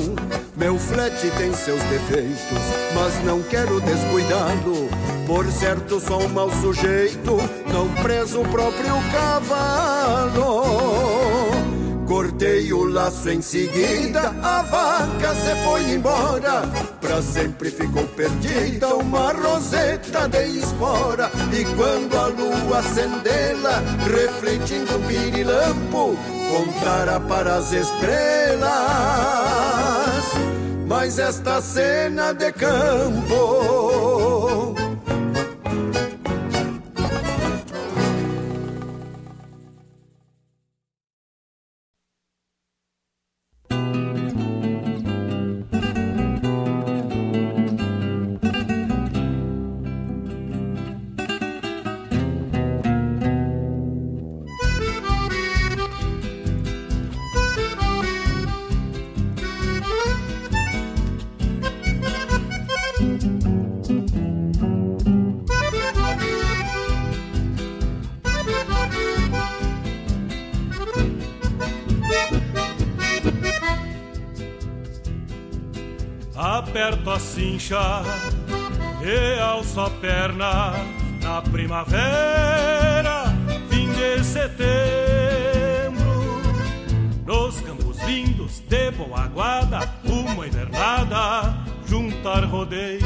Meu 0.57 0.79
flete 0.79 1.29
tem 1.37 1.53
seus 1.53 1.83
defeitos, 1.85 2.63
mas 2.95 3.25
não 3.25 3.43
quero 3.43 3.81
descuidá-lo. 3.81 4.89
Por 5.27 5.51
certo 5.51 5.99
sou 5.99 6.23
um 6.23 6.29
mau 6.29 6.49
sujeito, 6.61 7.37
não 7.73 7.89
preso 8.03 8.43
o 8.43 8.49
próprio 8.49 8.95
cavalo 9.13 11.16
Cortei 12.07 12.73
o 12.73 12.85
laço 12.85 13.29
em 13.29 13.43
seguida, 13.43 14.33
a 14.43 14.63
vaca 14.63 15.35
se 15.35 15.55
foi 15.65 15.83
embora. 15.93 16.63
Pra 17.01 17.21
sempre 17.21 17.69
ficou 17.69 18.07
perdida 18.09 18.95
uma 18.95 19.33
roseta 19.33 20.29
de 20.29 20.59
espora. 20.59 21.29
E 21.53 21.65
quando 21.75 22.17
a 22.17 22.27
lua 22.29 22.79
acendê-la, 22.79 23.83
refletindo 24.05 24.97
um 24.97 25.03
pirilampo, 25.03 26.17
contara 26.49 27.19
para 27.19 27.57
as 27.57 27.73
estrelas. 27.73 28.67
Mas 30.87 31.19
esta 31.19 31.61
cena 31.61 32.33
de 32.33 32.53
campo 32.53 34.46
a 77.75 78.03
cincha 78.03 78.03
e 79.03 79.41
alço 79.41 79.81
a 79.81 79.91
perna 79.91 80.73
na 81.23 81.43
primavera, 81.43 83.25
fim 83.69 83.91
de 83.91 84.23
setembro. 84.25 85.97
Nos 87.25 87.61
campos 87.61 88.01
lindos 88.05 88.61
de 88.61 88.91
boa 88.93 89.27
guarda, 89.29 89.81
uma 90.05 90.47
invernada, 90.47 91.57
juntar 91.87 92.45
rodeio. 92.45 93.01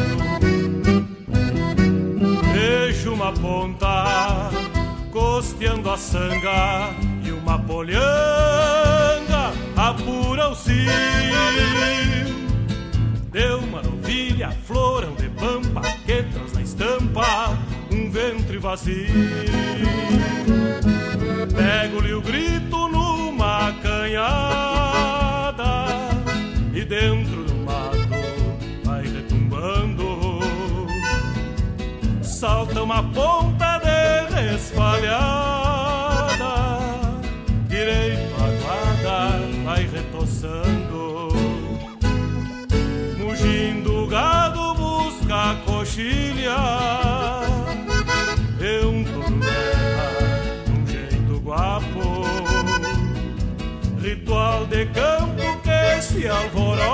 Vejo 2.53 3.15
uma 3.15 3.33
ponta 3.33 4.51
costeando 5.11 5.91
a 5.91 5.97
sanga 5.97 6.91
e 7.25 7.33
uma 7.33 7.59
polhanga 7.59 8.30
vazio. 18.61 19.07
Pego-lhe 21.57 22.13
o 22.13 22.21
grito 22.21 22.89
numa 22.89 23.73
canhada 23.83 24.77
e 26.75 26.85
dentro 26.85 27.45
do 27.45 27.55
mato 27.65 27.97
vai 28.85 29.03
retumbando. 29.03 30.39
Salta 32.23 32.83
uma 32.83 33.03
ponta 33.03 33.79
de 33.79 34.35
resfalhada, 34.35 35.09
direito 37.69 38.35
à 38.37 38.49
guarda 38.63 39.41
vai 39.65 39.87
retoçando. 39.87 40.80
Se 56.13 56.29
alvorota 56.29 56.90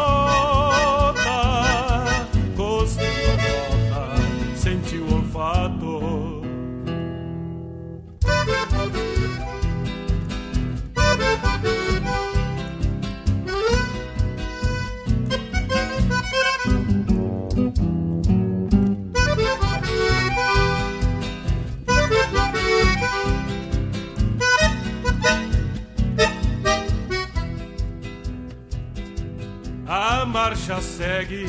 marcha 30.46 30.80
segue 30.80 31.44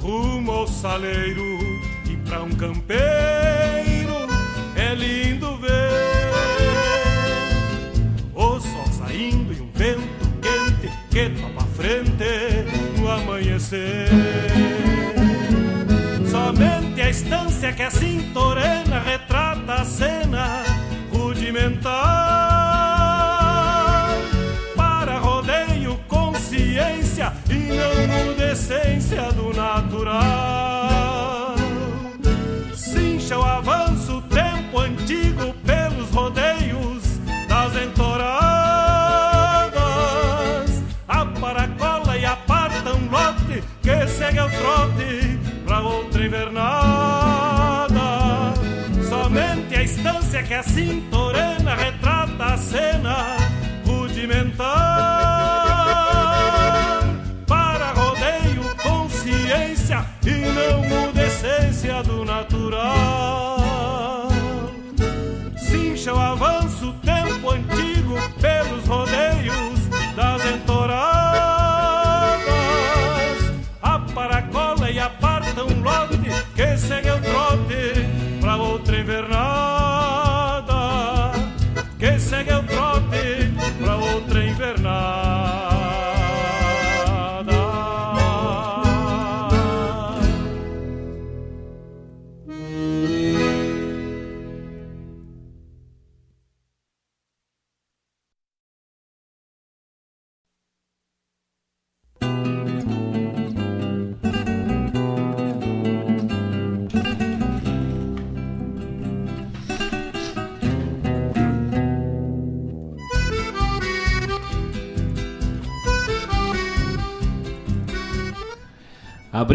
rumo 0.00 0.50
ao 0.50 0.66
saleiro 0.66 1.56
e 2.10 2.16
pra 2.16 2.42
um 2.42 2.50
campeiro 2.50 2.96
é 4.74 4.92
lindo 4.92 5.56
ver 5.58 6.32
o 8.34 8.58
sol 8.58 8.86
saindo 8.90 9.52
e 9.52 9.60
um 9.60 9.70
vento 9.72 10.02
quente 10.42 10.92
que 11.10 11.30
topa 11.40 11.64
frente 11.76 12.98
no 12.98 13.08
amanhecer. 13.08 14.08
Somente 16.28 17.00
a 17.00 17.08
estância 17.08 17.72
que 17.72 17.82
a 17.84 17.90
cintorena 17.92 18.98
retrata 18.98 19.25
a 50.56 50.62
cintorena 50.62 51.74
retrata 51.74 52.54
a 52.54 52.56
cena 52.56 53.36
rudimentar 53.84 54.64
para 57.46 57.92
rodeio 57.92 58.64
consciência 58.82 60.06
e 60.24 60.30
não 60.30 61.12
decência 61.12 62.02
do 62.02 62.24
natural. 62.24 63.58
Cincha 65.58 66.14
o 66.14 66.18
avanço, 66.18 66.94
tempo 67.04 67.50
antigo 67.50 68.16
pelos 68.40 68.86
rodeios 68.86 69.88
das 70.14 70.42
entoradas. 70.46 71.36
A 73.82 73.98
paracola 73.98 74.90
e 74.90 74.98
aparta 74.98 75.64
um 75.64 75.82
lote 75.82 76.16
que 76.54 76.78
segue 76.78 77.10
o 77.10 77.20
trote 77.20 78.06
pra 78.40 78.56
outra 78.56 78.98
invernada. 78.98 79.75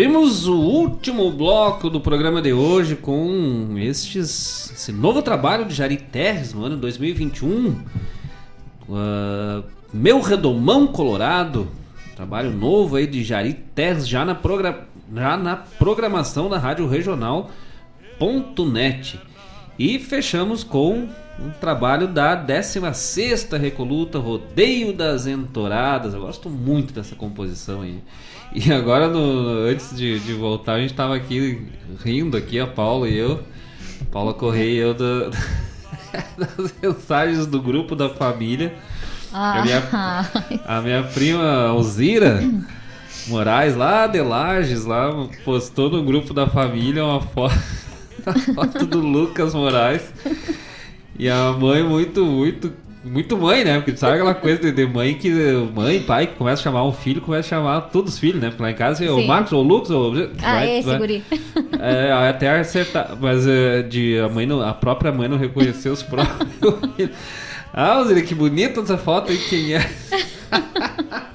Abrimos 0.01 0.47
o 0.47 0.55
último 0.55 1.29
bloco 1.29 1.87
do 1.87 2.01
programa 2.01 2.41
de 2.41 2.51
hoje 2.51 2.95
com 2.95 3.75
estes, 3.77 4.71
esse 4.71 4.91
novo 4.91 5.21
trabalho 5.21 5.63
de 5.63 5.75
Jari 5.75 5.97
Terres 5.97 6.55
no 6.55 6.65
ano 6.65 6.75
2021. 6.75 7.69
Uh, 8.89 9.63
Meu 9.93 10.19
Redomão 10.19 10.87
Colorado, 10.87 11.67
trabalho 12.15 12.49
novo 12.49 12.95
aí 12.95 13.05
de 13.05 13.23
Jari 13.23 13.53
Terres 13.53 14.07
já 14.07 14.25
na, 14.25 14.33
progra 14.33 14.87
já 15.13 15.37
na 15.37 15.55
programação 15.55 16.49
da 16.49 16.57
Rádio 16.57 16.87
Regional.net. 16.87 17.51
E 19.81 19.97
fechamos 19.97 20.63
com 20.63 21.07
um 21.39 21.49
trabalho 21.59 22.07
da 22.07 22.37
16ª 22.37 23.59
Recoluta 23.59 24.19
Rodeio 24.19 24.93
das 24.93 25.25
Entoradas. 25.25 26.13
Eu 26.13 26.21
gosto 26.21 26.51
muito 26.51 26.93
dessa 26.93 27.15
composição 27.15 27.81
aí. 27.81 27.97
E 28.53 28.71
agora, 28.71 29.07
no, 29.07 29.65
antes 29.67 29.97
de, 29.97 30.19
de 30.19 30.33
voltar, 30.33 30.73
a 30.73 30.79
gente 30.81 30.93
tava 30.93 31.15
aqui 31.15 31.67
rindo 32.05 32.37
aqui, 32.37 32.59
a 32.59 32.67
Paula 32.67 33.09
e 33.09 33.17
eu. 33.17 33.41
Paula 34.11 34.35
Correia 34.35 34.71
e 34.71 34.77
eu 34.77 34.93
da, 34.93 35.31
das 36.37 36.75
mensagens 36.79 37.47
do 37.47 37.59
grupo 37.59 37.95
da 37.95 38.07
família. 38.07 38.75
Ah. 39.33 39.57
A, 39.57 39.63
minha, 39.63 39.81
a 40.63 40.81
minha 40.81 41.03
prima 41.05 41.69
Alzira 41.69 42.39
Moraes, 43.25 43.75
lá 43.75 44.05
de 44.05 44.21
Lages, 44.21 44.85
lá, 44.85 45.09
postou 45.43 45.89
no 45.89 46.03
grupo 46.03 46.35
da 46.35 46.45
família 46.45 47.03
uma 47.03 47.19
foto, 47.19 47.57
uma 48.25 48.33
foto 48.65 48.85
do 48.85 48.99
Lucas 48.99 49.53
Moraes. 49.53 50.13
E 51.17 51.29
a 51.29 51.51
mãe 51.51 51.83
muito, 51.83 52.25
muito, 52.25 52.73
muito 53.03 53.37
mãe, 53.37 53.63
né? 53.63 53.79
Porque 53.79 53.95
sabe 53.97 54.13
aquela 54.15 54.33
coisa 54.33 54.71
de, 54.71 54.85
mãe 54.87 55.13
que 55.13 55.29
mãe, 55.75 55.99
pai 56.01 56.27
que 56.27 56.35
começa 56.35 56.61
a 56.61 56.63
chamar 56.63 56.83
um 56.85 56.91
filho, 56.91 57.21
começa 57.21 57.55
a 57.55 57.59
chamar 57.59 57.81
todos 57.91 58.13
os 58.13 58.19
filhos, 58.19 58.41
né? 58.41 58.49
Porque 58.49 58.63
lá 58.63 58.71
em 58.71 58.75
casa 58.75 59.05
é 59.05 59.11
o. 59.11 59.25
Marcos, 59.27 59.51
ou 59.53 59.63
o 59.63 59.67
Lucas, 59.67 59.91
ou 59.91 60.13
Ah, 60.41 60.53
vai- 60.53 60.77
esse 60.79 60.87
vai- 60.87 60.97
guri. 60.97 61.23
é, 61.79 62.11
até 62.29 62.59
acertar, 62.59 63.15
mas 63.19 63.45
é, 63.47 63.81
de 63.83 64.17
a 64.19 64.29
mãe 64.29 64.45
não, 64.45 64.61
a 64.61 64.73
própria 64.73 65.11
mãe 65.11 65.27
não 65.27 65.37
reconheceu 65.37 65.93
os 65.93 66.01
próprios 66.01 66.49
filhos. 66.95 67.11
Ah, 67.73 67.93
Alzira, 67.93 68.21
que 68.21 68.35
bonita 68.35 68.81
essa 68.81 68.97
foto 68.97 69.31
aí, 69.31 69.37
quem 69.37 69.75
é? 69.75 69.89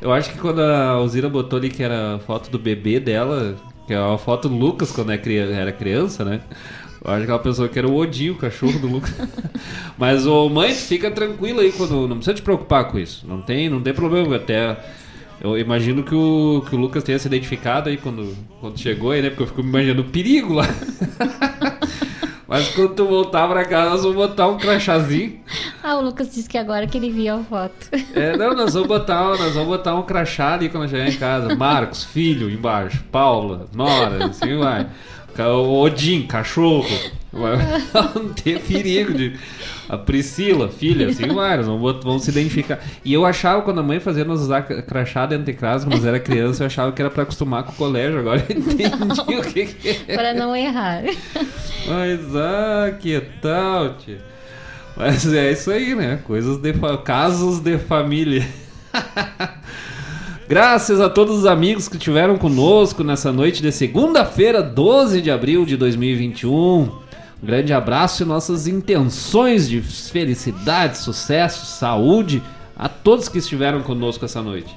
Eu 0.00 0.12
acho 0.12 0.30
que 0.32 0.38
quando 0.38 0.60
a 0.60 0.88
Alzira 0.90 1.28
botou 1.28 1.58
ali 1.58 1.68
que 1.70 1.82
era 1.82 2.16
a 2.16 2.18
foto 2.18 2.50
do 2.50 2.58
bebê 2.58 3.00
dela, 3.00 3.56
que 3.86 3.94
é 3.94 3.96
a 3.96 4.18
foto 4.18 4.48
do 4.48 4.56
Lucas 4.56 4.90
quando 4.90 5.12
é 5.12 5.20
era 5.52 5.72
criança, 5.72 6.24
né? 6.24 6.40
Eu 7.04 7.12
acho 7.12 7.24
que 7.24 7.30
ela 7.30 7.38
pensou 7.38 7.68
que 7.68 7.78
era 7.78 7.86
o 7.86 7.94
Odinho, 7.94 8.32
o 8.32 8.36
cachorro 8.36 8.78
do 8.80 8.88
Lucas. 8.88 9.14
Mas, 9.96 10.26
ô 10.26 10.48
mãe, 10.48 10.74
fica 10.74 11.10
tranquila 11.10 11.62
aí, 11.62 11.70
quando, 11.70 12.08
não 12.08 12.16
precisa 12.16 12.34
te 12.34 12.42
preocupar 12.42 12.88
com 12.88 12.98
isso. 12.98 13.24
Não 13.28 13.40
tem, 13.40 13.68
não 13.68 13.80
tem 13.80 13.94
problema. 13.94 14.34
Até 14.36 14.76
eu 15.40 15.56
imagino 15.56 16.02
que 16.02 16.14
o, 16.14 16.64
que 16.68 16.74
o 16.74 16.78
Lucas 16.78 17.04
tenha 17.04 17.18
se 17.18 17.28
identificado 17.28 17.88
aí 17.88 17.96
quando, 17.96 18.36
quando 18.60 18.78
chegou 18.78 19.12
aí, 19.12 19.22
né? 19.22 19.28
Porque 19.28 19.44
eu 19.44 19.46
fico 19.46 19.62
me 19.62 19.68
imaginando 19.68 20.02
o 20.02 20.06
perigo 20.06 20.54
lá. 20.54 20.66
Mas 22.48 22.68
quando 22.68 22.94
tu 22.94 23.06
voltar 23.06 23.48
pra 23.48 23.64
casa, 23.64 23.90
nós 23.90 24.02
vamos 24.02 24.16
botar 24.16 24.46
um 24.46 24.56
crachazinho. 24.56 25.40
Ah, 25.82 25.96
o 25.96 26.00
Lucas 26.02 26.32
disse 26.32 26.48
que 26.48 26.56
agora 26.56 26.86
que 26.86 26.96
ele 26.96 27.10
viu 27.10 27.34
a 27.34 27.38
foto. 27.42 27.88
É, 28.14 28.36
não, 28.36 28.54
nós 28.54 28.74
vamos 28.74 28.88
botar, 28.88 29.24
nós 29.36 29.54
vamos 29.54 29.68
botar 29.68 29.94
um 29.94 30.02
crachá 30.02 30.54
ali 30.54 30.68
quando 30.68 30.88
chegar 30.88 31.08
em 31.08 31.16
casa. 31.16 31.54
Marcos, 31.56 32.04
filho, 32.04 32.48
embaixo. 32.48 33.02
Paula, 33.10 33.66
Nora, 33.74 34.26
assim 34.26 34.56
vai. 34.58 34.86
O 35.38 35.82
Odin, 35.82 36.26
cachorro. 36.26 36.88
Vai 37.36 37.56
não 38.14 38.28
ter 38.32 38.60
perigo 38.60 39.12
de. 39.14 39.34
A 39.88 39.96
Priscila, 39.96 40.68
filha, 40.68 41.08
assim 41.08 41.28
bot- 41.78 42.02
vamos 42.02 42.24
se 42.24 42.30
identificar. 42.30 42.80
E 43.04 43.12
eu 43.14 43.24
achava, 43.24 43.62
quando 43.62 43.78
a 43.78 43.82
mãe 43.84 44.00
fazia 44.00 44.24
nós 44.24 44.40
usar 44.40 44.62
cra- 44.62 44.82
crachá 44.82 45.26
dentro 45.26 45.44
de 45.44 45.52
casa, 45.52 45.84
quando 45.86 45.94
nós 45.94 46.04
era 46.04 46.18
criança, 46.18 46.64
eu 46.64 46.66
achava 46.66 46.90
que 46.90 47.00
era 47.00 47.08
pra 47.10 47.22
acostumar 47.22 47.62
com 47.62 47.70
o 47.70 47.74
colégio. 47.76 48.18
Agora 48.18 48.44
eu 48.48 48.56
entendi 48.58 49.36
o 49.36 49.42
que, 49.42 49.66
que 49.66 49.88
é. 50.08 50.16
Para 50.16 50.34
não 50.34 50.56
errar. 50.56 51.02
Mas, 51.86 52.34
ah, 52.34 52.96
que 52.98 53.20
tal, 53.40 53.94
tia? 53.94 54.18
Mas 54.96 55.32
é 55.32 55.52
isso 55.52 55.70
aí, 55.70 55.94
né? 55.94 56.18
Coisas 56.24 56.56
de 56.58 56.72
casos 57.04 57.60
de 57.60 57.78
família. 57.78 58.44
Graças 60.48 61.00
a 61.00 61.08
todos 61.10 61.38
os 61.38 61.46
amigos 61.46 61.88
que 61.88 61.96
estiveram 61.96 62.38
conosco 62.38 63.02
nessa 63.02 63.32
noite 63.32 63.60
de 63.60 63.72
segunda-feira, 63.72 64.62
12 64.62 65.20
de 65.20 65.30
abril 65.30 65.64
de 65.66 65.76
2021. 65.76 67.05
Um 67.42 67.46
grande 67.46 67.72
abraço 67.72 68.22
e 68.22 68.26
nossas 68.26 68.66
intenções 68.66 69.68
de 69.68 69.80
felicidade, 69.82 70.98
sucesso, 70.98 71.66
saúde 71.66 72.42
a 72.74 72.88
todos 72.88 73.28
que 73.28 73.38
estiveram 73.38 73.82
conosco 73.82 74.24
essa 74.24 74.42
noite. 74.42 74.74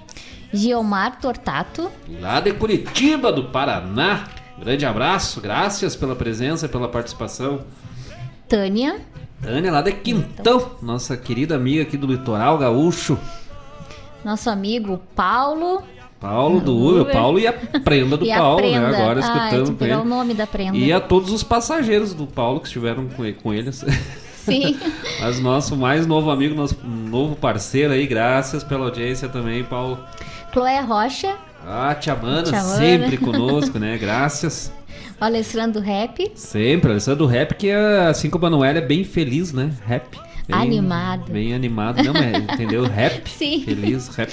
Giomar 0.51 1.19
Tortato. 1.19 1.91
Lá 2.19 2.39
de 2.39 2.53
Curitiba, 2.53 3.31
do 3.31 3.45
Paraná. 3.45 4.27
Grande 4.57 4.85
abraço, 4.85 5.39
graças 5.39 5.95
pela 5.95 6.15
presença 6.15 6.65
e 6.65 6.69
pela 6.69 6.89
participação. 6.89 7.61
Tânia. 8.47 8.99
Tânia, 9.41 9.71
lá 9.71 9.81
de 9.81 9.93
Quintão, 9.93 10.71
nossa 10.81 11.15
querida 11.15 11.55
amiga 11.55 11.83
aqui 11.83 11.95
do 11.95 12.07
Litoral 12.07 12.57
Gaúcho. 12.57 13.17
Nosso 14.23 14.49
amigo 14.49 14.99
Paulo. 15.15 15.81
Paulo 16.19 16.59
do 16.59 16.75
Uber, 16.75 17.01
Uber. 17.01 17.13
Paulo 17.13 17.39
e 17.39 17.47
a 17.47 17.53
prenda 17.53 18.17
do 18.17 18.25
e 18.27 18.29
Paulo, 18.29 18.57
prenda. 18.57 18.89
né? 18.89 18.97
Agora 18.97 19.19
ah, 19.23 19.47
escutando 19.49 19.77
com 19.77 19.85
é 19.85 19.97
o 19.97 20.03
nome 20.03 20.33
da 20.33 20.45
prenda. 20.45 20.77
E 20.77 20.91
a 20.91 20.99
todos 20.99 21.31
os 21.31 21.43
passageiros 21.43 22.13
do 22.13 22.27
Paulo 22.27 22.59
que 22.59 22.67
estiveram 22.67 23.07
com 23.07 23.23
ele. 23.23 23.37
Com 23.41 23.53
eles. 23.53 23.85
Sim. 24.43 24.77
Mas 25.21 25.39
nosso 25.39 25.75
mais 25.75 26.05
novo 26.05 26.29
amigo, 26.31 26.55
nosso 26.55 26.75
novo 26.85 27.35
parceiro 27.35 27.93
aí, 27.93 28.05
graças 28.07 28.63
pela 28.63 28.85
audiência 28.85 29.29
também, 29.29 29.63
Paulo. 29.63 29.99
Chloé 30.51 30.79
Rocha. 30.81 31.35
Ah, 31.65 31.93
Tia 31.93 32.15
Mana, 32.15 32.43
Tia 32.43 32.63
Mana. 32.63 32.77
sempre 32.77 33.17
conosco, 33.17 33.77
né? 33.77 33.97
Graças. 33.97 34.71
O 35.19 35.23
Alessandro 35.23 35.81
Rap. 35.81 36.31
Sempre, 36.35 36.91
Alessandro 36.91 37.25
Rap, 37.25 37.53
que 37.55 37.69
é, 37.69 38.07
assim 38.07 38.29
como 38.29 38.45
a 38.45 38.49
Noélia, 38.49 38.79
é 38.79 38.85
bem 38.85 39.03
feliz, 39.03 39.51
né? 39.53 39.71
Rap. 39.85 40.17
Bem, 40.49 40.59
Animado. 40.59 41.31
Bem 41.31 41.53
animado, 41.53 42.03
não 42.03 42.13
é? 42.15 42.37
Entendeu? 42.37 42.83
Rap. 42.83 43.27
Sim. 43.29 43.61
Feliz, 43.63 44.07
rap. 44.15 44.31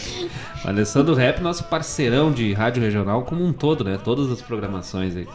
O 0.64 0.68
Alessandro 0.68 1.14
Rap, 1.14 1.40
nosso 1.40 1.64
parceirão 1.64 2.32
de 2.32 2.52
rádio 2.54 2.82
regional 2.82 3.22
como 3.22 3.44
um 3.44 3.52
todo, 3.52 3.84
né? 3.84 3.98
Todas 4.02 4.30
as 4.30 4.40
programações 4.40 5.14
aí. 5.14 5.26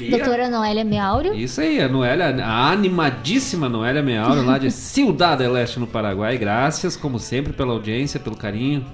E 0.00 0.08
a- 0.14 0.16
Doutora 0.16 0.48
Noélia 0.48 0.82
Meauro. 0.84 1.34
Isso 1.34 1.60
aí, 1.60 1.80
a 1.80 1.88
Noélia, 1.88 2.34
a 2.44 2.70
animadíssima 2.70 3.68
Noélia 3.68 4.02
Meauro, 4.02 4.42
lá 4.44 4.56
de 4.56 4.70
Ciudad 4.72 5.36
del 5.36 5.56
Este, 5.56 5.78
no 5.78 5.86
Paraguai. 5.86 6.38
Graças, 6.38 6.96
como 6.96 7.18
sempre, 7.18 7.52
pela 7.52 7.72
audiência, 7.72 8.18
pelo 8.18 8.34
carinho. 8.36 8.84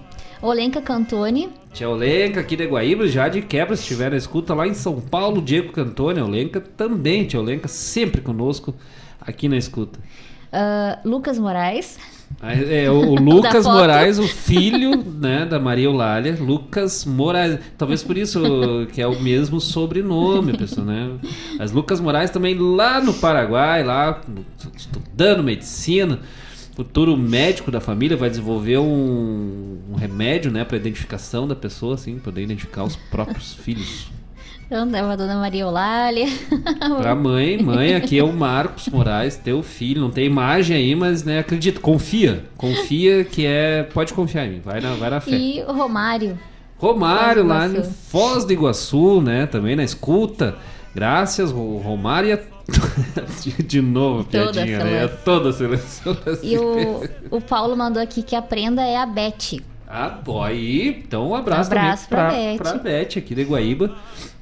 Olenka 0.43 0.81
Cantoni. 0.83 1.49
Tia 1.73 1.89
Olenka 1.89 2.41
aqui 2.41 2.57
de 2.57 2.65
Guaíba, 2.67 3.07
já 3.09 3.29
de 3.29 3.41
quebra, 3.43 3.75
se 3.77 3.83
estiver 3.83 4.11
na 4.11 4.17
escuta 4.17 4.55
lá 4.55 4.67
em 4.67 4.75
São 4.75 5.01
Paulo, 5.01 5.41
Diego 5.41 5.73
Cantoni, 5.73 6.21
Olenka 6.21 6.61
também, 6.61 7.25
tia 7.25 7.41
Olenka, 7.41 7.69
sempre 7.69 8.21
conosco 8.21 8.75
aqui 9.21 9.49
na 9.49 9.57
escuta. 9.57 9.99
Ah, 10.53 10.99
Lucas 11.05 11.39
Moraes. 11.39 11.99
Aí, 12.41 12.85
É, 12.85 12.91
o, 12.91 13.01
o 13.01 13.15
Lucas. 13.21 13.67
Moraes, 13.67 14.19
o 14.19 14.29
filho 14.29 14.97
né, 14.97 15.45
da 15.45 15.59
Maria 15.59 15.87
Eulália, 15.87 16.37
Lucas 16.39 17.05
Moraes. 17.05 17.59
Talvez 17.77 18.03
por 18.03 18.17
isso 18.17 18.87
que 18.93 19.01
é 19.01 19.07
o 19.07 19.21
mesmo 19.21 19.61
sobrenome, 19.61 20.57
pessoal, 20.57 20.87
né? 20.87 21.11
Mas 21.59 21.73
Lucas 21.73 22.01
Moraes 22.01 22.31
também 22.31 22.55
lá 22.55 23.01
no 23.01 23.15
Paraguai, 23.15 23.83
lá 23.83 24.21
estudando 24.77 25.43
medicina, 25.43 26.21
futuro 26.77 27.17
médico 27.17 27.71
da 27.71 27.81
família, 27.81 28.17
vai 28.17 28.31
desenvolver 28.31 28.79
um, 28.79 29.79
um 29.91 29.97
remédio, 29.97 30.51
né, 30.51 30.65
para 30.65 30.77
identificação 30.77 31.49
da 31.49 31.57
pessoa, 31.57 31.95
assim, 31.95 32.19
poder 32.19 32.43
identificar 32.43 32.85
os 32.85 32.95
próprios 32.95 33.55
filhos. 33.55 34.07
Então, 34.71 35.11
a 35.11 35.17
dona 35.17 35.37
Maria 35.37 35.63
Eulália. 35.63 36.27
Pra 37.01 37.15
mãe, 37.15 37.57
mãe, 37.63 37.95
aqui 37.95 38.19
é 38.19 38.23
o 38.23 38.31
Marcos 38.31 38.87
Moraes, 38.89 39.35
teu 39.35 39.63
filho. 39.63 39.99
Não 39.99 40.11
tem 40.11 40.27
imagem 40.27 40.77
aí, 40.77 40.95
mas 40.95 41.25
né, 41.25 41.39
acredita, 41.39 41.81
confia. 41.81 42.45
Confia 42.55 43.25
que 43.25 43.47
é. 43.47 43.83
Pode 43.83 44.13
confiar 44.13 44.47
em 44.47 44.51
mim, 44.51 44.61
vai 44.63 44.79
na, 44.83 44.93
vai 44.93 45.09
na 45.09 45.21
fé. 45.21 45.31
E 45.31 45.63
o 45.63 45.73
Romário. 45.73 46.39
Romário 46.77 47.47
lá 47.47 47.67
em. 47.67 47.83
Foz 47.83 48.45
do 48.45 48.53
Iguaçu, 48.53 49.23
né? 49.23 49.47
Também 49.47 49.75
na 49.75 49.83
escuta. 49.83 50.57
Graças, 50.95 51.51
o 51.51 51.79
Romário 51.79 52.29
e 52.29 52.33
a... 52.35 52.39
de, 53.65 53.81
novo, 53.81 54.25
Toda 54.25 54.53
piadinha, 54.53 54.85
né? 54.85 54.85
seleção. 54.85 55.19
Toda 55.25 55.49
a 55.49 55.53
seleção. 55.53 56.17
E 56.43 56.59
o, 56.59 57.05
o 57.31 57.41
Paulo 57.41 57.75
mandou 57.75 58.03
aqui 58.03 58.23
que 58.23 58.37
a 58.37 58.43
prenda 58.43 58.83
é 58.83 58.99
a 58.99 59.07
Beth. 59.07 59.63
Ah, 59.89 60.19
aí, 60.45 60.89
então 60.89 61.31
um 61.31 61.35
abraço, 61.35 61.71
Abraço 61.71 62.09
também 62.11 62.59
pra 62.59 62.59
pra, 62.59 62.73
Beth. 62.75 62.81
pra 62.83 62.91
Beth 62.91 63.19
aqui 63.19 63.35
de 63.35 63.45
Guaíba. 63.45 63.97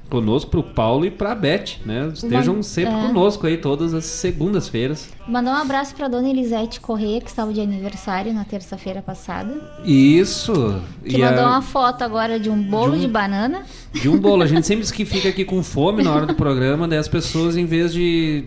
Conosco, 0.09 0.51
pro 0.51 0.63
Paulo 0.63 1.05
e 1.05 1.11
pra 1.11 1.35
Beth, 1.35 1.79
né? 1.85 2.11
Estejam 2.15 2.63
sempre 2.63 2.95
é. 2.95 3.07
conosco 3.09 3.47
aí 3.47 3.57
todas 3.59 3.93
as 3.93 4.05
segundas-feiras. 4.05 5.09
Mandou 5.27 5.53
um 5.53 5.57
abraço 5.57 5.95
pra 5.95 6.07
dona 6.09 6.29
Elisete 6.29 6.81
Correia, 6.81 7.21
que 7.21 7.29
estava 7.29 7.53
de 7.53 7.61
aniversário 7.61 8.33
na 8.33 8.45
terça-feira 8.45 9.03
passada. 9.03 9.53
Isso. 9.85 10.81
Que 11.05 11.17
e 11.17 11.19
mandou 11.21 11.45
a- 11.45 11.49
uma 11.49 11.63
foto 11.63 12.03
agora 12.03 12.39
de 12.39 12.49
um 12.49 12.63
bolo 12.63 12.93
De 12.95 13.01
de, 13.01 13.07
um- 13.07 13.11
banana. 13.11 13.63
De 13.93 14.09
um 14.09 14.19
bolo. 14.19 14.43
A 14.43 14.47
gente 14.47 14.65
sempre 14.67 14.83
diz 14.83 14.91
que 14.93 15.05
fica 15.05 15.29
aqui 15.29 15.45
com 15.45 15.63
fome 15.63 16.03
na 16.03 16.13
hora 16.15 16.27
do 16.27 16.35
programa, 16.35 16.87
daí 16.87 16.99
as 16.99 17.09
pessoas, 17.09 17.57
em 17.57 17.67
vez 17.67 17.93
de, 17.93 18.45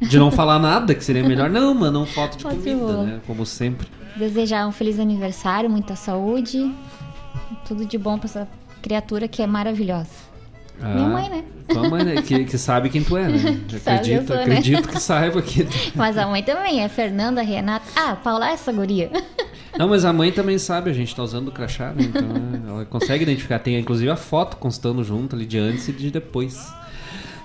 de 0.00 0.18
não 0.18 0.30
falar 0.30 0.58
nada, 0.58 0.94
que 0.94 1.04
seria 1.04 1.22
melhor, 1.24 1.50
não, 1.50 1.74
mandam 1.74 2.06
foto 2.06 2.36
de 2.36 2.42
Foto 2.44 2.56
de 2.56 2.70
comida, 2.74 3.02
né? 3.02 3.20
Como 3.26 3.44
sempre. 3.44 3.88
Desejar 4.16 4.66
um 4.66 4.72
feliz 4.72 4.98
aniversário, 5.00 5.68
muita 5.68 5.96
saúde. 5.96 6.70
Tudo 7.66 7.84
de 7.84 7.96
bom 7.98 8.18
pra 8.18 8.26
essa 8.28 8.48
criatura 8.82 9.26
que 9.28 9.42
é 9.42 9.46
maravilhosa. 9.46 10.29
Ah, 10.82 10.94
Minha 10.94 11.08
mãe, 11.08 11.28
né? 11.28 11.44
Tua 11.68 11.88
mãe, 11.88 12.04
né? 12.04 12.22
Que, 12.22 12.44
que 12.44 12.58
sabe 12.58 12.88
quem 12.88 13.02
tu 13.02 13.16
é, 13.16 13.28
né? 13.28 13.60
Acredito, 13.86 14.20
eu 14.20 14.26
sou, 14.26 14.36
né? 14.36 14.42
acredito 14.42 14.88
que 14.88 15.00
saiba 15.00 15.42
que. 15.42 15.66
Mas 15.94 16.16
a 16.16 16.26
mãe 16.26 16.42
também 16.42 16.82
é 16.82 16.88
Fernanda, 16.88 17.42
Renata. 17.42 17.86
Ah, 17.94 18.16
Paula 18.16 18.48
é 18.50 18.52
essa 18.52 18.72
guria. 18.72 19.10
Não, 19.78 19.88
mas 19.88 20.04
a 20.04 20.12
mãe 20.12 20.32
também 20.32 20.58
sabe, 20.58 20.90
a 20.90 20.92
gente 20.92 21.14
tá 21.14 21.22
usando 21.22 21.46
o 21.46 21.52
crachá, 21.52 21.92
né? 21.92 22.02
Então 22.02 22.22
é, 22.22 22.70
ela 22.70 22.84
consegue 22.84 23.22
identificar. 23.22 23.60
Tem 23.60 23.78
inclusive 23.78 24.10
a 24.10 24.16
foto 24.16 24.56
constando 24.56 25.02
junto 25.04 25.36
ali 25.36 25.46
de 25.46 25.58
antes 25.58 25.86
e 25.86 25.92
de 25.92 26.10
depois. 26.10 26.68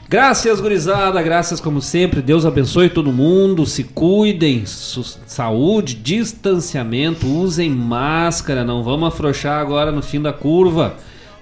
Graças, 0.09 0.59
gurizada, 0.59 1.21
graças 1.21 1.61
como 1.61 1.81
sempre. 1.81 2.23
Deus 2.23 2.43
abençoe 2.45 2.89
todo 2.89 3.13
mundo. 3.13 3.65
Se 3.65 3.83
cuidem, 3.83 4.63
saúde, 4.65 5.95
distanciamento, 5.95 7.27
usem 7.27 7.69
máscara. 7.69 8.63
Não 8.63 8.83
vamos 8.83 9.07
afrouxar 9.07 9.61
agora 9.61 9.91
no 9.91 10.01
fim 10.01 10.21
da 10.21 10.33
curva. 10.33 10.95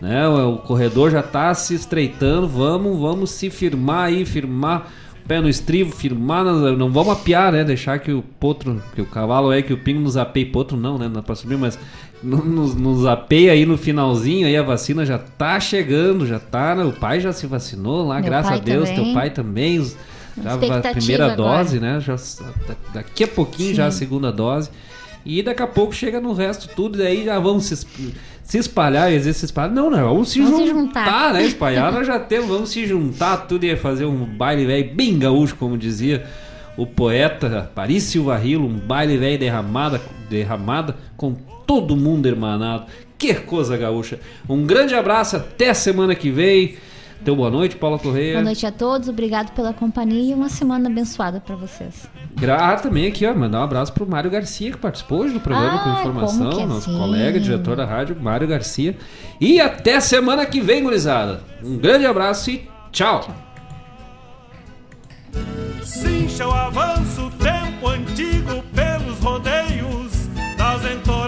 Né? 0.03 0.27
O, 0.27 0.57
corredor 0.57 1.09
já 1.11 1.23
tá 1.23 1.53
se 1.53 1.73
estreitando. 1.73 2.45
Vamos, 2.45 2.99
vamos 2.99 3.31
se 3.31 3.49
firmar 3.49 4.07
aí, 4.07 4.25
firmar 4.25 4.91
o 5.23 5.27
pé 5.27 5.39
no 5.39 5.47
estribo, 5.47 5.91
firmar. 5.95 6.43
não 6.43 6.91
vamos 6.91 7.13
apiar, 7.13 7.53
né? 7.53 7.63
Deixar 7.63 7.99
que 7.99 8.11
o 8.11 8.21
potro, 8.21 8.83
que 8.93 9.01
o 9.01 9.05
cavalo 9.05 9.53
é, 9.53 9.61
que 9.61 9.71
o 9.71 9.77
pingo 9.77 10.01
nos 10.01 10.17
apeie. 10.17 10.43
Potro 10.45 10.75
não, 10.75 10.97
né? 10.97 11.05
Não 11.05 11.13
dá 11.13 11.21
pra 11.23 11.35
subir, 11.35 11.57
mas 11.57 11.79
no- 12.21 12.43
nos, 12.43 12.75
nos 12.75 13.05
apeia 13.05 13.53
aí 13.53 13.65
no 13.65 13.77
finalzinho. 13.77 14.45
Aí 14.45 14.57
a 14.57 14.61
vacina 14.61 15.05
já 15.05 15.17
tá 15.17 15.57
chegando, 15.61 16.27
já 16.27 16.37
tá. 16.37 16.75
né? 16.75 16.83
O 16.83 16.91
pai 16.91 17.21
já 17.21 17.31
se 17.31 17.47
vacinou 17.47 18.05
lá, 18.05 18.15
Meu 18.15 18.25
graças 18.25 18.51
a 18.51 18.57
Deus. 18.57 18.89
também. 18.89 19.05
Teu 19.05 19.13
pai 19.13 19.29
também. 19.29 19.79
os- 19.79 19.95
Já 20.43 20.55
a 20.55 20.81
primeira 20.93 21.31
agora. 21.31 21.59
dose, 21.63 21.79
né? 21.79 22.01
Já, 22.01 22.15
da- 22.15 22.75
daqui 22.95 23.23
a 23.23 23.27
pouquinho 23.29 23.69
Sim. 23.69 23.75
já 23.75 23.85
a 23.87 23.91
segunda 23.91 24.33
dose. 24.33 24.69
E 25.25 25.41
daqui 25.41 25.63
a 25.63 25.67
pouco 25.67 25.93
chega 25.95 26.19
no 26.19 26.33
resto 26.33 26.67
tudo, 26.75 26.95
e 26.97 27.03
daí 27.03 27.23
já 27.23 27.39
vamos 27.39 27.63
se, 27.63 27.87
se 28.43 28.57
espalhar, 28.57 29.07
às 29.07 29.13
vezes 29.25 29.37
se 29.37 29.45
espalhar. 29.45 29.71
Não, 29.71 29.89
não, 29.89 29.97
vamos 30.09 30.29
se 30.29 30.41
Vamos 30.41 30.59
se 30.61 30.67
juntar, 30.67 31.05
juntar. 31.05 31.33
né? 31.33 31.43
Espalhar 31.45 31.91
nós 31.93 32.05
já 32.05 32.19
temos, 32.19 32.49
vamos 32.49 32.69
se 32.69 32.85
juntar 32.85 33.37
tudo 33.47 33.63
e 33.63 33.75
fazer 33.75 34.05
um 34.05 34.25
baile 34.25 34.65
velho 34.65 34.93
bem 34.93 35.17
gaúcho, 35.17 35.55
como 35.55 35.77
dizia 35.77 36.25
o 36.77 36.85
poeta 36.85 37.71
Paris 37.73 38.03
Silva 38.03 38.35
Rilo, 38.37 38.67
um 38.67 38.77
baile 38.79 39.17
velho 39.17 39.39
derramada, 39.39 40.01
derramada 40.29 40.95
com 41.15 41.33
todo 41.65 41.95
mundo 41.95 42.27
hermanado. 42.27 42.85
Que 43.17 43.35
coisa 43.35 43.77
gaúcha. 43.77 44.19
Um 44.49 44.65
grande 44.65 44.93
abraço, 44.93 45.37
até 45.37 45.73
semana 45.73 46.13
que 46.13 46.29
vem. 46.29 46.75
Teu 47.23 47.37
boa 47.37 47.49
noite, 47.49 47.77
Paula 47.77 47.97
Correia. 47.97 48.33
Boa 48.33 48.43
noite 48.43 48.65
a 48.65 48.71
todos, 48.71 49.07
obrigado 49.07 49.53
pela 49.53 49.71
companhia 49.71 50.31
e 50.31 50.33
uma 50.33 50.49
semana 50.49 50.89
abençoada 50.89 51.39
pra 51.39 51.55
vocês. 51.55 52.05
Gra- 52.35 52.71
Ah, 52.73 52.75
também 52.75 53.07
aqui, 53.07 53.25
ó, 53.25 53.33
mandar 53.33 53.59
um 53.59 53.63
abraço 53.63 53.93
pro 53.93 54.05
Mário 54.07 54.29
Garcia, 54.29 54.71
que 54.71 54.77
participou 54.77 55.21
hoje 55.21 55.33
do 55.33 55.39
programa 55.39 55.75
Ah, 55.75 55.83
com 55.83 55.89
informação, 55.99 56.49
como 56.49 56.57
que 56.61 56.65
nosso 56.65 56.89
assim? 56.89 56.99
colega, 56.99 57.39
diretor 57.39 57.75
da 57.75 57.85
rádio, 57.85 58.15
Mário 58.19 58.47
Garcia. 58.47 58.97
E 59.39 59.61
até 59.61 59.99
semana 59.99 60.45
que 60.45 60.59
vem, 60.59 60.83
gurizada. 60.83 61.41
Um 61.63 61.77
grande 61.77 62.05
abraço 62.05 62.49
e 62.51 62.67
tchau. 62.91 63.27
Cincha 65.83 66.47
o 66.47 66.51
avanço, 66.51 67.31
tempo 67.39 67.87
antigo 67.87 68.63
pelos 68.73 69.19
rodeios 69.19 70.11
das 70.57 70.83
entoradas 70.91 71.22